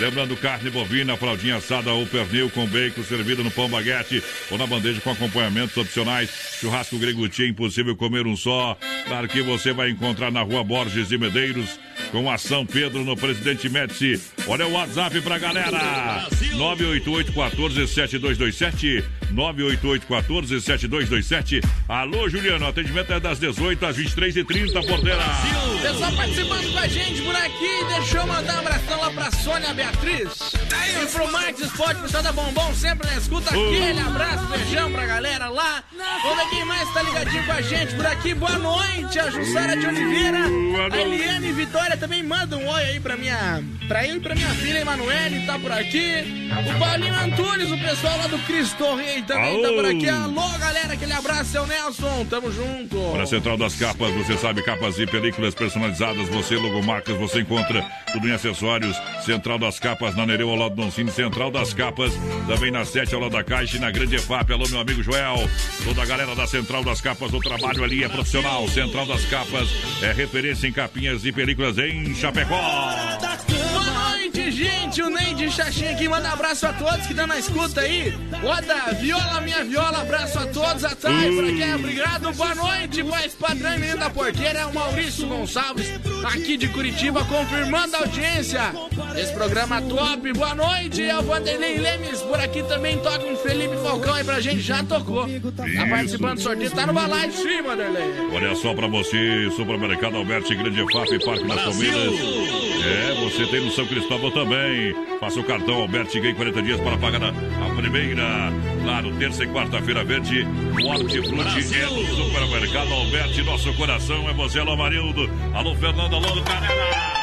Lembrando, 0.00 0.34
carne 0.34 0.70
bovina, 0.70 1.14
fraldinha 1.14 1.56
assada 1.56 1.92
ou 1.92 2.06
pernil 2.06 2.48
com 2.48 2.66
bacon 2.66 3.02
servida 3.02 3.42
no 3.42 3.50
pão 3.50 3.68
baguete 3.68 4.22
ou 4.50 4.56
na 4.56 4.66
bandeja 4.66 4.98
com 5.02 5.10
acompanhamentos 5.10 5.76
opcionais. 5.76 6.30
Churrasco 6.58 6.98
grego 6.98 7.28
tchê, 7.28 7.48
impossível 7.48 7.94
comer 7.94 8.26
um 8.26 8.34
só. 8.34 8.78
Claro 9.06 9.28
que 9.28 9.42
você 9.42 9.74
vai 9.74 9.90
encontrar 9.90 10.30
na 10.30 10.40
rua 10.40 10.64
Borges 10.64 11.10
e 11.10 11.18
Medeiros 11.18 11.78
com 12.10 12.30
a 12.30 12.38
São 12.38 12.64
Pedro 12.64 13.04
no 13.04 13.14
Presidente 13.14 13.68
Médici. 13.68 14.18
Olha 14.46 14.66
o 14.66 14.72
WhatsApp 14.72 15.20
pra 15.20 15.38
galera. 15.38 16.26
988 16.56 17.32
14 17.34 17.86
7227 17.86 19.04
988 19.32 20.06
14 20.06 20.60
7227 20.60 21.60
Alô, 21.88 22.28
Juliano, 22.28 22.66
atendimento 22.66 23.12
é 23.12 23.20
das 23.20 23.38
18 23.38 23.84
às 23.84 23.96
23h30, 23.96 24.72
porteira. 24.86 25.22
Pessoal 25.82 26.12
participando 26.12 26.72
com 26.72 26.78
a 26.78 26.86
gente 26.86 27.22
por 27.22 27.34
aqui, 27.34 27.84
deixa 27.88 28.18
eu 28.18 28.26
mandar 28.26 28.54
um 28.54 28.58
abração 28.60 29.00
lá 29.00 29.10
pra 29.10 29.30
Sônia 29.32 29.74
Beatriz. 29.74 30.28
E 31.02 31.06
pro 31.06 31.32
Marcos 31.32 31.62
Esporte, 31.62 32.00
pessoal 32.02 32.22
da 32.22 32.32
Bombom, 32.32 32.74
sempre 32.74 33.08
na 33.08 33.16
escuta. 33.16 33.50
Aquele 33.50 34.00
abraço, 34.00 34.46
beijão 34.46 34.92
pra 34.92 35.06
galera 35.06 35.48
lá. 35.48 35.82
Vamos 36.22 36.36
ver 36.36 36.50
quem 36.50 36.64
mais 36.64 36.92
tá 36.92 37.02
ligadinho 37.02 37.44
com 37.44 37.52
a 37.52 37.62
gente 37.62 37.94
por 37.94 38.06
aqui. 38.06 38.34
Boa 38.34 38.58
noite, 38.58 39.18
a 39.18 39.30
Jussara 39.30 39.76
de 39.76 39.86
Oliveira. 39.86 40.38
A 40.92 40.96
Eliane 40.96 41.52
Vitória 41.52 41.96
também 41.96 42.22
manda 42.22 42.56
um 42.56 42.68
oi 42.68 42.82
aí 42.84 43.00
pra 43.00 43.16
minha. 43.16 43.62
Pra 43.88 44.06
eu 44.06 44.16
e 44.16 44.20
pra 44.20 44.34
minha 44.34 44.50
filha 44.50 44.78
Emanuele, 44.80 45.46
tá 45.46 45.58
por 45.58 45.72
aqui. 45.72 46.48
O 46.68 46.78
Paulinho 46.78 47.14
Antunes, 47.14 47.70
o 47.70 47.78
pessoal 47.78 48.16
lá 48.18 48.26
do 48.26 48.38
Cristo 48.40 48.94
Rei 48.94 49.19
também 49.22 49.62
tá 49.62 49.68
por 49.68 49.84
aqui. 49.84 50.08
Alô, 50.08 50.58
galera, 50.58 50.92
aquele 50.94 51.12
abraço, 51.12 51.50
seu 51.50 51.66
Nelson. 51.66 52.26
Tamo 52.28 52.52
junto. 52.52 52.96
Para 53.12 53.22
a 53.22 53.26
Central 53.26 53.56
das 53.56 53.74
Capas, 53.76 54.12
você 54.14 54.36
sabe, 54.36 54.62
capas 54.62 54.98
e 54.98 55.06
películas 55.06 55.54
personalizadas, 55.54 56.28
você, 56.28 56.56
logomarcas, 56.56 57.16
você 57.16 57.40
encontra 57.40 57.84
tudo 58.12 58.28
em 58.28 58.32
acessórios. 58.32 58.96
Central 59.24 59.58
das 59.58 59.78
Capas, 59.78 60.16
na 60.16 60.26
Nereu, 60.26 60.50
ao 60.50 60.56
lado 60.56 60.74
do 60.74 60.82
Doncini. 60.82 61.10
Central 61.10 61.50
das 61.50 61.72
Capas, 61.74 62.12
também 62.46 62.70
na 62.70 62.84
7, 62.84 63.14
ao 63.14 63.20
lado 63.20 63.32
da 63.32 63.44
Caixa 63.44 63.76
e 63.76 63.80
na 63.80 63.90
Grande 63.90 64.16
EFAP. 64.16 64.52
Alô, 64.52 64.68
meu 64.68 64.80
amigo 64.80 65.02
Joel. 65.02 65.36
Toda 65.84 66.02
a 66.02 66.06
galera 66.06 66.34
da 66.34 66.46
Central 66.46 66.84
das 66.84 67.00
Capas, 67.00 67.32
o 67.32 67.40
trabalho 67.40 67.84
ali 67.84 68.04
é 68.04 68.08
profissional. 68.08 68.66
Central 68.68 69.06
das 69.06 69.24
Capas 69.26 69.68
é 70.02 70.12
referência 70.12 70.66
em 70.66 70.72
capinhas 70.72 71.24
e 71.24 71.32
películas 71.32 71.78
em 71.78 72.14
Chapecó. 72.14 72.60
Noite, 74.30 74.52
gente. 74.52 75.02
O 75.02 75.10
Ney 75.10 75.34
de 75.34 75.50
Xaxim 75.50 75.86
aqui 75.86 76.08
manda 76.08 76.30
abraço 76.30 76.64
a 76.64 76.72
todos 76.72 77.04
que 77.04 77.12
estão 77.12 77.26
na 77.26 77.38
escuta 77.38 77.80
aí. 77.80 78.14
Roda, 78.40 78.94
viola, 79.00 79.40
minha 79.40 79.64
viola, 79.64 80.02
abraço 80.02 80.38
a 80.38 80.46
todos. 80.46 80.84
A 80.84 80.94
Thay, 80.94 81.34
por 81.34 81.44
aqui, 81.44 81.74
obrigado. 81.74 82.32
Boa 82.34 82.54
noite, 82.54 83.02
voz 83.02 83.34
padrão 83.34 83.74
e 83.74 83.78
menino 83.78 83.98
da 83.98 84.08
porteira. 84.08 84.60
É 84.60 84.66
o 84.66 84.72
Maurício 84.72 85.26
Gonçalves, 85.26 85.90
aqui 86.24 86.56
de 86.56 86.68
Curitiba, 86.68 87.24
confirmando 87.24 87.96
a 87.96 87.98
audiência. 88.00 88.72
Esse 89.16 89.32
programa 89.32 89.82
top. 89.82 90.32
Boa 90.32 90.54
noite, 90.54 91.02
é 91.02 91.18
o 91.18 91.22
Vanderlei 91.22 91.78
Lemes. 91.78 92.22
Por 92.22 92.38
aqui 92.38 92.62
também 92.62 92.98
toca 92.98 93.26
um 93.26 93.36
Felipe 93.36 93.76
Falcão 93.82 94.14
aí 94.14 94.22
pra 94.22 94.40
gente, 94.40 94.60
já 94.60 94.84
tocou. 94.84 95.26
Tá 95.56 95.86
participando 95.88 96.34
do 96.36 96.40
sorteio, 96.42 96.70
tá 96.70 96.86
no 96.86 96.92
balai 96.92 97.32
sim, 97.32 97.62
Vanderlei. 97.62 98.28
Olha 98.32 98.54
só 98.54 98.74
pra 98.74 98.86
você, 98.86 99.50
Supermercado 99.56 100.16
Alberti, 100.16 100.54
Grande 100.54 100.80
EFAP, 100.80 101.24
Parque 101.24 101.48
das 101.48 101.62
Palmeiras. 101.62 102.60
É, 102.82 103.14
você 103.22 103.46
tem 103.46 103.60
no 103.60 103.70
São 103.70 103.86
Cristóvão 103.86 104.19
também. 104.30 104.92
Faça 105.20 105.38
o 105.38 105.44
cartão 105.44 105.76
Alberti, 105.76 106.18
ganhe 106.18 106.34
40 106.34 106.62
dias 106.62 106.80
para 106.80 106.98
pagar 106.98 107.22
a, 107.22 107.28
a 107.28 107.74
primeira. 107.76 108.52
Claro, 108.82 109.12
terça 109.18 109.44
e 109.44 109.46
quarta-feira 109.46 110.02
verde, 110.02 110.44
Hortifruti 110.84 111.74
é 111.76 111.86
no 111.86 112.04
Supermercado 112.06 112.92
Alberti. 112.92 113.42
Nosso 113.42 113.72
coração 113.74 114.28
é 114.28 114.32
você, 114.32 114.58
alô 114.58 114.76
Marildo. 114.76 115.30
Alô 115.54 115.76
Fernando, 115.76 116.16
alô 116.16 116.42
Canela. 116.42 117.20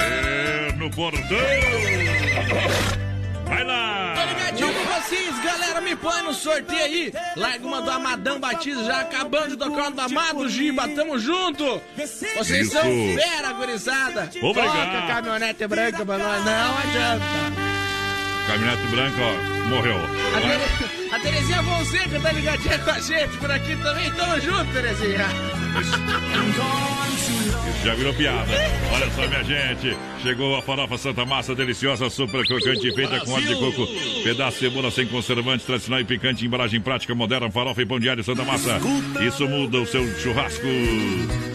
É 0.00 0.72
no 0.78 0.90
portão. 0.90 1.36
Vai 3.44 3.64
lá. 3.64 4.14
Tô 4.16 4.24
ligadinho 4.24 4.72
com 4.72 4.94
Assis, 4.94 5.44
galera, 5.44 5.80
me 5.80 5.94
põe 5.96 6.22
no 6.22 6.32
sorteio 6.32 6.82
aí. 6.82 7.12
Larga 7.36 7.66
uma 7.66 7.82
do 7.82 7.90
Amadão 7.90 8.38
Batista, 8.40 8.84
já 8.84 9.00
acabando 9.00 9.48
de 9.48 9.56
tocar 9.56 9.90
do 9.90 10.00
Amado 10.00 10.48
Giba, 10.48 10.88
tamo 10.88 11.18
junto. 11.18 11.80
Vocês 11.96 12.66
Isso. 12.66 12.72
são 12.72 12.82
fera, 12.82 13.52
gurizada. 13.52 14.30
Obrigado. 14.40 14.92
Toca 14.92 15.06
caminhonete 15.06 15.66
branca 15.66 16.04
pra 16.04 16.18
nós, 16.18 16.44
não 16.44 16.78
adianta. 16.78 17.24
Caminhonete 18.46 18.86
branco, 18.88 19.16
ó, 19.20 19.68
morreu. 19.68 21.03
A 21.14 21.18
Terezinha 21.20 21.62
Fonseca 21.62 22.20
tá 22.20 22.32
ligadinha 22.32 22.78
com 22.78 22.90
a 22.90 22.98
gente 22.98 23.36
por 23.38 23.50
aqui 23.50 23.76
também. 23.76 24.10
Tamo 24.12 24.40
junto, 24.40 24.72
Terezinha. 24.72 25.26
Isso 27.70 27.84
já 27.84 27.94
virou 27.94 28.14
piada. 28.14 28.52
Olha 28.92 29.10
só, 29.10 29.28
minha 29.28 29.44
gente. 29.44 29.96
Chegou 30.22 30.56
a 30.56 30.62
farofa 30.62 30.98
Santa 30.98 31.24
Massa, 31.24 31.54
deliciosa, 31.54 32.10
super 32.10 32.44
crocante, 32.44 32.92
feita 32.92 33.20
com 33.20 33.32
óleo 33.32 33.46
de 33.46 33.54
coco, 33.54 33.86
pedaço 34.24 34.58
de 34.58 34.68
cebola 34.68 34.90
sem 34.90 35.06
conservantes, 35.06 35.64
tradicional 35.64 36.00
e 36.00 36.04
picante, 36.04 36.44
embalagem 36.44 36.80
prática, 36.80 37.14
moderna, 37.14 37.50
farofa 37.50 37.82
e 37.82 37.86
pão 37.86 38.00
diário 38.00 38.24
Santa 38.24 38.42
Massa. 38.44 38.80
Isso 39.24 39.46
muda 39.46 39.80
o 39.80 39.86
seu 39.86 40.04
churrasco. 40.18 40.66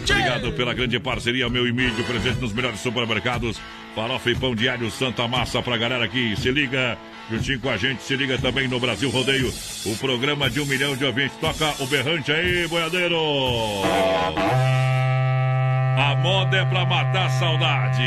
Obrigado 0.10 0.54
pela 0.54 0.74
grande 0.74 1.00
parceria, 1.00 1.50
meu 1.50 1.68
e 1.68 1.74
mídio, 1.74 2.06
presente 2.06 2.40
nos 2.40 2.54
melhores 2.54 2.80
supermercados. 2.80 3.60
Farofa 3.94 4.30
e 4.30 4.36
pão 4.36 4.56
diário 4.56 4.90
Santa 4.90 5.28
Massa 5.28 5.62
pra 5.62 5.76
galera 5.76 6.06
aqui. 6.06 6.36
Se 6.38 6.52
liga, 6.52 6.98
juntinho 7.30 7.60
com 7.60 7.70
a 7.70 7.78
gente, 7.78 8.02
se 8.02 8.16
liga 8.16 8.38
também 8.38 8.68
no 8.68 8.80
Brasil 8.80 9.10
Rodeio, 9.10 9.54
o 9.86 9.96
programa 9.98 10.50
de 10.50 10.60
um 10.60 10.66
milhão 10.66 10.96
de 10.96 11.06
ouvintes. 11.06 11.38
Toca 11.40 11.76
o 11.80 11.88
berrante 11.88 12.32
aí, 12.32 12.68
boiadeiro! 12.68 13.16
A 15.98 16.16
moda 16.16 16.58
é 16.58 16.66
pra 16.66 16.86
matar 16.86 17.28
a 17.28 17.30
saudade. 17.30 18.04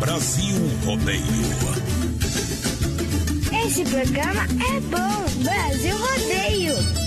Brasil 0.00 0.56
Rodeio. 0.84 1.24
Esse 3.66 3.84
programa 3.84 4.44
é 4.44 4.80
bom. 4.80 5.42
Brasil 5.42 5.96
Rodeio. 5.96 7.03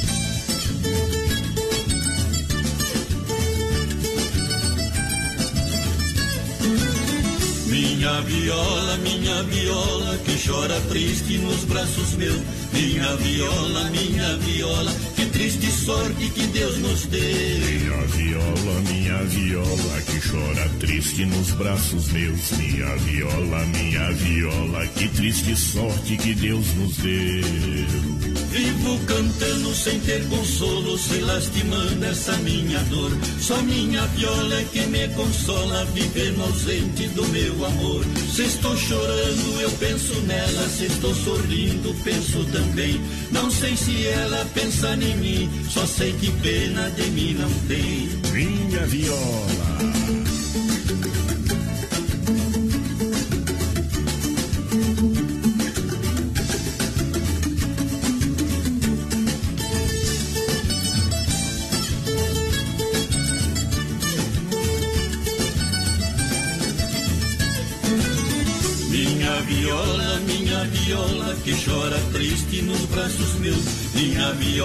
Minha 7.77 8.21
viola, 8.21 8.97
minha 8.97 9.43
viola, 9.43 10.17
que 10.25 10.35
chora 10.47 10.81
triste 10.89 11.37
nos 11.37 11.63
braços 11.65 12.13
meus. 12.13 12.41
Minha 12.73 13.15
viola, 13.17 13.83
minha 13.91 14.35
viola, 14.37 14.91
que 15.18 15.26
triste 15.26 15.72
sorte 15.72 16.30
que 16.30 16.45
Deus 16.48 16.77
nos 16.77 17.07
deu. 17.07 17.19
Minha 17.19 18.06
viola, 18.06 18.81
minha 18.88 19.23
viola, 19.23 20.02
que 20.06 20.19
chora 20.30 20.69
triste 20.80 21.26
nos 21.26 21.52
braços 21.52 22.11
meus. 22.11 22.52
Minha 22.52 22.95
viola, 22.98 23.65
minha 23.65 24.11
viola, 24.11 24.88
que 24.95 25.07
triste 25.10 25.56
sorte 25.56 26.18
que 26.18 26.35
Deus 26.35 26.65
nos 26.76 26.98
deu. 26.98 28.38
Vivo 28.52 28.99
cantando 29.06 29.76
sem 29.76 29.99
ter 30.02 30.23
consolo, 30.30 30.98
se 30.98 31.19
lastimando 31.19 32.06
essa 32.06 32.38
minha 32.38 32.80
dor. 32.85 33.11
Só 33.39 33.57
minha 33.64 34.06
viola 34.07 34.56
é 34.56 34.64
que 34.65 34.85
me 34.88 35.07
consola, 35.10 35.85
vivendo 35.94 36.44
ausente 36.44 37.07
do 37.10 37.27
meu 37.27 37.65
amor. 37.65 38.06
Se 38.34 38.44
estou 38.44 38.77
chorando, 38.77 39.61
eu 39.61 39.72
penso 39.72 40.14
nela, 40.22 40.69
se 40.69 40.85
estou 40.85 41.14
sorrindo, 41.15 41.94
penso 42.03 42.45
também. 42.45 43.02
Não 43.31 43.49
sei 43.52 43.76
se 43.76 44.07
ela 44.07 44.45
pensa 44.53 44.95
em 45.07 45.16
mim, 45.18 45.49
só 45.69 45.85
sei 45.85 46.14
que 46.14 46.31
pena 46.31 46.89
de 46.91 47.03
mim 47.11 47.34
não 47.34 47.49
tem. 47.68 48.10
Minha 48.31 48.85
viola. 48.85 49.48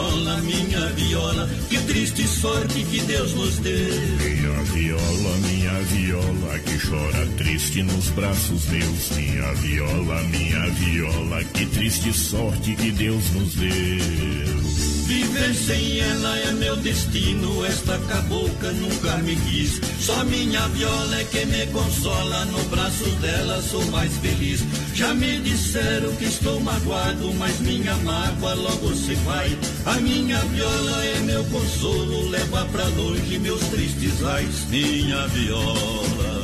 Viola, 0.03 0.37
minha 0.43 0.87
viola, 0.95 1.49
que 1.69 1.79
triste 1.79 2.27
sorte 2.27 2.85
que 2.85 3.01
Deus 3.03 3.35
nos 3.35 3.59
deu. 3.59 4.01
Minha 4.19 4.62
viola, 4.65 5.37
minha 5.39 5.81
viola, 5.83 6.59
que 6.59 6.79
chora 6.79 7.27
triste 7.37 7.83
nos 7.83 8.09
braços 8.11 8.66
meus. 8.66 9.11
Minha 9.16 9.53
viola, 9.55 10.23
minha 10.24 10.70
viola, 10.70 11.45
que 11.45 11.66
triste 11.66 12.12
sorte 12.12 12.74
que 12.74 12.91
Deus 12.91 13.31
nos 13.33 13.55
deu. 13.55 14.91
Viver 15.05 15.55
sem 15.55 15.99
ela 15.99 16.39
é 16.39 16.53
meu 16.53 16.77
destino, 16.77 17.65
esta 17.66 17.99
cabocla 17.99 18.73
nunca 18.73 19.16
me 19.19 19.37
quis. 19.37 19.81
Só 20.01 20.24
minha 20.24 20.66
viola 20.69 21.20
é 21.20 21.24
que 21.24 21.45
me 21.45 21.66
consola, 21.66 22.45
no 22.47 22.62
braço 22.65 23.09
dela 23.20 23.61
sou 23.62 23.85
mais 23.87 24.12
feliz. 24.19 24.61
Já 24.95 25.12
me 25.15 25.41
disseram 25.41 26.12
que 26.16 26.24
estou 26.24 26.61
magoado, 26.61 27.33
mas 27.35 27.59
minha 27.61 27.95
mágoa 27.97 28.55
logo 28.55 28.95
se 28.95 29.15
vai. 29.16 29.57
A 29.87 29.95
minha 30.01 30.39
viola 30.39 31.05
é 31.05 31.19
meu 31.20 31.45
consolo, 31.45 32.29
leva 32.31 32.65
pra 32.66 32.85
longe 32.89 33.39
meus 33.39 33.62
tristes 33.69 34.24
ais. 34.24 34.66
Minha 34.69 35.27
viola. 35.29 36.41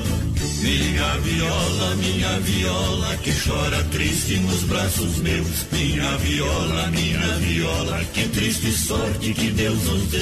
Minha 0.60 1.18
viola, 1.18 1.94
minha 1.96 2.40
viola, 2.40 3.16
que 3.18 3.32
chora 3.32 3.84
triste 3.84 4.36
nos 4.38 4.64
braços 4.64 5.18
meus. 5.18 5.66
Minha 5.70 6.16
viola, 6.18 6.86
minha 6.88 7.36
viola, 7.38 8.04
que 8.12 8.28
triste 8.28 8.72
sorte 8.72 9.34
que 9.34 9.50
Deus 9.52 9.84
nos 9.84 10.02
deu. 10.08 10.18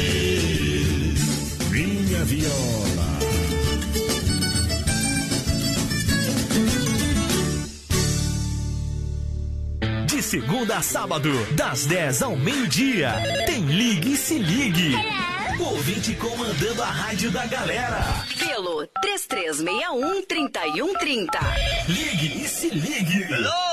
Minha 1.70 2.24
viola. 2.24 3.16
De 10.06 10.22
segunda 10.22 10.76
a 10.76 10.82
sábado, 10.82 11.30
das 11.52 11.86
10 11.86 12.22
ao 12.22 12.36
meio-dia, 12.36 13.14
tem 13.46 13.64
Ligue 13.64 14.12
e 14.12 14.16
Se 14.18 14.38
Ligue. 14.38 14.94
O 15.58 15.62
ouvinte 15.62 16.14
comandando 16.14 16.82
a 16.82 16.90
rádio 16.90 17.30
da 17.30 17.46
galera. 17.46 18.25
Pelo 18.56 18.88
3361-3130. 19.04 21.28
Ligue 21.88 22.42
e 22.42 22.48
Se 22.48 22.70
Ligue. 22.70 23.65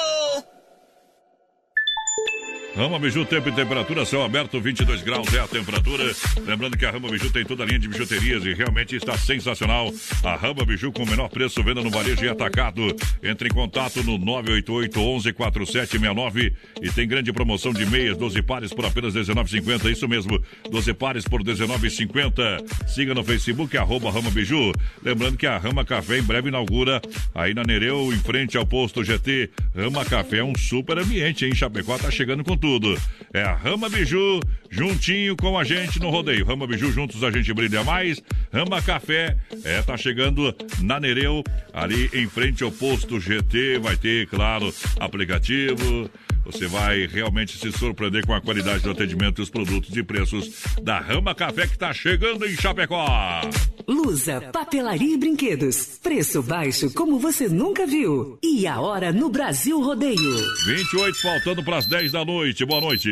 Rama 2.75 2.97
Biju, 2.97 3.23
tempo 3.25 3.49
e 3.49 3.51
temperatura, 3.51 4.03
céu 4.03 4.23
aberto, 4.23 4.59
22 4.59 5.03
graus 5.03 5.31
é 5.31 5.39
a 5.39 5.47
temperatura. 5.47 6.11
Lembrando 6.43 6.75
que 6.75 6.83
a 6.83 6.89
Rama 6.89 7.07
Biju 7.07 7.31
tem 7.31 7.45
toda 7.45 7.61
a 7.61 7.67
linha 7.67 7.77
de 7.77 7.87
bijuterias 7.87 8.43
e 8.45 8.53
realmente 8.55 8.95
está 8.95 9.15
sensacional. 9.15 9.93
A 10.23 10.35
Rama 10.35 10.65
Biju 10.65 10.91
com 10.91 11.03
o 11.03 11.07
menor 11.07 11.29
preço, 11.29 11.61
venda 11.63 11.83
no 11.83 11.91
varejo 11.91 12.25
e 12.25 12.29
atacado. 12.29 12.81
Entre 13.21 13.47
em 13.47 13.51
contato 13.51 14.03
no 14.03 14.17
988 14.17 14.99
11 14.99 15.33
4769 15.33 16.53
e 16.81 16.89
tem 16.89 17.07
grande 17.07 17.31
promoção 17.31 17.71
de 17.71 17.85
meias, 17.85 18.17
12 18.17 18.41
pares 18.41 18.73
por 18.73 18.85
apenas 18.85 19.13
19,50. 19.13 19.91
Isso 19.91 20.07
mesmo, 20.07 20.43
12 20.71 20.93
pares 20.95 21.25
por 21.25 21.43
19,50. 21.43 22.87
Siga 22.87 23.13
no 23.13 23.23
Facebook, 23.23 23.77
arroba 23.77 24.09
Rama 24.09 24.31
Biju. 24.31 24.71
Lembrando 25.03 25.37
que 25.37 25.45
a 25.45 25.59
Rama 25.59 25.85
Café 25.85 26.17
em 26.17 26.23
breve 26.23 26.49
inaugura 26.49 26.99
aí 27.35 27.53
na 27.53 27.63
Nereu, 27.63 28.11
em 28.11 28.17
frente 28.17 28.57
ao 28.57 28.65
posto 28.65 29.03
GT. 29.03 29.51
Rama 29.75 30.03
Café 30.03 30.37
é 30.37 30.43
um 30.43 30.55
super 30.57 30.97
ambiente, 30.97 31.45
hein? 31.45 31.53
Chapecó 31.53 31.99
tá 31.99 32.09
chegando 32.09 32.43
com 32.43 32.62
tudo. 32.64 32.98
É 33.34 33.44
a 33.44 33.53
Rama 33.53 33.90
Biju, 33.90 34.40
juntinho 34.69 35.35
com 35.35 35.60
a 35.60 35.65
gente 35.65 35.99
no 35.99 36.10
rodeio. 36.10 36.45
Rama 36.45 36.65
Biju, 36.65 36.94
juntos 36.94 37.22
a 37.22 37.30
gente 37.30 37.53
brilha 37.53 37.84
mais. 37.84 38.23
Rama 38.53 38.81
Café, 38.81 39.35
é, 39.65 39.81
tá 39.81 39.98
chegando 39.98 40.56
na 40.81 40.98
Nereu, 40.98 41.44
ali 41.73 42.10
em 42.14 42.26
frente 42.26 42.64
ao 42.64 42.72
posto 42.72 43.19
GT. 43.19 43.80
Vai 43.80 43.98
ter, 43.98 44.27
claro, 44.27 44.73
aplicativo. 44.98 46.10
Você 46.45 46.67
vai 46.67 47.07
realmente 47.07 47.57
se 47.57 47.71
surpreender 47.71 48.25
com 48.25 48.33
a 48.33 48.41
qualidade 48.41 48.83
do 48.83 48.91
atendimento 48.91 49.39
e 49.39 49.43
os 49.43 49.49
produtos 49.49 49.95
e 49.95 50.03
preços 50.03 50.63
da 50.81 50.99
Rama 50.99 51.33
Café 51.33 51.67
que 51.67 51.77
tá 51.77 51.93
chegando 51.93 52.45
em 52.45 52.55
Chapecó. 52.55 53.41
Lusa, 53.87 54.41
papelaria 54.51 55.13
e 55.13 55.17
brinquedos. 55.17 55.99
Preço 56.01 56.41
baixo 56.41 56.93
como 56.93 57.19
você 57.19 57.47
nunca 57.47 57.85
viu. 57.85 58.37
E 58.43 58.67
a 58.67 58.79
hora 58.79 59.11
no 59.11 59.29
Brasil 59.29 59.81
Rodeio. 59.81 60.35
28 60.65 61.21
faltando 61.21 61.63
para 61.63 61.77
as 61.77 61.85
10 61.85 62.11
da 62.11 62.25
noite. 62.25 62.65
Boa 62.65 62.81
noite. 62.81 63.09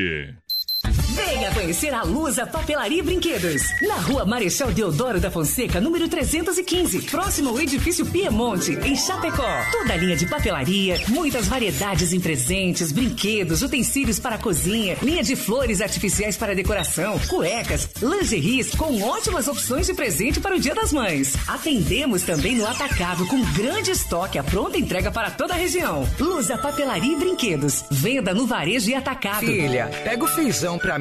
Venha 1.11 1.53
conhecer 1.53 1.93
a 1.93 2.03
Lusa 2.03 2.45
Papelaria 2.45 2.99
e 2.99 3.01
Brinquedos. 3.01 3.63
Na 3.81 3.95
rua 3.95 4.25
Marechal 4.25 4.71
Deodoro 4.71 5.19
da 5.19 5.29
Fonseca, 5.29 5.81
número 5.81 6.07
315. 6.07 7.01
Próximo 7.01 7.49
ao 7.49 7.59
edifício 7.59 8.05
Piemonte, 8.05 8.77
em 8.85 8.95
Chapecó. 8.95 9.49
Toda 9.73 9.93
a 9.93 9.97
linha 9.97 10.15
de 10.15 10.25
papelaria, 10.25 11.01
muitas 11.09 11.47
variedades 11.47 12.13
em 12.13 12.19
presentes, 12.21 12.93
brinquedos, 12.93 13.61
utensílios 13.61 14.19
para 14.19 14.35
a 14.35 14.37
cozinha, 14.37 14.97
linha 15.01 15.21
de 15.21 15.35
flores 15.35 15.81
artificiais 15.81 16.37
para 16.37 16.55
decoração, 16.55 17.19
cuecas, 17.27 17.89
lingeries 18.01 18.73
com 18.73 19.01
ótimas 19.01 19.49
opções 19.49 19.87
de 19.87 19.93
presente 19.93 20.39
para 20.39 20.55
o 20.55 20.59
Dia 20.59 20.73
das 20.73 20.93
Mães. 20.93 21.33
Atendemos 21.45 22.21
também 22.21 22.55
no 22.55 22.65
atacado 22.65 23.27
com 23.27 23.41
grande 23.51 23.91
estoque 23.91 24.39
à 24.39 24.43
pronta 24.43 24.77
entrega 24.77 25.11
para 25.11 25.29
toda 25.29 25.53
a 25.53 25.57
região. 25.57 26.07
Lusa 26.17 26.57
Papelaria 26.57 27.13
e 27.13 27.17
Brinquedos. 27.17 27.83
Venda 27.91 28.33
no 28.33 28.47
varejo 28.47 28.89
e 28.89 28.95
atacado. 28.95 29.45
Filha, 29.45 29.87
pega 30.05 30.23
o 30.23 30.27
feijão 30.27 30.77
pra 30.77 31.00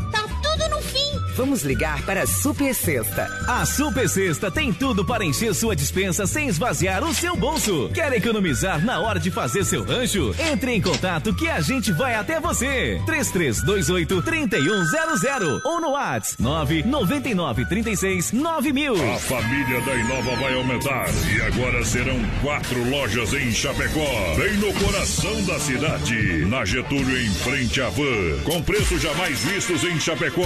Vamos 1.35 1.63
ligar 1.63 2.01
para 2.05 2.23
a 2.23 2.27
Super 2.27 2.73
Sexta. 2.75 3.27
A 3.47 3.65
Super 3.65 4.07
Sexta 4.09 4.51
tem 4.51 4.73
tudo 4.73 5.05
para 5.05 5.23
encher 5.23 5.53
sua 5.53 5.75
dispensa 5.75 6.27
sem 6.27 6.47
esvaziar 6.47 7.03
o 7.03 7.13
seu 7.13 7.35
bolso. 7.37 7.89
Quer 7.93 8.11
economizar 8.13 8.83
na 8.83 8.99
hora 8.99 9.19
de 9.19 9.31
fazer 9.31 9.63
seu 9.63 9.83
rancho? 9.83 10.35
Entre 10.51 10.73
em 10.73 10.81
contato 10.81 11.33
que 11.33 11.49
a 11.49 11.61
gente 11.61 11.91
vai 11.93 12.15
até 12.15 12.39
você. 12.39 13.01
3328 13.05 14.21
3100 14.21 15.61
ou 15.63 15.79
no 15.79 15.91
WhatsApp 15.91 16.41
999 16.41 17.65
36 17.65 18.31
9000. 18.33 18.93
A 19.13 19.19
família 19.19 19.81
da 19.81 19.95
Inova 19.95 20.35
vai 20.35 20.53
aumentar 20.55 21.05
e 21.33 21.41
agora 21.41 21.83
serão 21.85 22.19
quatro 22.41 22.89
lojas 22.89 23.33
em 23.33 23.51
Chapecó, 23.51 24.35
bem 24.37 24.53
no 24.57 24.73
coração 24.73 25.43
da 25.45 25.59
cidade. 25.59 26.45
Na 26.45 26.65
Getúlio, 26.65 27.17
em 27.17 27.33
frente 27.35 27.81
à 27.81 27.89
van, 27.89 28.41
com 28.43 28.61
preços 28.61 29.01
jamais 29.01 29.39
vistos 29.43 29.83
em 29.83 29.99
Chapecó. 29.99 30.41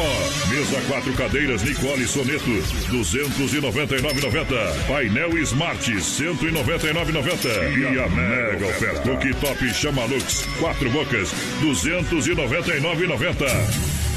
Mesa 0.49 0.74
quatro 0.81 1.14
cadeiras 1.14 1.64
Nicole 1.64 2.06
Soneto, 2.07 2.52
299,90. 2.91 4.88
Painel 4.88 5.45
Smart, 5.45 5.80
199,90. 5.80 7.47
E 7.77 7.99
a 7.99 8.07
mega 8.10 8.65
oferta 8.68 9.02
Cooktop 9.02 9.73
Chamalux, 9.73 10.45
quatro 10.60 10.89
bocas, 10.89 11.34
299,90. 11.61 13.45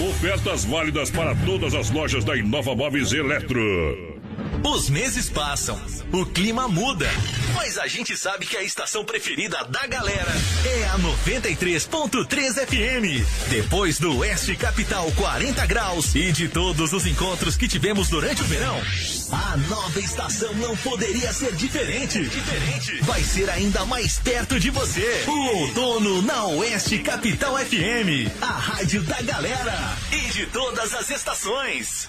Ofertas 0.01 0.65
válidas 0.65 1.11
para 1.11 1.35
todas 1.47 1.75
as 1.75 1.91
lojas 1.91 2.25
da 2.25 2.37
Inova 2.37 2.75
Móveis 2.75 3.13
Eletro. 3.13 4.18
Os 4.65 4.89
meses 4.91 5.29
passam, 5.29 5.81
o 6.13 6.25
clima 6.27 6.69
muda, 6.69 7.09
mas 7.55 7.79
a 7.79 7.87
gente 7.87 8.17
sabe 8.17 8.47
que 8.47 8.57
a 8.57 8.63
estação 8.63 9.05
preferida 9.05 9.65
da 9.65 9.87
galera 9.87 10.33
é 10.65 10.85
a 10.89 10.99
93.3 10.99 12.67
FM. 12.67 13.49
Depois 13.49 13.99
do 13.99 14.19
Oeste 14.19 14.55
Capital 14.57 15.11
40 15.13 15.67
graus 15.67 16.15
e 16.15 16.31
de 16.33 16.49
todos 16.49 16.93
os 16.93 17.07
encontros 17.07 17.57
que 17.57 17.67
tivemos 17.67 18.09
durante 18.09 18.43
o 18.43 18.45
verão, 18.45 18.81
a 19.33 19.57
nova 19.69 20.01
estação 20.01 20.53
não 20.55 20.77
poderia 20.79 21.33
ser 21.33 21.55
diferente. 21.55 22.23
Diferente. 22.29 23.03
Vai 23.03 23.23
ser 23.23 23.49
ainda 23.51 23.85
mais 23.87 24.19
perto 24.19 24.61
de 24.61 24.71
você. 24.71 25.25
O 25.27 25.57
outono 25.59 26.23
na 26.23 26.45
Oeste 26.47 26.99
Capital 26.99 27.57
FM, 27.59 28.31
a 28.41 28.47
rádio 28.47 29.03
da 29.03 29.21
galera 29.23 29.99
e 30.13 30.31
de 30.31 30.47
todas 30.47 30.95
as 30.95 31.11
estações. 31.11 32.09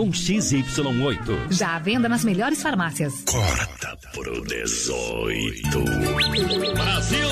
XY8. 0.09 1.51
Já 1.51 1.75
à 1.75 1.79
venda 1.79 2.07
nas 2.09 2.23
melhores 2.23 2.61
farmácias. 2.61 3.23
Corta 3.25 3.97
pro 4.13 4.41
18. 4.45 5.83
Brasil! 6.73 7.27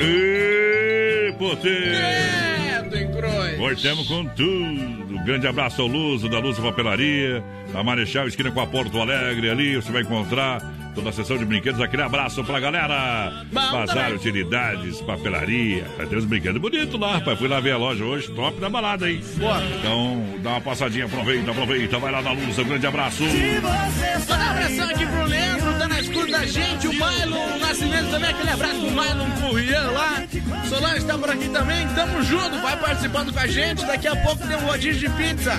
Ê, 0.00 1.34
potê! 1.38 1.92
Credo, 1.94 2.96
em 2.96 3.10
cruz. 3.12 3.58
Voltemos 3.58 4.08
com 4.08 4.24
tudo. 4.26 5.03
Grande 5.24 5.46
abraço 5.46 5.80
ao 5.80 5.88
Luso, 5.88 6.28
da 6.28 6.38
Luz 6.38 6.58
Papelaria, 6.58 7.42
da 7.72 7.82
Marechal, 7.82 8.28
esquina 8.28 8.50
com 8.50 8.60
a 8.60 8.66
Porto 8.66 9.00
Alegre. 9.00 9.48
Ali 9.50 9.76
você 9.76 9.90
vai 9.90 10.02
encontrar 10.02 10.60
toda 10.94 11.08
a 11.08 11.12
sessão 11.12 11.38
de 11.38 11.44
brinquedos. 11.44 11.80
Aquele 11.80 12.02
abraço 12.02 12.44
pra 12.44 12.60
galera. 12.60 13.44
Bazar, 13.50 14.12
utilidades, 14.12 15.00
papelaria. 15.00 15.84
Ter 16.08 16.16
uns 16.16 16.26
brinquedos 16.26 16.60
bonitos 16.60 17.00
lá, 17.00 17.14
rapaz. 17.14 17.38
Fui 17.38 17.48
lá 17.48 17.58
ver 17.58 17.72
a 17.72 17.76
loja 17.78 18.04
hoje, 18.04 18.30
top 18.32 18.60
da 18.60 18.68
balada, 18.68 19.10
hein? 19.10 19.20
Boa. 19.36 19.62
Então, 19.78 20.24
dá 20.42 20.50
uma 20.50 20.60
passadinha, 20.60 21.06
aproveita, 21.06 21.50
aproveita. 21.50 21.98
Vai 21.98 22.12
lá 22.12 22.22
na 22.22 22.32
Luz, 22.32 22.58
um 22.58 22.64
grande 22.64 22.86
abraço. 22.86 23.22
Manda 23.24 24.44
um 24.44 24.50
abração 24.50 24.90
aqui 24.90 25.06
pro 25.06 25.24
Leandro, 25.24 25.78
tá 25.78 25.88
na 25.88 26.00
escuta 26.00 26.32
da 26.32 26.46
gente. 26.46 26.86
O 26.86 26.92
Milo 26.92 27.58
Nascimento 27.60 28.10
também, 28.10 28.30
aquele 28.30 28.50
abraço 28.50 28.80
pro 28.80 28.90
Milo 28.90 29.26
Currier 29.40 29.92
lá. 29.92 30.22
Solange 30.68 31.04
tá 31.04 31.18
por 31.18 31.30
aqui 31.30 31.48
também. 31.48 31.86
Tamo 31.88 32.22
junto, 32.22 32.58
vai 32.60 32.76
participando 32.76 33.32
com 33.32 33.38
a 33.38 33.46
gente. 33.46 33.84
Daqui 33.84 34.06
a 34.06 34.16
pouco 34.16 34.46
tem 34.46 34.56
um 34.56 34.66
rodízio 34.66 35.08
de 35.08 35.13
pizza 35.16 35.58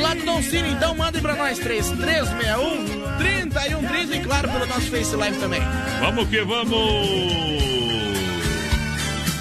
lá 0.00 0.14
do 0.14 0.24
Don 0.24 0.42
Cine. 0.42 0.70
Então 0.70 0.94
mandem 0.94 1.20
pra 1.22 1.34
nós, 1.34 1.58
3361 1.58 3.02
3130 3.18 4.16
e 4.16 4.20
claro 4.20 4.48
pelo 4.50 4.66
nosso 4.66 4.90
Face 4.90 5.14
Live 5.14 5.38
também. 5.38 5.60
Vamos 6.00 6.28
que 6.28 6.42
vamos! 6.42 7.82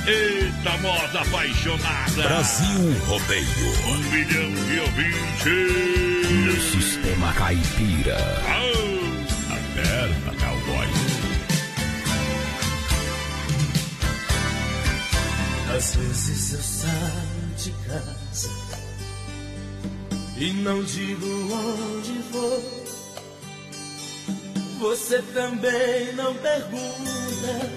Eita 0.08 0.78
moda 0.80 1.22
apaixonada! 1.22 2.24
Brasil 2.24 3.00
Rodeio. 3.06 3.48
Um 3.88 3.98
milhão 4.10 4.52
de 4.66 4.80
ouvintes! 4.80 6.32
No 6.46 6.62
sistema 6.62 7.34
caipira. 7.34 8.18
Aô! 8.18 9.02
A 9.52 9.58
perna 9.76 10.34
cowboy. 10.40 10.88
Às 15.76 15.96
vezes 15.96 16.54
eu 16.54 16.62
saio 16.62 17.56
de 17.58 17.72
casa 17.88 18.20
e 20.41 20.51
não 20.53 20.84
digo 20.84 21.27
onde 21.53 22.13
vou. 22.31 22.81
Você 24.80 25.22
também 25.34 26.13
não 26.15 26.34
pergunta, 26.34 27.69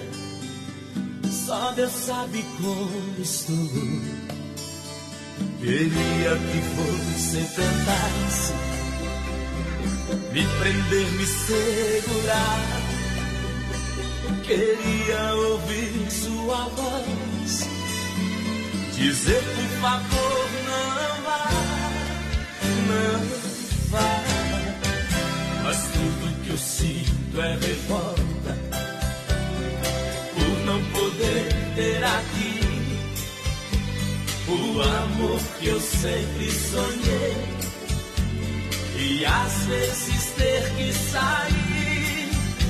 só 1.45 1.71
Deus 1.73 1.91
sabe 1.91 2.43
como 2.57 3.21
estou. 3.21 3.55
Queria 5.59 6.37
que 6.37 6.59
você 6.75 7.39
tentasse 7.55 8.53
me 10.33 10.45
prender, 10.59 11.11
me 11.11 11.25
segurar. 11.25 12.59
Queria 14.43 15.35
ouvir 15.35 16.11
sua 16.11 16.67
voz 16.69 17.75
dizer 18.95 19.43
por 19.43 19.81
favor 19.81 20.49
não 20.65 21.23
vá, 21.23 21.74
não. 22.85 23.45
Mas 25.63 25.77
tudo 25.77 26.43
que 26.43 26.49
eu 26.49 26.57
sinto 26.57 27.41
é 27.41 27.53
revolta 27.53 28.57
por 30.33 30.65
não 30.65 30.83
poder 30.91 31.49
ter 31.75 32.03
aqui 32.03 32.65
o 34.47 34.81
amor 34.81 35.39
que 35.59 35.67
eu 35.67 35.79
sempre 35.79 36.51
sonhei 36.51 37.55
e 38.97 39.25
às 39.25 39.53
vezes 39.65 40.31
ter 40.37 40.69
que 40.75 40.93
sair 40.93 42.29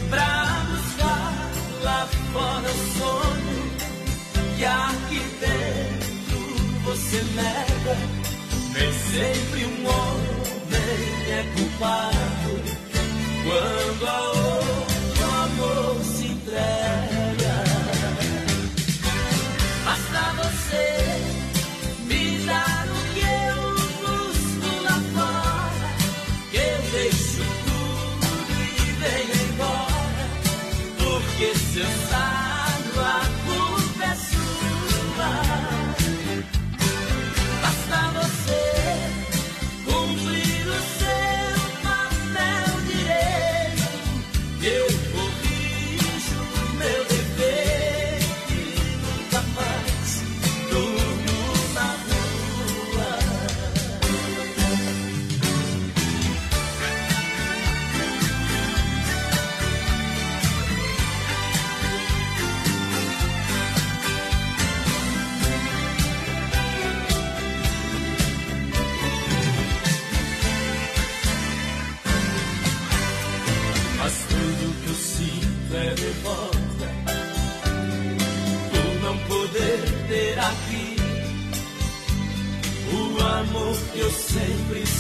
pra 0.09 0.65
buscar 0.69 1.51
lá 1.83 2.07
fora 2.31 2.69
o 2.69 2.99
sonho 2.99 3.65
que 4.57 4.65
aqui 4.65 5.19
dentro 5.39 6.39
você 6.83 7.23
nega. 7.35 8.24
Nem 8.77 8.91
sempre 8.91 9.65
um 9.65 9.87
homem 9.87 11.31
é 11.31 11.45
culpado 11.55 12.61
quando 13.45 14.05
a 14.05 14.31
outro 14.31 15.23
amor 15.23 16.03
se 16.03 16.25
entrega. 16.25 17.63
Basta 19.85 20.33
você 20.43 21.04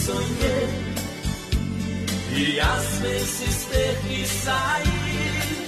sonhei 0.05 0.69
e 2.37 2.59
às 2.59 2.99
vezes 2.99 3.65
ter 3.71 3.97
que 4.07 4.27
sair 4.27 5.65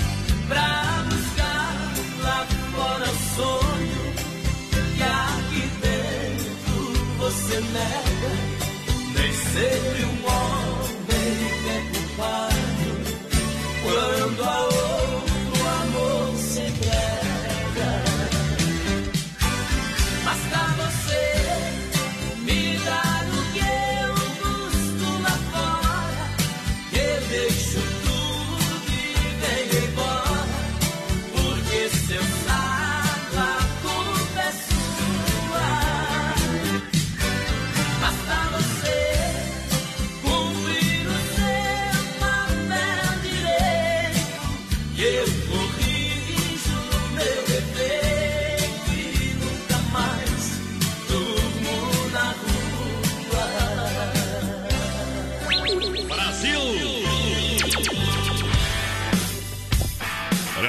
pra 0.47 1.05
buscar 1.09 1.73
lá 2.21 2.47
fora 2.75 3.05
o 3.05 3.17
sonho 3.35 4.13
que 4.95 5.03
aqui 5.03 5.63
dentro 5.81 6.77
você 7.17 7.55
nega. 7.55 8.31
Nem 9.15 9.33
sempre 9.33 10.05
um 10.05 10.17
homem 10.35 11.37
é 11.69 11.79
culpado 11.93 12.91
quando 13.83 14.43
a 14.43 14.61
outro 14.65 14.96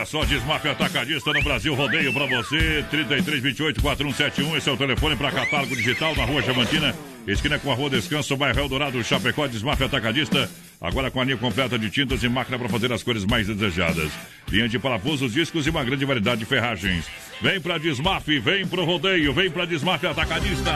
só, 0.08 0.24
Desmaf 0.24 0.66
Atacadista 0.66 1.32
no 1.34 1.42
Brasil, 1.42 1.74
rodeio 1.74 2.12
pra 2.14 2.24
você, 2.24 2.82
3328-4171, 2.90 4.56
esse 4.56 4.68
é 4.68 4.72
o 4.72 4.76
telefone 4.76 5.14
para 5.16 5.30
catálogo 5.30 5.76
digital 5.76 6.16
na 6.16 6.24
Rua 6.24 6.40
Chamantina, 6.40 6.94
esquina 7.26 7.58
com 7.58 7.70
a 7.70 7.74
Rua 7.74 7.90
Descanso, 7.90 8.34
bairro 8.34 8.58
Eldorado, 8.58 9.04
Chapecó, 9.04 9.46
Desmaf 9.46 9.82
Atacadista, 9.82 10.50
agora 10.80 11.10
com 11.10 11.20
a 11.20 11.24
linha 11.24 11.36
completa 11.36 11.78
de 11.78 11.90
tintas 11.90 12.22
e 12.22 12.28
máquina 12.28 12.58
para 12.58 12.70
fazer 12.70 12.90
as 12.90 13.02
cores 13.02 13.26
mais 13.26 13.48
desejadas. 13.48 14.10
Linha 14.50 14.66
de 14.66 14.78
parafusos, 14.78 15.34
discos 15.34 15.66
e 15.66 15.70
uma 15.70 15.84
grande 15.84 16.06
variedade 16.06 16.40
de 16.40 16.46
ferragens. 16.46 17.04
Vem 17.42 17.60
pra 17.60 17.76
Desmaf, 17.76 18.26
vem 18.26 18.66
pro 18.66 18.86
rodeio, 18.86 19.34
vem 19.34 19.50
pra 19.50 19.66
Desmaf 19.66 20.02
Atacadista. 20.06 20.72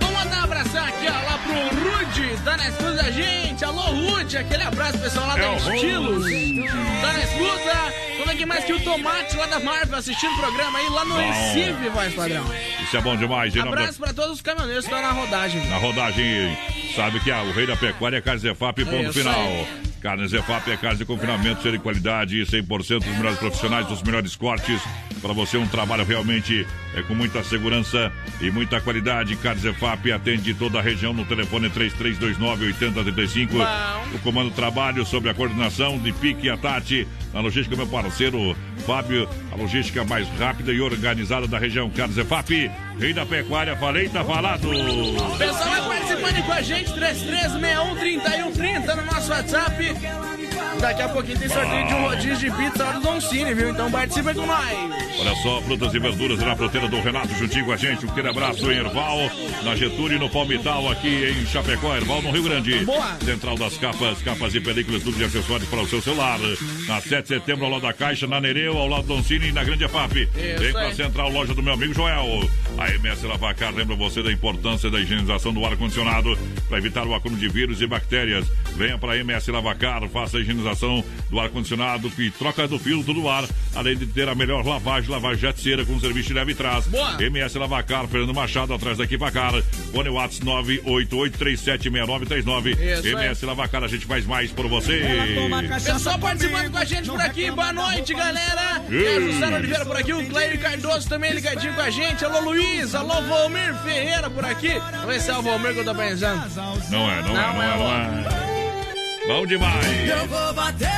Vamos 0.00 0.18
mandar 0.18 0.48
um 0.48 0.52
aqui, 0.84 1.06
ó, 1.06 1.30
lá 1.30 1.38
pro 1.38 1.54
Rude, 1.78 2.42
tá 2.42 2.56
na 2.56 3.10
gente. 3.10 3.64
Alô, 3.64 3.82
Rude, 3.82 4.07
aquele 4.36 4.62
abraço, 4.62 4.98
pessoal, 4.98 5.26
lá 5.26 5.38
É 5.38 5.42
da 5.42 5.54
Estilos. 5.56 6.24
Tá 7.00 7.12
na 7.12 7.18
escuta. 7.20 7.94
Vamos 8.18 8.34
aqui 8.34 8.44
mais 8.46 8.64
que 8.64 8.72
o 8.72 8.80
Tomate 8.80 9.36
lá 9.36 9.46
da 9.46 9.60
Marvel 9.60 9.98
assistindo 9.98 10.32
o 10.32 10.36
programa 10.38 10.78
aí 10.78 10.88
lá 10.90 11.04
no 11.04 11.14
Bom. 11.14 11.20
Recife, 11.32 11.88
voz 11.88 12.14
padrão. 12.14 12.44
Isso 12.82 12.96
é 12.96 13.00
bom 13.00 13.16
demais, 13.16 13.54
em 13.54 13.58
nome 13.60 13.70
da- 13.72 13.76
Abraço 13.82 13.98
pra 13.98 14.12
todos 14.12 14.32
os 14.32 14.42
caminhoneiros 14.42 14.86
que 14.86 14.92
estão 14.94 15.06
na 15.06 15.12
rodagem. 15.14 15.64
Na 15.68 15.76
rodagem, 15.76 16.58
sabe 16.96 17.20
que 17.20 17.30
ah, 17.30 17.42
o 17.42 17.52
rei 17.52 17.66
da 17.66 17.76
pecuária 17.76 18.16
é 18.16 18.20
Carne 18.20 18.40
Zefap, 18.40 18.84
ponto 18.84 19.02
Isso 19.10 19.12
final. 19.20 19.66
Carne 20.00 20.28
Zefap 20.28 20.70
é 20.70 20.76
carne 20.76 20.98
de 20.98 21.04
confinamento, 21.04 21.62
cheiro 21.62 21.76
de 21.76 21.82
qualidade, 21.82 22.36
100% 22.40 22.98
dos 23.00 23.16
melhores 23.16 23.38
profissionais, 23.38 23.86
dos 23.86 24.02
melhores 24.02 24.36
cortes. 24.36 24.80
Para 25.20 25.32
você, 25.32 25.56
um 25.58 25.66
trabalho 25.66 26.04
realmente 26.04 26.64
é, 26.94 27.02
com 27.02 27.14
muita 27.14 27.42
segurança 27.42 28.12
e 28.40 28.50
muita 28.50 28.80
qualidade. 28.80 29.34
Carne 29.36 29.60
Zefap 29.60 30.12
atende 30.12 30.54
toda 30.54 30.78
a 30.78 30.82
região 30.82 31.12
no 31.12 31.24
telefone 31.24 31.68
3329-8035. 31.70 33.48
O 34.14 34.18
comando 34.20 34.52
trabalho 34.52 35.04
sobre 35.04 35.30
a 35.30 35.34
coordenação 35.34 35.98
de 35.98 36.12
Pique 36.12 36.46
e 36.46 36.50
a 36.50 36.56
Tati. 36.56 37.06
Na 37.34 37.40
logística, 37.40 37.74
meu 37.76 37.86
parceiro 37.86 38.56
Fábio, 38.86 39.28
a 39.52 39.56
logística 39.56 40.04
mais 40.04 40.28
rápida 40.38 40.72
e 40.72 40.80
organizada 40.80 41.48
da 41.48 41.58
região. 41.58 41.90
Carne 41.90 42.14
Zefap, 42.14 42.70
rei 42.98 43.12
da 43.12 43.24
pecuária, 43.24 43.76
falei, 43.76 44.08
tá 44.08 44.24
falado. 44.24 44.68
Pessoal 45.38 45.68
vai 45.68 45.88
participando 45.88 46.44
com 46.44 46.52
a 46.52 46.62
gente, 46.62 46.90
33613130 46.92 48.94
no 48.96 49.04
nosso 49.04 49.30
WhatsApp. 49.30 49.94
Daqui 50.80 51.02
a 51.02 51.08
pouquinho 51.08 51.38
tem 51.38 51.48
sorteio 51.48 51.86
de 51.86 51.94
um 51.94 52.02
rodízio 52.02 52.36
de 52.36 52.50
pizza 52.56 52.84
do 52.92 53.00
Don 53.00 53.20
Cine, 53.20 53.52
viu? 53.54 53.70
Então 53.70 53.90
participa 53.90 54.32
com 54.32 54.46
nós. 54.46 54.98
Olha 55.20 55.34
só, 55.42 55.60
frutas 55.62 55.92
e 55.92 55.98
verduras 55.98 56.38
na 56.38 56.54
fruteira 56.54 56.86
do 56.86 57.00
Renato 57.00 57.34
juntinho 57.34 57.64
com 57.64 57.72
a 57.72 57.76
gente. 57.76 58.06
Um 58.06 58.10
aquele 58.10 58.28
abraço 58.28 58.70
em 58.70 58.76
Erval, 58.76 59.30
na 59.64 59.74
Getúlio 59.76 60.16
e 60.16 60.18
no 60.18 60.30
Palmital, 60.30 60.90
aqui 60.90 61.08
em 61.08 61.46
Chapecó, 61.46 61.96
Erval, 61.96 62.22
no 62.22 62.30
Rio 62.30 62.42
Grande. 62.42 62.84
Boa. 62.84 63.16
Central 63.24 63.56
das 63.56 63.76
capas, 63.76 64.22
capas 64.22 64.54
e 64.54 64.60
películas, 64.60 65.02
tudo 65.02 65.16
de 65.16 65.24
acessórios 65.24 65.68
para 65.68 65.80
o 65.80 65.88
seu 65.88 66.00
celular. 66.00 66.38
Na 66.86 67.00
7 67.00 67.22
de 67.22 67.28
setembro, 67.28 67.64
ao 67.64 67.72
lado 67.72 67.82
da 67.82 67.92
Caixa, 67.92 68.26
na 68.26 68.40
Nereu, 68.40 68.76
ao 68.76 68.88
lado 68.88 69.02
do 69.02 69.16
Doncini 69.16 69.48
e 69.48 69.52
na 69.52 69.64
Grande 69.64 69.84
EFAP. 69.84 70.28
Vem 70.58 70.72
pra. 70.72 70.94
Central, 70.94 71.30
loja 71.30 71.54
do 71.54 71.62
meu 71.62 71.74
amigo 71.74 71.94
Joel. 71.94 72.48
A 72.76 72.90
MS 72.90 73.26
Lavacar 73.26 73.74
lembra 73.74 73.96
você 73.96 74.22
da 74.22 74.32
importância 74.32 74.90
da 74.90 75.00
higienização 75.00 75.52
do 75.52 75.64
ar-condicionado 75.64 76.36
para 76.68 76.78
evitar 76.78 77.06
o 77.06 77.14
acúmulo 77.14 77.40
de 77.40 77.48
vírus 77.48 77.80
e 77.80 77.86
bactérias. 77.86 78.46
Venha 78.76 78.98
para 78.98 79.12
a 79.12 79.16
MS 79.18 79.50
Lavacar, 79.50 80.08
faça 80.08 80.38
a 80.38 80.40
higienização 80.48 81.04
do 81.30 81.38
ar-condicionado 81.38 82.10
e 82.18 82.30
troca 82.30 82.66
do 82.66 82.78
filtro 82.78 83.12
do 83.12 83.28
ar, 83.28 83.44
além 83.74 83.94
de 83.96 84.06
ter 84.06 84.26
a 84.28 84.34
melhor 84.34 84.64
lavagem, 84.66 85.10
lavagem 85.10 85.38
jet 85.38 85.60
cera 85.60 85.84
com 85.84 86.00
serviço 86.00 86.28
de 86.28 86.34
leve 86.34 86.52
e 86.52 86.54
trás. 86.54 86.86
Boa. 86.86 87.22
MS 87.22 87.58
Lavacar, 87.58 88.08
Fernando 88.08 88.32
Machado, 88.34 88.72
atrás 88.72 88.96
da 88.96 89.04
Equipacar. 89.04 89.52
Fone 89.92 90.08
Whats 90.08 90.40
988376939. 90.40 92.72
Isso 92.72 93.06
aí. 93.06 93.12
MS 93.12 93.44
Lavacar, 93.46 93.84
a 93.84 93.88
gente 93.88 94.06
faz 94.06 94.24
mais 94.26 94.50
por 94.50 94.66
você. 94.68 95.02
Pessoal 95.84 96.18
participando 96.18 96.70
com 96.70 96.78
a 96.78 96.84
gente 96.84 97.10
por 97.10 97.20
aqui, 97.20 97.50
boa 97.50 97.72
noite, 97.72 98.14
galera. 98.14 98.82
É 98.90 99.58
Oliveira 99.58 99.84
por 99.84 99.96
aqui, 99.96 100.12
o 100.12 100.24
Cleio 100.26 100.58
Cardoso 100.58 101.08
também 101.08 101.32
ligadinho 101.32 101.74
com 101.74 101.80
a 101.80 101.90
gente. 101.90 102.24
Alô, 102.24 102.40
Luiz, 102.40 102.94
alô, 102.94 103.20
Valmir 103.22 103.74
Ferreira 103.82 104.30
por 104.30 104.44
aqui. 104.44 104.78
Vamos 104.78 105.06
ver 105.06 105.20
se 105.20 105.30
é 105.30 105.36
o 105.36 105.42
Valmir 105.42 105.74
que 105.74 105.80
eu 105.80 105.84
tô 105.84 105.94
pensando. 105.94 106.48
Não 106.90 107.10
é, 107.10 107.22
não, 107.22 107.30
é, 107.30 107.32
não 107.32 107.62
é, 107.62 107.76
não 107.76 108.44
é. 108.44 108.47
Bom 109.28 109.44
demais. 109.44 109.84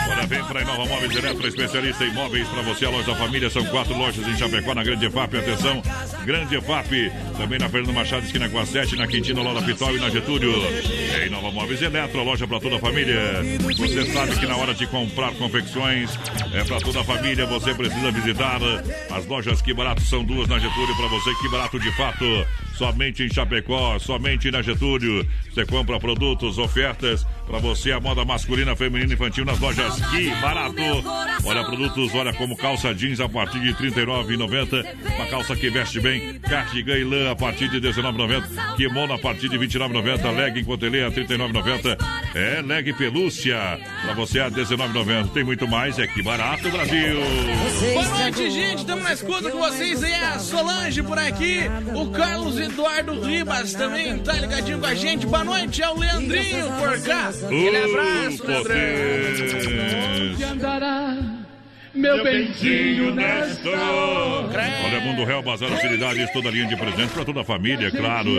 Olha, 0.08 0.26
vem 0.28 0.44
para 0.44 0.62
Inova 0.62 0.86
Móveis 0.86 1.16
Eletro, 1.16 1.48
especialista 1.48 2.04
em 2.04 2.14
móveis 2.14 2.46
para 2.46 2.62
você, 2.62 2.86
a 2.86 2.90
loja 2.90 3.10
da 3.10 3.16
família. 3.16 3.50
São 3.50 3.64
quatro 3.66 3.92
lojas 3.98 4.24
em 4.24 4.38
Chapecó, 4.38 4.72
na 4.72 4.84
Grande 4.84 5.06
EFAP. 5.06 5.36
Atenção, 5.36 5.82
Grande 6.24 6.54
EFAP. 6.54 7.10
Também 7.36 7.58
na 7.58 7.68
Fernando 7.68 7.92
Machado, 7.92 8.24
esquina 8.24 8.48
com 8.48 8.60
a 8.60 8.64
7, 8.64 8.94
na 8.94 9.08
Quintino, 9.08 9.42
lá 9.42 9.52
da 9.52 9.62
Pitol 9.62 9.96
e 9.96 9.98
na 9.98 10.10
Getúlio. 10.10 10.54
É 11.12 11.26
Inova 11.26 11.50
Móveis 11.50 11.82
Eletro, 11.82 12.20
a 12.20 12.22
loja 12.22 12.46
para 12.46 12.60
toda 12.60 12.76
a 12.76 12.78
família. 12.78 13.42
Você 13.76 14.12
sabe 14.12 14.38
que 14.38 14.46
na 14.46 14.56
hora 14.56 14.74
de 14.74 14.86
comprar 14.86 15.32
confecções, 15.32 16.16
é 16.54 16.62
para 16.62 16.78
toda 16.78 17.00
a 17.00 17.04
família, 17.04 17.46
você 17.46 17.74
precisa 17.74 18.12
visitar 18.12 18.60
as 19.10 19.26
lojas 19.26 19.60
Que 19.60 19.74
Barato. 19.74 20.02
São 20.02 20.22
duas 20.22 20.46
na 20.46 20.60
Getúlio 20.60 20.96
para 20.96 21.08
você. 21.08 21.34
Que 21.42 21.48
Barato 21.48 21.80
de 21.80 21.90
fato. 21.96 22.24
Somente 22.80 23.22
em 23.22 23.28
Chapecó, 23.28 23.98
somente 23.98 24.50
na 24.50 24.62
Getúlio. 24.62 25.28
Você 25.52 25.66
compra 25.66 26.00
produtos, 26.00 26.56
ofertas 26.56 27.26
para 27.46 27.58
você, 27.58 27.92
a 27.92 28.00
moda 28.00 28.24
masculina, 28.24 28.74
feminina 28.74 29.10
e 29.10 29.14
infantil 29.14 29.44
nas 29.44 29.58
lojas 29.58 30.00
Que 30.06 30.30
Barato. 30.40 30.80
Olha, 31.44 31.62
produtos, 31.62 32.14
olha 32.14 32.32
como 32.32 32.56
calça 32.56 32.94
jeans 32.94 33.20
a 33.20 33.28
partir 33.28 33.60
de 33.60 33.72
R$ 33.72 33.90
39,90. 33.90 34.86
Uma 35.14 35.26
calça 35.26 35.54
que 35.54 35.68
veste 35.68 36.00
bem, 36.00 36.38
cardigan 36.38 36.96
e 36.96 37.04
lã 37.04 37.32
a 37.32 37.36
partir 37.36 37.68
de 37.68 37.86
R$ 37.86 37.92
19,90. 37.92 38.76
Kimono 38.76 39.12
a 39.12 39.18
partir 39.18 39.50
de 39.50 39.58
R$ 39.58 39.66
29,90. 39.66 40.36
Leg 40.36 40.60
em 40.60 40.64
cotelê 40.64 41.02
a 41.02 41.08
R$ 41.08 41.26
39,90. 41.26 41.98
É, 42.34 42.62
leg 42.62 42.94
pelúcia 42.94 43.78
para 44.02 44.14
você 44.14 44.40
a 44.40 44.44
R$ 44.44 44.52
19,90. 44.52 45.32
Tem 45.32 45.44
muito 45.44 45.68
mais, 45.68 45.98
é 45.98 46.06
Que 46.06 46.22
Barato, 46.22 46.70
Brasil. 46.70 47.20
Boa 47.92 48.08
noite, 48.20 48.50
gente. 48.50 48.78
Estamos 48.78 49.04
na 49.04 49.12
escuta 49.12 49.50
com 49.50 49.58
vocês 49.58 50.02
aí. 50.02 50.14
A 50.14 50.38
Solange 50.38 51.02
por 51.02 51.18
aqui. 51.18 51.60
O 51.94 52.10
Carlos 52.10 52.58
Eduardo 52.70 53.20
Ribas 53.20 53.74
também 53.74 54.16
tá 54.18 54.32
ligadinho 54.34 54.78
com 54.78 54.86
a 54.86 54.94
gente. 54.94 55.26
Boa 55.26 55.42
noite, 55.42 55.82
é 55.82 55.88
o 55.88 55.98
Leandrinho 55.98 56.66
por 56.78 57.02
cá. 57.02 57.28
Aquele 57.28 57.76
abraço, 57.76 58.44
andará 60.52 61.16
meu 61.92 62.22
bentinho 62.22 63.12
nesta 63.12 63.68
hora. 63.68 64.62
Olha, 64.84 65.00
Mundo 65.00 65.24
Real, 65.24 65.42
Bazar 65.42 65.72
Utilidades, 65.72 66.30
toda 66.32 66.48
a 66.48 66.52
linha 66.52 66.66
de 66.66 66.76
presentes 66.76 67.12
para 67.12 67.24
toda 67.24 67.40
a 67.40 67.44
família, 67.44 67.88
é 67.88 67.90
claro. 67.90 68.30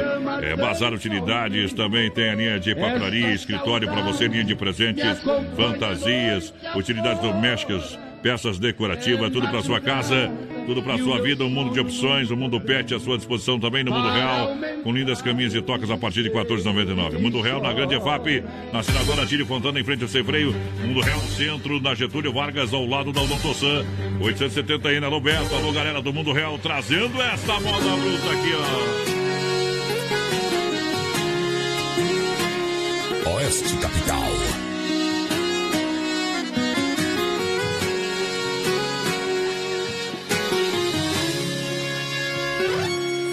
É, 0.41 0.55
Bazar 0.55 0.93
Utilidades 0.93 1.73
também 1.73 2.09
tem 2.09 2.29
a 2.29 2.35
linha 2.35 2.59
de 2.59 2.73
papelaria, 2.73 3.33
escritório 3.33 3.89
para 3.89 4.01
você, 4.01 4.27
linha 4.27 4.45
de 4.45 4.55
presentes, 4.55 5.21
fantasias, 5.55 6.53
utilidades 6.75 7.21
domésticas, 7.21 7.99
peças 8.23 8.57
decorativas, 8.57 9.29
tudo 9.31 9.49
para 9.49 9.61
sua 9.61 9.81
casa, 9.81 10.31
tudo 10.65 10.81
para 10.81 10.97
sua 10.97 11.21
vida, 11.21 11.43
um 11.43 11.49
mundo 11.49 11.73
de 11.73 11.79
opções, 11.79 12.29
o 12.29 12.33
um 12.33 12.37
mundo 12.37 12.59
pet 12.59 12.93
à 12.93 12.99
sua 12.99 13.17
disposição 13.17 13.59
também 13.59 13.83
no 13.83 13.91
Mundo 13.91 14.09
Real, 14.09 14.57
com 14.83 14.91
lindas 14.91 15.21
caminhas 15.21 15.53
e 15.53 15.61
tocas 15.61 15.89
a 15.89 15.97
partir 15.97 16.23
de 16.23 16.29
R$ 16.29 16.35
14,99. 16.43 17.19
Mundo 17.19 17.41
Real 17.41 17.61
na 17.61 17.73
Grande 17.73 17.95
EFAP, 17.95 18.43
na 18.71 18.83
senadora 18.83 19.25
Tírio 19.25 19.45
Fontana, 19.45 19.79
em 19.79 19.83
frente 19.83 20.03
ao 20.03 20.09
Freio. 20.09 20.55
Mundo 20.85 21.01
Real 21.01 21.19
Centro, 21.19 21.81
na 21.81 21.95
Getúlio 21.95 22.33
Vargas, 22.33 22.73
ao 22.73 22.85
lado 22.85 23.11
da 23.11 23.21
Odontosan. 23.21 23.85
870 24.19 24.89
aí 24.89 24.99
na 24.99 25.07
Roberto. 25.07 25.53
Alô, 25.55 25.71
galera 25.71 26.01
do 26.01 26.13
Mundo 26.13 26.31
Real, 26.31 26.57
trazendo 26.59 27.21
essa 27.21 27.59
moda 27.59 27.95
bruta 27.95 28.31
aqui, 28.31 28.51
ó. 33.25 33.31
Oeste 33.35 33.75
Capital. 33.77 34.50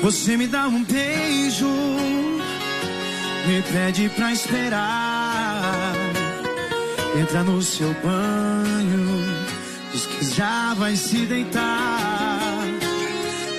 Você 0.08 0.38
me 0.38 0.46
dá 0.46 0.66
um 0.68 0.82
beijo, 0.84 1.68
me 3.46 3.60
pede 3.70 4.08
pra 4.16 4.32
esperar. 4.32 5.92
Entra 7.20 7.44
no 7.44 7.60
seu 7.60 7.94
banho, 8.02 9.22
diz 9.92 10.06
que 10.06 10.24
já 10.34 10.72
vai 10.78 10.96
se 10.96 11.26
deitar. 11.26 12.64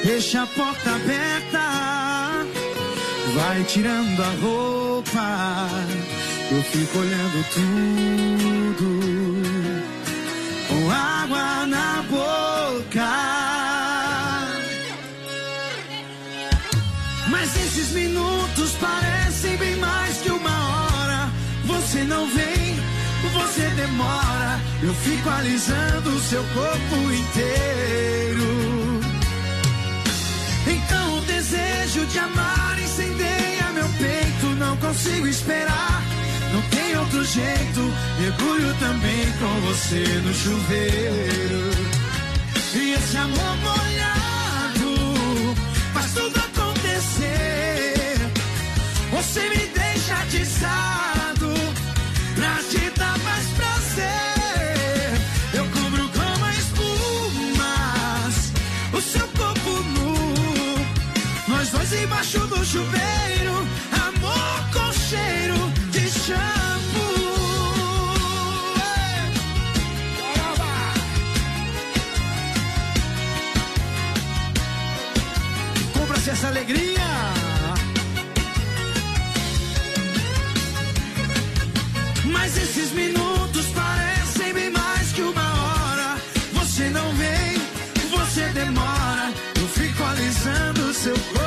Deixa 0.04 0.42
a 0.42 0.48
porta 0.48 0.90
aberta, 0.90 2.48
vai 3.36 3.64
tirando 3.66 4.20
a 4.20 4.32
roupa. 4.42 5.70
Eu 6.52 6.64
fico 6.64 6.98
olhando 6.98 7.46
tudo 7.54 8.90
com 10.68 10.90
água 10.90 11.68
na 11.68 12.04
boca. 12.10 12.39
Esses 17.80 17.94
minutos 17.94 18.72
parecem 18.74 19.56
bem 19.56 19.76
mais 19.78 20.18
que 20.18 20.30
uma 20.30 20.50
hora. 20.50 21.32
Você 21.66 22.04
não 22.04 22.28
vem, 22.28 22.76
você 23.34 23.70
demora. 23.76 24.60
Eu 24.84 24.94
fico 24.96 25.30
alisando 25.30 26.10
o 26.10 26.20
seu 26.20 26.44
corpo 26.54 26.96
inteiro. 27.14 29.00
Então 30.68 31.18
o 31.18 31.22
desejo 31.22 32.06
de 32.08 32.20
amar 32.20 32.78
incendeia 32.84 33.72
meu 33.74 33.88
peito. 33.98 34.48
Não 34.58 34.76
consigo 34.78 35.28
esperar, 35.28 36.04
não 36.52 36.62
tem 36.64 36.98
outro 36.98 37.24
jeito. 37.24 37.94
Mergulho 38.20 38.74
também 38.80 39.32
com 39.40 39.68
você 39.68 40.04
no 40.26 40.34
chuveiro. 40.34 41.70
E 42.76 42.94
esse 42.94 43.18
amor 43.18 43.56
molhado 43.64 45.56
faz 45.94 46.14
tudo. 46.14 46.49
Você 49.20 49.42
me 49.50 49.68
deixa 49.68 50.16
atiçado 50.16 51.54
pra 52.36 52.64
te 52.70 52.90
dar 52.98 53.18
mais 53.20 53.48
prazer. 53.50 55.12
Eu 55.54 55.66
cubro 55.66 56.10
como 56.10 56.50
espumas 56.52 58.36
o 58.94 59.02
seu 59.02 59.28
corpo 59.28 59.72
nu. 59.94 60.16
Nós 61.50 61.70
dois 61.70 61.92
embaixo 61.92 62.40
do 62.48 62.64
chuveiro, 62.64 63.68
amor 64.08 64.70
com 64.72 64.94
cheiro 64.94 65.70
de 65.92 66.10
shampoo. 66.10 66.40
Compra-se 75.94 76.30
essa 76.30 76.48
alegria. 76.48 76.99
Corpo 91.02 91.39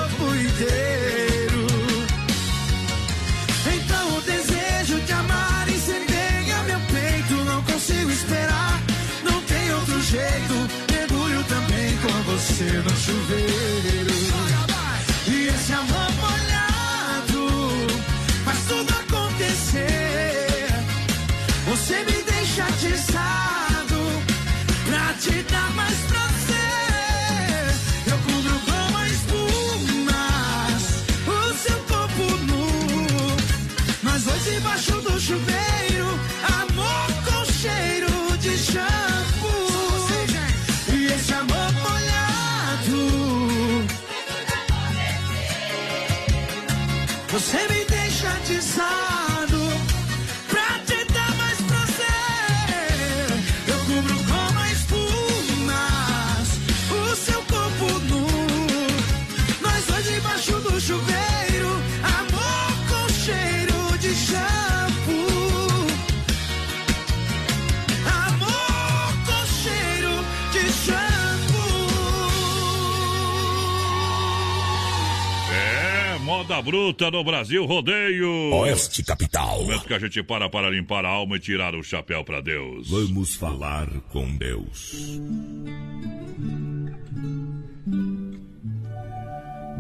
moda 76.53 76.63
bruta 76.63 77.11
no 77.11 77.25
Brasil, 77.25 77.65
rodeio. 77.65 78.29
Oeste 78.57 79.03
Capital. 79.03 79.63
Momento 79.63 79.87
que 79.87 79.95
a 79.95 79.99
gente 79.99 80.23
para 80.23 80.51
para 80.51 80.69
limpar 80.69 81.05
a 81.05 81.09
alma 81.09 81.37
e 81.37 81.41
tirar 81.41 81.75
o 81.75 81.83
chapéu 81.83 82.23
para 82.25 82.43
Deus. 82.43 82.91
Vamos 82.91 83.35
falar 83.35 83.89
com 84.11 84.37
Deus. 84.37 85.21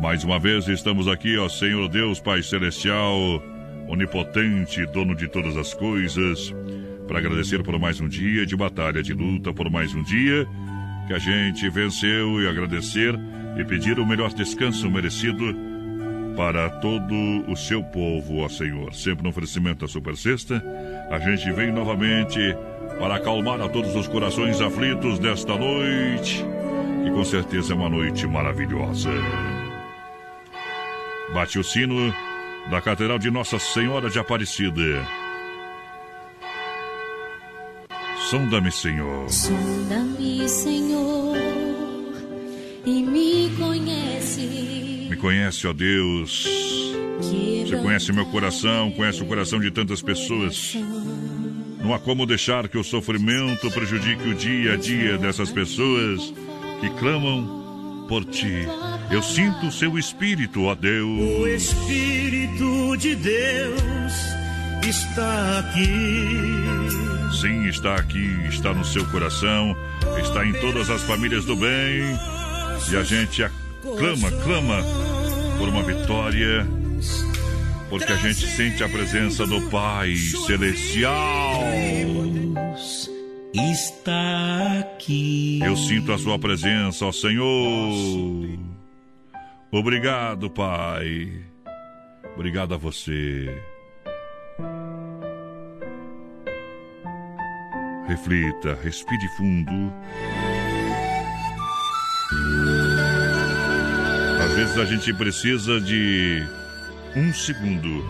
Mais 0.00 0.24
uma 0.24 0.38
vez 0.38 0.66
estamos 0.66 1.06
aqui, 1.08 1.36
ó 1.36 1.48
Senhor 1.48 1.88
Deus, 1.88 2.18
Pai 2.18 2.42
Celestial, 2.42 3.42
onipotente, 3.88 4.84
dono 4.86 5.14
de 5.14 5.28
todas 5.28 5.56
as 5.56 5.74
coisas, 5.74 6.54
para 7.06 7.18
agradecer 7.18 7.62
por 7.62 7.78
mais 7.78 8.00
um 8.00 8.08
dia 8.08 8.46
de 8.46 8.56
batalha, 8.56 9.02
de 9.02 9.12
luta, 9.12 9.52
por 9.52 9.70
mais 9.70 9.94
um 9.94 10.02
dia 10.02 10.46
que 11.06 11.12
a 11.12 11.18
gente 11.18 11.68
venceu 11.68 12.40
e 12.40 12.48
agradecer 12.48 13.14
e 13.58 13.64
pedir 13.64 13.98
o 13.98 14.06
melhor 14.06 14.32
descanso 14.32 14.90
merecido 14.90 15.71
para 16.36 16.70
todo 16.70 17.14
o 17.48 17.56
seu 17.56 17.82
povo, 17.82 18.38
ó 18.38 18.48
Senhor. 18.48 18.94
Sempre 18.94 19.24
no 19.24 19.30
oferecimento 19.30 19.80
da 19.80 19.88
Super 19.88 20.16
Sexta, 20.16 20.62
a 21.10 21.18
gente 21.18 21.50
vem 21.52 21.72
novamente 21.72 22.38
para 22.98 23.16
acalmar 23.16 23.60
a 23.60 23.68
todos 23.68 23.94
os 23.94 24.06
corações 24.08 24.60
aflitos 24.60 25.18
desta 25.18 25.56
noite, 25.56 26.44
que 27.04 27.10
com 27.10 27.24
certeza 27.24 27.72
é 27.72 27.76
uma 27.76 27.88
noite 27.88 28.26
maravilhosa. 28.26 29.10
Bate 31.34 31.58
o 31.58 31.64
sino 31.64 32.14
da 32.70 32.80
Catedral 32.80 33.18
de 33.18 33.30
Nossa 33.30 33.58
Senhora 33.58 34.08
de 34.08 34.18
Aparecida. 34.18 35.06
Sonda-me, 38.30 38.70
Senhor. 38.70 39.28
Sonda-me, 39.28 40.48
Senhor, 40.48 41.36
e 42.84 43.02
me 43.02 43.50
conhece. 43.58 44.81
Me 45.12 45.18
conhece, 45.18 45.66
ó 45.66 45.74
Deus. 45.74 46.48
Você 47.20 47.76
conhece 47.82 48.10
meu 48.14 48.24
coração, 48.24 48.90
conhece 48.92 49.22
o 49.22 49.26
coração 49.26 49.60
de 49.60 49.70
tantas 49.70 50.00
pessoas. 50.00 50.74
Não 51.82 51.92
há 51.92 51.98
como 51.98 52.24
deixar 52.24 52.66
que 52.66 52.78
o 52.78 52.82
sofrimento 52.82 53.70
prejudique 53.72 54.26
o 54.26 54.34
dia 54.34 54.72
a 54.72 54.76
dia 54.78 55.18
dessas 55.18 55.52
pessoas 55.52 56.32
que 56.80 56.88
clamam 56.98 58.06
por 58.08 58.24
ti. 58.24 58.66
Eu 59.10 59.22
sinto 59.22 59.66
o 59.66 59.70
seu 59.70 59.98
espírito, 59.98 60.62
ó 60.62 60.72
O 60.72 60.76
Deus. 60.76 61.62
Espírito 61.62 62.96
de 62.96 63.14
Deus 63.14 64.14
está 64.88 65.58
aqui. 65.58 67.38
Sim, 67.38 67.68
está 67.68 67.96
aqui, 67.96 68.46
está 68.48 68.72
no 68.72 68.82
seu 68.82 69.04
coração, 69.10 69.76
está 70.22 70.46
em 70.46 70.54
todas 70.54 70.88
as 70.88 71.02
famílias 71.02 71.44
do 71.44 71.54
bem. 71.54 72.18
E 72.90 72.96
a 72.96 73.02
gente 73.02 73.42
clama, 73.82 74.30
clama 74.42 74.84
por 75.58 75.68
uma 75.68 75.82
vitória, 75.82 76.66
porque 77.90 78.12
a 78.12 78.16
gente 78.16 78.46
sente 78.46 78.82
a 78.82 78.88
presença 78.88 79.44
do 79.46 79.60
Pai 79.68 80.14
Celestial. 80.14 81.60
Está 83.52 84.78
aqui. 84.80 85.60
Eu 85.62 85.76
sinto 85.76 86.12
a 86.12 86.18
sua 86.18 86.38
presença, 86.38 87.04
ó 87.06 87.12
Senhor. 87.12 88.58
Obrigado, 89.70 90.48
Pai. 90.48 91.44
Obrigado 92.34 92.74
a 92.74 92.76
você. 92.76 93.54
Reflita, 98.06 98.78
respire 98.82 99.28
fundo. 99.36 99.92
Vezes 104.62 104.78
a 104.78 104.84
gente 104.84 105.12
precisa 105.12 105.80
de 105.80 106.40
um 107.16 107.34
segundo. 107.34 108.04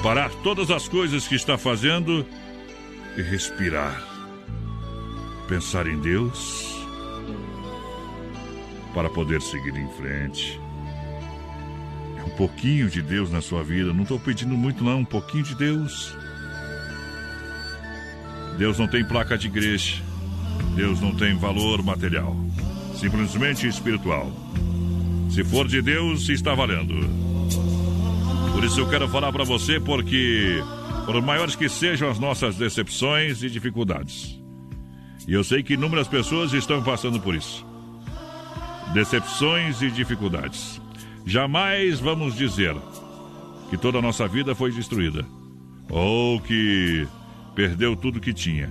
Parar 0.00 0.30
todas 0.44 0.70
as 0.70 0.86
coisas 0.86 1.26
que 1.26 1.34
está 1.34 1.58
fazendo 1.58 2.24
e 3.16 3.22
respirar. 3.22 4.00
Pensar 5.48 5.88
em 5.88 6.00
Deus 6.00 6.72
para 8.94 9.10
poder 9.10 9.42
seguir 9.42 9.76
em 9.76 9.88
frente. 9.94 10.60
É 12.18 12.22
um 12.22 12.36
pouquinho 12.36 12.88
de 12.88 13.02
Deus 13.02 13.28
na 13.28 13.40
sua 13.40 13.64
vida. 13.64 13.92
Não 13.92 14.04
estou 14.04 14.20
pedindo 14.20 14.56
muito, 14.56 14.84
não. 14.84 15.00
Um 15.00 15.04
pouquinho 15.04 15.42
de 15.42 15.56
Deus. 15.56 16.16
Deus 18.58 18.78
não 18.78 18.86
tem 18.86 19.04
placa 19.04 19.36
de 19.36 19.48
igreja. 19.48 20.00
Deus 20.76 21.00
não 21.00 21.16
tem 21.16 21.36
valor 21.36 21.82
material. 21.82 22.36
Simplesmente 22.94 23.66
espiritual. 23.66 24.30
Se 25.32 25.42
for 25.42 25.66
de 25.66 25.80
Deus, 25.80 26.28
está 26.28 26.54
valendo. 26.54 26.94
Por 28.52 28.62
isso 28.62 28.80
eu 28.80 28.88
quero 28.88 29.08
falar 29.08 29.32
para 29.32 29.44
você, 29.44 29.80
porque 29.80 30.62
por 31.06 31.22
maiores 31.22 31.56
que 31.56 31.70
sejam 31.70 32.10
as 32.10 32.18
nossas 32.18 32.56
decepções 32.56 33.42
e 33.42 33.48
dificuldades, 33.48 34.38
e 35.26 35.32
eu 35.32 35.42
sei 35.42 35.62
que 35.62 35.72
inúmeras 35.72 36.06
pessoas 36.06 36.52
estão 36.52 36.82
passando 36.82 37.18
por 37.18 37.34
isso. 37.34 37.64
Decepções 38.92 39.80
e 39.80 39.90
dificuldades. 39.90 40.78
Jamais 41.24 41.98
vamos 41.98 42.36
dizer 42.36 42.76
que 43.70 43.78
toda 43.78 44.00
a 44.00 44.02
nossa 44.02 44.28
vida 44.28 44.54
foi 44.54 44.70
destruída 44.70 45.24
ou 45.88 46.40
que 46.40 47.08
perdeu 47.54 47.96
tudo 47.96 48.20
que 48.20 48.34
tinha. 48.34 48.70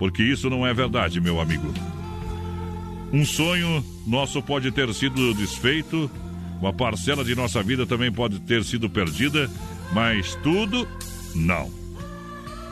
Porque 0.00 0.24
isso 0.24 0.50
não 0.50 0.66
é 0.66 0.74
verdade, 0.74 1.20
meu 1.20 1.40
amigo. 1.40 1.72
Um 3.12 3.24
sonho 3.24 3.84
nosso 4.06 4.42
pode 4.42 4.70
ter 4.72 4.92
sido 4.92 5.32
desfeito, 5.34 6.10
uma 6.60 6.72
parcela 6.72 7.24
de 7.24 7.34
nossa 7.34 7.62
vida 7.62 7.86
também 7.86 8.10
pode 8.10 8.40
ter 8.40 8.64
sido 8.64 8.88
perdida, 8.88 9.50
mas 9.92 10.34
tudo 10.36 10.86
não. 11.34 11.70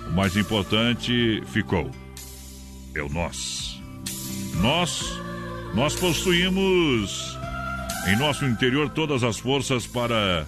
O 0.08 0.12
mais 0.12 0.36
importante 0.36 1.42
ficou. 1.46 1.90
É 2.94 3.02
o 3.02 3.08
nós. 3.08 3.80
Nós, 4.60 5.20
nós 5.74 5.94
possuímos 5.94 7.38
em 8.06 8.16
nosso 8.16 8.44
interior 8.44 8.88
todas 8.90 9.22
as 9.22 9.38
forças 9.38 9.86
para 9.86 10.46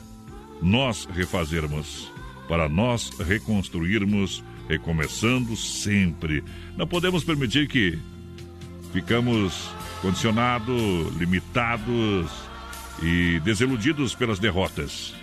nós 0.63 1.09
refazermos, 1.13 2.11
para 2.49 2.69
nós 2.69 3.11
reconstruirmos, 3.19 4.43
recomeçando 4.69 5.57
sempre. 5.57 6.43
Não 6.77 6.87
podemos 6.87 7.25
permitir 7.25 7.67
que 7.69 7.99
ficamos 8.93 9.71
condicionados, 10.01 11.17
limitados 11.17 12.31
e 13.03 13.41
desiludidos 13.41 14.15
pelas 14.15 14.39
derrotas. 14.39 15.15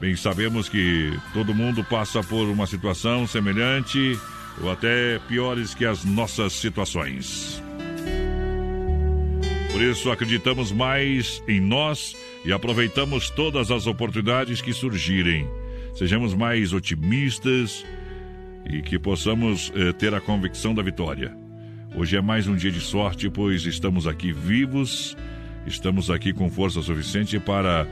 Bem, 0.00 0.16
sabemos 0.16 0.68
que 0.68 1.16
todo 1.32 1.54
mundo 1.54 1.84
passa 1.84 2.22
por 2.22 2.48
uma 2.48 2.66
situação 2.66 3.26
semelhante 3.26 4.18
ou 4.60 4.70
até 4.70 5.18
piores 5.28 5.74
que 5.74 5.84
as 5.84 6.04
nossas 6.04 6.52
situações. 6.54 7.62
Por 9.70 9.80
isso, 9.80 10.10
acreditamos 10.10 10.70
mais 10.70 11.42
em 11.48 11.60
nós 11.60 12.14
e 12.44 12.52
aproveitamos 12.52 13.30
todas 13.30 13.70
as 13.70 13.86
oportunidades 13.86 14.60
que 14.60 14.72
surgirem. 14.72 15.48
Sejamos 15.94 16.34
mais 16.34 16.72
otimistas 16.72 17.84
e 18.68 18.82
que 18.82 18.98
possamos 18.98 19.72
eh, 19.74 19.92
ter 19.92 20.14
a 20.14 20.20
convicção 20.20 20.74
da 20.74 20.82
vitória. 20.82 21.41
Hoje 21.94 22.16
é 22.16 22.22
mais 22.22 22.48
um 22.48 22.56
dia 22.56 22.70
de 22.70 22.80
sorte, 22.80 23.28
pois 23.28 23.66
estamos 23.66 24.06
aqui 24.06 24.32
vivos, 24.32 25.14
estamos 25.66 26.10
aqui 26.10 26.32
com 26.32 26.48
força 26.48 26.80
suficiente 26.80 27.38
para 27.38 27.86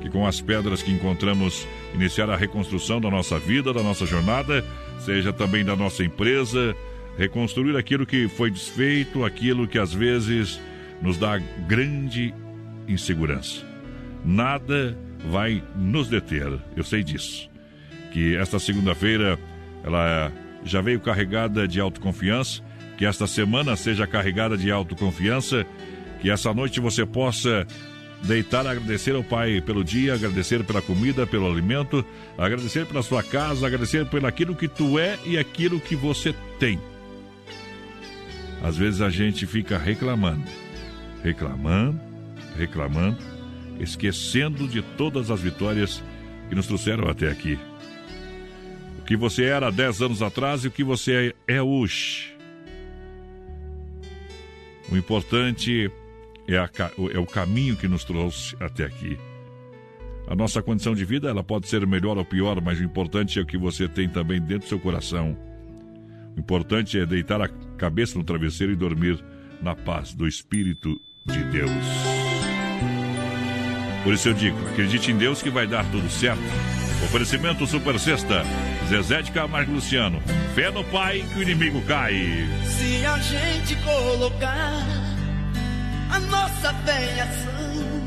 que, 0.00 0.10
com 0.10 0.26
as 0.26 0.40
pedras 0.40 0.82
que 0.82 0.90
encontramos, 0.90 1.64
iniciar 1.94 2.28
a 2.28 2.36
reconstrução 2.36 3.00
da 3.00 3.08
nossa 3.08 3.38
vida, 3.38 3.72
da 3.72 3.84
nossa 3.84 4.04
jornada, 4.04 4.64
seja 4.98 5.32
também 5.32 5.64
da 5.64 5.76
nossa 5.76 6.02
empresa, 6.02 6.74
reconstruir 7.16 7.76
aquilo 7.76 8.04
que 8.04 8.26
foi 8.26 8.50
desfeito, 8.50 9.24
aquilo 9.24 9.68
que 9.68 9.78
às 9.78 9.92
vezes 9.92 10.60
nos 11.00 11.16
dá 11.16 11.38
grande 11.68 12.34
insegurança. 12.88 13.64
Nada 14.24 14.98
vai 15.30 15.62
nos 15.76 16.08
deter, 16.08 16.52
eu 16.76 16.82
sei 16.82 17.04
disso. 17.04 17.48
Que 18.12 18.34
esta 18.34 18.58
segunda-feira 18.58 19.38
ela 19.84 20.32
já 20.64 20.80
veio 20.80 20.98
carregada 20.98 21.68
de 21.68 21.78
autoconfiança, 21.78 22.65
que 22.96 23.04
esta 23.04 23.26
semana 23.26 23.76
seja 23.76 24.06
carregada 24.06 24.56
de 24.56 24.70
autoconfiança, 24.70 25.66
que 26.20 26.30
essa 26.30 26.52
noite 26.54 26.80
você 26.80 27.04
possa 27.04 27.66
deitar, 28.22 28.66
agradecer 28.66 29.14
ao 29.14 29.22
Pai 29.22 29.60
pelo 29.60 29.84
dia, 29.84 30.14
agradecer 30.14 30.64
pela 30.64 30.80
comida, 30.80 31.26
pelo 31.26 31.50
alimento, 31.50 32.04
agradecer 32.38 32.86
pela 32.86 33.02
sua 33.02 33.22
casa, 33.22 33.66
agradecer 33.66 34.06
pelo 34.06 34.26
aquilo 34.26 34.54
que 34.54 34.68
tu 34.68 34.98
é 34.98 35.18
e 35.24 35.36
aquilo 35.36 35.78
que 35.78 35.94
você 35.94 36.34
tem. 36.58 36.80
Às 38.62 38.76
vezes 38.76 39.00
a 39.00 39.10
gente 39.10 39.46
fica 39.46 39.76
reclamando, 39.78 40.44
reclamando, 41.22 42.00
reclamando, 42.56 43.18
esquecendo 43.78 44.66
de 44.66 44.80
todas 44.80 45.30
as 45.30 45.40
vitórias 45.40 46.02
que 46.48 46.54
nos 46.54 46.66
trouxeram 46.66 47.08
até 47.08 47.30
aqui. 47.30 47.58
O 48.98 49.02
que 49.02 49.16
você 49.16 49.44
era 49.44 49.70
10 49.70 50.02
anos 50.02 50.22
atrás 50.22 50.64
e 50.64 50.68
o 50.68 50.70
que 50.70 50.82
você 50.82 51.34
é 51.46 51.62
hoje. 51.62 52.35
O 54.90 54.96
importante 54.96 55.90
é, 56.48 56.56
a, 56.56 56.70
é, 57.12 57.18
o 57.18 57.26
caminho 57.26 57.76
que 57.76 57.88
nos 57.88 58.04
trouxe 58.04 58.56
até 58.60 58.84
aqui. 58.84 59.18
A 60.28 60.34
nossa 60.34 60.62
condição 60.62 60.94
de 60.94 61.04
vida 61.04 61.28
ela 61.28 61.42
pode 61.42 61.68
ser 61.68 61.86
melhor 61.86 62.18
ou 62.18 62.24
pior, 62.24 62.60
mas 62.60 62.80
o 62.80 62.84
importante 62.84 63.38
é 63.38 63.42
o 63.42 63.46
que 63.46 63.56
você 63.56 63.88
tem 63.88 64.08
também 64.08 64.40
dentro 64.40 64.66
do 64.66 64.68
seu 64.68 64.80
coração. 64.80 65.36
O 66.36 66.40
importante 66.40 66.98
é 66.98 67.06
deitar 67.06 67.40
a 67.40 67.48
cabeça 67.76 68.18
no 68.18 68.24
travesseiro 68.24 68.72
e 68.72 68.76
dormir 68.76 69.22
na 69.62 69.74
paz 69.74 70.12
do 70.14 70.26
Espírito 70.26 70.94
de 71.26 71.42
Deus. 71.44 71.70
Por 74.04 74.14
isso 74.14 74.28
eu 74.28 74.34
digo, 74.34 74.56
acredite 74.68 75.10
em 75.10 75.16
Deus 75.16 75.42
que 75.42 75.50
vai 75.50 75.66
dar 75.66 75.84
tudo 75.90 76.08
certo. 76.08 76.75
Oferecimento 77.04 77.66
Super 77.66 77.98
Sexta, 77.98 78.42
Zezé 78.88 79.22
de 79.22 79.30
Camargo 79.30 79.72
Luciano. 79.72 80.20
Fé 80.54 80.70
no 80.70 80.82
Pai 80.84 81.24
que 81.32 81.38
o 81.38 81.42
inimigo 81.42 81.82
cai. 81.82 82.14
Se 82.64 83.04
a 83.06 83.18
gente 83.18 83.76
colocar 83.76 84.72
a 86.10 86.18
nossa 86.20 86.72
fé 86.84 87.14
em 87.14 87.20
ação, 87.20 88.06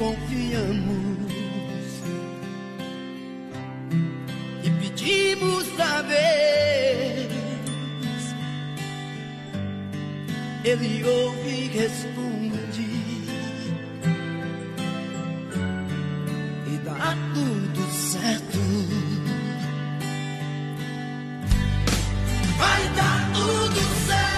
confiamos 0.00 1.28
e 4.64 4.70
pedimos 4.70 5.66
talvez 5.76 7.30
ele 10.64 11.04
ouve 11.04 11.50
e 11.50 11.68
responde 11.68 12.29
dá 17.00 17.16
tudo 17.32 17.90
certo. 17.90 18.58
Vai 22.58 22.88
dar 22.94 23.32
tudo 23.32 23.80
certo. 24.06 24.29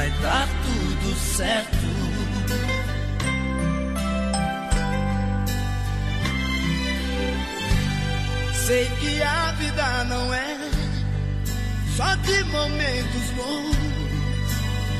Vai 0.00 0.10
dar 0.22 0.48
tudo 0.64 1.14
certo. 1.14 1.76
Sei 8.66 8.86
que 8.98 9.22
a 9.22 9.52
vida 9.52 10.04
não 10.04 10.32
é 10.32 10.56
só 11.96 12.14
de 12.14 12.44
momentos 12.44 13.26
bons, 13.36 13.76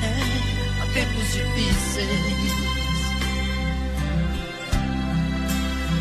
é 0.03 0.83
há 0.83 0.87
tempos 0.93 1.33
difíceis. 1.33 2.53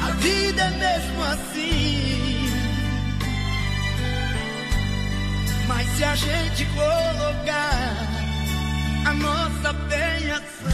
A 0.01 0.11
vida 0.11 0.61
é 0.61 0.71
mesmo 0.71 1.23
assim. 1.23 2.49
Mas 5.67 5.87
se 5.95 6.03
a 6.03 6.15
gente 6.15 6.65
colocar 6.65 8.18
a 9.05 9.13
nossa 9.13 9.73
fé 9.89 10.19
em 10.21 10.31
ação, 10.31 10.71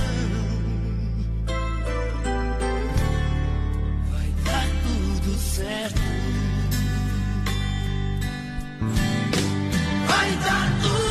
vai 4.11 4.29
dar 4.45 4.67
tudo 4.83 5.37
certo. 5.39 6.01
Vai 10.07 10.31
dar 10.43 10.81
tudo 10.81 11.04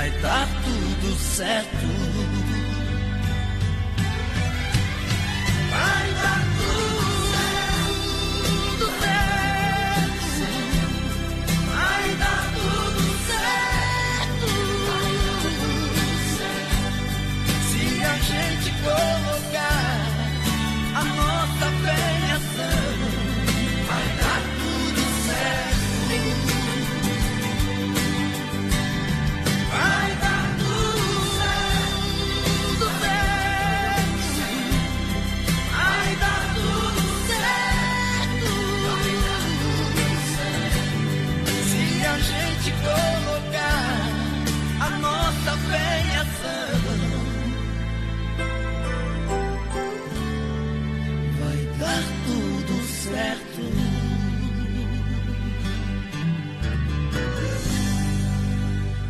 vai 0.00 0.10
dar 0.22 0.48
tudo 0.64 1.14
certo. 1.18 2.09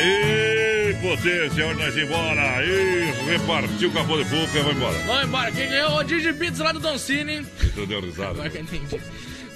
Ei, 0.00 0.94
potência, 0.94 1.66
hora 1.66 1.76
nós 1.76 1.96
embora. 1.96 2.64
Ei, 2.64 3.12
repartiu 3.26 3.92
capô 3.92 4.16
de 4.16 4.22
e 4.22 4.46
vai 4.46 4.72
embora. 4.72 4.98
Vamos 5.00 5.24
embora. 5.24 5.52
Quem 5.52 5.68
ganhou 5.68 5.98
o 5.98 6.02
de 6.04 6.32
pizza 6.32 6.64
lá 6.64 6.72
do 6.72 6.80
Don 6.80 6.96
Cine. 6.96 7.44
Tu 7.74 7.86
deu 7.86 8.00
risada. 8.00 8.30
Agora 8.30 8.50
que 8.50 8.56
eu 8.56 8.62
entendi. 8.62 9.00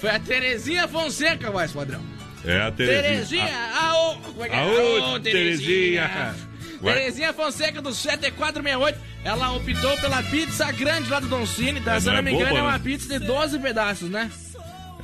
Foi 0.01 0.11
a 0.11 0.19
Terezinha 0.19 0.87
Fonseca, 0.87 1.51
voz 1.51 1.73
padrão. 1.73 2.03
É 2.45 2.61
a 2.61 2.71
Terezinha. 2.71 3.03
Terezinha, 3.47 3.71
aô, 3.81 4.16
como 4.19 4.45
é 4.45 4.49
que 4.49 4.55
é? 4.55 4.59
Aô, 4.59 5.21
Terezinha. 5.21 6.35
Terezinha 6.83 7.33
Fonseca 7.33 7.81
do 7.81 7.95
7468. 7.95 8.99
Ela 9.25 9.53
optou 9.53 9.97
pela 10.01 10.23
pizza 10.25 10.71
grande 10.73 11.09
lá 11.09 11.21
do 11.21 11.29
Don 11.29 11.47
Cine. 11.47 11.81
Tá? 11.81 11.95
É, 11.95 12.01
Se 12.01 12.07
não 12.09 12.16
é 12.16 12.23
me 12.23 12.33
engano, 12.33 12.59
é 12.59 12.62
uma 12.62 12.73
né? 12.73 12.81
pizza 12.85 13.19
de 13.19 13.25
12 13.27 13.59
pedaços, 13.59 14.11
né? 14.11 14.31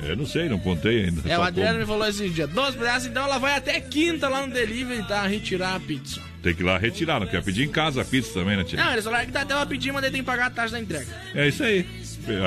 Eu 0.03 0.15
não 0.15 0.25
sei, 0.25 0.49
não 0.49 0.59
contei 0.59 1.05
ainda. 1.05 1.21
É, 1.29 1.37
o 1.37 1.41
Adriano 1.41 1.73
como. 1.73 1.81
me 1.81 1.85
falou 1.85 2.07
esse 2.07 2.27
dia. 2.29 2.47
12 2.47 2.77
pedaços, 2.77 3.07
então 3.07 3.23
ela 3.23 3.37
vai 3.37 3.55
até 3.55 3.79
quinta 3.79 4.27
lá 4.27 4.45
no 4.45 4.53
delivery, 4.53 5.03
tá? 5.07 5.25
Retirar 5.27 5.75
a 5.75 5.79
pizza. 5.79 6.21
Tem 6.41 6.55
que 6.55 6.63
ir 6.63 6.65
lá 6.65 6.77
retirar, 6.77 7.19
não 7.19 7.27
quer 7.27 7.43
pedir 7.43 7.63
em 7.63 7.69
casa 7.69 8.01
a 8.01 8.05
pizza 8.05 8.33
também, 8.33 8.57
né, 8.57 8.63
tia? 8.63 8.83
Não, 8.83 8.91
eles 8.91 9.05
falaram 9.05 9.25
que 9.25 9.31
dá 9.31 9.41
até 9.41 9.55
uma 9.55 9.65
pedir, 9.65 9.91
mas 9.91 10.01
daí 10.01 10.11
tem 10.11 10.21
que 10.21 10.25
pagar 10.25 10.47
a 10.47 10.49
taxa 10.49 10.71
da 10.73 10.79
entrega. 10.79 11.05
É 11.35 11.47
isso 11.47 11.63
aí. 11.63 11.85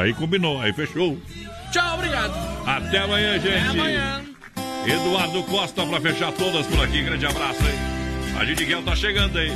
Aí 0.02 0.12
combinou, 0.14 0.60
aí 0.60 0.72
fechou. 0.72 1.20
Tchau, 1.70 1.94
obrigado. 1.94 2.34
Até 2.66 2.98
amanhã, 2.98 3.38
gente. 3.38 3.56
Até 3.56 3.68
amanhã. 3.68 4.24
Eduardo 4.86 5.42
Costa 5.44 5.86
pra 5.86 6.00
fechar 6.00 6.32
todas 6.32 6.66
por 6.66 6.84
aqui. 6.84 7.02
Grande 7.02 7.24
abraço 7.24 7.60
aí. 7.64 8.40
A 8.40 8.44
Gidiguel 8.44 8.82
tá 8.82 8.96
chegando 8.96 9.38
aí. 9.38 9.52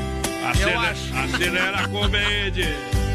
Acelera, 0.48 0.90
acelera 1.24 1.78
a 1.80 1.88
comédia. 1.88 2.68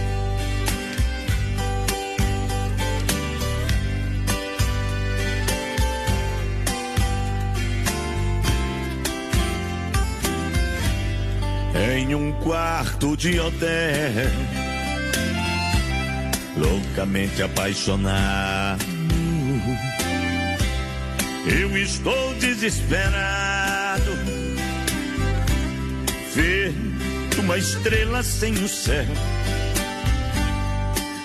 em 11.91 12.15
um 12.15 12.31
quarto 12.33 13.17
de 13.17 13.39
hotel, 13.39 14.29
loucamente 16.55 17.41
apaixonado. 17.43 18.85
Eu 21.45 21.77
estou 21.77 22.33
desesperado, 22.35 24.11
feito 26.33 27.41
uma 27.41 27.57
estrela 27.57 28.23
sem 28.23 28.53
o 28.53 28.67
céu. 28.67 29.05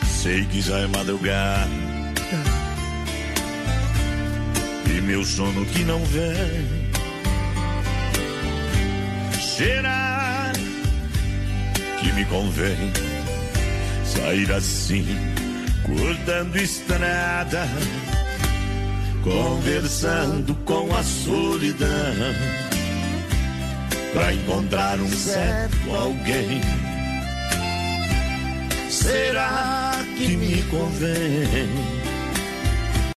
Sei 0.05 0.45
que 0.47 0.61
já 0.61 0.81
é 0.81 0.87
madrugada 0.89 1.69
e 4.87 5.01
meu 5.01 5.25
sono 5.25 5.65
que 5.67 5.85
não 5.85 6.05
vem. 6.07 6.89
Será 9.41 10.08
que 12.01 12.13
me 12.13 12.25
convém 12.27 12.93
sair 14.05 14.51
assim, 14.53 15.07
cortando 15.85 16.57
estrada, 16.57 17.69
conversando 19.23 20.55
com 20.65 20.95
a 20.95 21.03
solidão, 21.03 21.89
pra 24.13 24.33
encontrar 24.33 24.99
um 25.01 25.11
certo 25.11 25.95
alguém? 25.95 26.61
Será 28.89 29.93
que 30.17 30.37
me 30.37 30.63
convém? 30.63 32.08